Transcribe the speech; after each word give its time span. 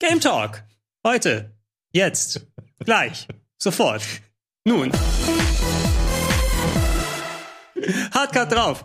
Game 0.00 0.20
Talk. 0.20 0.62
Heute. 1.06 1.52
Jetzt. 1.92 2.46
Gleich. 2.84 3.26
Sofort. 3.58 4.02
Nun. 4.64 4.92
Hardcut 8.12 8.52
drauf. 8.52 8.84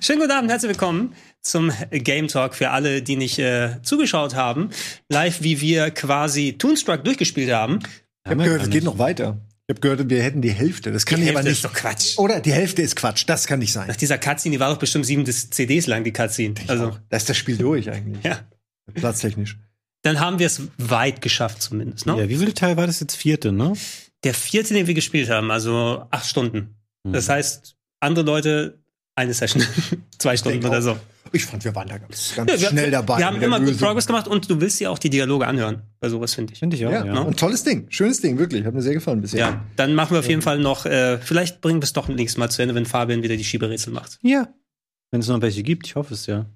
Schönen 0.00 0.20
guten 0.20 0.32
Abend, 0.32 0.50
herzlich 0.50 0.70
willkommen 0.70 1.14
zum 1.40 1.72
Game 1.90 2.28
Talk 2.28 2.54
für 2.54 2.70
alle, 2.70 3.02
die 3.02 3.16
nicht 3.16 3.38
äh, 3.38 3.80
zugeschaut 3.82 4.34
haben. 4.34 4.70
Live, 5.08 5.42
wie 5.42 5.60
wir 5.60 5.90
quasi 5.90 6.52
Toonstruck 6.58 7.04
durchgespielt 7.04 7.50
haben. 7.52 7.80
Ich 8.24 8.30
habe 8.30 8.44
gehört, 8.44 8.62
es 8.62 8.70
geht 8.70 8.84
noch 8.84 8.98
weiter. 8.98 9.38
Ich 9.66 9.74
habe 9.74 9.80
gehört, 9.80 10.10
wir 10.10 10.22
hätten 10.22 10.42
die 10.42 10.50
Hälfte. 10.52 10.92
Das 10.92 11.06
kann 11.06 11.18
Die 11.20 11.24
ich 11.24 11.30
aber 11.30 11.38
Hälfte 11.38 11.50
nicht. 11.50 11.58
ist 11.58 11.64
doch 11.64 11.74
Quatsch. 11.74 12.18
Oder 12.18 12.40
die 12.40 12.52
Hälfte 12.52 12.82
ist 12.82 12.94
Quatsch. 12.96 13.24
Das 13.26 13.46
kann 13.46 13.60
nicht 13.60 13.72
sein. 13.72 13.88
Nach 13.88 13.96
dieser 13.96 14.18
Cutscene, 14.18 14.54
die 14.56 14.60
war 14.60 14.70
doch 14.70 14.78
bestimmt 14.78 15.06
sieben 15.06 15.24
CDs 15.24 15.86
lang, 15.86 16.04
die 16.04 16.12
Cutscene. 16.12 16.54
Also, 16.68 16.96
Da 17.08 17.16
ist 17.16 17.28
das 17.28 17.36
Spiel 17.36 17.56
durch 17.56 17.90
eigentlich. 17.90 18.22
ja. 18.24 18.40
Platztechnisch. 18.94 19.56
Dann 20.02 20.20
haben 20.20 20.38
wir 20.38 20.46
es 20.46 20.62
weit 20.78 21.22
geschafft 21.22 21.62
zumindest, 21.62 22.06
ne? 22.06 22.16
Ja, 22.18 22.28
wie 22.28 22.36
viel 22.36 22.52
Teil 22.52 22.76
war 22.76 22.86
das 22.86 23.00
jetzt? 23.00 23.16
Vierte, 23.16 23.52
ne? 23.52 23.72
Der 24.24 24.34
vierte, 24.34 24.74
den 24.74 24.86
wir 24.86 24.94
gespielt 24.94 25.30
haben, 25.30 25.50
also 25.50 26.06
acht 26.10 26.26
Stunden. 26.26 26.76
Hm. 27.04 27.12
Das 27.12 27.28
heißt, 27.28 27.76
andere 28.00 28.24
Leute 28.24 28.78
eine 29.14 29.34
Session, 29.34 29.62
zwei 30.18 30.36
Stunden 30.36 30.64
oder 30.64 30.82
so. 30.82 30.96
Ich 31.34 31.46
fand, 31.46 31.64
wir 31.64 31.74
waren 31.74 31.88
da 31.88 31.96
ganz, 31.98 32.34
ganz 32.34 32.50
Ja, 32.50 32.60
wir, 32.60 32.68
schnell 32.68 32.90
dabei. 32.90 33.18
Wir 33.18 33.26
haben 33.26 33.40
immer 33.40 33.58
gut. 33.58 33.78
Progress 33.78 34.06
gemacht 34.06 34.28
und 34.28 34.50
du 34.50 34.60
willst 34.60 34.80
ja 34.80 34.90
auch 34.90 34.98
die 34.98 35.08
Dialoge 35.08 35.46
anhören. 35.46 35.82
Bei 35.98 36.08
sowas 36.10 36.34
finde 36.34 36.52
ich. 36.52 36.58
Finde 36.58 36.76
ich 36.76 36.84
auch, 36.84 36.90
Ja, 36.90 37.06
ja. 37.06 37.14
ne? 37.14 37.24
Und 37.24 37.38
tolles 37.38 37.64
Ding. 37.64 37.86
Schönes 37.88 38.20
Ding, 38.20 38.38
wirklich. 38.38 38.64
Hat 38.64 38.74
mir 38.74 38.82
sehr 38.82 38.92
gefallen 38.94 39.22
bisher. 39.22 39.40
Ja, 39.40 39.64
dann 39.76 39.94
machen 39.94 40.12
wir 40.14 40.18
auf 40.18 40.28
jeden 40.28 40.42
Fall 40.42 40.58
noch, 40.58 40.84
äh, 40.84 41.18
vielleicht 41.18 41.62
bringen 41.62 41.80
wir 41.80 41.84
es 41.84 41.94
doch 41.94 42.08
nächstes 42.08 42.38
Mal 42.38 42.50
zu 42.50 42.60
Ende, 42.60 42.74
wenn 42.74 42.84
Fabian 42.84 43.22
wieder 43.22 43.36
die 43.36 43.44
Schieberätsel 43.44 43.92
macht. 43.92 44.18
Ja. 44.22 44.48
Wenn 45.10 45.20
es 45.20 45.28
noch 45.28 45.40
welche 45.40 45.62
gibt, 45.62 45.86
ich 45.86 45.94
hoffe 45.94 46.12
es 46.12 46.26
ja. 46.26 46.46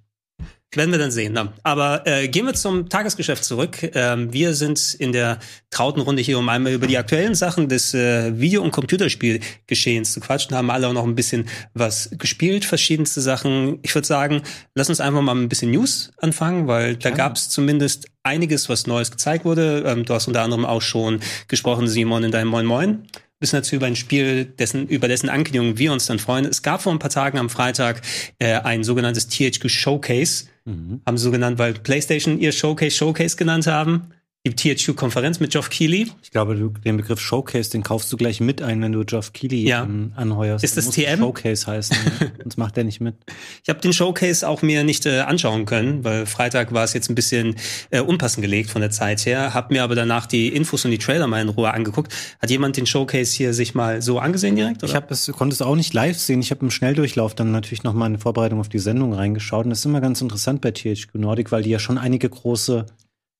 Werden 0.74 0.90
wir 0.90 0.98
dann 0.98 1.10
sehen. 1.10 1.32
Ne? 1.32 1.52
Aber 1.62 2.06
äh, 2.06 2.28
gehen 2.28 2.44
wir 2.44 2.52
zum 2.52 2.88
Tagesgeschäft 2.88 3.44
zurück. 3.44 3.78
Ähm, 3.94 4.32
wir 4.32 4.52
sind 4.52 4.94
in 4.94 5.12
der 5.12 5.38
trauten 5.70 6.02
Runde 6.02 6.20
hier, 6.20 6.38
um 6.38 6.48
einmal 6.48 6.72
über 6.72 6.86
die 6.86 6.98
aktuellen 6.98 7.34
Sachen 7.34 7.68
des 7.68 7.94
äh, 7.94 8.38
Video- 8.38 8.62
und 8.62 8.72
Computerspielgeschehens 8.72 10.12
zu 10.12 10.20
quatschen. 10.20 10.56
Haben 10.56 10.70
alle 10.70 10.88
auch 10.88 10.92
noch 10.92 11.04
ein 11.04 11.14
bisschen 11.14 11.48
was 11.72 12.10
gespielt, 12.18 12.64
verschiedenste 12.64 13.20
Sachen. 13.20 13.78
Ich 13.82 13.94
würde 13.94 14.06
sagen, 14.06 14.42
lass 14.74 14.88
uns 14.88 15.00
einfach 15.00 15.22
mal 15.22 15.34
ein 15.34 15.48
bisschen 15.48 15.70
News 15.70 16.10
anfangen, 16.18 16.66
weil 16.66 16.96
da 16.96 17.10
gab 17.10 17.36
es 17.36 17.48
zumindest 17.48 18.08
einiges, 18.22 18.68
was 18.68 18.86
Neues 18.86 19.10
gezeigt 19.10 19.44
wurde. 19.44 19.84
Ähm, 19.86 20.04
du 20.04 20.12
hast 20.12 20.26
unter 20.26 20.42
anderem 20.42 20.66
auch 20.66 20.82
schon 20.82 21.20
gesprochen, 21.48 21.88
Simon, 21.88 22.24
in 22.24 22.32
deinem 22.32 22.48
Moin 22.48 22.66
Moin. 22.66 23.06
Bisschen 23.38 23.58
dazu 23.58 23.76
über 23.76 23.86
ein 23.86 23.96
Spiel, 23.96 24.46
dessen, 24.46 24.88
über 24.88 25.08
dessen 25.08 25.28
Ankündigung 25.28 25.78
wir 25.78 25.92
uns 25.92 26.06
dann 26.06 26.18
freuen. 26.18 26.44
Es 26.46 26.62
gab 26.62 26.82
vor 26.82 26.92
ein 26.92 26.98
paar 26.98 27.10
Tagen 27.10 27.38
am 27.38 27.50
Freitag 27.50 28.02
äh, 28.38 28.54
ein 28.54 28.82
sogenanntes 28.82 29.28
THQ 29.28 29.68
Showcase. 29.68 30.46
Haben 30.66 31.16
sie 31.16 31.24
so 31.24 31.30
genannt, 31.30 31.58
weil 31.58 31.74
PlayStation 31.74 32.38
ihr 32.38 32.52
Showcase 32.52 32.96
Showcase 32.96 33.36
genannt 33.36 33.66
haben. 33.66 34.08
Die 34.46 34.54
THQ-Konferenz 34.54 35.40
mit 35.40 35.50
Geoff 35.50 35.70
Keighley. 35.70 36.06
Ich 36.22 36.30
glaube, 36.30 36.54
du, 36.54 36.68
den 36.68 36.96
Begriff 36.96 37.18
Showcase, 37.18 37.68
den 37.68 37.82
kaufst 37.82 38.12
du 38.12 38.16
gleich 38.16 38.38
mit 38.40 38.62
ein, 38.62 38.80
wenn 38.80 38.92
du 38.92 39.04
Geoff 39.04 39.32
Keighley 39.32 39.66
Ja. 39.66 39.82
ähm, 39.82 40.12
anheuerst. 40.14 40.62
Ist 40.62 40.76
das 40.76 40.88
TM? 40.90 41.18
Showcase 41.18 41.66
heißen. 41.66 41.96
Sonst 42.44 42.56
macht 42.56 42.76
der 42.76 42.84
nicht 42.84 43.00
mit. 43.00 43.16
Ich 43.64 43.68
habe 43.68 43.80
den 43.80 43.92
Showcase 43.92 44.48
auch 44.48 44.62
mir 44.62 44.84
nicht 44.84 45.04
äh, 45.04 45.18
anschauen 45.18 45.64
können, 45.66 46.04
weil 46.04 46.26
Freitag 46.26 46.72
war 46.72 46.84
es 46.84 46.92
jetzt 46.92 47.10
ein 47.10 47.16
bisschen 47.16 47.56
äh, 47.90 48.00
unpassend 48.00 48.40
gelegt 48.42 48.70
von 48.70 48.82
der 48.82 48.92
Zeit 48.92 49.26
her. 49.26 49.52
Hab 49.52 49.72
mir 49.72 49.82
aber 49.82 49.96
danach 49.96 50.26
die 50.26 50.46
Infos 50.46 50.84
und 50.84 50.92
die 50.92 50.98
Trailer 50.98 51.26
mal 51.26 51.42
in 51.42 51.48
Ruhe 51.48 51.72
angeguckt. 51.74 52.14
Hat 52.40 52.48
jemand 52.48 52.76
den 52.76 52.86
Showcase 52.86 53.36
hier 53.36 53.52
sich 53.52 53.74
mal 53.74 54.00
so 54.00 54.20
angesehen 54.20 54.54
direkt? 54.54 54.84
Oder? 54.84 54.90
Ich 54.90 54.94
habe 54.94 55.06
es, 55.10 55.26
konnte 55.32 55.54
es 55.54 55.60
auch 55.62 55.74
nicht 55.74 55.92
live 55.92 56.16
sehen. 56.18 56.38
Ich 56.38 56.52
habe 56.52 56.60
im 56.60 56.70
Schnelldurchlauf 56.70 57.34
dann 57.34 57.50
natürlich 57.50 57.82
noch 57.82 57.94
mal 57.94 58.06
in 58.06 58.18
Vorbereitung 58.18 58.60
auf 58.60 58.68
die 58.68 58.78
Sendung 58.78 59.12
reingeschaut. 59.12 59.64
Und 59.64 59.70
das 59.70 59.80
ist 59.80 59.86
immer 59.86 60.00
ganz 60.00 60.20
interessant 60.20 60.60
bei 60.60 60.70
THQ 60.70 61.14
Nordic, 61.14 61.50
weil 61.50 61.64
die 61.64 61.70
ja 61.70 61.80
schon 61.80 61.98
einige 61.98 62.28
große 62.28 62.86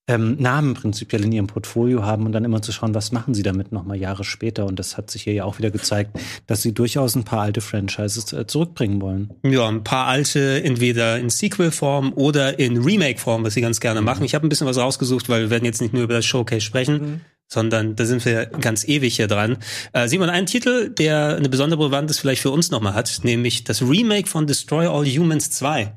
ähm, 0.09 0.37
Namen 0.39 0.75
prinzipiell 0.75 1.25
in 1.25 1.33
ihrem 1.33 1.47
Portfolio 1.49 2.05
haben 2.05 2.27
und 2.27 2.33
dann 2.33 2.45
immer 2.45 2.62
zu 2.62 2.73
schauen, 2.73 2.95
was 2.95 3.11
machen 3.11 3.35
sie 3.35 3.43
damit 3.43 3.73
noch 3.73 3.85
mal 3.85 3.97
Jahre 3.97 4.25
später. 4.25 4.65
Und 4.67 4.79
das 4.79 4.97
hat 4.97 5.11
sich 5.11 5.23
hier 5.23 5.33
ja 5.33 5.45
auch 5.45 5.59
wieder 5.59 5.71
gezeigt, 5.71 6.19
dass 6.47 6.62
sie 6.62 6.73
durchaus 6.73 7.17
ein 7.17 7.25
paar 7.25 7.41
alte 7.41 7.61
Franchises 7.61 8.33
äh, 8.33 8.47
zurückbringen 8.47 9.00
wollen. 9.00 9.33
Ja, 9.43 9.69
ein 9.69 9.83
paar 9.83 10.06
alte, 10.06 10.62
entweder 10.62 11.19
in 11.19 11.28
Sequel-Form 11.28 12.12
oder 12.15 12.59
in 12.59 12.78
Remake-Form, 12.78 13.44
was 13.44 13.55
sie 13.55 13.61
ganz 13.61 13.81
gerne 13.81 14.00
machen. 14.00 14.25
Ich 14.25 14.34
habe 14.34 14.47
ein 14.47 14.49
bisschen 14.49 14.67
was 14.67 14.78
rausgesucht, 14.78 15.28
weil 15.28 15.43
wir 15.43 15.50
werden 15.50 15.65
jetzt 15.65 15.81
nicht 15.81 15.93
nur 15.93 16.05
über 16.05 16.15
das 16.15 16.25
Showcase 16.25 16.61
sprechen, 16.61 17.23
sondern 17.49 17.97
da 17.97 18.05
sind 18.05 18.25
wir 18.25 18.47
ganz 18.47 18.87
ewig 18.87 19.17
hier 19.17 19.27
dran. 19.27 19.59
Äh, 19.93 20.06
Simon, 20.06 20.31
einen 20.31 20.47
Titel, 20.47 20.91
der 20.91 21.37
eine 21.37 21.49
besondere 21.49 21.81
Relevanz 21.81 22.19
vielleicht 22.19 22.43
für 22.43 22.50
uns 22.50 22.71
nochmal 22.71 22.94
hat, 22.94 23.21
nämlich 23.25 23.65
das 23.65 23.83
Remake 23.83 24.28
von 24.28 24.47
Destroy 24.47 24.87
All 24.87 25.05
Humans 25.05 25.50
2 25.50 25.93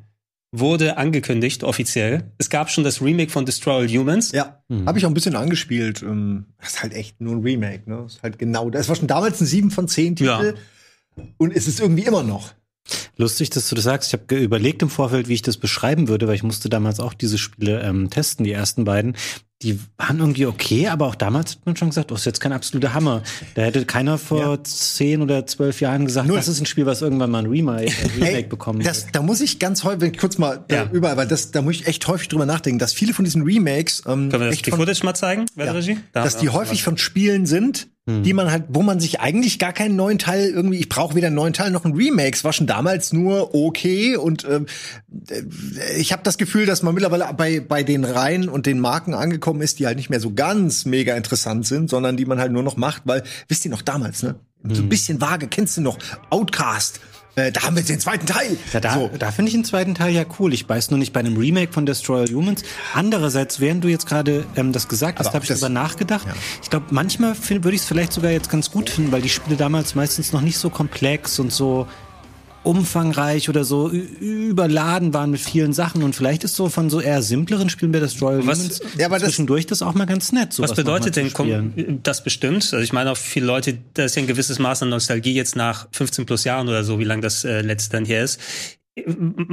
wurde 0.51 0.97
angekündigt, 0.97 1.63
offiziell. 1.63 2.31
Es 2.37 2.49
gab 2.49 2.69
schon 2.71 2.83
das 2.83 3.01
Remake 3.01 3.31
von 3.31 3.45
Destroy 3.45 3.83
All 3.83 3.87
Humans. 3.87 4.31
Ja, 4.31 4.63
habe 4.85 4.97
ich 4.97 5.05
auch 5.05 5.09
ein 5.09 5.13
bisschen 5.13 5.35
angespielt. 5.35 6.01
Ähm, 6.01 6.45
Das 6.59 6.71
ist 6.71 6.83
halt 6.83 6.93
echt 6.93 7.21
nur 7.21 7.35
ein 7.35 7.41
Remake, 7.41 7.89
ne? 7.89 8.01
Das 8.03 8.15
ist 8.15 8.23
halt 8.23 8.39
genau 8.39 8.69
das. 8.69 8.89
war 8.89 8.95
schon 8.95 9.07
damals 9.07 9.39
ein 9.41 9.45
7 9.45 9.71
von 9.71 9.87
10 9.87 10.15
Titel. 10.15 10.55
Und 11.37 11.55
es 11.55 11.67
ist 11.67 11.79
irgendwie 11.79 12.03
immer 12.05 12.23
noch. 12.23 12.53
Lustig, 13.17 13.49
dass 13.51 13.69
du 13.69 13.75
das 13.75 13.83
sagst. 13.83 14.11
Ich 14.13 14.19
habe 14.19 14.35
überlegt 14.37 14.81
im 14.81 14.89
Vorfeld, 14.89 15.27
wie 15.27 15.33
ich 15.33 15.41
das 15.41 15.57
beschreiben 15.57 16.07
würde, 16.07 16.27
weil 16.27 16.35
ich 16.35 16.43
musste 16.43 16.69
damals 16.69 16.99
auch 16.99 17.13
diese 17.13 17.37
Spiele 17.37 17.81
ähm, 17.83 18.09
testen, 18.09 18.43
die 18.45 18.51
ersten 18.51 18.85
beiden. 18.85 19.15
Die 19.61 19.77
waren 19.97 20.19
irgendwie 20.19 20.45
okay, 20.45 20.87
aber 20.87 21.05
auch 21.07 21.15
damals 21.15 21.51
hat 21.51 21.65
man 21.65 21.75
schon 21.75 21.89
gesagt, 21.89 22.13
oh, 22.13 22.15
ist 22.15 22.25
jetzt 22.25 22.39
kein 22.39 22.53
absoluter 22.53 22.93
Hammer. 22.93 23.23
Da 23.55 23.63
hätte 23.63 23.83
keiner 23.85 24.17
vor 24.17 24.39
Ja. 24.39 24.63
zehn 24.63 25.21
oder 25.21 25.45
zwölf 25.47 25.81
Jahren 25.81 26.05
gesagt, 26.05 26.29
Null. 26.29 26.37
das 26.37 26.47
ist 26.47 26.61
ein 26.61 26.65
Spiel, 26.65 26.85
was 26.85 27.01
irgendwann 27.01 27.29
mal 27.29 27.39
ein 27.39 27.45
Remake, 27.47 27.87
äh, 27.87 28.07
Remake 28.15 28.37
Ey, 28.37 28.43
bekommen 28.43 28.79
das, 28.81 29.03
wird. 29.07 29.15
da 29.17 29.21
muss 29.21 29.41
ich 29.41 29.59
ganz 29.59 29.83
häufig, 29.83 29.99
wenn 29.99 30.11
ich 30.13 30.17
kurz 30.17 30.37
mal 30.37 30.63
Ja. 30.71 30.83
äh, 30.83 30.87
überall, 30.93 31.17
weil 31.17 31.27
das, 31.27 31.51
da 31.51 31.61
muss 31.61 31.75
ich 31.75 31.87
echt 31.87 32.07
häufig 32.07 32.29
drüber 32.29 32.45
nachdenken, 32.45 32.79
dass 32.79 32.93
viele 32.93 33.13
von 33.13 33.25
diesen 33.25 33.41
Remakes 33.43 34.01
ähm, 34.07 34.29
Können 34.29 34.43
wir 34.43 34.49
das 34.49 34.61
die 34.61 34.69
von, 34.69 34.79
Footage 34.79 35.03
mal 35.03 35.13
zeigen? 35.13 35.45
Wer 35.55 35.65
ja, 35.65 35.71
Regie? 35.73 35.97
Da 36.13 36.23
dass 36.23 36.37
die 36.37 36.47
häufig 36.47 36.79
was. 36.79 36.85
von 36.85 36.97
Spielen 36.97 37.45
sind, 37.45 37.89
die 38.11 38.33
man 38.33 38.49
halt, 38.49 38.63
wo 38.69 38.81
man 38.81 38.99
sich 38.99 39.19
eigentlich 39.19 39.59
gar 39.59 39.71
keinen 39.71 39.95
neuen 39.95 40.17
Teil 40.17 40.49
irgendwie, 40.49 40.77
ich 40.79 40.89
brauche 40.89 41.13
weder 41.13 41.27
einen 41.27 41.35
neuen 41.35 41.53
Teil 41.53 41.69
noch 41.69 41.85
ein 41.85 41.93
Remake. 41.93 42.35
Es 42.35 42.43
war 42.43 42.53
schon 42.53 42.65
damals 42.65 43.13
nur 43.13 43.53
okay 43.53 44.15
und 44.17 44.45
ähm, 44.49 44.65
äh, 45.29 45.43
ich 45.99 46.11
habe 46.11 46.23
das 46.23 46.39
Gefühl, 46.39 46.65
dass 46.65 46.81
man 46.81 46.95
mittlerweile 46.95 47.31
bei 47.37 47.59
bei 47.59 47.83
den 47.83 48.05
Reihen 48.05 48.49
und 48.49 48.65
den 48.65 48.79
Marken 48.79 49.13
angekommen 49.13 49.48
ist, 49.61 49.79
die 49.79 49.85
halt 49.85 49.97
nicht 49.97 50.09
mehr 50.09 50.19
so 50.19 50.33
ganz 50.33 50.85
mega 50.85 51.15
interessant 51.15 51.65
sind, 51.65 51.89
sondern 51.89 52.17
die 52.17 52.25
man 52.25 52.39
halt 52.39 52.51
nur 52.51 52.63
noch 52.63 52.77
macht, 52.77 53.03
weil 53.05 53.23
wisst 53.47 53.65
ihr 53.65 53.71
noch 53.71 53.81
damals, 53.81 54.23
ne? 54.23 54.35
So 54.63 54.81
ein 54.81 54.89
bisschen 54.89 55.21
vage, 55.21 55.47
kennst 55.47 55.77
du 55.77 55.81
noch 55.81 55.97
Outcast? 56.29 56.99
Äh, 57.35 57.51
da 57.51 57.63
haben 57.63 57.75
wir 57.75 57.79
jetzt 57.79 57.89
den 57.89 57.99
zweiten 57.99 58.25
Teil. 58.25 58.57
Ja, 58.73 58.79
da, 58.79 58.93
so. 58.93 59.09
da 59.17 59.31
finde 59.31 59.49
ich 59.49 59.55
den 59.55 59.63
zweiten 59.63 59.95
Teil 59.95 60.13
ja 60.13 60.25
cool. 60.39 60.53
Ich 60.53 60.67
weiß 60.67 60.91
nur 60.91 60.97
nicht 60.97 61.13
bei 61.13 61.21
einem 61.21 61.37
Remake 61.37 61.71
von 61.71 61.85
Destroy 61.85 62.21
All 62.21 62.27
Humans. 62.27 62.63
Andererseits, 62.93 63.59
während 63.59 63.83
du 63.83 63.87
jetzt 63.87 64.07
gerade 64.07 64.45
ähm, 64.55 64.73
das 64.73 64.87
gesagt 64.87 65.19
hast, 65.19 65.33
habe 65.33 65.43
ich 65.43 65.49
darüber 65.49 65.69
nachgedacht. 65.69 66.27
ja. 66.27 66.33
Ich 66.61 66.69
glaube, 66.69 66.87
manchmal 66.89 67.35
würde 67.47 67.75
ich 67.75 67.81
es 67.81 67.87
vielleicht 67.87 68.13
sogar 68.13 68.31
jetzt 68.31 68.49
ganz 68.49 68.71
gut 68.71 68.89
finden, 68.89 69.11
weil 69.11 69.21
die 69.21 69.29
Spiele 69.29 69.55
damals 69.55 69.95
meistens 69.95 70.33
noch 70.33 70.41
nicht 70.41 70.57
so 70.57 70.69
komplex 70.69 71.39
und 71.39 71.53
so 71.53 71.87
umfangreich 72.69 73.49
oder 73.49 73.63
so 73.63 73.89
überladen 73.89 75.13
waren 75.13 75.31
mit 75.31 75.39
vielen 75.41 75.73
Sachen 75.73 76.03
und 76.03 76.15
vielleicht 76.15 76.43
ist 76.43 76.55
so 76.55 76.69
von 76.69 76.89
so 76.89 77.01
eher 77.01 77.21
simpleren 77.21 77.69
Spielen 77.69 77.91
bei 77.91 77.99
Destroy 77.99 78.35
All 78.35 78.47
Was- 78.47 78.59
Humans 78.59 78.81
Ja, 78.97 79.07
aber 79.07 79.17
das- 79.17 79.29
zwischendurch 79.29 79.65
das 79.65 79.81
auch 79.81 79.95
mal 79.95 80.05
ganz 80.05 80.31
nett. 80.31 80.57
Was 80.59 80.73
bedeutet 80.75 81.15
denn 81.15 81.99
das 82.03 82.23
bestimmt? 82.23 82.63
Also 82.71 82.77
ich 82.79 82.93
meine 82.93 83.11
auch 83.11 83.17
viele 83.17 83.45
Leute, 83.47 83.77
da 83.95 84.05
ist 84.05 84.15
ja 84.15 84.21
ein 84.21 84.27
gewisses 84.27 84.59
Maß 84.59 84.83
an 84.83 84.89
Nostalgie 84.89 85.33
jetzt 85.33 85.55
nach 85.55 85.87
15 85.91 86.25
plus 86.25 86.43
Jahren 86.43 86.67
oder 86.69 86.83
so, 86.83 86.99
wie 86.99 87.03
lang 87.03 87.21
das 87.21 87.43
äh, 87.43 87.61
letzte 87.61 87.97
dann 87.97 88.05
her 88.05 88.23
ist. 88.23 88.39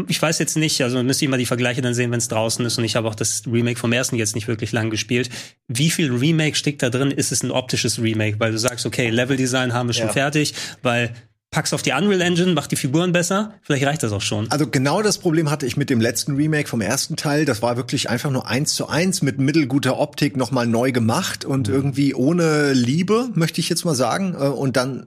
Ich 0.09 0.21
weiß 0.21 0.38
jetzt 0.41 0.56
nicht, 0.56 0.82
also 0.82 1.00
müsste 1.05 1.25
ich 1.25 1.31
mal 1.31 1.37
die 1.37 1.47
Vergleiche 1.47 1.81
dann 1.81 1.94
sehen, 1.94 2.10
wenn 2.10 2.19
es 2.19 2.26
draußen 2.28 2.65
ist 2.66 2.78
und 2.78 2.84
ich 2.84 2.97
habe 2.97 3.06
auch 3.09 3.15
das 3.15 3.43
Remake 3.47 3.78
vom 3.78 3.93
ersten 3.93 4.16
jetzt 4.16 4.34
nicht 4.34 4.49
wirklich 4.49 4.72
lang 4.72 4.91
gespielt. 4.91 5.31
Wie 5.69 5.91
viel 5.91 6.12
Remake 6.12 6.56
steckt 6.56 6.82
da 6.82 6.91
drin? 6.91 7.12
Ist 7.12 7.31
es 7.31 7.43
ein 7.44 7.53
optisches 7.53 8.03
Remake? 8.03 8.41
Weil 8.41 8.50
du 8.53 8.59
sagst, 8.59 8.84
okay, 8.87 9.09
Leveldesign 9.09 9.72
haben 9.72 9.88
wir 9.88 9.94
schon 9.94 10.06
Ja. 10.09 10.12
fertig, 10.12 10.55
weil 10.82 11.15
pack's 11.56 11.72
auf 11.72 11.81
die 11.81 11.93
Unreal 11.93 12.21
Engine, 12.21 12.53
mach 12.53 12.67
die 12.67 12.77
Figuren 12.77 13.12
besser, 13.12 13.55
vielleicht 13.62 13.87
reicht 13.87 14.03
das 14.03 14.12
auch 14.12 14.21
schon. 14.21 14.50
Also 14.50 14.67
genau 14.67 15.00
das 15.00 15.17
Problem 15.17 15.50
hatte 15.50 15.65
ich 15.65 15.78
mit 15.78 15.89
dem 15.89 16.03
letzten 16.03 16.37
Remake 16.37 16.69
vom 16.69 16.83
ersten 16.83 17.17
Teil. 17.17 17.47
Das 17.47 17.62
war 17.62 17.78
wirklich 17.78 18.11
einfach 18.11 18.31
nur 18.31 18.47
eins 18.47 18.75
zu 18.75 18.89
eins 18.91 19.22
mit 19.22 19.39
mittelguter 19.39 19.99
Optik 19.99 20.37
nochmal 20.37 20.67
neu 20.67 20.93
gemacht 20.93 21.47
und 21.47 21.69
irgendwie 21.69 22.12
ohne 22.12 22.75
Liebe, 22.75 23.31
möchte 23.32 23.62
ich 23.62 23.70
jetzt 23.70 23.87
mal 23.87 23.94
sagen. 23.94 24.35
Äh, 24.35 24.49
Und 24.49 24.76
dann, 24.76 25.06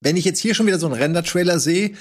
wenn 0.00 0.16
ich 0.16 0.24
jetzt 0.24 0.40
hier 0.40 0.56
schon 0.56 0.66
wieder 0.66 0.80
so 0.80 0.86
einen 0.86 0.96
Render-Trailer 0.96 1.60
sehe, 1.60 1.92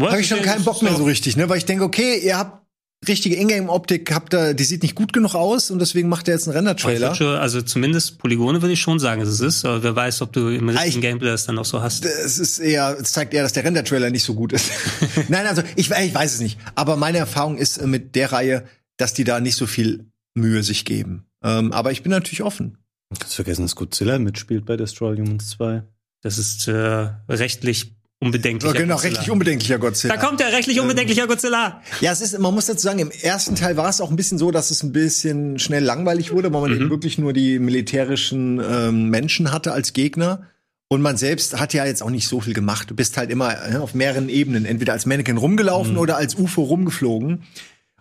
habe 0.00 0.20
ich 0.20 0.26
schon 0.26 0.42
keinen 0.42 0.64
Bock 0.64 0.82
mehr 0.82 0.96
so 0.96 1.04
richtig, 1.04 1.36
ne? 1.36 1.48
Weil 1.48 1.58
ich 1.58 1.66
denke, 1.66 1.84
okay, 1.84 2.18
ihr 2.18 2.36
habt 2.36 2.63
richtige 3.08 3.36
Ingame-Optik, 3.36 4.12
habt 4.14 4.32
da, 4.32 4.52
die 4.52 4.64
sieht 4.64 4.82
nicht 4.82 4.94
gut 4.94 5.12
genug 5.12 5.34
aus 5.34 5.70
und 5.70 5.78
deswegen 5.78 6.08
macht 6.08 6.28
ihr 6.28 6.34
jetzt 6.34 6.46
einen 6.48 6.56
Render-Trailer. 6.56 7.12
Also 7.40 7.62
zumindest 7.62 8.18
Polygone 8.18 8.62
würde 8.62 8.72
ich 8.72 8.80
schon 8.80 8.98
sagen, 8.98 9.20
dass 9.20 9.28
es 9.30 9.40
ist. 9.40 9.64
Aber 9.64 9.82
wer 9.82 9.94
weiß, 9.96 10.22
ob 10.22 10.32
du 10.32 10.48
im 10.48 10.68
richtigen 10.68 10.96
ich- 10.98 11.00
Gameplay 11.00 11.28
das 11.30 11.46
dann 11.46 11.58
auch 11.58 11.64
so 11.64 11.80
hast. 11.82 12.04
Es 12.04 12.38
ist 12.38 12.58
eher, 12.58 12.96
es 13.00 13.12
zeigt 13.12 13.34
eher, 13.34 13.42
dass 13.42 13.52
der 13.52 13.64
Render-Trailer 13.64 14.10
nicht 14.10 14.24
so 14.24 14.34
gut 14.34 14.52
ist. 14.52 14.70
Nein, 15.28 15.46
also 15.46 15.62
ich, 15.76 15.90
ich 15.90 16.14
weiß 16.14 16.34
es 16.34 16.40
nicht. 16.40 16.58
Aber 16.74 16.96
meine 16.96 17.18
Erfahrung 17.18 17.56
ist 17.56 17.78
äh, 17.78 17.86
mit 17.86 18.14
der 18.14 18.32
Reihe, 18.32 18.64
dass 18.96 19.14
die 19.14 19.24
da 19.24 19.40
nicht 19.40 19.56
so 19.56 19.66
viel 19.66 20.06
Mühe 20.34 20.62
sich 20.62 20.84
geben. 20.84 21.26
Ähm, 21.42 21.72
aber 21.72 21.92
ich 21.92 22.02
bin 22.02 22.10
natürlich 22.10 22.42
offen. 22.42 22.78
Du 23.10 23.18
kannst 23.20 23.34
vergessen, 23.34 23.62
dass 23.62 23.76
Godzilla 23.76 24.18
mitspielt 24.18 24.64
bei 24.64 24.76
Destroy 24.76 25.16
Humans 25.16 25.50
2. 25.50 25.82
Das 26.22 26.38
ist 26.38 26.66
äh, 26.68 27.10
rechtlich 27.28 27.94
unbedenklicher 28.24 28.74
genau, 28.74 28.94
Godzilla. 28.94 29.10
rechtlich 29.14 29.30
unbedenklicher 29.30 29.78
Godzilla. 29.78 30.16
Da 30.16 30.20
kommt 30.26 30.40
der 30.40 30.52
rechtlich 30.52 30.80
unbedenklicher 30.80 31.26
Godzilla. 31.26 31.82
Ja, 32.00 32.12
es 32.12 32.20
ist, 32.20 32.38
man 32.38 32.54
muss 32.54 32.66
dazu 32.66 32.82
sagen, 32.82 32.98
im 32.98 33.10
ersten 33.10 33.54
Teil 33.54 33.76
war 33.76 33.88
es 33.88 34.00
auch 34.00 34.10
ein 34.10 34.16
bisschen 34.16 34.38
so, 34.38 34.50
dass 34.50 34.70
es 34.70 34.82
ein 34.82 34.92
bisschen 34.92 35.58
schnell 35.58 35.84
langweilig 35.84 36.32
wurde, 36.32 36.52
weil 36.52 36.60
man 36.62 36.70
Mhm. 36.72 36.76
eben 36.82 36.90
wirklich 36.90 37.18
nur 37.18 37.32
die 37.32 37.58
militärischen 37.58 38.60
ähm, 38.60 39.10
Menschen 39.10 39.52
hatte 39.52 39.72
als 39.72 39.92
Gegner. 39.92 40.42
Und 40.88 41.00
man 41.02 41.16
selbst 41.16 41.58
hat 41.58 41.72
ja 41.74 41.84
jetzt 41.86 42.02
auch 42.02 42.10
nicht 42.10 42.28
so 42.28 42.40
viel 42.40 42.52
gemacht. 42.54 42.90
Du 42.90 42.94
bist 42.94 43.16
halt 43.16 43.30
immer 43.30 43.52
äh, 43.72 43.76
auf 43.76 43.94
mehreren 43.94 44.28
Ebenen, 44.28 44.64
entweder 44.64 44.92
als 44.92 45.06
Mannequin 45.06 45.38
rumgelaufen 45.38 45.92
Mhm. 45.94 45.98
oder 45.98 46.16
als 46.16 46.34
UFO 46.36 46.62
rumgeflogen. 46.62 47.42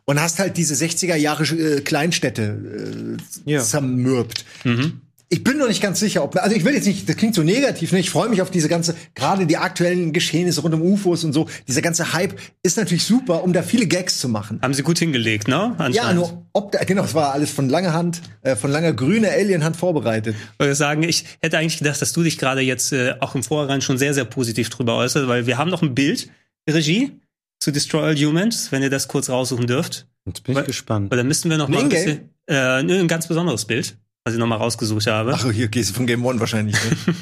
Und 0.06 0.20
hast 0.22 0.40
halt 0.40 0.58
diese 0.58 0.74
60er 0.75 1.16
Jahre 1.16 1.44
äh, 1.46 1.80
Kleinstädte 1.81 3.18
äh, 3.46 3.52
Ja. 3.52 3.62
zermürbt. 3.62 4.44
Mhm. 4.66 5.00
Ich 5.33 5.44
bin 5.44 5.57
noch 5.57 5.68
nicht 5.68 5.81
ganz 5.81 6.00
sicher, 6.00 6.24
ob, 6.24 6.35
also 6.35 6.56
ich 6.56 6.63
will 6.63 6.75
jetzt 6.75 6.85
nicht, 6.85 7.09
das 7.09 7.15
klingt 7.15 7.33
so 7.33 7.41
negativ, 7.41 7.91
ne? 7.91 7.97
Ich 7.97 8.12
freue 8.12 8.30
mich 8.30 8.44
auf 8.44 8.51
diese 8.51 8.69
ganze, 8.69 8.94
gerade 9.15 9.47
die 9.47 9.57
aktuellen 9.57 10.13
Geschehnisse 10.13 10.62
rund 10.62 10.75
um 10.75 10.83
UFOs 10.83 11.24
und 11.24 11.33
so. 11.33 11.47
Dieser 11.68 11.81
ganze 11.81 12.13
Hype 12.13 12.39
ist 12.62 12.77
natürlich 12.77 13.03
super, 13.03 13.44
um 13.44 13.51
da 13.51 13.63
viele 13.63 13.88
Gags 13.88 14.19
zu 14.19 14.30
machen. 14.30 14.59
Haben 14.62 14.75
sie 14.75 14.83
gut 14.83 15.00
hingelegt, 15.00 15.47
ne? 15.47 15.75
Ja, 15.91 16.13
nur 16.13 16.45
ob 16.53 16.71
da, 16.71 16.83
genau, 16.83 17.03
es 17.03 17.15
war 17.15 17.33
alles 17.33 17.50
von 17.50 17.68
langer 17.68 17.94
Hand, 17.94 18.21
äh, 18.44 18.56
von 18.56 18.69
langer 18.69 18.94
grüner 18.94 19.30
Alienhand 19.31 19.75
vorbereitet. 19.75 20.35
Ich 20.53 20.59
würde 20.59 20.75
sagen, 20.75 21.01
ich 21.01 21.25
hätte 21.41 21.57
eigentlich 21.57 21.79
gedacht, 21.79 22.00
dass 22.00 22.13
du 22.13 22.21
dich 22.21 22.38
gerade 22.38 22.62
jetzt 22.62 22.94
äh, 22.94 23.15
auch 23.19 23.33
im 23.33 23.41
Vorhinein 23.41 23.81
schon 23.81 23.97
sehr, 23.97 24.13
sehr 24.13 24.25
positiv 24.25 24.69
drüber 24.69 24.97
äußerst, 24.97 25.27
weil 25.27 25.47
wir 25.47 25.57
haben 25.57 25.71
noch 25.71 25.81
ein 25.81 25.95
Bild, 25.95 26.29
Regie, 26.69 27.12
zu 27.59 27.71
Destroy 27.71 28.03
All 28.03 28.15
Humans, 28.15 28.71
wenn 28.71 28.83
ihr 28.83 28.91
das 28.91 29.07
kurz 29.07 29.31
raussuchen 29.31 29.65
dürft. 29.65 30.06
Jetzt 30.27 30.44
bin 30.44 30.53
ich 30.53 30.57
Weil- 30.57 30.65
gespannt. 30.65 31.09
Weil 31.09 31.18
dann 31.18 31.27
müssten 31.27 31.50
wir 31.50 31.57
noch 31.57 31.69
mal 31.69 31.79
ein 31.79 31.89
bisschen, 31.89 32.29
äh, 32.45 32.56
ein 32.56 33.07
ganz 33.07 33.27
besonderes 33.27 33.65
Bild, 33.65 33.97
was 34.25 34.34
ich 34.34 34.40
noch 34.40 34.48
mal 34.48 34.56
rausgesucht 34.58 35.08
habe. 35.08 35.34
Ach, 35.36 35.52
hier 35.52 35.68
gehst 35.68 35.90
du 35.92 35.94
von 35.96 36.08
Game 36.08 36.25
One 36.25 36.40
wahrscheinlich. 36.40 36.75
Ne? 36.75 37.14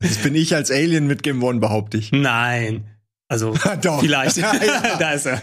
das 0.00 0.16
bin 0.22 0.34
ich 0.34 0.54
als 0.54 0.70
Alien 0.70 1.06
mit 1.06 1.22
Game 1.22 1.42
One, 1.42 1.58
behaupte 1.60 1.96
ich. 1.98 2.12
Nein. 2.12 2.84
Also, 3.28 3.54
Doch. 3.82 4.00
vielleicht. 4.00 4.36
Ja, 4.38 4.52
ja. 4.54 4.96
da 4.98 5.12
ist 5.12 5.26
er. 5.26 5.40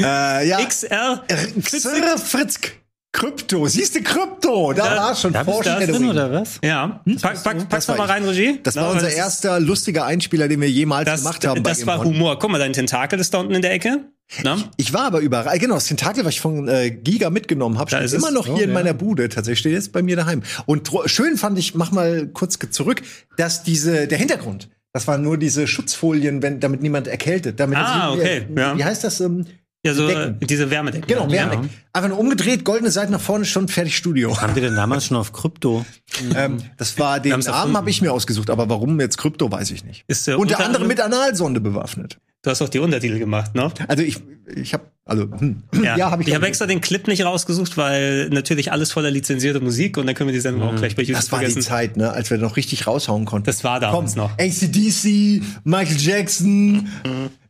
Äh, 0.00 0.48
ja. 0.48 0.58
XR. 0.64 1.24
Xer 1.62 2.18
Fritzk. 2.18 2.72
Krypto. 3.12 3.66
Siehst 3.66 3.94
du 3.94 4.02
Krypto? 4.02 4.74
Da 4.74 4.90
Da- 4.90 4.96
war 4.96 5.14
schon 5.14 5.32
Da 5.32 5.42
Foreshadowing. 5.42 6.10
oder 6.10 6.30
was? 6.30 6.58
Ja. 6.62 7.00
Pack, 7.22 7.42
pack, 7.42 7.44
pack's 7.44 7.66
Das 7.70 7.86
doch 7.86 7.96
war 7.98 8.06
mal 8.06 8.12
rein, 8.12 8.24
Regie. 8.24 8.60
Das 8.62 8.76
war 8.76 8.90
unser 8.90 9.08
erster 9.10 9.58
lustiger 9.58 10.04
Einspieler, 10.04 10.48
den 10.48 10.60
wir 10.60 10.68
jemals 10.70 11.06
Das, 11.06 11.20
gemacht 11.22 11.46
haben. 11.46 11.62
bei 11.62 11.70
das 11.70 11.86
war. 11.86 12.04
Humor. 12.04 12.38
Guck 12.38 12.50
mal, 12.50 12.58
dein 12.58 12.74
Tentakel 12.74 13.18
ist 13.18 13.32
da 13.32 13.38
unten 13.38 13.54
in 13.54 13.62
der 13.62 13.72
Ecke. 13.72 14.04
Na? 14.42 14.58
Ich 14.76 14.92
war 14.92 15.02
aber 15.04 15.20
überall. 15.20 15.58
Genau, 15.58 15.74
das 15.74 15.86
Tentakel, 15.86 16.24
was 16.24 16.34
ich 16.34 16.40
von 16.40 16.66
äh, 16.68 16.90
Giga 16.90 17.30
mitgenommen 17.30 17.78
habe, 17.78 17.90
steht 17.90 18.12
immer 18.12 18.30
noch 18.32 18.48
Oh, 18.48 18.54
hier 18.54 18.64
in 18.64 18.70
ja. 18.70 18.74
meiner 18.74 18.92
Bude. 18.94 19.28
Tatsächlich 19.28 19.60
steht 19.60 19.72
jetzt 19.72 19.92
bei 19.92 20.02
mir 20.02 20.16
daheim. 20.16 20.42
Und 20.66 20.90
schön 21.06 21.36
fand 21.36 21.58
ich, 21.58 21.74
mach 21.74 21.92
mal 21.92 22.26
kurz 22.28 22.58
zurück, 22.70 23.02
dass 23.36 23.62
diese 23.62 24.08
der 24.08 24.18
Hintergrund, 24.18 24.68
das 24.92 25.06
waren 25.06 25.22
nur 25.22 25.38
diese 25.38 25.66
Schutzfolien, 25.68 26.42
wenn 26.42 26.58
damit 26.58 26.82
niemand 26.82 27.06
erkältet. 27.06 27.60
Damit 27.60 27.78
Ah, 27.78 28.08
das- 28.10 28.18
okay, 28.18 28.46
Wie, 28.48 28.60
ja. 28.60 28.76
wie 28.76 28.84
heißt 28.84 29.04
das? 29.04 29.20
Ähm, 29.20 29.46
Ja, 29.84 29.94
so 29.94 30.08
Decken. 30.08 30.38
äh, 30.42 30.46
diese 30.46 30.70
Wärmedecken. 30.70 31.06
genau, 31.06 31.28
ja. 31.28 31.48
Wärme. 31.50 31.68
Einfach 31.92 32.08
nur 32.08 32.18
umgedreht, 32.18 32.64
goldene 32.64 32.90
Seite 32.90 33.12
nach 33.12 33.20
vorne, 33.20 33.44
schon 33.44 33.68
fertig 33.68 33.96
Studio. 33.96 34.40
Haben 34.40 34.56
wir 34.56 34.62
denn 34.62 34.74
damals 34.74 35.06
schon 35.06 35.16
auf 35.16 35.32
Krypto? 35.32 35.86
ähm, 36.34 36.58
das 36.76 36.98
war 36.98 37.20
den 37.20 37.38
Namen 37.38 37.76
habe 37.76 37.90
ich 37.90 38.02
mir 38.02 38.12
ausgesucht, 38.12 38.50
aber 38.50 38.68
warum 38.68 38.98
jetzt 38.98 39.18
Krypto, 39.18 39.52
weiß 39.52 39.70
ich 39.70 39.84
nicht. 39.84 40.04
Ist, 40.08 40.26
äh, 40.26 40.32
Unter 40.32 40.40
unter 40.56 40.56
anderem 40.66 40.82
anderem- 40.82 40.88
mit 40.88 41.00
Analsonde 41.00 41.60
bewaffnet. 41.60 42.18
Du 42.46 42.50
hast 42.52 42.62
auch 42.62 42.68
die 42.68 42.78
Untertitel 42.78 43.18
gemacht, 43.18 43.56
ne? 43.56 43.72
Also 43.88 44.04
ich, 44.04 44.18
ich 44.54 44.72
habe, 44.72 44.84
also 45.04 45.24
hm. 45.36 45.64
Ja, 45.82 46.12
habe 46.12 46.22
ich. 46.22 46.28
ich 46.28 46.34
habe 46.36 46.46
extra 46.46 46.66
den 46.66 46.80
Clip 46.80 47.04
nicht 47.08 47.24
rausgesucht, 47.24 47.76
weil 47.76 48.28
natürlich 48.28 48.70
alles 48.70 48.92
voller 48.92 49.10
lizenzierter 49.10 49.58
Musik 49.58 49.96
und 49.98 50.06
dann 50.06 50.14
können 50.14 50.28
wir 50.28 50.32
die 50.32 50.38
Sendung 50.38 50.62
auch 50.62 50.76
gleich 50.76 50.94
bei 50.94 51.02
YouTube 51.02 51.16
Mhm. 51.16 51.20
Das 51.22 51.32
war 51.32 51.40
die 51.40 51.46
vergessen. 51.46 51.62
Zeit, 51.68 51.96
ne, 51.96 52.12
als 52.12 52.30
wir 52.30 52.38
noch 52.38 52.54
richtig 52.56 52.86
raushauen 52.86 53.24
konnten. 53.24 53.46
Das 53.46 53.64
war 53.64 53.80
damals 53.80 54.14
Komm, 54.14 54.22
noch. 54.22 54.38
ACDC, 54.38 55.42
Michael 55.64 55.96
Jackson, 55.98 56.86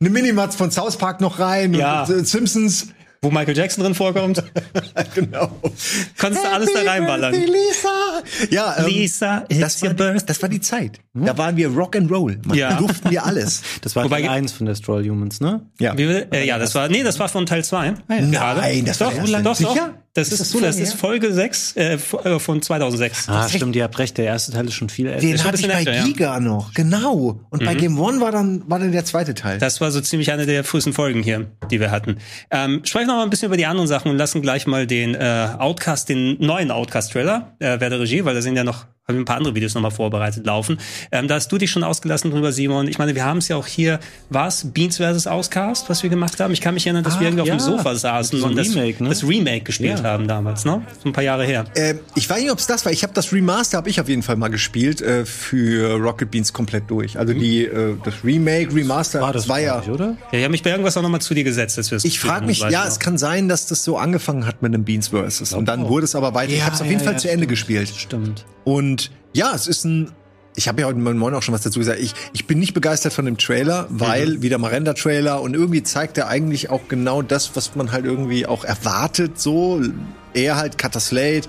eine 0.01 0.09
Minimatz 0.09 0.57
von 0.57 0.71
South 0.71 0.97
Park 0.97 1.21
noch 1.21 1.41
rein, 1.41 1.75
Ja. 1.75 2.05
und, 2.05 2.11
äh, 2.15 2.25
Simpsons. 2.25 2.89
Wo 3.23 3.31
Michael 3.31 3.57
Jackson 3.57 3.83
drin 3.85 3.95
vorkommt, 3.95 4.43
genau. 5.15 5.51
konntest 6.19 6.45
du 6.45 6.49
alles 6.49 6.71
da 6.73 6.83
reinballern. 6.91 7.35
Lisa. 7.35 8.23
Ja, 8.51 8.77
ähm, 8.79 8.87
Lisa, 8.87 9.45
it's 9.49 9.61
das 9.61 9.83
war, 9.83 9.89
your 9.91 9.95
birthday. 9.97 10.27
das 10.27 10.43
war 10.43 10.49
die 10.49 10.61
Zeit. 10.61 11.01
Da 11.15 11.37
waren 11.39 11.57
wir 11.57 11.69
Rock 11.69 11.97
and 11.97 12.11
Roll. 12.11 12.39
Man. 12.45 12.57
Ja. 12.57 12.71
Da 12.71 12.77
durften 12.77 13.11
wir 13.11 13.25
alles. 13.25 13.63
Das 13.81 13.97
war 13.97 14.05
Wobei- 14.05 14.21
Teil 14.23 14.31
1 14.31 14.53
von 14.53 14.67
Destroy 14.67 15.07
Humans, 15.09 15.41
ne? 15.41 15.63
Ja. 15.81 15.97
Wie 15.97 16.03
äh, 16.05 16.47
ja, 16.47 16.59
das 16.59 16.75
war, 16.75 16.89
nee, 16.89 17.03
das 17.03 17.19
war 17.19 17.29
von 17.29 17.47
Teil 17.47 17.65
2. 17.65 17.95
Nein, 18.09 18.33
das 18.33 18.41
war 18.43 18.55
doch, 18.55 19.19
erste. 19.19 19.43
doch, 19.43 19.43
doch. 19.43 19.55
Sicher? 19.57 19.95
Das 20.17 20.29
Ist 20.29 20.33
ist, 20.33 20.41
das 20.41 20.51
so 20.51 20.61
das 20.61 20.77
lange 20.77 20.83
ist 20.83 20.93
her? 20.95 20.99
Folge 20.99 21.33
6 21.33 21.73
äh, 21.77 21.95
äh, 21.95 22.39
von 22.39 22.63
2006. 22.63 23.29
Ah, 23.29 23.47
stimmt, 23.49 23.77
ihr 23.77 23.85
habt 23.85 23.99
recht. 23.99 24.17
Der 24.17 24.25
erste 24.25 24.51
Teil 24.51 24.65
ist 24.65 24.73
schon 24.73 24.89
viel 24.89 25.07
älter. 25.09 25.21
Den 25.21 25.45
hatte 25.45 25.61
ich 25.61 25.69
bei 25.69 25.75
älter, 25.75 25.93
ja. 25.95 26.05
Giga 26.05 26.41
noch. 26.41 26.73
Genau. 26.73 27.41
Und 27.51 27.65
bei 27.65 27.75
Game 27.75 27.99
One 28.01 28.19
war 28.23 28.33
dann, 28.33 28.63
war 28.67 28.79
dann 28.79 28.93
der 28.93 29.05
zweite 29.05 29.35
Teil. 29.35 29.59
Das 29.59 29.83
war 29.83 29.91
so 29.91 30.01
ziemlich 30.01 30.33
eine 30.33 30.47
der 30.47 30.65
frühesten 30.65 30.95
Folgen 30.95 31.23
hier, 31.23 31.51
die 31.71 31.81
wir 31.81 31.91
hatten. 31.91 32.17
Ähm, 32.51 32.81
sprechen 32.85 33.09
wir 33.09 33.15
mal 33.17 33.25
ein 33.25 33.31
bisschen 33.31 33.49
über 33.49 33.59
die 33.59 33.67
anderen 33.67 33.89
Sachen 33.89 34.11
und 34.11 34.17
lassen 34.17 34.41
gleich 34.41 34.67
mal 34.67 34.87
den 34.87 35.15
äh, 35.15 35.49
Outcast, 35.59 36.09
den 36.09 36.39
neuen 36.41 36.71
Outcast-Trailer, 36.71 37.55
äh, 37.59 37.77
wer 37.79 37.91
der 37.91 38.01
Regie, 38.01 38.25
weil 38.25 38.35
da 38.35 38.41
sind 38.41 38.57
ja 38.57 38.65
noch 38.65 38.87
haben 39.09 39.19
wir 39.19 39.23
ein 39.23 39.25
paar 39.25 39.37
andere 39.37 39.55
Videos 39.55 39.73
nochmal 39.77 39.93
vorbereitet 39.93 40.45
laufen. 40.47 40.79
Ähm, 41.13 41.29
da 41.29 41.37
hast 41.37 41.47
du 41.53 41.59
dich 41.59 41.71
schon 41.71 41.85
ausgelassen 41.85 42.33
drüber, 42.33 42.51
Simon. 42.51 42.89
Ich 42.89 42.99
meine, 42.99 43.15
wir 43.15 43.25
haben 43.25 43.39
es 43.39 43.47
ja 43.47 43.55
auch 43.55 43.69
hier, 43.69 44.01
war 44.31 44.49
es 44.49 44.73
Beans 44.73 44.97
vs. 44.97 45.29
Outcast, 45.29 45.89
was 45.89 46.03
wir 46.03 46.11
gemacht 46.11 46.41
haben? 46.41 46.53
Ich 46.53 46.61
kann 46.61 46.75
mich 46.75 46.87
erinnern, 46.87 47.05
dass 47.05 47.15
Ah, 47.15 47.21
wir 47.21 47.29
irgendwie 47.29 47.43
auf 47.43 47.47
ja. 47.47 47.55
dem 47.55 47.61
Sofa 47.61 47.95
saßen 47.95 48.41
So 48.41 48.47
und 48.49 48.57
das 48.59 48.75
Remake, 48.75 49.05
ne? 49.05 49.09
das 49.11 49.23
Remake 49.23 49.61
gespielt 49.61 50.01
Ja. 50.01 50.05
haben 50.07 50.27
damals, 50.27 50.65
ne? 50.65 50.83
So 51.05 51.09
ein 51.09 51.13
paar 51.13 51.23
Jahre 51.23 51.45
her. 51.45 51.67
Ähm, 51.77 52.01
ich 52.17 52.29
weiß 52.29 52.41
nicht, 52.43 52.51
ob 52.51 52.59
es 52.59 52.67
das 52.67 52.85
war. 52.85 52.91
Ich 52.91 53.05
habe 53.05 53.13
das 53.15 53.33
Remaster, 53.33 53.77
habe 53.79 53.89
ich 53.89 54.01
auf 54.01 54.09
jeden 54.09 54.25
Fall 54.25 54.35
mal 54.35 54.49
gespielt 54.49 55.01
äh, 55.03 55.25
für 55.25 55.95
Rocket 56.01 56.33
Beans 56.33 56.53
komplett 56.53 56.91
durch. 56.91 57.17
Also 57.17 57.33
die 57.33 57.65
äh, 57.65 57.95
das 58.03 58.25
Remake, 58.25 58.75
Remaster, 58.75 59.21
War 59.21 59.33
das, 59.33 59.49
war 59.49 59.61
ja. 59.61 59.81
ich, 59.81 59.89
oder? 59.89 60.17
Ja, 60.33 60.39
ich 60.39 60.43
habe 60.43 60.51
mich 60.51 60.65
bei 60.65 60.71
irgendwas 60.71 60.97
auch 60.97 61.03
nochmal 61.03 61.21
zu 61.21 61.33
dir 61.33 61.45
gesetzt, 61.45 61.79
als 61.79 61.93
wir 61.93 61.97
es 61.99 62.05
Ich 62.05 62.19
frage 62.19 62.45
mich, 62.45 62.59
ja, 62.59 62.69
ich 62.71 62.77
es 62.89 62.95
noch. 62.95 62.99
kann 62.99 63.19
sein, 63.19 63.49
dass 63.49 63.69
das 63.69 63.85
so 63.85 63.99
angefangen 63.99 64.49
hat 64.49 64.63
mit 64.63 64.75
einem 64.75 64.83
Beans 64.83 65.09
Versus 65.09 65.53
und 65.53 65.67
dann 65.67 65.87
wurde 65.89 66.07
es 66.07 66.17
aber 66.17 66.35
weiter. 66.35 66.53
ich 66.53 66.65
habe 66.65 66.75
es 66.75 66.81
auf 66.81 66.89
jeden 66.89 67.05
Fall 67.05 67.17
zu 67.21 67.29
Ende 67.29 67.45
stimmt, 67.45 67.51
gespielt. 67.51 67.89
Stimmt. 67.97 68.45
Und 68.67 69.13
ja, 69.33 69.55
es 69.55 69.69
ist 69.69 69.85
ein. 69.85 70.11
Ich 70.59 70.69
habe 70.69 70.81
ja 70.81 70.87
heute 70.87 70.99
Moin 70.99 71.35
auch 71.35 71.43
schon 71.43 71.55
was 71.55 71.61
dazu 71.61 71.79
gesagt. 71.79 72.01
Ich, 72.01 72.15
ich 72.33 72.47
bin 72.47 72.59
nicht 72.59 72.73
begeistert 72.73 73.13
von 73.13 73.27
dem 73.27 73.37
Trailer, 73.37 73.87
weil 73.91 74.41
wieder 74.41 74.57
mal 74.57 74.69
Render-Trailer 74.71 75.43
und 75.43 75.53
irgendwie 75.55 75.83
zeigt 75.83 76.17
er 76.17 76.29
eigentlich 76.29 76.71
auch 76.71 76.89
genau 76.89 77.21
das, 77.21 77.55
was 77.55 77.77
man 77.77 77.93
halt 77.93 78.07
irgendwie 78.07 78.47
auch 78.47 78.65
erwartet. 78.65 79.39
So 79.39 79.83
eher 80.33 80.57
halt 80.57 80.79
Cutter 80.79 80.99
Slate, 81.01 81.47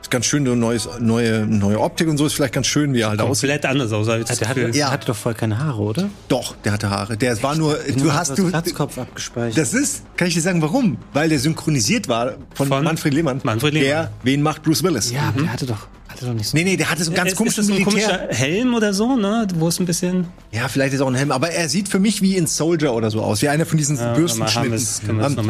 ist 0.00 0.10
ganz 0.10 0.24
schön 0.24 0.46
so 0.46 0.54
neues, 0.54 0.88
neue 1.00 1.46
neue 1.46 1.78
Optik 1.78 2.08
und 2.08 2.16
so 2.16 2.24
ist 2.24 2.32
vielleicht 2.32 2.54
ganz 2.54 2.66
schön, 2.66 2.94
wie 2.94 3.02
er 3.02 3.10
halt 3.10 3.20
aussieht. 3.20 3.50
komplett 3.50 3.66
anders 3.66 3.92
aus. 3.92 4.08
als 4.08 4.28
Der 4.28 4.36
das 4.38 4.48
hatte, 4.48 4.60
Gefühl. 4.60 4.74
Ja. 4.76 4.86
der 4.86 4.90
hatte 4.94 5.06
doch 5.08 5.16
voll 5.16 5.34
keine 5.34 5.58
Haare, 5.58 5.82
oder? 5.82 6.08
Doch, 6.28 6.56
der 6.64 6.72
hatte 6.72 6.88
Haare. 6.88 7.18
Der 7.18 7.40
war 7.42 7.54
nur. 7.56 7.76
Du 7.94 8.12
hast 8.14 8.38
du. 8.38 8.48
Glatzkopf 8.48 8.96
abgespeichert. 8.96 9.58
Das 9.58 9.74
ist, 9.74 10.02
kann 10.16 10.28
ich 10.28 10.34
dir 10.34 10.40
sagen, 10.40 10.62
warum? 10.62 10.96
Weil 11.12 11.28
der 11.28 11.38
synchronisiert 11.40 12.08
war 12.08 12.32
von, 12.54 12.68
Von 12.68 12.84
Manfred 12.84 13.12
Lehmann. 13.12 13.38
Manfred 13.44 13.74
Lehmann. 13.74 13.86
Der, 13.86 14.12
wen 14.22 14.40
macht 14.40 14.62
Bruce 14.62 14.82
Willis? 14.82 15.10
ja, 15.12 15.28
aber 15.28 15.42
der 15.42 15.52
hatte 15.52 15.66
doch, 15.66 15.88
hatte 16.16 16.26
doch 16.26 16.34
nicht 16.34 16.48
so. 16.48 16.56
Nee, 16.56 16.64
nee, 16.64 16.76
der 16.76 16.90
hatte 16.90 17.04
so 17.04 17.10
einen 17.10 17.16
ganz 17.16 17.32
ist, 17.32 17.36
komischen 17.36 17.62
ist 17.62 17.68
ein 17.70 17.74
Militär. 17.78 18.18
komischer 18.18 18.28
Helm 18.34 18.74
oder 18.74 18.92
so, 18.94 19.16
ne? 19.16 19.46
Wo 19.56 19.68
es 19.68 19.78
ein 19.78 19.86
bisschen. 19.86 20.26
Ja, 20.52 20.68
vielleicht 20.68 20.94
ist 20.94 21.00
auch 21.00 21.06
ein 21.08 21.14
Helm, 21.14 21.30
aber 21.32 21.50
er 21.50 21.68
sieht 21.68 21.88
für 21.88 21.98
mich 21.98 22.22
wie 22.22 22.36
in 22.36 22.46
Soldier 22.46 22.92
oder 22.94 23.10
so 23.10 23.20
aus, 23.22 23.42
wie 23.42 23.48
einer 23.48 23.66
von 23.66 23.78
diesen 23.78 23.96
Ja, 23.96 24.14
Bürstenschnitten. 24.14 24.78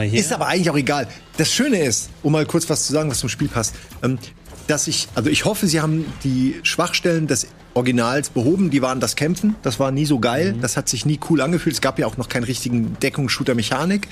hier? 0.09 0.21
ist 0.21 0.33
aber 0.33 0.47
eigentlich 0.49 0.71
auch 0.71 0.77
egal. 0.77 1.09
Das 1.37 1.53
Schöne 1.53 1.79
ist, 1.83 2.11
um 2.23 2.33
mal 2.33 2.45
kurz 2.47 2.69
was 2.69 2.87
zu 2.87 2.93
sagen, 2.93 3.11
was 3.11 3.19
zum 3.21 3.29
Spiel 3.29 3.49
passt, 3.49 3.75
ähm, 4.03 4.19
dass 4.67 4.89
ich, 4.89 5.07
also 5.15 5.31
ich 5.31 5.45
hoffe, 5.45 5.67
sie 5.69 5.81
haben 5.81 6.05
die 6.25 6.57
Schwachstellen 6.65 7.27
des 7.29 7.47
Originals 7.75 8.31
behoben. 8.31 8.71
Die 8.71 8.83
waren 8.83 8.99
das 9.01 9.15
Kämpfen, 9.15 9.55
das 9.63 9.79
war 9.79 9.93
nie 9.93 10.07
so 10.07 10.19
geil, 10.19 10.55
Mhm. 10.55 10.61
das 10.63 10.77
hat 10.77 10.89
sich 10.89 11.07
nie 11.07 11.21
cool 11.31 11.41
angefühlt. 11.41 11.75
Es 11.77 11.81
gab 11.81 11.99
ja 12.01 12.07
auch 12.07 12.17
noch 12.17 12.29
keinen 12.29 12.45
richtigen 12.45 12.97
Deckungsshooter-Mechanik. 13.01 14.09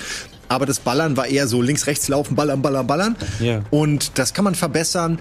Aber 0.48 0.66
das 0.66 0.78
Ballern 0.78 1.16
war 1.16 1.26
eher 1.26 1.48
so 1.48 1.60
links, 1.62 1.86
rechts 1.88 2.06
laufen, 2.08 2.36
ballern, 2.36 2.60
ballern, 2.62 2.86
ballern. 2.86 3.16
Ja. 3.40 3.62
Und 3.70 4.12
das 4.18 4.34
kann 4.34 4.44
man 4.44 4.54
verbessern. 4.54 5.18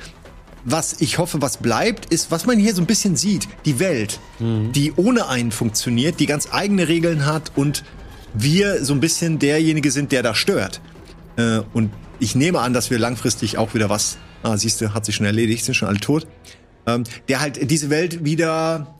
Was 0.65 1.01
ich 1.01 1.17
hoffe, 1.17 1.41
was 1.41 1.57
bleibt, 1.57 2.05
ist, 2.05 2.31
was 2.31 2.45
man 2.45 2.57
hier 2.57 2.73
so 2.73 2.81
ein 2.81 2.85
bisschen 2.85 3.15
sieht, 3.15 3.47
die 3.65 3.79
Welt, 3.79 4.19
die 4.39 4.93
ohne 4.95 5.27
einen 5.27 5.51
funktioniert, 5.51 6.19
die 6.19 6.25
ganz 6.25 6.47
eigene 6.51 6.87
Regeln 6.87 7.25
hat 7.25 7.51
und 7.55 7.83
wir 8.33 8.83
so 8.83 8.93
ein 8.93 8.99
bisschen 8.99 9.39
derjenige 9.39 9.91
sind, 9.91 10.11
der 10.11 10.23
da 10.23 10.33
stört. 10.33 10.81
Äh, 11.35 11.59
und 11.73 11.91
ich 12.19 12.35
nehme 12.35 12.59
an, 12.59 12.73
dass 12.73 12.89
wir 12.89 12.99
langfristig 12.99 13.57
auch 13.57 13.73
wieder 13.73 13.89
was, 13.89 14.17
ah, 14.41 14.57
siehst 14.57 14.81
du, 14.81 14.93
hat 14.93 15.05
sich 15.05 15.15
schon 15.15 15.25
erledigt, 15.25 15.65
sind 15.65 15.75
schon 15.75 15.87
alle 15.87 15.99
tot, 15.99 16.27
ähm, 16.87 17.03
der 17.27 17.41
halt 17.41 17.69
diese 17.69 17.89
Welt 17.89 18.23
wieder 18.23 18.95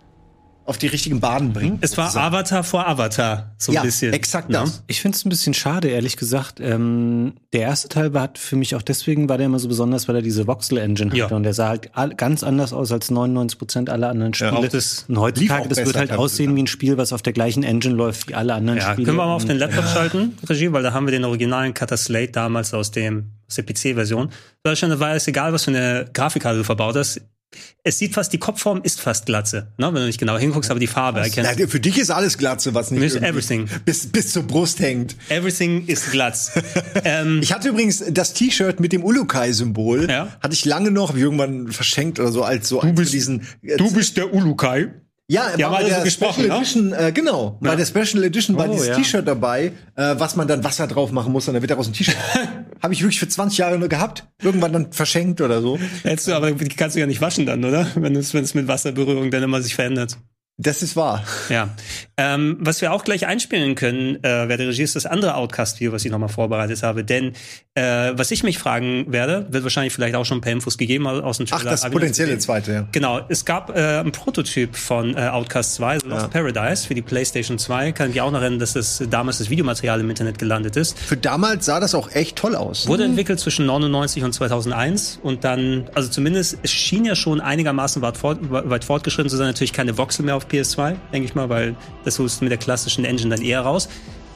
auf 0.65 0.77
die 0.77 0.87
richtigen 0.87 1.19
Bahnen 1.19 1.51
bringt. 1.53 1.83
Es 1.83 1.97
war 1.97 2.05
sozusagen. 2.05 2.33
Avatar 2.35 2.63
vor 2.63 2.87
Avatar, 2.87 3.53
so 3.57 3.71
ein 3.71 3.75
ja, 3.75 3.81
bisschen. 3.81 4.13
exakt 4.13 4.49
ne? 4.49 4.59
das. 4.59 4.83
Ich 4.87 5.01
finde 5.01 5.17
es 5.17 5.25
ein 5.25 5.29
bisschen 5.29 5.53
schade, 5.53 5.89
ehrlich 5.89 6.15
gesagt. 6.17 6.59
Ähm, 6.61 7.33
der 7.51 7.61
erste 7.61 7.89
Teil 7.89 8.13
war 8.13 8.29
für 8.35 8.55
mich 8.55 8.75
auch 8.75 8.81
deswegen, 8.81 9.27
war 9.27 9.37
der 9.37 9.47
immer 9.47 9.59
so 9.59 9.67
besonders, 9.67 10.07
weil 10.07 10.15
er 10.15 10.21
diese 10.21 10.47
Voxel-Engine 10.47 11.15
Ja. 11.15 11.25
hatte. 11.25 11.35
Und 11.35 11.43
der 11.43 11.53
sah 11.53 11.67
halt 11.69 11.91
ganz 12.17 12.43
anders 12.43 12.71
aus 12.73 12.91
als 12.91 13.11
99 13.11 13.59
Prozent 13.59 13.89
aller 13.89 14.09
anderen 14.09 14.33
Spiele. 14.33 14.53
auch 14.53 14.67
das 14.67 15.05
und 15.07 15.19
heutzutage, 15.19 15.63
auch 15.63 15.67
das 15.67 15.77
besser, 15.77 15.85
wird 15.87 15.97
halt 15.97 16.11
aussehen 16.13 16.47
sagen. 16.47 16.55
wie 16.57 16.63
ein 16.63 16.67
Spiel, 16.67 16.97
was 16.97 17.11
auf 17.13 17.21
der 17.21 17.33
gleichen 17.33 17.63
Engine 17.63 17.95
läuft 17.95 18.29
wie 18.29 18.35
alle 18.35 18.53
anderen 18.53 18.79
Ja, 18.79 18.93
Spiele. 18.93 19.05
können 19.05 19.17
wir 19.17 19.25
mal 19.25 19.33
auf 19.35 19.45
den 19.45 19.57
Laptop 19.57 19.85
schalten, 19.85 20.37
Regie, 20.47 20.71
weil 20.71 20.83
da 20.83 20.93
haben 20.93 21.05
wir 21.07 21.11
den 21.11 21.25
originalen 21.25 21.73
Cutter 21.73 21.97
Slate 21.97 22.31
damals 22.31 22.73
aus 22.73 22.91
dem 22.91 23.31
aus 23.47 23.55
der 23.55 23.63
PC-Version. 23.63 24.29
Da 24.63 24.75
schon 24.75 24.97
Weile, 24.99 25.17
ist 25.17 25.27
egal, 25.27 25.51
was 25.53 25.65
für 25.65 25.71
eine 25.71 26.09
Grafikkarte 26.13 26.59
du 26.59 26.63
verbaut 26.63 26.95
hast. 26.95 27.21
Es 27.83 27.97
sieht 27.99 28.13
fast, 28.13 28.31
die 28.31 28.37
Kopfform 28.37 28.81
ist 28.83 29.01
fast 29.01 29.25
Glatze, 29.25 29.67
ne? 29.77 29.87
wenn 29.87 29.95
du 30.01 30.05
nicht 30.05 30.19
genau 30.19 30.37
hinguckst, 30.37 30.71
aber 30.71 30.79
die 30.79 30.87
Farbe 30.87 31.19
erkennst. 31.19 31.59
Ja, 31.59 31.67
für 31.67 31.79
dich 31.79 31.97
ist 31.97 32.09
alles 32.11 32.37
Glatze, 32.37 32.73
was 32.73 32.91
nicht 32.91 33.15
everything. 33.21 33.67
Bis, 33.85 34.07
bis 34.07 34.31
zur 34.31 34.43
Brust 34.43 34.79
hängt. 34.79 35.15
Everything 35.29 35.85
is 35.87 36.09
Glatz. 36.11 36.51
ähm, 37.03 37.39
Ich 37.41 37.51
hatte 37.53 37.69
übrigens 37.69 38.03
das 38.09 38.33
T-Shirt 38.33 38.79
mit 38.79 38.93
dem 38.93 39.03
Ulukai-Symbol. 39.03 40.09
Ja. 40.09 40.29
Hatte 40.41 40.53
ich 40.53 40.65
lange 40.65 40.91
noch, 40.91 41.15
irgendwann 41.15 41.71
verschenkt 41.71 42.19
oder 42.19 42.31
so, 42.31 42.43
als 42.43 42.69
so 42.69 42.81
du 42.81 42.93
bist- 42.93 43.13
diesen. 43.13 43.41
äh, 43.61 43.77
bist 43.93 44.17
der 44.17 44.33
Ulukai. 44.33 44.89
Ja, 45.27 45.71
war 45.71 45.77
bei 45.79 45.83
so 45.83 45.89
der 45.89 46.03
gesprochen, 46.03 46.43
Special 46.43 46.47
ne? 46.49 46.55
Edition, 46.57 46.93
äh, 46.93 47.11
genau. 47.13 47.57
Bei 47.61 47.75
der 47.75 47.85
Special 47.85 48.23
Edition 48.23 48.57
war 48.57 48.67
Oh, 48.67 48.71
dieses 48.73 48.87
ja. 48.87 48.95
T-Shirt 48.95 49.27
dabei, 49.27 49.71
äh, 49.95 50.15
was 50.17 50.35
man 50.35 50.47
dann 50.47 50.63
Wasser 50.63 50.87
drauf 50.87 51.11
machen 51.11 51.31
muss, 51.31 51.47
und 51.47 51.53
dann 51.53 51.61
wird 51.61 51.71
daraus 51.71 51.87
ein 51.87 51.93
T-Shirt. 51.93 52.15
Habe 52.81 52.93
ich 52.93 53.01
wirklich 53.01 53.19
für 53.19 53.27
20 53.27 53.57
Jahre 53.57 53.77
nur 53.77 53.87
gehabt. 53.87 54.27
Irgendwann 54.41 54.73
dann 54.73 54.91
verschenkt 54.91 55.39
oder 55.39 55.61
so. 55.61 55.79
Hättest 56.03 56.27
du, 56.27 56.33
aber 56.33 56.51
die 56.51 56.67
kannst 56.69 56.95
du 56.95 56.99
ja 56.99 57.07
nicht 57.07 57.21
waschen 57.21 57.45
dann, 57.45 57.63
oder? 57.63 57.87
Wenn 57.95 58.15
es 58.15 58.33
mit 58.53 58.67
Wasserberührung 58.67 59.31
dann 59.31 59.43
immer 59.43 59.61
sich 59.61 59.75
verändert. 59.75 60.17
Das 60.57 60.83
ist 60.83 60.95
wahr. 60.95 61.23
Ja. 61.49 61.69
Ähm, 62.15 62.57
was 62.59 62.79
wir 62.81 62.93
auch 62.93 63.03
gleich 63.03 63.25
einspielen 63.25 63.73
können, 63.73 64.17
äh, 64.23 64.47
wer 64.47 64.55
der 64.57 64.67
Regie 64.67 64.83
ist, 64.83 64.95
das 64.95 65.07
andere 65.07 65.33
Outcast-Video, 65.33 65.91
was 65.91 66.05
ich 66.05 66.11
nochmal 66.11 66.29
vorbereitet 66.29 66.83
habe. 66.83 67.03
Denn 67.03 67.33
äh, 67.73 68.11
was 68.13 68.29
ich 68.29 68.43
mich 68.43 68.59
fragen 68.59 69.11
werde, 69.11 69.47
wird 69.49 69.63
wahrscheinlich 69.63 69.93
vielleicht 69.93 70.13
auch 70.13 70.25
schon 70.25 70.37
ein 70.37 70.41
paar 70.41 70.51
Infos 70.51 70.77
gegeben 70.77 71.07
aus 71.07 71.37
dem 71.37 71.47
Ach, 71.49 71.57
Trailer. 71.57 71.71
das 71.71 71.79
ich 71.81 71.85
noch 71.87 71.93
potenzielle 71.93 72.37
zweite, 72.37 72.71
ja. 72.71 72.87
Genau, 72.91 73.19
es 73.29 73.45
gab 73.45 73.75
äh, 73.75 73.81
einen 73.99 74.11
Prototyp 74.11 74.75
von 74.75 75.17
äh, 75.17 75.21
Outcast 75.21 75.73
2, 75.73 75.99
The 76.01 76.07
Lost 76.07 76.21
Ja. 76.21 76.27
Paradise, 76.27 76.85
für 76.87 76.93
die 76.93 77.01
PlayStation 77.01 77.57
2. 77.57 77.91
Kann 77.93 78.11
ich 78.11 78.21
auch 78.21 78.29
noch 78.31 78.41
erinnern, 78.41 78.59
dass 78.59 78.73
das 78.73 79.03
damals 79.09 79.39
das 79.39 79.49
Videomaterial 79.49 80.01
im 80.01 80.09
Internet 80.11 80.37
gelandet 80.37 80.75
ist. 80.75 80.99
Für 80.99 81.17
damals 81.17 81.65
sah 81.65 81.79
das 81.79 81.95
auch 81.95 82.11
echt 82.11 82.35
toll 82.35 82.55
aus. 82.55 82.85
Wurde 82.87 83.05
entwickelt 83.05 83.39
zwischen 83.39 83.65
99 83.65 84.23
und 84.23 84.33
2001 84.33 85.19
und 85.23 85.43
dann, 85.43 85.89
also 85.95 86.09
zumindest, 86.09 86.59
es 86.61 86.69
schien 86.69 87.05
ja 87.05 87.15
schon 87.15 87.41
einigermaßen 87.41 88.03
weit, 88.03 88.17
fort, 88.17 88.37
weit 88.51 88.83
fortgeschritten 88.83 89.31
zu 89.31 89.37
sein. 89.37 89.47
Natürlich 89.47 89.73
keine 89.73 89.97
Voxel 89.97 90.23
mehr 90.23 90.35
auf 90.35 90.42
PS2, 90.49 90.95
denke 91.11 91.27
ich 91.27 91.35
mal, 91.35 91.49
weil 91.49 91.75
das 92.03 92.19
holst 92.19 92.41
du 92.41 92.45
mit 92.45 92.51
der 92.51 92.57
klassischen 92.57 93.05
Engine 93.05 93.35
dann 93.35 93.43
eher 93.43 93.61
raus. 93.61 93.89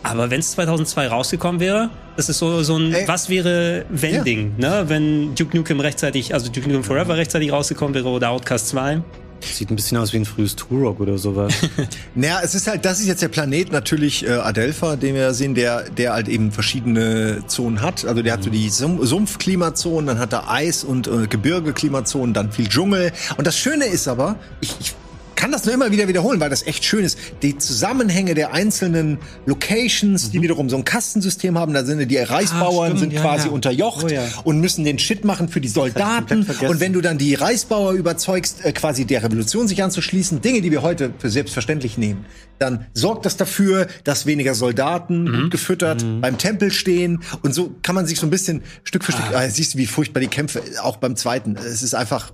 Aber 0.04 0.30
wenn 0.30 0.40
es 0.40 0.52
2002 0.52 1.08
rausgekommen 1.08 1.60
wäre, 1.60 1.90
das 2.16 2.30
ist 2.30 2.38
so, 2.38 2.64
so 2.64 2.78
ein 2.78 2.94
Ey. 2.94 3.08
Was 3.08 3.30
wäre 3.30 3.86
wenn 3.90 4.24
Ding, 4.24 4.54
ne? 4.58 4.86
Wenn 4.88 5.36
Duke 5.36 5.58
Nukem 5.58 5.80
rechtzeitig, 5.80 6.34
also 6.34 6.50
Duke 6.52 6.68
Nukem 6.68 6.84
Forever 6.84 7.18
rechtzeitig 7.18 7.52
rausgekommen 7.52 7.94
wäre 7.94 8.08
oder 8.08 8.30
Outcast 8.30 8.70
2. 8.70 9.02
Sieht 9.42 9.70
ein 9.70 9.76
bisschen 9.76 9.98
aus 9.98 10.14
wie 10.14 10.18
ein 10.18 10.26
frühes 10.26 10.56
Turok 10.56 11.00
oder 11.00 11.18
sowas. 11.18 11.54
Naja, 12.16 12.40
es 12.44 12.56
ist 12.56 12.68
halt, 12.68 12.86
das 12.86 13.00
ist 13.00 13.08
jetzt 13.08 13.22
der 13.22 13.28
Planet 13.28 13.72
natürlich 13.72 14.26
äh, 14.26 14.32
Adelpha, 14.32 14.96
den 14.96 15.14
wir 15.14 15.34
sehen, 15.34 15.54
der, 15.54 15.90
der 15.90 16.14
halt 16.14 16.28
eben 16.28 16.52
verschiedene 16.52 17.44
Zonen 17.46 17.82
hat. 17.82 18.06
Also 18.06 18.24
der 18.24 18.34
hat 18.34 18.44
so 18.44 18.50
die 18.50 18.70
Sum 18.70 19.06
Sumpfklimazonen, 19.06 20.08
dann 20.08 20.20
hat 20.20 20.34
er 20.34 20.50
Eis- 20.50 20.84
und 20.84 21.08
äh, 21.08 21.28
Gebirgeklimazonen, 21.28 22.34
dann 22.34 22.52
viel 22.52 22.68
Dschungel. 22.68 23.12
Und 23.38 23.46
das 23.46 23.58
Schöne 23.58 23.86
ist 23.86 24.08
aber, 24.08 24.38
ich, 24.62 24.76
ich 24.80 24.96
kann 25.38 25.52
das 25.54 25.64
nur 25.64 25.74
immer 25.74 25.92
wieder 25.92 26.10
wiederholen, 26.10 26.42
weil 26.42 26.50
das 26.50 26.68
echt 26.68 26.84
schön 26.84 27.06
ist. 27.06 27.18
Die 27.42 27.58
Zusammenhänge 27.58 28.34
der 28.34 28.54
einzelnen 28.54 29.20
Locations, 29.46 30.32
die 30.32 30.42
wiederum 30.42 30.70
so 30.70 30.76
ein 30.76 30.84
Kastensystem 30.84 31.58
haben, 31.58 31.74
da 31.74 31.86
sind 31.86 32.06
die 32.10 32.18
Reisbauern 32.18 32.88
stimmt, 32.88 33.00
sind 33.00 33.14
ja, 33.14 33.22
quasi 33.22 33.48
ja. 33.48 33.54
unterjocht 33.54 34.06
Oh 34.06 34.08
ja. 34.10 34.24
und 34.44 34.60
müssen 34.60 34.84
den 34.84 35.00
Shit 35.00 35.24
machen 35.24 35.48
für 35.48 35.62
die 35.62 35.68
Soldaten. 35.70 36.46
Und 36.68 36.80
wenn 36.80 36.92
du 36.92 37.02
dann 37.02 37.18
die 37.18 37.36
Reisbauer 37.36 37.94
überzeugst, 37.94 38.66
äh, 38.66 38.74
quasi 38.74 39.06
der 39.06 39.24
Revolution 39.24 39.68
sich 39.68 39.82
anzuschließen, 39.82 40.42
Dinge, 40.42 40.62
die 40.62 40.72
wir 40.72 40.82
heute 40.82 41.14
für 41.18 41.30
selbstverständlich 41.30 41.98
nehmen, 41.98 42.26
dann 42.60 42.88
sorgt 42.94 43.26
das 43.26 43.38
dafür, 43.38 43.88
dass 44.04 44.26
weniger 44.26 44.56
Soldaten 44.56 45.24
Mhm. 45.24 45.42
gut 45.44 45.52
gefüttert 45.52 46.04
beim 46.22 46.38
Tempel 46.38 46.72
stehen. 46.72 47.22
Und 47.44 47.54
so 47.54 47.76
kann 47.84 47.94
man 47.96 48.08
sich 48.08 48.20
so 48.20 48.26
ein 48.26 48.32
bisschen 48.32 48.64
Stück 48.84 49.04
für 49.04 49.12
Stück, 49.12 49.26
ah, 49.34 49.48
siehst 49.48 49.76
du, 49.76 49.78
wie 49.78 49.86
furchtbar 49.86 50.20
die 50.20 50.28
Kämpfe, 50.28 50.64
auch 50.82 50.98
beim 50.98 51.16
zweiten. 51.16 51.56
Es 51.56 51.84
ist 51.84 51.94
einfach 51.94 52.34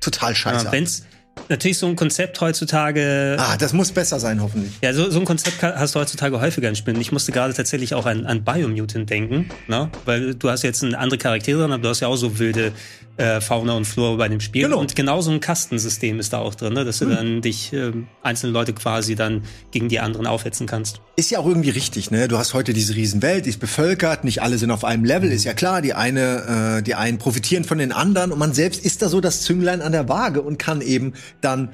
total 0.00 0.34
scheiße. 0.34 0.64
Ja, 0.66 0.72
wenn's 0.72 1.02
natürlich 1.48 1.78
so 1.78 1.86
ein 1.86 1.96
Konzept 1.96 2.40
heutzutage 2.40 3.36
ah, 3.38 3.56
das 3.56 3.72
muss 3.72 3.92
besser 3.92 4.20
sein, 4.20 4.42
hoffentlich. 4.42 4.72
Ja, 4.82 4.92
so, 4.92 5.10
so 5.10 5.18
ein 5.18 5.24
Konzept 5.24 5.62
hast 5.62 5.94
du 5.94 6.00
heutzutage 6.00 6.40
häufiger 6.40 6.68
in 6.68 6.76
Spielen. 6.76 7.00
Ich 7.00 7.12
musste 7.12 7.32
gerade 7.32 7.54
tatsächlich 7.54 7.94
auch 7.94 8.06
an, 8.06 8.26
an 8.26 8.44
Biomutant 8.44 9.08
denken, 9.08 9.50
ne? 9.68 9.90
weil 10.04 10.34
du 10.34 10.50
hast 10.50 10.62
jetzt 10.62 10.84
eine 10.84 10.98
andere 10.98 11.18
Charaktere 11.18 11.60
drin, 11.60 11.72
aber 11.72 11.82
du 11.82 11.88
hast 11.88 12.00
ja 12.00 12.08
auch 12.08 12.16
so 12.16 12.38
wilde 12.38 12.72
äh, 13.20 13.40
Fauna 13.40 13.74
und 13.74 13.84
Flora 13.84 14.16
bei 14.16 14.28
dem 14.28 14.40
Spiel. 14.40 14.62
Genau. 14.62 14.78
Und 14.78 14.96
genau 14.96 15.20
so 15.20 15.30
ein 15.30 15.40
Kastensystem 15.40 16.18
ist 16.18 16.32
da 16.32 16.38
auch 16.38 16.54
drin, 16.54 16.72
ne? 16.72 16.84
dass 16.84 16.98
du 16.98 17.06
dann 17.06 17.42
dich 17.42 17.72
ähm, 17.72 18.06
einzelne 18.22 18.52
Leute 18.52 18.72
quasi 18.72 19.14
dann 19.14 19.42
gegen 19.70 19.88
die 19.88 20.00
anderen 20.00 20.26
aufhetzen 20.26 20.66
kannst. 20.66 21.00
Ist 21.16 21.30
ja 21.30 21.38
auch 21.38 21.46
irgendwie 21.46 21.70
richtig, 21.70 22.10
ne? 22.10 22.28
Du 22.28 22.38
hast 22.38 22.54
heute 22.54 22.72
diese 22.72 22.94
Riesenwelt, 22.94 23.44
die 23.44 23.50
ist 23.50 23.60
bevölkert, 23.60 24.24
nicht 24.24 24.42
alle 24.42 24.56
sind 24.56 24.70
auf 24.70 24.84
einem 24.84 25.04
Level, 25.04 25.30
ist 25.30 25.44
ja 25.44 25.52
klar. 25.52 25.82
Die 25.82 25.92
eine, 25.92 26.78
äh, 26.78 26.82
die 26.82 26.94
einen 26.94 27.18
profitieren 27.18 27.64
von 27.64 27.78
den 27.78 27.92
anderen 27.92 28.32
und 28.32 28.38
man 28.38 28.54
selbst 28.54 28.82
ist 28.84 29.02
da 29.02 29.08
so 29.08 29.20
das 29.20 29.42
Zünglein 29.42 29.82
an 29.82 29.92
der 29.92 30.08
Waage 30.08 30.40
und 30.40 30.58
kann 30.58 30.80
eben 30.80 31.12
dann 31.42 31.70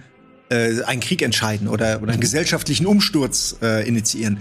äh, 0.48 0.82
einen 0.82 1.00
Krieg 1.00 1.22
entscheiden 1.22 1.68
oder, 1.68 2.02
oder 2.02 2.12
einen 2.12 2.20
gesellschaftlichen 2.20 2.86
Umsturz 2.86 3.56
äh, 3.62 3.86
initiieren. 3.86 4.40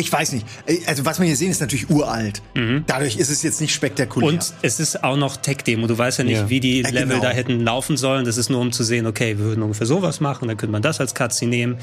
Ich 0.00 0.10
weiß 0.12 0.32
nicht. 0.32 0.46
Äh, 0.66 0.78
Also 0.86 1.04
was 1.04 1.18
wir 1.20 1.26
hier 1.26 1.36
sehen, 1.36 1.50
ist 1.50 1.60
natürlich 1.60 1.90
uralt. 1.90 2.40
Dadurch 2.86 3.16
ist 3.16 3.30
es 3.30 3.42
jetzt 3.42 3.60
nicht 3.60 3.74
spektakulär. 3.74 4.28
Und 4.30 4.52
es 4.62 4.80
ist 4.80 5.04
auch 5.04 5.16
noch 5.16 5.36
Tech-Demo. 5.36 5.86
Du 5.86 5.96
weißt 5.96 6.18
ja 6.18 6.24
nicht, 6.24 6.36
Ja. 6.38 6.48
wie 6.50 6.60
die 6.60 6.80
Ja, 6.80 6.88
Level 6.90 7.08
genau. 7.16 7.22
da 7.22 7.30
hätten 7.30 7.60
laufen 7.60 7.96
sollen. 7.96 8.24
Das 8.24 8.36
ist 8.36 8.48
nur, 8.50 8.60
um 8.60 8.72
zu 8.72 8.82
sehen, 8.82 9.06
okay, 9.06 9.36
wir 9.38 9.44
würden 9.44 9.62
ungefähr 9.62 9.86
sowas 9.86 10.20
machen, 10.20 10.48
dann 10.48 10.56
könnte 10.56 10.72
man 10.72 10.82
das 10.82 11.00
als 11.00 11.14
Cutscene 11.14 11.50
nehmen. 11.50 11.76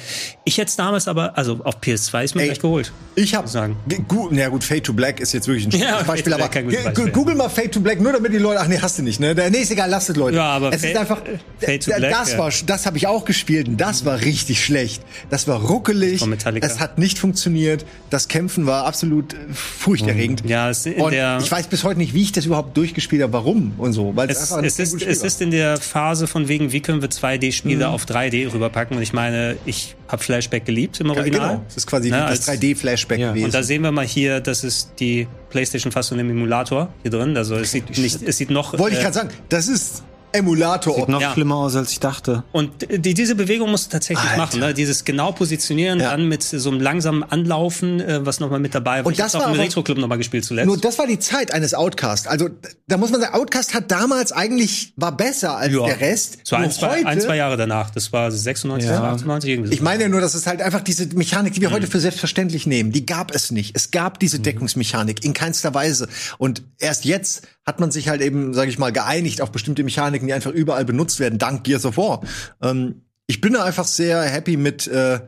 Ich 0.46 0.58
hätte 0.58 0.70
es 0.70 0.76
damals 0.76 1.08
aber, 1.08 1.38
also 1.38 1.60
auf 1.64 1.80
PS2 1.80 2.24
ist 2.24 2.36
mir 2.36 2.42
Ey, 2.42 2.48
gleich 2.48 2.60
geholt. 2.60 2.92
Ich 3.16 3.36
habe 3.36 3.48
sagen. 3.48 3.78
gut, 4.08 4.32
na 4.32 4.50
gut, 4.50 4.64
Fade 4.64 4.82
to 4.84 4.94
Black 4.94 5.20
ist 5.20 5.34
jetzt 5.34 5.48
wirklich 5.48 5.66
ein 5.68 5.72
Ja, 5.80 6.02
Beispiel, 6.04 6.34
aber 6.34 6.48
Beispiel. 6.48 7.12
Google 7.12 7.36
mal 7.36 7.50
Fade 7.50 7.70
to 7.72 7.80
Black, 7.80 8.02
nur 8.02 8.14
damit 8.14 8.34
die 8.34 8.38
Leute, 8.38 8.60
ach 8.62 8.68
nee, 8.68 8.80
hast 8.82 8.98
du 8.98 9.04
nicht, 9.04 9.20
ne? 9.20 9.34
Nee, 9.52 9.60
ist 9.60 9.72
egal, 9.72 9.90
lasst 9.90 10.10
es 10.10 10.16
Leute. 10.16 10.38
Ja, 10.38 10.46
aber 10.50 10.70
es 10.70 10.78
ist 10.84 10.86
Fade- 10.88 11.00
einfach 11.00 11.22
Fade 11.60 11.80
to 11.80 11.92
Black, 11.96 12.12
das 12.12 12.38
war 12.38 12.52
das 12.66 12.86
habe 12.86 12.98
ich 12.98 13.06
auch 13.08 13.26
gespielt 13.26 13.68
und 13.68 13.78
das 13.78 14.06
war 14.06 14.22
richtig 14.22 14.64
schlecht. 14.64 15.04
Das 15.30 15.48
war 15.48 15.62
ruckelig. 15.62 16.20
Von 16.20 16.30
Metallica. 16.30 16.66
Es 16.66 16.80
hat 16.80 16.98
nicht 16.98 17.20
funktioniert. 17.20 17.86
Das 18.10 18.28
Kämpfen 18.30 18.66
war 18.66 18.86
absolut 18.86 19.36
furchterregend. 19.54 20.44
Ja, 20.48 20.70
es 20.70 20.86
in 20.86 20.94
und 21.02 21.12
der 21.12 21.40
ich 21.42 21.52
weiß 21.52 21.68
bis 21.68 21.84
heute 21.84 22.00
nicht, 22.00 22.14
wie 22.14 22.22
ich 22.24 22.32
das 22.32 22.46
überhaupt 22.46 22.78
durchgespielt 22.78 23.22
habe, 23.22 23.34
warum 23.34 23.74
und 23.78 23.94
so, 23.94 24.16
weil 24.16 24.30
Es, 24.30 24.50
es, 24.52 24.80
ist, 24.80 25.02
es 25.02 25.24
ist 25.24 25.42
in 25.42 25.52
der 25.52 25.78
Phase 25.78 26.28
von 26.28 26.48
wegen, 26.48 26.72
wie 26.72 26.80
können 26.80 27.02
wir 27.02 27.10
2D-Spiele 27.10 27.90
auf 27.90 28.06
3D 28.06 28.54
rüberpacken. 28.54 28.96
Und 28.98 29.04
ich 29.04 29.12
meine, 29.14 29.58
ich 29.66 29.96
habe 30.08 30.24
Flashback 30.24 30.66
geliebt 30.66 31.00
im. 31.02 31.10
Original. 31.10 31.50
Genau, 31.50 31.62
das 31.68 31.78
ist 31.78 31.88
quasi 31.88 32.10
Ne, 32.10 32.18
das 32.30 32.48
als- 32.48 32.62
3D-Flashback 32.62 33.20
Ja. 33.20 33.30
gewesen. 33.32 33.46
Und 33.46 33.54
da 33.54 33.64
sehen 33.64 33.82
wir 33.84 33.92
mal 33.92 34.06
hier, 34.06 34.40
das 34.40 34.64
ist 34.64 34.92
die 35.00 35.28
PlayStation-Fassung 35.50 36.18
im 36.20 36.30
Emulator 36.30 36.90
hier 37.02 37.12
drin. 37.12 37.36
Also 37.36 37.56
es 37.56 37.72
sieht 37.72 37.98
nicht, 37.98 38.22
es 38.22 38.38
sieht 38.38 38.50
noch. 38.52 38.78
Wollte 38.80 38.94
ich 38.96 39.00
äh, 39.00 39.04
gerade 39.04 39.16
sagen, 39.16 39.30
das 39.50 39.68
ist 39.68 40.04
Emulator. 40.38 40.96
Sieht 40.96 41.10
noch 41.10 41.22
Ja. 41.22 41.34
schlimmer 41.34 41.56
aus, 41.56 41.76
als 41.76 41.92
ich 41.92 42.00
dachte. 42.00 42.44
Und 42.52 42.72
die, 42.90 43.14
diese 43.14 43.36
Bewegung 43.36 43.72
musst 43.72 43.88
du 43.88 43.92
tatsächlich 43.92 44.26
Alter. 44.26 44.38
machen, 44.38 44.60
ne? 44.60 44.74
Dieses 44.74 45.04
genau 45.06 45.32
positionieren, 45.32 46.00
Ja. 46.00 46.12
dann 46.12 46.28
mit 46.28 46.44
so 46.44 46.70
einem 46.70 46.80
langsamen 46.80 47.24
Anlaufen, 47.24 48.00
äh, 48.00 48.26
was 48.26 48.40
nochmal 48.40 48.60
mit 48.60 48.74
dabei 48.76 49.00
war. 49.00 49.06
Und 49.08 49.14
ich 49.14 49.18
das 49.18 49.34
hab's 49.34 49.36
auch 49.36 49.40
war 49.42 49.48
im 49.48 49.54
aber- 49.56 49.64
Retro-Club 49.64 49.98
nochmal 49.98 50.18
gespielt 50.18 50.46
zuletzt. 50.46 50.68
Nur 50.68 50.78
das 50.78 50.98
war 51.00 51.08
die 51.08 51.20
Zeit 51.20 51.54
eines 51.54 51.74
Outcast. 51.74 52.28
Also 52.28 52.50
da 52.88 52.98
muss 52.98 53.12
man 53.12 53.22
sagen, 53.22 53.34
Outcast 53.34 53.74
hat 53.74 53.92
damals 53.92 54.32
eigentlich 54.32 54.94
war 54.96 55.16
besser 55.16 55.58
als 55.58 55.74
Ja. 55.74 55.86
der 55.86 56.00
Rest. 56.00 56.38
so 56.44 56.56
ein 56.56 56.72
zwei, 56.72 56.98
heute, 57.00 57.08
ein, 57.08 57.22
zwei 57.22 57.36
Jahre 57.38 57.58
danach. 57.58 57.90
Das 57.90 58.14
war 58.14 58.32
96, 58.32 58.90
Ja. 58.90 59.02
98, 59.04 59.50
irgendwie 59.50 59.70
so. 59.70 59.74
Ich 59.74 59.82
meine 59.82 60.04
ja 60.04 60.10
nur, 60.10 60.22
dass 60.22 60.34
es 60.36 60.48
halt 60.48 60.62
einfach 60.62 60.82
diese 60.82 61.08
Mechanik, 61.16 61.54
die 61.54 61.62
wir 61.62 61.70
Mhm. 61.70 61.74
heute 61.74 61.88
für 61.88 62.00
selbstverständlich 62.00 62.68
nehmen, 62.68 62.92
die 62.92 63.06
gab 63.06 63.34
es 63.34 63.52
nicht. 63.52 63.76
Es 63.76 63.92
gab 63.92 64.20
diese 64.20 64.40
Deckungsmechanik 64.40 65.24
in 65.24 65.34
keinster 65.34 65.74
Weise. 65.74 66.08
Und 66.38 66.64
erst 66.80 67.06
jetzt 67.06 67.48
hat 67.68 67.82
man 67.82 67.92
sich 67.92 68.08
halt 68.08 68.22
eben, 68.22 68.54
sage 68.54 68.70
ich 68.70 68.80
mal, 68.80 68.94
geeinigt 68.94 69.42
auf 69.42 69.52
bestimmte 69.52 69.84
Mechaniken, 69.84 70.28
die 70.28 70.34
einfach 70.34 70.52
überall 70.52 70.86
benutzt 70.86 71.20
werden, 71.20 71.38
dank 71.38 71.66
Gears 71.66 71.86
of 71.86 71.98
War. 71.98 72.22
Ähm, 72.62 73.02
ich 73.28 73.42
bin 73.42 73.54
da 73.54 73.66
einfach 73.66 73.86
sehr 73.86 74.22
happy 74.22 74.56
mit, 74.56 74.88
äh, 74.88 75.20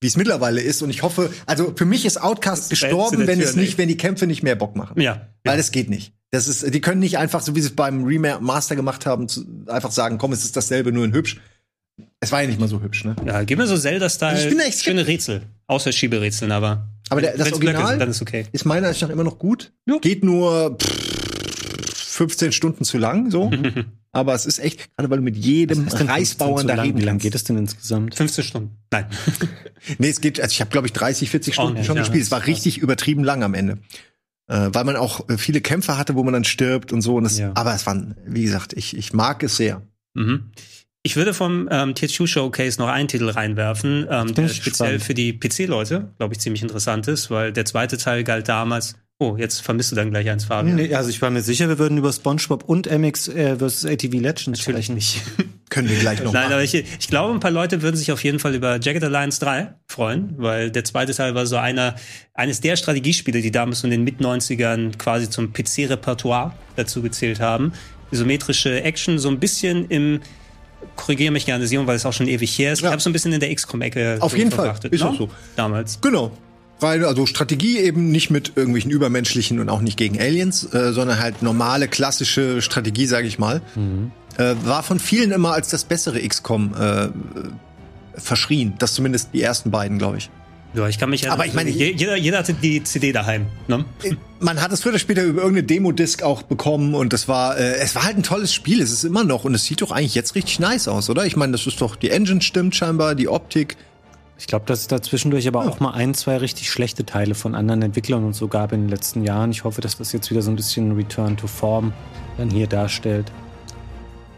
wie 0.00 0.06
es 0.06 0.16
mittlerweile 0.16 0.60
ist. 0.60 0.80
Und 0.80 0.90
ich 0.90 1.02
hoffe, 1.02 1.30
also 1.44 1.72
für 1.74 1.84
mich 1.84 2.06
ist 2.06 2.22
Outcast 2.22 2.70
gestorben, 2.70 3.26
wenn 3.26 3.40
es 3.40 3.56
nicht, 3.56 3.78
wenn 3.78 3.88
die 3.88 3.96
Kämpfe 3.96 4.28
nicht 4.28 4.44
mehr 4.44 4.54
Bock 4.54 4.76
machen. 4.76 5.00
ja. 5.00 5.28
Weil 5.44 5.56
das 5.56 5.72
geht 5.72 5.90
nicht. 5.90 6.12
Das 6.30 6.46
ist, 6.46 6.74
die 6.74 6.80
können 6.82 7.00
nicht 7.00 7.16
einfach, 7.16 7.40
so 7.40 7.56
wie 7.56 7.60
sie 7.60 7.68
es 7.68 7.74
beim 7.74 8.04
Remaster 8.04 8.76
gemacht 8.76 9.06
haben, 9.06 9.28
zu, 9.28 9.46
einfach 9.66 9.90
sagen, 9.90 10.18
komm, 10.18 10.32
es 10.32 10.44
ist 10.44 10.56
dasselbe, 10.56 10.92
nur 10.92 11.04
in 11.06 11.14
hübsch. 11.14 11.40
Es 12.20 12.30
war 12.32 12.42
ja 12.42 12.48
nicht 12.48 12.60
mal 12.60 12.68
so 12.68 12.82
hübsch, 12.82 13.04
ne? 13.04 13.16
Ja, 13.26 13.42
gib 13.44 13.58
mir 13.58 13.66
so 13.66 13.78
Zelda-Style. 13.78 14.32
Also 14.32 14.48
ich 14.48 14.54
bin 14.54 14.60
echt 14.60 14.84
schöne 14.84 15.06
Rätsel. 15.06 15.42
Außer 15.66 15.90
Schieberätseln, 15.90 16.52
aber. 16.52 16.86
Aber 17.08 17.22
der, 17.22 17.36
das 17.36 17.52
Original 17.52 17.88
sind, 17.88 18.00
dann 18.00 18.10
ist 18.10 18.20
okay. 18.20 18.44
ist 18.52 18.66
meiner 18.66 18.88
Ansicht 18.88 19.02
nach 19.02 19.08
immer 19.08 19.24
noch 19.24 19.38
gut. 19.38 19.72
Ja. 19.86 19.96
Geht 19.98 20.22
nur 20.22 20.76
pff, 20.76 21.17
15 22.18 22.50
Stunden 22.52 22.84
zu 22.84 22.98
lang, 22.98 23.30
so. 23.30 23.50
Aber 24.12 24.34
es 24.34 24.44
ist 24.44 24.58
echt, 24.58 24.94
gerade 24.96 25.08
weil 25.08 25.18
du 25.18 25.24
mit 25.24 25.36
jedem 25.36 25.86
Was 25.86 25.92
ist 25.94 26.00
denn 26.00 26.08
15 26.08 26.08
Reisbauern 26.08 26.66
da 26.66 26.74
lang? 26.74 26.86
reden 26.86 26.98
Wie 26.98 27.02
lang 27.04 27.14
kannst. 27.14 27.22
geht 27.22 27.34
es 27.36 27.44
denn 27.44 27.56
insgesamt? 27.56 28.14
15 28.16 28.44
Stunden. 28.44 28.76
Nein. 28.90 29.06
Nee, 29.98 30.08
es 30.08 30.20
geht, 30.20 30.40
also 30.40 30.52
ich 30.52 30.60
habe, 30.60 30.70
glaube 30.70 30.88
ich, 30.88 30.92
30, 30.92 31.30
40 31.30 31.54
Stunden 31.54 31.74
nicht, 31.74 31.86
schon 31.86 31.96
ja. 31.96 32.02
gespielt. 32.02 32.22
Es 32.22 32.32
war 32.32 32.44
richtig 32.46 32.78
übertrieben 32.78 33.22
lang 33.22 33.44
am 33.44 33.54
Ende. 33.54 33.78
Äh, 34.48 34.70
weil 34.72 34.84
man 34.84 34.96
auch 34.96 35.28
äh, 35.28 35.38
viele 35.38 35.60
Kämpfe 35.60 35.96
hatte, 35.96 36.16
wo 36.16 36.24
man 36.24 36.34
dann 36.34 36.42
stirbt 36.44 36.92
und 36.92 37.00
so. 37.00 37.14
Und 37.14 37.24
das, 37.24 37.38
Ja. 37.38 37.52
Aber 37.54 37.74
es 37.74 37.86
waren, 37.86 38.16
wie 38.26 38.42
gesagt, 38.42 38.72
ich, 38.72 38.96
ich 38.96 39.12
mag 39.12 39.42
es 39.44 39.56
sehr. 39.56 39.82
Mhm. 40.14 40.50
Ich 41.04 41.14
würde 41.14 41.32
vom 41.32 41.68
ähm, 41.70 41.94
THQ 41.94 42.26
Showcase 42.26 42.80
noch 42.80 42.88
einen 42.88 43.06
Titel 43.08 43.30
reinwerfen, 43.30 44.06
ähm, 44.10 44.34
der 44.34 44.48
speziell 44.48 44.98
gespannt. 44.98 45.02
für 45.04 45.14
die 45.14 45.32
PC-Leute, 45.32 46.12
glaube 46.18 46.34
ich, 46.34 46.40
ziemlich 46.40 46.62
interessant 46.62 47.06
ist, 47.06 47.30
weil 47.30 47.52
der 47.52 47.64
zweite 47.64 47.96
Teil 47.96 48.24
galt 48.24 48.48
damals, 48.48 48.96
Oh, 49.20 49.36
jetzt 49.36 49.62
vermisst 49.62 49.90
du 49.90 49.96
dann 49.96 50.10
gleich 50.10 50.30
eins, 50.30 50.44
Fabian. 50.44 50.76
Nee, 50.76 50.94
also 50.94 51.10
ich 51.10 51.20
war 51.20 51.30
mir 51.30 51.42
sicher, 51.42 51.68
wir 51.68 51.80
würden 51.80 51.98
über 51.98 52.12
SpongeBob 52.12 52.62
und 52.62 52.88
MX 52.88 53.26
äh, 53.26 53.56
vs. 53.56 53.84
ATV 53.84 54.12
Legends 54.12 54.46
Natürlich 54.46 54.86
sprechen. 54.86 54.94
nicht. 54.94 55.22
Können 55.70 55.88
wir 55.88 55.98
gleich 55.98 56.22
noch 56.22 56.32
Nein, 56.32 56.44
machen. 56.44 56.52
aber 56.52 56.62
ich, 56.62 56.74
ich 56.74 57.08
glaube, 57.08 57.34
ein 57.34 57.40
paar 57.40 57.50
Leute 57.50 57.82
würden 57.82 57.96
sich 57.96 58.12
auf 58.12 58.22
jeden 58.22 58.38
Fall 58.38 58.54
über 58.54 58.78
Jagged 58.80 59.02
Alliance 59.02 59.40
3 59.40 59.74
freuen, 59.88 60.34
weil 60.36 60.70
der 60.70 60.84
zweite 60.84 61.12
Teil 61.12 61.34
war 61.34 61.46
so 61.46 61.56
einer, 61.56 61.96
eines 62.32 62.60
der 62.60 62.76
Strategiespiele, 62.76 63.42
die 63.42 63.50
damals 63.50 63.82
in 63.82 63.90
den 63.90 64.04
Mit-90ern 64.04 64.96
quasi 64.98 65.28
zum 65.28 65.52
PC-Repertoire 65.52 66.52
dazu 66.76 67.02
gezählt 67.02 67.40
haben. 67.40 67.72
Isometrische 68.12 68.84
Action, 68.84 69.18
so 69.18 69.28
ein 69.30 69.40
bisschen 69.40 69.86
im, 69.86 70.20
korrigiere 70.94 71.32
mich 71.32 71.44
gerne, 71.44 71.66
Sion, 71.66 71.88
weil 71.88 71.96
es 71.96 72.06
auch 72.06 72.12
schon 72.12 72.28
ewig 72.28 72.56
her 72.56 72.72
ist. 72.72 72.82
Ja. 72.82 72.88
Ich 72.88 72.92
habe 72.92 73.02
so 73.02 73.10
ein 73.10 73.12
bisschen 73.12 73.32
in 73.32 73.40
der 73.40 73.52
XCOM-Ecke 73.52 74.18
Auf 74.20 74.38
jeden 74.38 74.52
Fall. 74.52 74.72
Ist 74.90 75.02
ne? 75.02 75.08
auch 75.10 75.18
so. 75.18 75.28
Damals. 75.56 76.00
Genau. 76.00 76.30
Rein, 76.80 77.04
also 77.04 77.26
Strategie 77.26 77.78
eben 77.78 78.10
nicht 78.10 78.30
mit 78.30 78.52
irgendwelchen 78.56 78.90
übermenschlichen 78.90 79.58
und 79.60 79.68
auch 79.68 79.80
nicht 79.80 79.96
gegen 79.96 80.18
Aliens, 80.20 80.64
äh, 80.72 80.92
sondern 80.92 81.18
halt 81.18 81.42
normale, 81.42 81.88
klassische 81.88 82.62
Strategie, 82.62 83.06
sage 83.06 83.26
ich 83.26 83.38
mal. 83.38 83.60
Äh, 84.36 84.54
war 84.64 84.82
von 84.84 85.00
vielen 85.00 85.32
immer 85.32 85.52
als 85.52 85.68
das 85.68 85.84
bessere 85.84 86.20
XCOM 86.20 86.74
äh, 86.78 87.08
verschrien. 88.16 88.74
Das 88.78 88.94
zumindest 88.94 89.30
die 89.32 89.42
ersten 89.42 89.70
beiden, 89.70 89.98
glaube 89.98 90.18
ich. 90.18 90.30
Ja, 90.74 90.86
ich 90.86 90.98
kann 90.98 91.08
mich 91.10 91.22
ja. 91.22 91.32
Aber 91.32 91.46
ich 91.46 91.54
meine, 91.54 91.70
je- 91.70 91.94
jeder, 91.96 92.16
jeder 92.16 92.38
hatte 92.38 92.52
die 92.52 92.82
CD 92.84 93.10
daheim. 93.10 93.46
Ne? 93.68 93.84
Man 94.38 94.60
hat 94.60 94.70
es 94.70 94.82
früher 94.82 94.92
oder 94.92 94.98
später 94.98 95.22
über 95.24 95.40
irgendeine 95.40 95.66
Demo-Disc 95.66 96.22
auch 96.22 96.42
bekommen 96.42 96.94
und 96.94 97.12
das 97.14 97.26
war, 97.26 97.56
äh, 97.58 97.76
es 97.78 97.94
war 97.94 98.04
halt 98.04 98.18
ein 98.18 98.22
tolles 98.22 98.52
Spiel. 98.52 98.82
Es 98.82 98.92
ist 98.92 99.02
immer 99.04 99.24
noch 99.24 99.44
und 99.44 99.54
es 99.54 99.64
sieht 99.64 99.80
doch 99.80 99.90
eigentlich 99.90 100.14
jetzt 100.14 100.34
richtig 100.34 100.60
nice 100.60 100.86
aus, 100.86 101.08
oder? 101.08 101.24
Ich 101.24 101.36
meine, 101.36 101.52
das 101.52 101.66
ist 101.66 101.80
doch, 101.80 101.96
die 101.96 102.10
Engine 102.10 102.42
stimmt 102.42 102.76
scheinbar, 102.76 103.14
die 103.14 103.28
Optik. 103.28 103.76
Ich 104.38 104.46
glaube, 104.46 104.66
dass 104.66 104.80
es 104.80 104.86
da 104.86 105.02
zwischendurch 105.02 105.48
aber 105.48 105.66
auch 105.66 105.80
mal 105.80 105.90
ein, 105.90 106.14
zwei 106.14 106.36
richtig 106.36 106.70
schlechte 106.70 107.04
Teile 107.04 107.34
von 107.34 107.56
anderen 107.56 107.82
Entwicklern 107.82 108.24
und 108.24 108.34
so 108.34 108.46
gab 108.46 108.72
in 108.72 108.82
den 108.82 108.88
letzten 108.88 109.24
Jahren. 109.24 109.50
Ich 109.50 109.64
hoffe, 109.64 109.80
dass 109.80 109.98
das 109.98 110.12
jetzt 110.12 110.30
wieder 110.30 110.42
so 110.42 110.50
ein 110.50 110.56
bisschen 110.56 110.92
Return 110.92 111.36
to 111.36 111.48
Form 111.48 111.92
dann 112.36 112.48
hier 112.48 112.68
darstellt. 112.68 113.32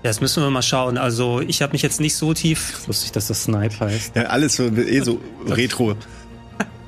Ja, 0.03 0.09
das 0.09 0.23
müssen 0.23 0.43
wir 0.43 0.49
mal 0.49 0.63
schauen. 0.63 0.97
Also, 0.97 1.43
ich 1.43 1.61
habe 1.61 1.73
mich 1.73 1.83
jetzt 1.83 2.01
nicht 2.01 2.15
so 2.15 2.33
tief 2.33 2.87
Lustig, 2.87 3.13
dass 3.13 3.27
das 3.27 3.45
Snipe 3.45 3.79
heißt. 3.79 4.17
Ja, 4.17 4.23
alles 4.25 4.57
so, 4.57 4.65
eh 4.65 5.01
so 5.01 5.21
retro. 5.47 5.95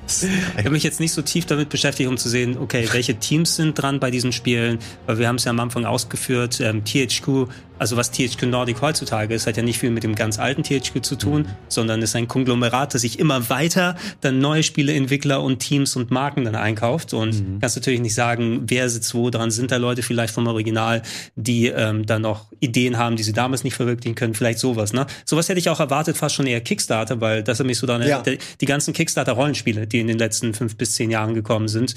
Ich 0.06 0.58
habe 0.58 0.70
mich 0.70 0.82
jetzt 0.82 1.00
nicht 1.00 1.12
so 1.12 1.22
tief 1.22 1.46
damit 1.46 1.68
beschäftigt, 1.68 2.08
um 2.08 2.16
zu 2.16 2.28
sehen, 2.28 2.58
okay, 2.58 2.88
welche 2.92 3.14
Teams 3.14 3.56
sind 3.56 3.80
dran 3.80 4.00
bei 4.00 4.10
diesen 4.10 4.32
Spielen, 4.32 4.78
weil 5.06 5.18
wir 5.18 5.28
haben 5.28 5.36
es 5.36 5.44
ja 5.44 5.50
am 5.50 5.60
Anfang 5.60 5.84
ausgeführt, 5.84 6.60
ähm, 6.60 6.84
THQ, 6.84 7.48
also 7.82 7.96
was 7.96 8.12
THQ 8.12 8.44
Nordic 8.44 8.80
heutzutage 8.80 9.34
ist, 9.34 9.48
hat 9.48 9.56
ja 9.56 9.62
nicht 9.64 9.80
viel 9.80 9.90
mit 9.90 10.04
dem 10.04 10.14
ganz 10.14 10.38
alten 10.38 10.62
THQ 10.62 11.02
zu 11.02 11.16
tun, 11.16 11.48
sondern 11.66 12.00
ist 12.00 12.14
ein 12.14 12.28
Konglomerat, 12.28 12.94
das 12.94 13.00
sich 13.00 13.18
immer 13.18 13.50
weiter 13.50 13.96
dann 14.20 14.38
neue 14.38 14.62
Spieleentwickler 14.62 15.42
und 15.42 15.58
Teams 15.58 15.96
und 15.96 16.12
Marken 16.12 16.44
dann 16.44 16.54
einkauft 16.54 17.12
und 17.12 17.60
kannst 17.60 17.74
natürlich 17.76 18.00
nicht 18.00 18.14
sagen, 18.14 18.62
wer 18.68 18.88
sitzt 18.88 19.14
wo 19.16 19.30
dran, 19.30 19.50
sind 19.50 19.72
da 19.72 19.78
Leute 19.78 20.02
vielleicht 20.02 20.32
vom 20.32 20.46
Original, 20.46 21.02
die 21.34 21.66
ähm, 21.66 22.06
dann 22.06 22.22
noch 22.22 22.52
Ideen 22.60 22.98
haben, 22.98 23.16
die 23.16 23.24
sie 23.24 23.32
damals 23.32 23.64
nicht 23.64 23.74
verwirklichen 23.74 24.14
können, 24.14 24.34
vielleicht 24.34 24.60
sowas, 24.60 24.92
ne? 24.92 25.06
Sowas 25.24 25.48
hätte 25.48 25.58
ich 25.58 25.68
auch 25.68 25.80
erwartet, 25.80 26.16
fast 26.16 26.36
schon 26.36 26.46
eher 26.46 26.60
Kickstarter, 26.60 27.20
weil 27.20 27.42
das 27.42 27.58
hat 27.58 27.66
mich 27.66 27.78
so 27.78 27.86
dann 27.88 28.06
Ja. 28.06 28.22
die, 28.22 28.38
die 28.60 28.66
ganzen 28.66 28.94
Kickstarter-Rollenspiele, 28.94 29.88
die 29.88 29.98
in 29.98 30.06
den 30.06 30.18
letzten 30.18 30.54
fünf 30.54 30.76
bis 30.76 30.94
zehn 30.94 31.10
Jahren 31.10 31.34
gekommen 31.34 31.66
sind, 31.66 31.94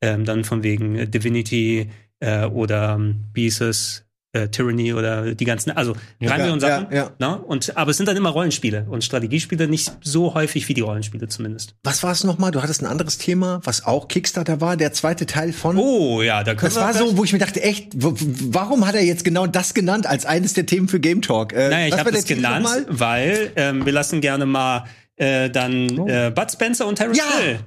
ähm, 0.00 0.24
dann 0.24 0.42
von 0.42 0.64
wegen 0.64 1.08
Divinity 1.08 1.90
äh, 2.18 2.44
oder 2.46 2.94
ähm, 2.94 3.26
Pieces, 3.32 4.04
äh, 4.32 4.48
Tyranny 4.48 4.92
oder 4.92 5.34
die 5.34 5.44
ganzen, 5.44 5.70
also 5.70 5.94
Ja, 6.20 6.28
drei 6.28 6.38
Millionen 6.38 6.60
Sachen. 6.60 6.86
ja, 6.90 6.96
ja. 6.96 7.10
Ne? 7.18 7.38
Und, 7.38 7.76
aber 7.76 7.90
es 7.90 7.96
sind 7.96 8.06
dann 8.06 8.16
immer 8.16 8.28
Rollenspiele 8.30 8.86
und 8.88 9.02
Strategiespiele 9.02 9.68
nicht 9.68 9.90
so 10.02 10.34
häufig 10.34 10.68
wie 10.68 10.74
die 10.74 10.82
Rollenspiele 10.82 11.28
zumindest. 11.28 11.74
Was 11.82 12.02
war 12.02 12.12
es 12.12 12.24
nochmal? 12.24 12.50
Du 12.50 12.62
hattest 12.62 12.82
ein 12.82 12.86
anderes 12.86 13.16
Thema, 13.18 13.60
was 13.64 13.86
auch 13.86 14.08
Kickstarter 14.08 14.60
war, 14.60 14.76
der 14.76 14.92
zweite 14.92 15.24
Teil 15.26 15.52
von. 15.52 15.78
Oh 15.78 16.20
ja, 16.22 16.44
da 16.44 16.54
können 16.54 16.72
Das 16.74 16.76
war 16.82 16.92
so, 16.92 17.16
wo 17.16 17.24
ich 17.24 17.32
mir 17.32 17.38
dachte, 17.38 17.62
echt, 17.62 17.88
warum 17.94 18.86
hat 18.86 18.94
er 18.94 19.02
jetzt 19.04 19.24
genau 19.24 19.46
das 19.46 19.72
genannt 19.74 20.06
als 20.06 20.26
eines 20.26 20.52
der 20.52 20.66
Themen 20.66 20.88
für 20.88 21.00
Game 21.00 21.22
Talk? 21.22 21.52
Äh, 21.52 21.70
Naja, 21.70 21.86
ich 21.94 21.98
habe 21.98 22.10
das 22.12 22.24
genannt, 22.24 22.68
weil 22.88 23.50
ähm, 23.56 23.86
wir 23.86 23.92
lassen 23.92 24.20
gerne 24.20 24.44
mal 24.46 24.84
äh, 25.16 25.48
dann 25.50 26.06
äh, 26.06 26.30
Bud 26.34 26.50
Spencer 26.52 26.86
und 26.86 26.96
Terence 26.96 27.18
Ja! 27.18 27.24
Hill 27.40 27.58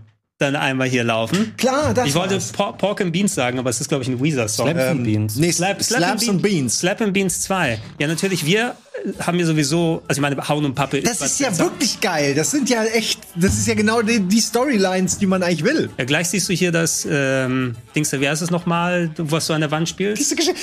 dann 0.42 0.56
einmal 0.56 0.88
hier 0.90 1.04
laufen. 1.04 1.54
Klar, 1.58 1.94
das 1.94 2.08
ich 2.08 2.16
wollte 2.16 2.34
war's. 2.36 2.52
Por 2.52 2.78
Pork 2.78 3.02
and 3.02 3.14
Beans 3.14 3.34
sagen, 3.36 3.60
aber 3.60 3.70
es 3.70 3.80
ist, 3.80 3.88
glaube 3.90 4.04
ich, 4.04 4.10
ein 4.10 4.22
Weezer-Song. 4.22 4.68
Slaps 4.70 4.90
and 4.90 5.04
Beans. 5.04 5.36
Nee, 5.36 5.52
Slap, 5.52 5.82
Slap 5.84 6.00
Slaps 6.00 6.30
and 6.30 6.42
Beans. 6.42 6.80
Slap 6.80 7.02
and 7.02 7.14
Beans 7.14 7.42
2. 7.42 7.80
Ja, 8.00 8.08
natürlich, 8.08 8.46
wir 8.46 8.76
haben 9.20 9.40
ja 9.40 9.46
sowieso, 9.46 10.04
also 10.08 10.20
ich 10.20 10.22
meine, 10.22 10.48
Hauen 10.48 10.64
und 10.66 10.76
Pappe 10.76 11.02
Das 11.02 11.18
Bud 11.18 11.26
ist 11.28 11.40
ja 11.40 11.48
Spencer. 11.48 11.64
wirklich 11.66 12.00
geil. 12.02 12.36
Das 12.36 12.52
sind 12.52 12.70
ja 12.70 12.84
echt, 12.84 13.20
das 13.36 13.54
ist 13.58 13.68
ja 13.68 13.74
genau 13.74 14.02
die, 14.02 14.20
die 14.20 14.40
Storylines, 14.42 15.18
die 15.18 15.26
man 15.26 15.42
eigentlich 15.42 15.64
will. 15.64 15.90
Ja, 15.98 16.06
gleich 16.06 16.30
siehst 16.30 16.48
du 16.50 16.54
hier 16.54 16.72
das 16.72 17.08
ähm, 17.10 17.76
Dings, 17.96 18.12
wie 18.12 18.28
heißt 18.30 18.42
es 18.42 18.52
nochmal, 18.52 19.10
was 19.18 19.48
du 19.48 19.54
an 19.54 19.62
der 19.62 19.72
Wand 19.72 19.90
spielst? 19.90 20.20
Diese 20.22 20.36
Geschichte. 20.36 20.60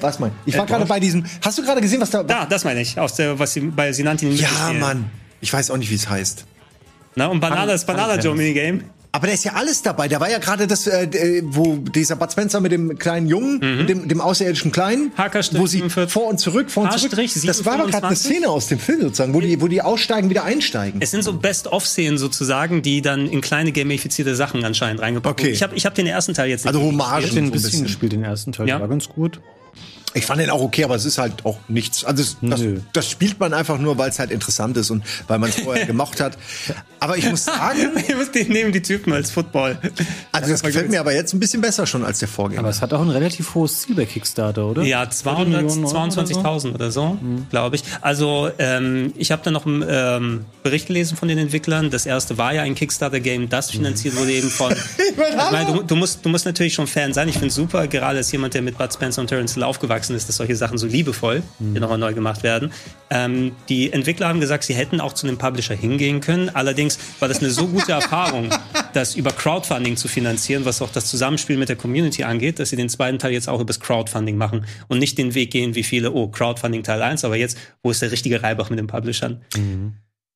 Was 0.00 0.18
mein? 0.20 0.30
Ich 0.46 0.56
war 0.56 0.64
Äh, 0.64 0.68
gerade 0.68 0.86
bei 0.86 1.00
diesem. 1.00 1.24
Hast 1.44 1.58
du 1.58 1.62
gerade 1.62 1.80
gesehen, 1.80 2.00
was 2.00 2.10
da? 2.10 2.22
Da, 2.22 2.46
das 2.46 2.64
meine 2.64 2.80
ich, 2.80 2.98
aus 2.98 3.14
der, 3.14 3.38
was 3.38 3.52
sie 3.54 3.60
bei 3.60 3.92
Sinanti 3.92 4.28
ja, 4.30 4.48
Mann. 4.78 5.10
Ich 5.40 5.52
weiß 5.52 5.70
auch 5.72 5.76
nicht, 5.76 5.90
wie 5.90 5.96
es 5.96 6.08
heißt. 6.08 6.44
Na, 7.14 7.26
und 7.26 7.40
Banana, 7.40 7.66
das 7.66 7.84
Banana 7.84 8.18
Joe 8.20 8.34
Minigame. 8.34 8.80
Aber 9.14 9.26
da 9.26 9.34
ist 9.34 9.44
ja 9.44 9.52
alles 9.52 9.82
dabei. 9.82 10.08
Da 10.08 10.20
war 10.20 10.30
ja 10.30 10.38
gerade 10.38 10.66
das, 10.66 10.86
äh, 10.86 11.04
äh, 11.04 11.42
wo 11.44 11.76
dieser 11.76 12.16
Bud 12.16 12.32
Spencer 12.32 12.60
mit 12.60 12.72
dem 12.72 12.98
kleinen 12.98 13.26
Jungen, 13.26 13.58
mit 13.76 13.88
dem, 13.90 14.08
dem 14.08 14.22
außerirdischen 14.22 14.72
Kleinen, 14.72 15.12
wo 15.52 15.66
sie 15.66 15.78
47. 15.80 16.10
vor 16.10 16.28
und 16.28 16.38
zurück, 16.40 16.70
vor 16.70 16.84
und 16.84 16.98
zurück. 16.98 17.10
Das 17.44 17.64
war 17.66 17.76
doch 17.76 17.90
gerade 17.90 18.06
eine 18.06 18.16
725. 18.16 18.18
Szene 18.18 18.48
aus 18.48 18.68
dem 18.68 18.78
Film 18.78 19.02
sozusagen, 19.02 19.34
wo 19.34 19.40
die, 19.42 19.60
wo 19.60 19.68
die 19.68 19.82
aussteigen, 19.82 20.30
wieder 20.30 20.44
einsteigen. 20.44 21.02
Es 21.02 21.10
sind 21.10 21.24
so 21.24 21.34
Best-of-Szenen 21.34 22.16
sozusagen, 22.16 22.80
die 22.80 23.02
dann 23.02 23.26
in 23.28 23.42
kleine 23.42 23.72
gamifizierte 23.72 24.34
Sachen 24.34 24.64
anscheinend 24.64 25.02
reingepackt 25.02 25.40
Okay. 25.40 25.50
Ich 25.50 25.62
habe 25.62 25.76
ich 25.76 25.84
hab 25.84 25.94
den 25.94 26.06
ersten 26.06 26.32
Teil 26.32 26.48
jetzt 26.48 26.64
nicht 26.64 26.74
Also 26.74 26.80
gespielt. 26.80 27.02
Hommage 27.02 27.24
Ich 27.24 27.30
habe 27.32 27.34
den 27.34 27.44
ein 27.44 27.46
so 27.48 27.50
ein 27.50 27.52
bisschen 27.52 27.70
bisschen. 27.70 27.84
gespielt, 27.84 28.12
den 28.12 28.24
ersten 28.24 28.52
Teil. 28.52 28.66
Ja. 28.66 28.80
War 28.80 28.88
ganz 28.88 29.10
gut. 29.10 29.40
Ich 30.14 30.26
fand 30.26 30.40
den 30.40 30.50
auch 30.50 30.60
okay, 30.60 30.84
aber 30.84 30.94
es 30.94 31.04
ist 31.04 31.18
halt 31.18 31.44
auch 31.44 31.58
nichts. 31.68 32.04
Also 32.04 32.22
es, 32.22 32.36
das, 32.42 32.60
das 32.92 33.08
spielt 33.08 33.40
man 33.40 33.54
einfach 33.54 33.78
nur, 33.78 33.98
weil 33.98 34.10
es 34.10 34.18
halt 34.18 34.30
interessant 34.30 34.76
ist 34.76 34.90
und 34.90 35.04
weil 35.28 35.38
man 35.38 35.50
es 35.50 35.60
vorher 35.60 35.86
gemocht 35.86 36.20
hat. 36.20 36.36
Aber 37.00 37.16
ich 37.16 37.28
muss 37.28 37.44
sagen, 37.44 37.90
Ihr 38.08 38.16
müsst 38.16 38.34
den 38.34 38.48
nehmen, 38.48 38.72
die 38.72 38.82
Typen 38.82 39.12
als 39.12 39.30
Football. 39.30 39.78
also 40.32 40.50
das 40.50 40.62
gefällt 40.62 40.90
mir 40.90 41.00
aber 41.00 41.14
jetzt 41.14 41.32
ein 41.32 41.40
bisschen 41.40 41.60
besser 41.60 41.86
schon 41.86 42.04
als 42.04 42.18
der 42.18 42.28
Vorgänger. 42.28 42.60
Aber 42.60 42.68
es 42.68 42.80
hat 42.82 42.92
auch 42.92 43.00
ein 43.00 43.10
relativ 43.10 43.54
hohes 43.54 43.82
Ziel 43.82 43.94
bei 43.94 44.04
Kickstarter, 44.04 44.66
oder? 44.66 44.82
Ja, 44.82 45.08
200, 45.08 45.48
Millionen 45.48 45.84
Euro 45.84 46.02
oder 46.04 46.10
so? 46.10 46.20
22.000 46.20 46.74
oder 46.74 46.90
so, 46.90 47.18
glaube 47.50 47.76
ich. 47.76 47.84
Also 48.00 48.50
ähm, 48.58 49.12
ich 49.16 49.32
habe 49.32 49.42
da 49.44 49.50
noch 49.50 49.66
einen 49.66 49.84
ähm, 49.88 50.44
Bericht 50.62 50.86
gelesen 50.86 51.16
von 51.16 51.28
den 51.28 51.38
Entwicklern. 51.38 51.90
Das 51.90 52.06
erste 52.06 52.38
war 52.38 52.54
ja 52.54 52.62
ein 52.62 52.74
Kickstarter-Game, 52.74 53.48
das 53.48 53.70
finanziert 53.70 54.16
wurde 54.16 54.32
eben 54.32 54.50
von... 54.50 54.72
ich 54.98 55.52
meine, 55.52 55.72
du, 55.72 55.82
du, 55.82 55.96
musst, 55.96 56.24
du 56.24 56.28
musst 56.28 56.44
natürlich 56.44 56.74
schon 56.74 56.86
Fan 56.86 57.12
sein. 57.12 57.28
Ich 57.28 57.38
finde 57.38 57.50
super, 57.50 57.86
gerade 57.86 58.18
als 58.18 58.32
jemand, 58.32 58.54
der 58.54 58.62
mit 58.62 58.78
Bud 58.78 58.92
Spencer 58.92 59.20
und 59.22 59.28
Terence 59.28 59.54
Hill 59.54 59.64
aufgewachsen 60.02 60.16
ist, 60.16 60.28
dass 60.28 60.36
solche 60.36 60.56
Sachen 60.56 60.78
so 60.78 60.86
liebevoll 60.86 61.42
hier 61.58 61.80
nochmal 61.80 61.98
neu 61.98 62.12
gemacht 62.14 62.42
werden. 62.42 62.72
Ähm, 63.10 63.52
die 63.68 63.92
Entwickler 63.92 64.28
haben 64.28 64.40
gesagt, 64.40 64.64
sie 64.64 64.74
hätten 64.74 65.00
auch 65.00 65.12
zu 65.12 65.26
einem 65.26 65.38
Publisher 65.38 65.74
hingehen 65.74 66.20
können. 66.20 66.50
Allerdings 66.50 66.98
war 67.20 67.28
das 67.28 67.38
eine 67.38 67.50
so 67.50 67.68
gute 67.68 67.92
Erfahrung, 68.02 68.50
das 68.92 69.14
über 69.14 69.30
Crowdfunding 69.30 69.96
zu 69.96 70.08
finanzieren, 70.08 70.64
was 70.64 70.82
auch 70.82 70.90
das 70.90 71.06
Zusammenspiel 71.06 71.56
mit 71.56 71.68
der 71.68 71.76
Community 71.76 72.24
angeht, 72.24 72.58
dass 72.58 72.70
sie 72.70 72.76
den 72.76 72.88
zweiten 72.88 73.18
Teil 73.18 73.32
jetzt 73.32 73.48
auch 73.48 73.60
übers 73.60 73.80
Crowdfunding 73.80 74.36
machen 74.36 74.66
und 74.88 74.98
nicht 74.98 75.18
den 75.18 75.34
Weg 75.34 75.50
gehen, 75.50 75.74
wie 75.74 75.84
viele, 75.84 76.12
oh, 76.12 76.28
Crowdfunding 76.28 76.82
Teil 76.82 77.02
1, 77.02 77.24
aber 77.24 77.36
jetzt, 77.36 77.56
wo 77.82 77.90
ist 77.90 78.02
der 78.02 78.10
richtige 78.10 78.42
Reibach 78.42 78.70
mit 78.70 78.78
den 78.78 78.86
Publishern? 78.86 79.40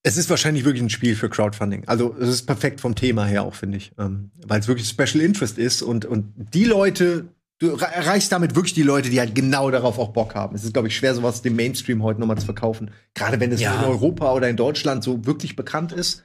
Es 0.02 0.16
ist 0.16 0.30
wahrscheinlich 0.30 0.64
wirklich 0.64 0.82
ein 0.82 0.90
Spiel 0.90 1.16
für 1.16 1.28
Crowdfunding. 1.28 1.82
Also 1.86 2.14
es 2.20 2.28
ist 2.28 2.46
perfekt 2.46 2.80
vom 2.80 2.94
Thema 2.94 3.26
her 3.26 3.42
auch, 3.42 3.54
finde 3.54 3.78
ich. 3.78 3.90
Ähm, 3.98 4.30
Weil 4.46 4.60
es 4.60 4.68
wirklich 4.68 4.88
Special 4.88 5.20
Interest 5.20 5.58
ist 5.58 5.82
und, 5.82 6.04
und 6.04 6.32
die 6.36 6.64
Leute, 6.64 7.26
du 7.58 7.76
er- 7.76 7.88
erreichst 7.92 8.30
damit 8.32 8.54
wirklich 8.54 8.74
die 8.74 8.82
Leute, 8.82 9.08
die 9.10 9.18
halt 9.20 9.34
genau 9.34 9.70
darauf 9.70 9.98
auch 9.98 10.10
Bock 10.10 10.34
haben. 10.34 10.54
Es 10.54 10.64
ist, 10.64 10.72
glaube 10.72 10.88
ich, 10.88 10.96
schwer, 10.96 11.14
sowas 11.14 11.42
dem 11.42 11.56
Mainstream 11.56 12.02
heute 12.02 12.20
nochmal 12.20 12.38
zu 12.38 12.44
verkaufen. 12.44 12.90
Gerade 13.14 13.40
wenn 13.40 13.52
es 13.52 13.60
Ja. 13.60 13.78
in 13.80 13.84
Europa 13.88 14.32
oder 14.34 14.48
in 14.48 14.56
Deutschland 14.56 15.02
so 15.04 15.24
wirklich 15.26 15.56
bekannt 15.56 15.92
ist. 15.92 16.24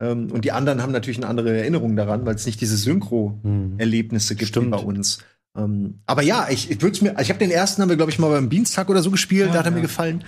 Ähm, 0.00 0.30
und 0.32 0.44
die 0.44 0.52
anderen 0.52 0.82
haben 0.82 0.92
natürlich 0.92 1.18
eine 1.18 1.28
andere 1.28 1.56
Erinnerung 1.56 1.94
daran, 1.96 2.26
weil 2.26 2.34
es 2.34 2.46
nicht 2.46 2.60
diese 2.60 2.76
Synchro-Erlebnisse 2.76 4.34
gibt 4.36 4.56
wie 4.60 4.66
bei 4.66 4.76
uns. 4.78 5.18
Ähm, 5.56 6.00
aber 6.06 6.22
ja, 6.22 6.46
ich, 6.50 6.70
ich 6.70 6.80
würde 6.80 7.04
mir, 7.04 7.14
ich 7.20 7.28
habe 7.28 7.38
den 7.38 7.50
ersten, 7.50 7.82
haben 7.82 7.88
wir, 7.88 7.96
glaube 7.96 8.10
ich, 8.10 8.18
mal 8.18 8.30
beim 8.30 8.48
Dienstag 8.48 8.88
oder 8.88 9.02
so 9.02 9.10
gespielt, 9.10 9.50
da 9.52 9.58
hat 9.58 9.66
er 9.66 9.70
mir 9.72 9.82
gefallen. 9.82 10.24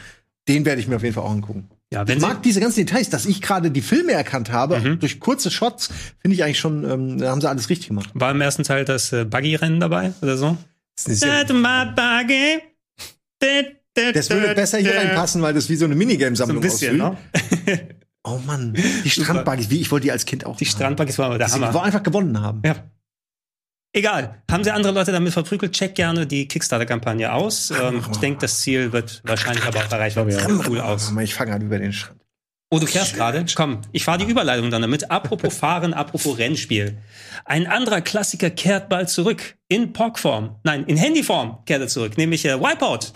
Den 0.48 0.64
werde 0.64 0.80
ich 0.80 0.88
mir 0.88 0.96
auf 0.96 1.02
jeden 1.02 1.14
Fall 1.14 1.24
auch 1.24 1.30
angucken. 1.30 1.70
Ja, 1.92 2.07
wenn 2.09 2.18
Ich 2.18 2.22
mag 2.22 2.42
diese 2.42 2.61
ganzen 2.61 2.80
Details, 2.85 3.09
dass 3.09 3.24
ich 3.24 3.40
gerade 3.40 3.70
die 3.70 3.80
Filme 3.80 4.12
erkannt 4.12 4.50
habe, 4.52 4.78
Mhm. 4.80 4.98
durch 4.98 5.20
kurze 5.20 5.50
Shots, 5.50 5.90
finde 6.18 6.35
ich 6.35 6.44
eigentlich 6.44 6.59
schon, 6.59 6.88
ähm, 6.90 7.18
da 7.18 7.30
haben 7.30 7.40
sie 7.40 7.48
alles 7.48 7.70
richtig 7.70 7.88
gemacht. 7.88 8.11
war 8.14 8.30
im 8.30 8.40
ersten 8.40 8.62
Teil 8.64 8.85
das 8.85 9.12
äh, 9.12 9.24
Buggy-Rennen 9.24 9.80
dabei 9.80 10.12
oder 10.22 10.37
so? 10.37 10.57
Das, 10.96 11.20
das 14.14 14.30
würde 14.30 14.54
besser 14.54 14.78
hier 14.78 14.94
reinpassen, 14.96 15.40
weil 15.42 15.54
das 15.54 15.68
wie 15.68 15.76
so 15.76 15.85
eine 15.85 15.94
So 15.94 15.98
Minigame-Sammlung 15.98 16.59
ein 16.59 16.62
bisschen, 16.62 17.00
aussieht. 17.00 17.66
ne? 17.66 17.88
Oh 18.24 18.38
Mann, 18.46 18.72
die 19.04 19.11
Strandbuggies, 19.11 19.70
wie 19.70 19.80
ich 19.80 19.90
wollte 19.90 20.04
die 20.04 20.12
als 20.12 20.24
Kind 20.24 20.46
auch 20.46 20.57
Die. 20.57 20.64
Strandbuggies 20.66 21.18
waren 21.18 21.26
aber 21.26 21.38
der 21.38 21.46
Dass 21.46 21.54
sie 21.57 21.61
Hammer. 21.64 21.83
einfach 21.83 22.02
gewonnen 22.02 22.40
haben. 22.40 22.62
Ja. 22.64 22.76
Egal. 23.96 24.42
Haben 24.50 24.64
sie 24.64 24.72
andere 24.72 24.92
Leute 24.92 25.12
damit 25.12 25.33
verprügelt? 25.33 25.72
Check 25.72 25.94
gerne 25.94 26.26
die 26.26 26.48
Kickstarter-Kampagne 26.48 27.33
aus. 27.33 27.70
Ähm, 27.70 28.04
ich 28.11 28.18
denke, 28.18 28.40
das 28.40 28.61
Ziel 28.61 28.92
wird 28.92 29.22
wahrscheinlich 29.24 29.64
aber 29.64 29.78
auch 29.78 29.90
erreicht 29.90 30.16
werden. 30.16 30.30
Ja. 30.30 30.68
Cool 30.68 30.80
aus. 30.80 31.12
Ich 31.20 31.33
fange 31.33 31.52
gerade 31.52 31.64
über 31.64 31.78
den 31.78 31.92
Strand. 31.92 32.20
Oh, 32.70 32.80
du 32.80 32.87
fährst 32.87 33.14
gerade? 33.14 33.44
Komm, 33.54 33.83
ich 33.92 34.02
fahre 34.02 34.18
die 34.18 34.24
Überleitung 34.24 34.68
dann 34.68 34.83
damit. 34.83 35.09
Apropos 35.09 35.57
Fahren, 35.57 35.94
apropos 35.94 36.38
Rennspiel. 36.38 36.98
Ein 37.44 37.68
anderer 37.68 38.00
Klassiker 38.00 38.50
kehrt 38.50 38.88
bald 38.88 39.11
zurück. 39.11 39.57
In 39.68 39.92
POG-Form. 39.92 40.57
Nein, 40.64 40.83
in 40.87 40.96
Handyform 40.96 41.64
kehrt 41.64 41.83
er 41.83 41.88
zurück. 41.88 42.18
Nämlich 42.18 42.44
äh, 42.46 42.59
Wipeout 42.59 43.12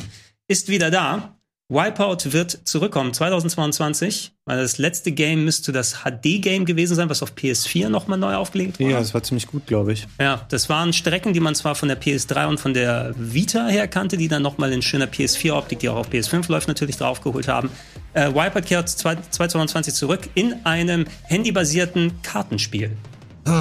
ist 0.46 0.68
wieder 0.68 0.92
da. 0.92 1.37
Wipeout 1.70 2.32
wird 2.32 2.66
zurückkommen 2.66 3.12
2022, 3.12 4.32
weil 4.46 4.56
das 4.56 4.78
letzte 4.78 5.12
Game 5.12 5.44
müsste 5.44 5.70
das 5.70 5.98
HD-Game 6.02 6.64
gewesen 6.64 6.94
sein, 6.94 7.10
was 7.10 7.22
auf 7.22 7.34
PS4 7.34 7.90
nochmal 7.90 8.16
neu 8.16 8.36
aufgelegt 8.36 8.80
wurde. 8.80 8.92
Ja, 8.92 8.98
das 8.98 9.12
war 9.12 9.22
ziemlich 9.22 9.46
gut, 9.46 9.66
glaube 9.66 9.92
ich. 9.92 10.06
Ja, 10.18 10.46
das 10.48 10.70
waren 10.70 10.94
Strecken, 10.94 11.34
die 11.34 11.40
man 11.40 11.54
zwar 11.54 11.74
von 11.74 11.88
der 11.88 12.00
PS3 12.00 12.46
und 12.46 12.58
von 12.58 12.72
der 12.72 13.12
Vita 13.18 13.66
her 13.66 13.86
kannte, 13.86 14.16
die 14.16 14.28
dann 14.28 14.40
nochmal 14.40 14.72
in 14.72 14.80
schöner 14.80 15.08
PS4-Optik, 15.08 15.80
die 15.80 15.90
auch 15.90 15.96
auf 15.96 16.08
PS5 16.08 16.50
läuft, 16.50 16.68
natürlich 16.68 16.96
draufgeholt 16.96 17.48
haben. 17.48 17.68
Äh, 18.14 18.30
Wipeout 18.30 18.62
kehrt 18.62 18.88
2022 18.88 19.92
zurück 19.92 20.20
in 20.34 20.54
einem 20.64 21.04
handybasierten 21.24 22.22
Kartenspiel. 22.22 22.96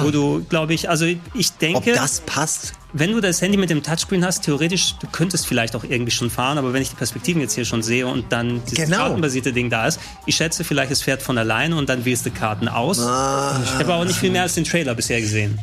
Wo 0.04 0.10
du, 0.10 0.44
glaube 0.48 0.74
ich, 0.74 0.88
also 0.88 1.06
ich 1.34 1.52
denke. 1.52 1.78
Ob 1.78 1.84
das 1.84 2.20
passt? 2.20 2.74
wenn 2.92 3.12
du 3.12 3.20
das 3.20 3.42
Handy 3.42 3.58
mit 3.58 3.68
dem 3.70 3.82
Touchscreen 3.82 4.24
hast, 4.24 4.44
theoretisch, 4.44 4.94
du 5.00 5.06
könntest 5.08 5.46
vielleicht 5.46 5.76
auch 5.76 5.84
irgendwie 5.84 6.10
schon 6.10 6.30
fahren, 6.30 6.56
aber 6.56 6.72
wenn 6.72 6.80
ich 6.80 6.88
die 6.90 6.96
Perspektiven 6.96 7.40
jetzt 7.42 7.54
hier 7.54 7.64
schon 7.64 7.82
sehe 7.82 8.06
und 8.06 8.32
dann 8.32 8.62
dieses 8.64 8.86
Genau. 8.86 8.98
kartenbasierte 8.98 9.52
Ding 9.52 9.68
da 9.68 9.86
ist, 9.86 10.00
ich 10.26 10.36
schätze, 10.36 10.64
vielleicht 10.64 10.90
es 10.90 11.02
fährt 11.02 11.22
von 11.22 11.36
alleine 11.36 11.76
und 11.76 11.88
dann 11.88 12.04
wählst 12.04 12.24
du 12.24 12.30
Karten 12.30 12.68
aus. 12.68 12.98
Ah. 13.00 13.60
ich 13.62 13.72
habe 13.72 13.92
aber 13.92 14.04
nicht 14.04 14.18
viel 14.18 14.30
mehr 14.30 14.42
als 14.42 14.54
den 14.54 14.64
Trailer 14.64 14.94
bisher 14.94 15.20
gesehen. 15.20 15.58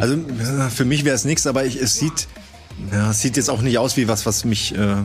Also 0.00 0.14
ja, 0.14 0.70
für 0.70 0.84
mich 0.84 1.04
wäre 1.04 1.16
es 1.16 1.24
nichts, 1.24 1.46
aber 1.46 1.64
ich, 1.64 1.76
es 1.76 1.96
sieht, 1.96 2.28
ja, 2.92 3.10
es 3.10 3.20
sieht 3.20 3.36
jetzt 3.36 3.50
auch 3.50 3.60
nicht 3.60 3.78
aus 3.78 3.96
wie 3.96 4.08
was, 4.08 4.24
was 4.24 4.44
mich 4.44 4.74
äh, 4.74 4.96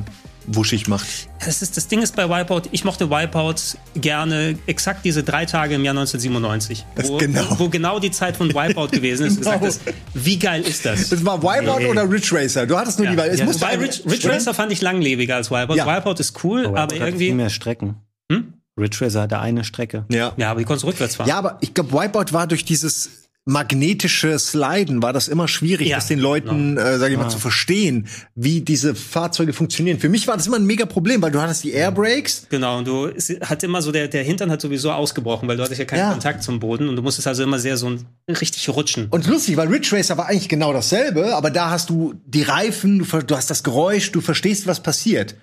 wuschig 0.48 0.88
macht. 0.88 1.06
Das, 1.46 1.62
ist, 1.62 1.76
das 1.78 1.88
Ding 1.88 2.02
ist 2.02 2.16
bei 2.16 2.28
Wipeout, 2.30 2.70
ich 2.72 2.84
mochte 2.86 3.10
Wipeout 3.10 3.78
gerne 3.96 4.58
exakt 4.66 5.04
diese 5.06 5.22
drei 5.24 5.46
Tage 5.46 5.76
im 5.76 5.84
Jahr 5.84 5.92
1997. 5.98 6.86
Das 6.96 7.10
Wo 7.10 7.18
genau. 7.18 7.46
wo 7.60 7.70
genau 7.70 8.00
die 8.00 8.12
Zeit 8.12 8.38
von 8.38 8.50
Wipeout 8.54 8.88
gewesen 8.88 9.26
ist. 9.28 9.34
und 9.34 9.40
gesagt 9.40 9.60
Genau. 9.60 9.68
hast, 9.68 9.82
wie 10.14 10.40
geil 10.40 10.62
ist 10.62 10.86
das? 10.86 11.10
Das 11.10 11.24
war 11.26 11.42
Wipeout 11.44 11.80
Nee. 11.80 11.88
oder 11.88 12.10
Ridge 12.10 12.30
Racer? 12.32 12.66
Du 12.66 12.78
hattest 12.78 12.98
nur 13.00 13.08
die 13.08 13.18
Wahl. 13.18 13.28
Es 13.30 13.40
Ja, 13.40 13.46
musste 13.46 13.62
wobei 13.66 13.76
Ridge, 13.78 14.02
Ridge 14.10 14.30
Racer 14.30 14.54
fand 14.54 14.72
ich 14.72 14.82
langlebiger 14.82 15.36
als 15.36 15.52
Wipeout. 15.52 15.76
Ja. 15.76 15.86
Wipeout 15.86 16.16
ist 16.20 16.44
cool, 16.44 16.66
Aber, 16.66 16.80
aber 16.80 16.80
er 16.80 16.84
hat 16.84 16.92
viel 16.94 17.02
irgendwie. 17.08 17.32
mehr 17.34 17.50
Strecken. 17.50 17.96
Hm? 18.32 18.54
Ridge 18.80 18.98
Racer 19.02 19.22
hatte 19.24 19.40
eine 19.40 19.64
Strecke. 19.64 20.06
Ja. 20.10 20.34
Ja, 20.38 20.52
aber 20.52 20.60
die 20.62 20.66
konntest 20.66 20.84
du 20.84 20.88
rückwärts 20.88 21.16
fahren. 21.16 21.28
Ja, 21.28 21.38
aber 21.38 21.58
ich 21.62 21.74
glaube, 21.74 21.92
Wipeout 21.92 22.32
war 22.32 22.48
durch 22.48 22.64
dieses 22.64 23.27
magnetische 23.48 24.38
Sliden 24.38 25.02
war 25.02 25.14
das 25.14 25.28
immer 25.28 25.48
schwierig, 25.48 25.88
Ja, 25.88 25.98
das 25.98 26.08
den 26.08 26.20
Leuten, 26.20 26.78
äh, 26.78 26.98
sag 27.00 27.12
ich 27.12 27.18
mal, 27.18 27.30
zu 27.30 27.40
verstehen, 27.40 28.08
wie 28.36 28.62
diese 28.62 28.94
Fahrzeuge 28.94 29.54
funktionieren. 29.54 30.00
Für 30.00 30.10
mich 30.10 30.28
war 30.28 30.38
das 30.38 30.48
immer 30.48 30.58
ein 30.58 30.66
mega 30.66 30.86
Problem, 30.86 31.22
weil 31.22 31.32
du 31.32 31.42
hattest 31.42 31.64
die 31.64 31.72
Airbrakes. 31.72 32.48
Genau, 32.50 32.78
und 32.78 32.88
du 32.88 33.08
hat 33.42 33.64
immer 33.64 33.82
so, 33.82 33.92
der, 33.92 34.08
der 34.08 34.24
Hintern 34.24 34.52
hat 34.52 34.62
sowieso 34.62 34.92
ausgebrochen, 34.92 35.48
weil 35.48 35.58
du 35.58 35.64
hattest 35.64 35.80
ja 35.80 35.86
keinen 35.86 36.00
Ja. 36.00 36.12
Kontakt 36.12 36.44
zum 36.44 36.60
Boden 36.60 36.88
und 36.90 36.96
du 36.96 37.02
musstest 37.02 37.28
also 37.28 37.44
immer 37.44 37.60
sehr 37.60 37.78
so 37.78 37.90
ein, 37.90 38.06
richtig 38.30 38.70
rutschen. 38.70 39.08
Und 39.10 39.26
lustig, 39.28 39.58
weil 39.58 39.68
Ridge 39.70 39.90
Racer 39.96 40.18
war 40.18 40.28
eigentlich 40.28 40.50
genau 40.50 40.74
dasselbe, 40.74 41.36
aber 41.36 41.50
da 41.50 41.70
hast 41.70 41.90
du 41.90 42.14
die 42.26 42.44
Reifen, 42.44 43.00
du, 43.00 43.06
du 43.22 43.36
hast 43.36 43.50
das 43.50 43.64
Geräusch, 43.64 44.12
du 44.12 44.22
verstehst, 44.22 44.68
was 44.68 44.82
passiert. 44.82 45.36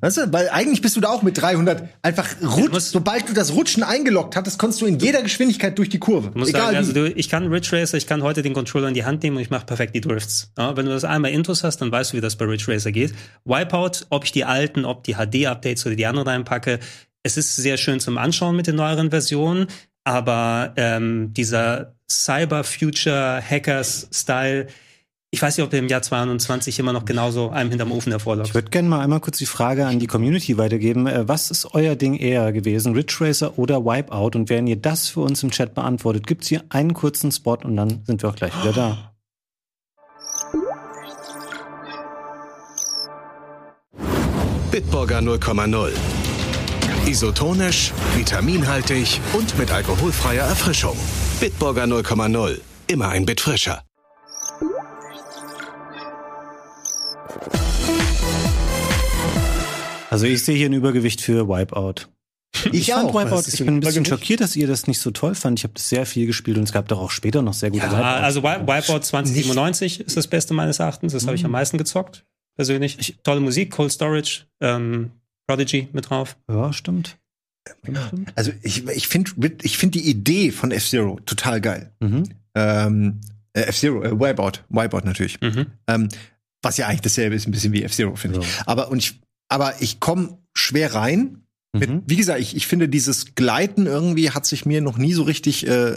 Weißt 0.00 0.18
du? 0.18 0.32
Weil 0.32 0.48
eigentlich 0.50 0.80
bist 0.82 0.94
du 0.96 1.00
da 1.00 1.08
auch 1.08 1.22
mit 1.22 1.40
300 1.40 1.88
einfach 2.02 2.28
rutscht. 2.42 2.82
sobald 2.92 3.28
du 3.28 3.32
das 3.32 3.52
Rutschen 3.54 3.82
eingeloggt 3.82 4.36
hattest, 4.36 4.58
konntest 4.58 4.80
du 4.80 4.86
in 4.86 4.98
jeder 5.00 5.22
Geschwindigkeit 5.22 5.76
durch 5.78 5.88
die 5.88 5.98
Kurve. 5.98 6.30
Egal 6.36 6.52
sagen, 6.52 6.72
wie. 6.72 6.76
also 6.76 6.92
du, 6.92 7.06
ich 7.12 7.28
kann 7.28 7.45
Ridge 7.50 7.70
Racer, 7.72 7.96
ich 7.96 8.06
kann 8.06 8.22
heute 8.22 8.42
den 8.42 8.52
Controller 8.54 8.88
in 8.88 8.94
die 8.94 9.04
Hand 9.04 9.22
nehmen 9.22 9.36
und 9.36 9.42
ich 9.42 9.50
mache 9.50 9.66
perfekt 9.66 9.94
die 9.94 10.00
Drifts. 10.00 10.52
Ja, 10.56 10.74
wenn 10.76 10.86
du 10.86 10.92
das 10.92 11.04
einmal 11.04 11.30
Intus 11.30 11.62
hast, 11.64 11.78
dann 11.78 11.92
weißt 11.92 12.12
du, 12.12 12.16
wie 12.16 12.20
das 12.20 12.36
bei 12.36 12.44
Ridge 12.44 12.64
Racer 12.68 12.92
geht. 12.92 13.14
Wipeout, 13.44 14.06
ob 14.10 14.24
ich 14.24 14.32
die 14.32 14.44
alten, 14.44 14.84
ob 14.84 15.04
die 15.04 15.14
HD-Updates 15.14 15.86
oder 15.86 15.94
die 15.96 16.06
anderen 16.06 16.28
reinpacke, 16.28 16.78
es 17.22 17.36
ist 17.36 17.56
sehr 17.56 17.76
schön 17.76 18.00
zum 18.00 18.18
Anschauen 18.18 18.54
mit 18.54 18.68
den 18.68 18.76
neueren 18.76 19.10
Versionen, 19.10 19.66
aber 20.04 20.74
ähm, 20.76 21.34
dieser 21.34 21.96
Cyber-Future-Hackers-Style, 22.08 24.68
ich 25.30 25.42
weiß 25.42 25.56
nicht, 25.56 25.64
ob 25.64 25.70
der 25.70 25.80
im 25.80 25.88
Jahr 25.88 26.02
2020 26.02 26.78
immer 26.78 26.92
noch 26.92 27.04
genauso 27.04 27.50
einem 27.50 27.70
hinterm 27.70 27.92
Ofen 27.92 28.12
hervorläuft. 28.12 28.48
Ich 28.48 28.54
würde 28.54 28.70
gerne 28.70 28.88
mal 28.88 29.00
einmal 29.00 29.20
kurz 29.20 29.38
die 29.38 29.46
Frage 29.46 29.86
an 29.86 29.98
die 29.98 30.06
Community 30.06 30.56
weitergeben. 30.56 31.06
Äh, 31.06 31.28
Was 31.28 31.50
ist 31.50 31.74
euer 31.74 31.96
Ding 31.96 32.14
eher 32.14 32.52
gewesen? 32.52 32.94
Ridge 32.94 33.16
Racer 33.20 33.58
oder 33.58 33.84
Wipeout? 33.84 34.30
Und 34.34 34.48
wenn 34.48 34.66
ihr 34.66 34.76
das 34.76 35.08
für 35.08 35.20
uns 35.20 35.42
im 35.42 35.50
Chat 35.50 35.74
beantwortet, 35.74 36.26
gibt's 36.26 36.46
hier 36.46 36.62
einen 36.68 36.94
kurzen 36.94 37.32
Spot 37.32 37.58
und 37.62 37.76
dann 37.76 38.02
sind 38.06 38.22
wir 38.22 38.30
auch 38.30 38.36
gleich 38.36 38.52
wieder 38.62 38.72
da. 38.72 39.12
Bitburger 44.70 45.18
0,0. 45.18 45.90
Isotonisch, 47.06 47.92
vitaminhaltig 48.14 49.20
und 49.32 49.58
mit 49.58 49.70
alkoholfreier 49.70 50.44
Erfrischung. 50.44 50.96
Bitburger 51.40 51.84
0,0. 51.84 52.60
Immer 52.86 53.08
ein 53.08 53.26
Bit 53.26 53.40
frischer. 53.40 53.82
Also 60.16 60.26
ich 60.26 60.44
sehe 60.44 60.56
hier 60.56 60.66
ein 60.68 60.72
Übergewicht 60.72 61.20
für 61.20 61.48
Wipeout. 61.48 62.08
ich 62.72 62.90
fand 62.90 63.10
auch. 63.10 63.14
Wipeout, 63.14 63.40
ich 63.46 63.54
so 63.58 63.64
bin 63.64 63.76
ein 63.76 63.80
bisschen 63.80 64.04
schockiert, 64.04 64.40
dass 64.40 64.56
ihr 64.56 64.66
das 64.66 64.86
nicht 64.86 64.98
so 65.00 65.10
toll 65.10 65.34
fand. 65.34 65.58
Ich 65.58 65.64
habe 65.64 65.74
das 65.74 65.88
sehr 65.88 66.06
viel 66.06 66.26
gespielt 66.26 66.56
und 66.56 66.64
es 66.64 66.72
gab 66.72 66.88
doch 66.88 66.98
auch 67.00 67.10
später 67.10 67.42
noch 67.42 67.52
sehr 67.54 67.70
gute 67.70 67.84
Ja, 67.84 67.90
Wipeouts. 67.92 68.22
also 68.24 68.42
Wi- 68.42 68.60
Wipeout 68.66 69.00
2097 69.02 70.00
ist 70.00 70.16
das 70.16 70.26
Beste 70.26 70.54
meines 70.54 70.78
Erachtens. 70.78 71.12
Das 71.12 71.26
habe 71.26 71.36
ich 71.36 71.44
am 71.44 71.50
meisten 71.50 71.76
gezockt, 71.78 72.24
persönlich. 72.56 73.18
Tolle 73.22 73.40
Musik, 73.40 73.70
Cold 73.72 73.92
Storage, 73.92 74.44
ähm, 74.60 75.10
Prodigy 75.46 75.88
mit 75.92 76.08
drauf. 76.10 76.36
ja, 76.50 76.72
stimmt. 76.72 77.16
Also 78.36 78.52
ich, 78.62 78.86
ich 78.88 79.08
finde 79.08 79.32
ich 79.62 79.76
find 79.76 79.94
die 79.94 80.08
Idee 80.08 80.50
von 80.52 80.70
F-Zero 80.70 81.18
total 81.26 81.60
geil. 81.60 81.92
Mhm. 82.00 82.22
Ähm, 82.54 83.20
äh, 83.54 83.62
F-Zero, 83.62 84.02
äh, 84.04 84.12
Wipeout, 84.12 84.60
Wipeout 84.68 85.00
natürlich. 85.04 85.40
Mhm. 85.40 85.66
Ähm, 85.88 86.08
was 86.62 86.76
ja 86.78 86.86
eigentlich 86.86 87.00
dasselbe 87.02 87.34
ist, 87.34 87.46
ein 87.46 87.50
bisschen 87.50 87.72
wie 87.72 87.82
F-Zero, 87.82 88.14
finde 88.16 88.40
ich. 88.40 88.46
Aber, 88.66 88.88
und 88.90 88.98
ich, 88.98 89.20
aber 89.48 89.74
ich 89.80 90.00
komme 90.00 90.38
schwer 90.54 90.94
rein. 90.94 91.42
Mit, 91.72 91.90
Mhm. 91.90 92.02
Wie 92.06 92.16
gesagt, 92.16 92.40
ich, 92.40 92.56
ich 92.56 92.66
finde, 92.66 92.88
dieses 92.88 93.34
Gleiten 93.34 93.86
irgendwie 93.86 94.30
hat 94.30 94.46
sich 94.46 94.64
mir 94.64 94.80
noch 94.80 94.96
nie 94.96 95.12
so 95.12 95.24
richtig 95.24 95.66
äh, 95.66 95.96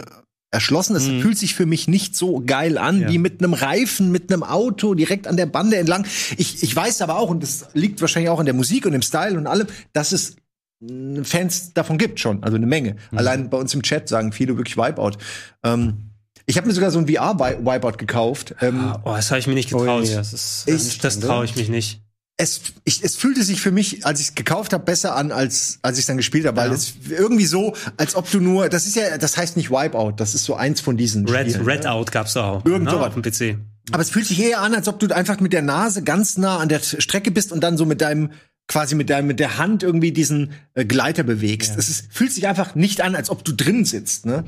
erschlossen. 0.52 0.96
Es 0.96 1.08
Mhm. 1.08 1.22
fühlt 1.22 1.38
sich 1.38 1.54
für 1.56 1.66
mich 1.66 1.88
nicht 1.88 2.16
so 2.18 2.42
geil 2.46 2.78
an, 2.78 3.02
Ja. 3.02 3.10
wie 3.10 3.18
mit 3.18 3.42
einem 3.42 3.54
Reifen, 3.54 4.12
mit 4.12 4.32
einem 4.34 4.44
Auto 4.44 4.94
direkt 4.96 5.28
an 5.28 5.38
der 5.38 5.46
Bande 5.46 5.78
entlang. 5.78 6.06
Ich, 6.38 6.64
ich 6.64 6.76
weiß 6.76 7.02
aber 7.02 7.18
auch, 7.18 7.30
und 7.30 7.44
das 7.44 7.68
liegt 7.74 8.02
wahrscheinlich 8.02 8.30
auch 8.30 8.40
an 8.40 8.46
der 8.46 8.56
Musik 8.56 8.86
und 8.86 8.92
dem 8.94 9.02
Style 9.04 9.38
und 9.38 9.48
allem, 9.48 9.68
dass 9.94 10.12
es 10.12 10.36
mh, 10.82 11.24
Fans 11.24 11.74
davon 11.74 11.98
gibt 11.98 12.20
schon, 12.20 12.44
also 12.44 12.56
eine 12.58 12.66
Menge. 12.66 12.96
Mhm. 13.12 13.18
Allein 13.18 13.50
bei 13.50 13.58
uns 13.58 13.74
im 13.74 13.82
Chat 13.84 14.10
sagen 14.10 14.32
viele 14.34 14.58
wirklich 14.58 14.76
Wipeout. 14.76 15.18
Ähm, 15.64 16.10
ich 16.46 16.58
habe 16.58 16.68
mir 16.68 16.74
sogar 16.74 16.90
so 16.92 17.00
ein 17.00 17.08
VR-Wipeout 17.08 17.98
gekauft. 17.98 18.56
Ähm, 18.60 18.96
Oh, 19.06 19.14
das 19.16 19.30
habe 19.30 19.40
ich 19.40 19.46
mir 19.48 19.54
nicht 19.54 19.72
Oh, 19.74 19.80
getraut. 19.80 20.04
nee, 20.04 20.14
das 20.16 20.34
ist 20.34 20.64
Ich- 20.68 20.98
das 21.00 21.20
traue 21.20 21.46
ich 21.46 21.56
mich 21.56 21.70
nicht. 21.70 22.02
Es, 22.40 22.62
ich, 22.86 23.04
es 23.04 23.18
fühlte 23.18 23.44
sich 23.44 23.60
für 23.60 23.72
mich, 23.72 24.06
als 24.06 24.22
ich 24.22 24.30
es 24.30 24.36
gekauft 24.36 24.72
habe, 24.72 24.86
besser 24.86 25.14
an, 25.16 25.34
als 25.34 25.80
als 25.82 25.98
ich 25.98 26.04
es 26.04 26.08
dann 26.08 26.16
gespielt 26.16 26.46
habe, 26.46 26.56
weil 26.56 26.72
es 26.72 26.94
irgendwie 27.10 27.46
so, 27.46 27.76
als 27.98 28.16
ob 28.16 28.32
du 28.32 28.40
nur, 28.40 28.70
das 28.70 28.86
ist 28.86 28.96
ja, 28.96 29.18
das 29.18 29.36
heißt 29.36 29.58
nicht 29.58 29.70
Wipeout, 29.70 30.14
das 30.16 30.36
ist 30.36 30.46
so 30.46 30.56
eins 30.56 30.80
von 30.80 30.96
diesen 30.96 31.28
Red, 31.28 31.50
Spielen, 31.52 31.66
Red 31.66 31.84
ne? 31.84 31.92
Out 31.92 32.14
gab's 32.14 32.38
auch. 32.38 32.64
Irgend 32.64 32.86
ne, 32.86 32.98
auf 32.98 33.14
dem 33.14 33.22
PC. 33.22 33.58
Aber 33.92 34.02
es 34.02 34.10
fühlt 34.10 34.26
sich 34.26 34.42
eher 34.42 34.62
an, 34.62 34.74
als 34.74 34.88
ob 34.88 35.00
du 35.00 35.14
einfach 35.14 35.42
mit 35.42 35.52
der 35.52 35.62
Nase 35.62 36.02
ganz 36.02 36.38
nah 36.38 36.60
an 36.60 36.70
der 36.70 36.80
Strecke 36.80 37.30
bist 37.30 37.52
und 37.52 37.62
dann 37.62 37.78
so 37.78 37.86
mit 37.86 38.00
deinem 38.00 38.32
quasi 38.68 38.96
mit 38.96 39.10
deinem 39.10 39.28
mit 39.28 39.42
der 39.42 39.58
Hand 39.58 39.84
irgendwie 39.84 40.14
diesen 40.14 40.54
äh, 40.76 40.86
Gleiter 40.86 41.24
bewegst. 41.24 41.76
Es 41.78 41.90
ist, 41.90 42.06
fühlt 42.10 42.32
sich 42.32 42.48
einfach 42.48 42.74
nicht 42.74 43.02
an, 43.02 43.16
als 43.16 43.30
ob 43.30 43.44
du 43.44 43.52
drin 43.52 43.84
sitzt, 43.84 44.26
ne? 44.26 44.46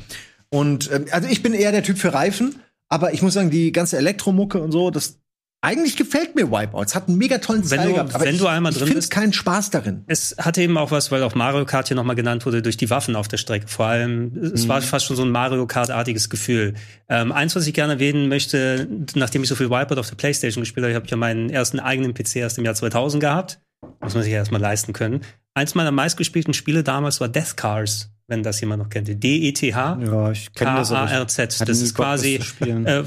Und 0.50 0.90
ähm, 0.94 1.06
also 1.12 1.28
ich 1.28 1.44
bin 1.44 1.54
eher 1.54 1.74
der 1.74 1.84
Typ 1.84 1.98
für 1.98 2.14
Reifen, 2.14 2.56
aber 2.88 3.14
ich 3.14 3.22
muss 3.22 3.34
sagen, 3.34 3.50
die 3.50 3.74
ganze 3.74 3.98
Elektromucke 3.98 4.62
und 4.62 4.72
so, 4.72 4.92
das 4.92 5.21
eigentlich 5.64 5.96
gefällt 5.96 6.34
mir 6.36 6.50
Wipeout. 6.52 6.84
Es 6.86 6.96
hat 6.96 7.08
einen 7.08 7.18
mega 7.20 7.38
tollen 7.38 7.62
Wenn 7.62 7.68
Style 7.80 7.88
du- 7.90 7.94
gehabt, 7.94 8.16
aber 8.16 8.26
wenn 8.26 8.34
ich, 8.36 8.42
du 8.42 8.48
einmal 8.48 8.72
ich 8.72 8.78
drin 8.80 8.88
finde 8.88 8.98
bist- 9.00 9.12
keinen 9.12 9.32
Spaß 9.32 9.70
darin. 9.70 10.04
Es 10.08 10.36
hatte 10.40 10.62
eben 10.62 10.76
auch 10.78 10.90
was, 10.90 11.12
weil 11.12 11.22
auch 11.22 11.36
Mario 11.36 11.66
Kart 11.66 11.88
hier 11.88 11.96
nochmal 11.96 12.16
genannt 12.16 12.46
wurde, 12.48 12.62
durch 12.64 12.78
die 12.78 12.90
Waffen 12.90 13.16
auf 13.16 13.28
der 13.28 13.38
Strecke. 13.38 13.68
Vor 13.68 13.86
allem, 13.86 14.36
es 14.54 14.64
Mhm. 14.66 14.70
war 14.70 14.82
fast 14.82 15.06
schon 15.06 15.16
so 15.16 15.22
ein 15.24 15.30
Mario 15.30 15.68
Kart-artiges 15.68 16.30
Gefühl. 16.30 16.74
Ähm, 17.10 17.32
eins, 17.32 17.56
was 17.56 17.68
ich 17.68 17.74
gerne 17.76 17.94
erwähnen 17.94 18.28
möchte, 18.28 18.88
nachdem 19.16 19.44
ich 19.44 19.50
so 19.50 19.56
viel 19.56 19.70
Wipeout 19.70 20.00
auf 20.00 20.10
der 20.10 20.16
Playstation 20.16 20.64
gespielt 20.64 20.84
habe, 20.84 20.92
ich 20.92 20.96
habe 20.96 21.08
ja 21.08 21.18
meinen 21.18 21.50
ersten 21.52 21.80
eigenen 21.80 22.14
PC 22.16 22.38
erst 22.40 22.58
im 22.58 22.66
Jahr 22.66 22.74
2000 22.76 23.22
gehabt. 23.22 23.60
Muss 24.02 24.16
man 24.16 24.24
sich 24.24 24.32
ja 24.32 24.40
erstmal 24.40 24.62
leisten 24.62 24.94
können. 24.94 25.22
Eins 25.54 25.76
meiner 25.76 25.92
meistgespielten 25.92 26.54
Spiele 26.56 26.82
damals 26.84 27.20
war 27.22 27.28
Death 27.30 27.56
Cars, 27.58 28.10
wenn 28.32 28.44
das 28.44 28.62
jemand 28.62 28.82
noch 28.82 28.90
kennt. 28.90 29.10
D-E-T-H. 29.10 30.00
Ja, 30.02 30.32
ich 30.32 30.54
kenne 30.54 30.76
das 30.78 30.90
K-A-R-Z. 30.90 31.68
Das 31.68 31.82
ist 31.82 31.94
quasi 31.94 32.40
äh, 32.62 33.04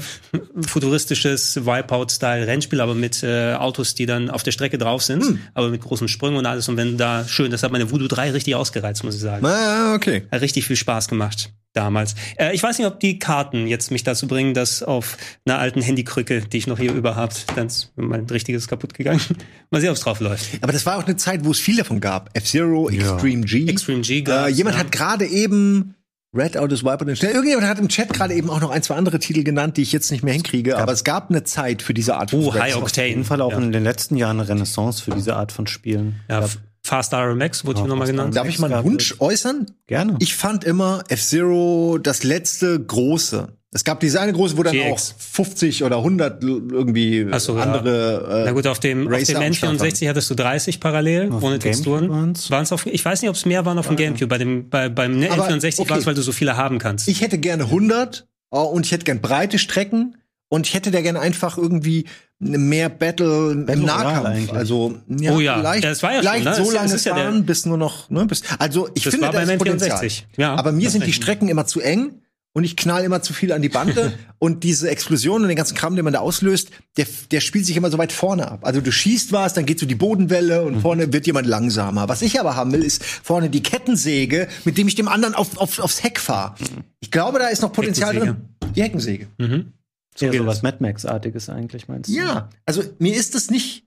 futuristisches 0.61 1.65
Wipeout-Style-Rennspiel, 1.65 2.79
aber 2.79 2.93
mit 2.93 3.23
äh, 3.23 3.53
Autos, 3.55 3.95
die 3.95 4.05
dann 4.05 4.29
auf 4.29 4.43
der 4.43 4.51
Strecke 4.51 4.77
drauf 4.77 5.01
sind, 5.01 5.23
Hm. 5.23 5.39
aber 5.55 5.69
mit 5.69 5.81
großen 5.81 6.07
Sprüngen 6.07 6.37
und 6.37 6.45
alles. 6.45 6.69
Und 6.69 6.77
wenn 6.77 6.97
da 6.97 7.27
schön, 7.27 7.49
das 7.49 7.63
hat 7.63 7.71
meine 7.71 7.89
Voodoo 7.89 8.07
3 8.07 8.31
richtig 8.31 8.53
ausgereizt, 8.55 9.03
muss 9.03 9.15
ich 9.15 9.21
sagen. 9.21 9.43
Ah, 9.45 9.95
okay. 9.95 10.27
Hat 10.31 10.41
richtig 10.41 10.65
viel 10.65 10.75
Spaß 10.75 11.07
gemacht. 11.07 11.49
Damals. 11.75 12.15
Äh, 12.37 12.55
ich 12.55 12.63
weiß 12.63 12.77
nicht, 12.77 12.87
ob 12.87 12.99
die 12.99 13.19
Karten 13.19 13.67
jetzt 13.67 13.91
mich 13.91 14.03
dazu 14.03 14.27
bringen, 14.27 14.53
dass 14.53 14.81
auf 14.83 15.17
einer 15.45 15.59
alten 15.59 15.81
Handykrücke, 15.81 16.41
die 16.41 16.57
ich 16.57 16.67
noch 16.67 16.79
hier 16.79 16.93
über 16.93 17.15
habe, 17.15 17.33
dann 17.55 17.67
ist 17.67 17.91
mein 17.95 18.25
richtiges 18.25 18.67
kaputt 18.67 18.93
gegangen. 18.93 19.21
Mal 19.71 19.81
sehen, 19.81 19.89
ob 19.89 19.95
es 19.95 20.01
drauf 20.01 20.19
läuft. 20.19 20.45
Aber 20.61 20.71
das 20.71 20.85
war 20.85 20.97
auch 20.97 21.05
eine 21.05 21.15
Zeit, 21.17 21.45
wo 21.45 21.51
es 21.51 21.59
viel 21.59 21.77
davon 21.77 21.99
gab. 21.99 22.29
F-Zero, 22.35 22.89
Extreme 22.89 23.45
G. 23.45 23.67
Extreme 23.67 24.01
G 24.01 24.17
Äh, 24.19 24.21
gab's, 24.21 24.57
jemand 24.57 24.75
ja. 24.75 24.81
hat 24.81 24.91
gerade 24.91 25.25
eben 25.25 25.95
Red 26.35 26.57
Out 26.57 26.71
is 26.73 26.83
Wiper 26.83 27.05
den 27.05 27.15
Schnell. 27.15 27.31
Irgendjemand 27.31 27.67
hat 27.67 27.79
im 27.79 27.87
Chat 27.87 28.11
gerade 28.11 28.33
eben 28.33 28.49
auch 28.49 28.59
noch 28.59 28.69
ein, 28.69 28.83
zwei 28.83 28.95
andere 28.95 29.19
Titel 29.19 29.43
genannt, 29.43 29.77
die 29.77 29.83
ich 29.83 29.93
jetzt 29.93 30.11
nicht 30.11 30.23
mehr 30.23 30.33
hinkriege. 30.33 30.77
Aber 30.77 30.91
es 30.91 31.05
gab 31.05 31.29
eine 31.29 31.43
Zeit 31.45 31.81
für 31.81 31.93
diese 31.93 32.15
Art 32.15 32.31
von 32.31 32.41
Oh, 32.41 32.53
High 32.53 32.53
Spreadshots. 32.53 32.75
Auf 32.75 32.83
Octane. 32.83 33.07
jeden 33.07 33.23
Fall 33.23 33.41
auch 33.41 33.51
ja. 33.51 33.57
in 33.57 33.71
den 33.71 33.83
letzten 33.83 34.17
Jahren 34.17 34.39
eine 34.39 34.49
Renaissance 34.49 35.01
für 35.01 35.11
diese 35.11 35.35
Art 35.35 35.53
von 35.53 35.65
Spielen. 35.65 36.19
Ja, 36.29 36.45
Fast 36.85 37.13
RMX 37.15 37.65
wurde 37.65 37.79
Ja, 37.79 37.83
hier 37.85 37.89
nochmal 37.89 38.05
genannt. 38.07 38.35
Darf 38.35 38.47
ich 38.47 38.59
mal 38.59 38.71
einen 38.71 38.83
Wunsch 38.85 39.15
äußern? 39.19 39.65
Gerne. 39.87 40.17
Ich 40.19 40.35
fand 40.35 40.63
immer 40.63 41.03
F-Zero 41.09 41.97
das 41.97 42.23
letzte 42.23 42.79
große. 42.79 43.47
Es 43.71 43.83
gab 43.83 43.99
diese 44.01 44.21
eine 44.21 44.31
große, 44.33 44.55
wo 44.55 44.61
dann 44.61 44.73
GX. 44.75 45.15
auch 45.17 45.19
50 45.21 45.83
oder 45.83 45.97
100 45.97 46.43
l- 46.43 46.61
irgendwie 46.71 47.27
so, 47.39 47.57
ja. 47.57 47.63
andere. 47.63 48.41
Äh, 48.43 48.45
Na 48.45 48.51
gut, 48.51 48.67
auf 48.67 48.79
dem, 48.79 49.11
auf 49.11 49.23
dem 49.23 49.35
am 49.37 49.53
Start 49.53 49.73
N64 49.81 50.07
hattest 50.07 50.29
du 50.29 50.35
30 50.35 50.79
parallel, 50.79 51.31
Auf 51.31 51.41
ohne 51.41 51.57
Texturen. 51.57 52.07
waren's? 52.09 52.51
Waren's 52.51 52.71
auf, 52.71 52.85
ich 52.85 53.03
weiß 53.03 53.21
nicht, 53.23 53.29
ob 53.29 53.35
es 53.35 53.45
mehr 53.45 53.65
waren 53.65 53.79
auf 53.79 53.87
dem 53.87 53.95
Gamecube. 53.95 54.27
Bei 54.27 54.37
dem, 54.37 54.69
bei, 54.69 54.87
beim 54.87 55.21
Aber, 55.29 55.47
N64 55.49 55.79
okay. 55.79 55.89
war 55.89 55.97
es, 55.97 56.05
weil 56.05 56.13
du 56.13 56.21
so 56.21 56.31
viele 56.31 56.55
haben 56.55 56.77
kannst. 56.77 57.07
ich 57.07 57.19
hätte 57.21 57.39
gerne 57.39 57.63
100 57.63 58.27
oh, 58.51 58.59
und 58.61 58.85
ich 58.85 58.91
hätte 58.91 59.05
gerne 59.05 59.19
breite 59.21 59.57
Strecken 59.59 60.17
und 60.49 60.67
ich 60.67 60.75
hätte 60.75 60.91
da 60.91 61.01
gerne 61.01 61.19
einfach 61.19 61.57
irgendwie 61.57 62.05
mehr 62.39 62.89
Battle, 62.89 63.55
Battle 63.55 63.73
im 63.81 63.85
Nahkampf. 63.85 64.25
eigentlich. 64.25 64.53
Also 64.53 64.97
ja, 65.07 65.31
Oh 65.33 65.39
ja. 65.39 65.57
vielleicht, 65.59 65.83
Ja, 65.83 65.89
das 65.89 66.03
war 66.03 66.11
ja 66.13 66.17
schon, 66.23 66.31
vielleicht 66.31 66.45
ne? 66.45 66.55
so 66.55 66.61
Es- 66.63 66.67
es 66.69 66.73
lange 66.73 66.93
ist 66.95 67.05
ja 67.05 67.13
der- 67.15 67.23
fahren, 67.25 67.45
bis 67.45 67.65
nur 67.65 67.77
noch. 67.77 68.09
Ne, 68.09 68.25
bis, 68.25 68.41
also 68.59 68.89
ich 68.93 69.03
Das 69.03 69.13
finde, 69.13 69.29
da 69.31 69.41
ist 69.41 69.57
Potenzial. 69.57 69.99
N64. 70.03 70.23
Ja, 70.37 70.55
Aber 70.55 70.71
mir 70.71 70.89
sind 70.89 71.05
die. 71.05 71.13
Strecken 71.13 71.47
immer 71.49 71.65
zu 71.65 71.79
eng. 71.81 72.21
Und 72.57 72.63
ich 72.63 72.77
knall 72.77 73.03
immer 73.03 73.21
zu 73.21 73.33
viel 73.33 73.51
an 73.51 73.61
die 73.61 73.67
Bande 73.67 74.13
und 74.39 74.63
diese 74.63 74.89
Explosion 74.89 75.41
und 75.41 75.49
den 75.49 75.57
ganzen 75.57 75.75
Kram, 75.75 75.97
den 75.97 76.05
man 76.05 76.13
da 76.13 76.19
auslöst, 76.21 76.69
der, 76.95 77.05
der 77.31 77.41
spielt 77.41 77.65
sich 77.65 77.75
immer 77.75 77.91
so 77.91 77.97
weit 77.97 78.13
vorne 78.13 78.49
ab. 78.49 78.59
Also 78.61 78.79
du 78.79 78.93
schießt 78.93 79.33
was, 79.33 79.53
dann 79.55 79.65
geht 79.65 79.77
so 79.77 79.85
die 79.85 79.95
Bodenwelle 79.95 80.61
Mhm. 80.61 80.67
und 80.67 80.81
vorne 80.81 81.11
wird 81.11 81.27
jemand 81.27 81.47
langsamer. 81.47 82.07
Was 82.07 82.21
ich 82.21 82.39
aber 82.39 82.55
haben 82.55 82.71
will, 82.71 82.81
ist 82.81 83.03
vorne 83.03 83.49
die 83.49 83.61
Kettensäge, 83.61 84.47
mit 84.63 84.77
dem 84.77 84.87
ich 84.87 84.95
dem 84.95 85.09
anderen 85.09 85.35
auf, 85.35 85.57
auf, 85.57 85.79
aufs 85.79 86.01
Heck 86.01 86.17
fahre. 86.17 86.55
Ich 87.01 87.11
glaube, 87.11 87.39
da 87.39 87.47
ist 87.47 87.61
noch 87.61 87.73
Potenzial 87.73 88.15
drin. 88.15 88.37
Die 88.73 88.81
Heckensäge. 88.83 89.27
Mhm. 89.37 89.73
So 90.15 90.25
es. 90.27 90.45
was 90.45 90.61
Mad 90.61 90.77
Max-artiges 90.79 91.49
eigentlich, 91.49 91.87
meinst 91.87 92.09
du? 92.09 92.13
Ja, 92.13 92.49
also 92.65 92.83
mir 92.99 93.15
ist 93.15 93.35
das 93.35 93.49
nicht 93.49 93.85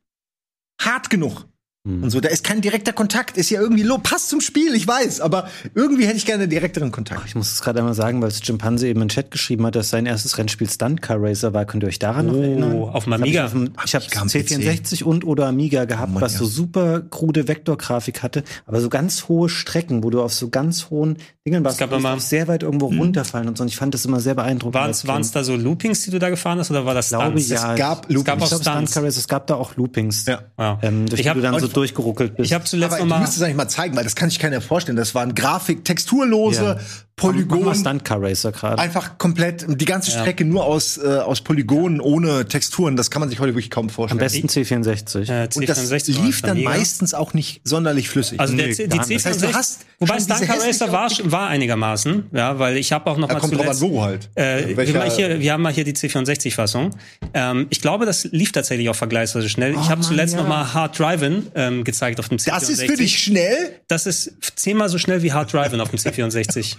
hart 0.80 1.10
genug. 1.10 1.46
Hm. 1.86 2.02
Und 2.02 2.10
so, 2.10 2.20
da 2.20 2.28
ist 2.28 2.42
kein 2.44 2.60
direkter 2.60 2.92
Kontakt, 2.92 3.36
ist 3.38 3.50
ja 3.50 3.60
irgendwie 3.60 3.84
lo, 3.84 3.98
passt 3.98 4.28
zum 4.28 4.40
Spiel, 4.40 4.74
ich 4.74 4.86
weiß, 4.86 5.20
aber 5.20 5.48
irgendwie 5.74 6.06
hätte 6.06 6.16
ich 6.16 6.26
gerne 6.26 6.42
einen 6.42 6.50
direkteren 6.50 6.90
Kontakt. 6.90 7.22
Ich 7.26 7.34
muss 7.36 7.52
es 7.52 7.62
gerade 7.62 7.78
einmal 7.78 7.94
sagen, 7.94 8.20
weil 8.20 8.28
es 8.28 8.40
Chimpanse 8.42 8.88
eben 8.88 9.00
im 9.00 9.08
Chat 9.08 9.30
geschrieben 9.30 9.64
hat, 9.64 9.76
dass 9.76 9.88
sein 9.88 10.04
erstes 10.04 10.36
Rennspiel 10.36 10.68
Stunt 10.68 11.00
Car 11.02 11.16
Racer 11.20 11.54
war. 11.54 11.64
Könnt 11.66 11.84
ihr 11.84 11.86
euch 11.88 12.00
daran 12.00 12.26
noch 12.26 12.34
Oh, 12.34 12.42
erinnern? 12.42 12.82
auf 12.82 13.04
dem 13.04 13.14
hab 13.14 13.20
Amiga. 13.20 13.46
Ich, 13.84 13.94
habe 13.94 14.04
am 14.16 14.26
C64 14.28 15.04
und 15.04 15.24
oder 15.24 15.46
Amiga 15.46 15.84
gehabt, 15.84 16.10
Oh 16.10 16.14
Mann, 16.14 16.22
was 16.22 16.34
so 16.34 16.46
super 16.46 17.00
krude 17.00 17.46
Vektorgrafik 17.48 18.22
hatte, 18.22 18.42
aber 18.66 18.80
so 18.80 18.88
ganz 18.88 19.28
hohe 19.28 19.48
Strecken, 19.48 20.02
wo 20.02 20.10
du 20.10 20.20
auf 20.20 20.34
so 20.34 20.50
ganz 20.50 20.90
hohen 20.90 21.16
Dingen 21.50 21.64
warst, 21.64 21.78
gab 21.78 21.90
du 21.90 21.96
immer- 21.96 22.18
sehr 22.20 22.48
weit 22.48 22.62
irgendwo 22.62 22.86
runterfallen 22.86 23.48
und 23.48 23.56
so. 23.58 23.62
Und 23.62 23.68
ich 23.68 23.76
fand 23.76 23.94
das 23.94 24.04
immer 24.04 24.20
sehr 24.20 24.34
beeindruckend. 24.34 24.74
Waren 25.06 25.20
es 25.20 25.30
da 25.32 25.42
so 25.44 25.56
Loopings, 25.56 26.02
die 26.02 26.10
du 26.10 26.18
da 26.18 26.30
gefahren 26.30 26.58
hast, 26.58 26.70
oder 26.70 26.84
war 26.86 26.94
das 26.94 27.06
Ich 27.06 27.10
glaube, 27.10 27.40
Stunts? 27.40 27.48
ja. 27.48 27.72
Es 27.72 27.78
gab 27.78 28.06
Loopings. 28.10 28.18
Es 28.18 28.24
gab 28.24 28.42
auch 28.42 28.46
Stunt 28.46 28.90
Stunts. 28.90 29.16
Es 29.16 29.28
gab 29.28 29.46
da 29.46 29.54
auch 29.54 29.76
Loopings. 29.76 30.26
Ja. 30.26 30.40
Ja. 30.58 30.78
Ähm, 30.82 31.06
durch 31.06 31.20
Ich 31.20 31.24
die 31.24 31.28
hab- 31.30 31.36
du 31.36 31.42
dann 31.42 31.58
so 31.58 31.68
durchgeruckelt 31.68 32.36
bist. 32.36 32.46
Ich 32.46 32.52
habe 32.54 32.64
zuletzt 32.64 32.92
Aber 32.94 32.98
noch 33.00 33.04
du 33.06 33.10
mal. 33.10 33.18
müsstest 33.20 33.38
es 33.38 33.44
eigentlich 33.44 33.56
mal 33.56 33.68
zeigen, 33.68 33.96
weil 33.96 34.04
das 34.04 34.14
kann 34.16 34.30
sich 34.30 34.38
keiner 34.38 34.60
vorstellen. 34.60 34.96
Das 34.96 35.14
waren 35.14 35.34
Grafik, 35.34 35.84
texturlose, 35.84 36.78
Polygon, 37.18 37.64
mal 37.64 37.74
Stunt 37.74 38.04
Car 38.04 38.22
Racer 38.22 38.52
gerade. 38.52 38.78
einfach 38.80 39.18
komplett, 39.18 39.66
die 39.68 39.84
ganze 39.84 40.10
Ja. 40.12 40.20
Strecke 40.20 40.44
nur 40.44 40.64
aus, 40.64 40.96
äh, 40.98 41.06
aus 41.18 41.40
Polygonen, 41.40 42.00
ohne 42.00 42.46
Texturen. 42.46 42.96
Das 42.96 43.10
kann 43.10 43.20
man 43.20 43.28
sich 43.28 43.38
heute 43.40 43.54
wirklich 43.54 43.70
kaum 43.70 43.86
Am 43.86 43.90
vorstellen. 43.90 44.18
besten 44.20 44.48
C64. 44.48 45.28
Äh, 45.30 45.48
Und 45.54 45.68
das 45.68 45.78
C64 45.90 46.22
lief 46.22 46.42
dann 46.42 46.52
Amiga. 46.52 46.70
meistens 46.70 47.14
auch 47.14 47.34
nicht 47.34 47.60
sonderlich 47.64 48.08
flüssig. 48.08 48.40
Also 48.40 48.56
der, 48.56 48.68
Nee, 48.68 48.74
die 48.74 48.86
gar 48.88 49.06
nicht. 49.06 49.20
C64, 49.20 49.22
Das 49.22 49.24
heißt, 49.26 49.42
du 49.42 49.52
hast 49.54 49.80
wobei 49.98 50.20
Stunt 50.20 50.40
Car 50.48 50.60
Racer 50.66 50.92
war, 50.92 51.10
war 51.24 51.48
einigermaßen, 51.48 52.26
ja, 52.32 52.58
weil 52.58 52.76
ich 52.76 52.92
habe 52.92 53.10
auch 53.10 53.16
noch 53.18 53.28
Da 53.28 53.34
mal 53.34 53.40
kommt 53.40 53.54
drauf 53.54 53.68
an, 53.68 53.74
zuletzt, 53.74 53.92
wo 53.94 54.02
halt. 54.02 54.28
Äh, 54.34 54.76
Welcher- 54.76 54.94
wir, 54.94 55.00
mal 55.00 55.10
hier, 55.10 55.40
wir 55.40 55.52
haben 55.52 55.62
mal 55.62 55.72
hier 55.72 55.84
die 55.84 55.92
C64-Fassung. 55.94 56.90
Ähm, 57.34 57.66
ich 57.70 57.80
glaube, 57.80 58.06
das 58.06 58.24
lief 58.24 58.52
tatsächlich 58.52 58.88
auch 58.88 58.96
vergleich,weise 58.96 59.48
schnell. 59.48 59.72
ich 59.72 59.90
habe 59.90 60.00
zuletzt 60.00 60.34
ja. 60.34 60.40
noch 60.42 60.48
mal 60.48 60.72
Hard 60.72 60.98
Driving 60.98 61.46
ähm, 61.54 61.84
gezeigt 61.84 62.20
auf 62.20 62.28
dem 62.28 62.38
C64. 62.38 62.50
das 62.50 62.68
ist 62.70 62.82
für 62.82 62.96
dich 62.96 63.18
schnell? 63.18 63.80
Das 63.88 64.06
ist 64.06 64.32
zehnmal 64.56 64.88
so 64.88 64.98
schnell 64.98 65.22
wie 65.22 65.32
Hard 65.32 65.52
Driving 65.52 65.80
auf 65.80 65.90
dem 65.90 65.98
C64. 65.98 66.76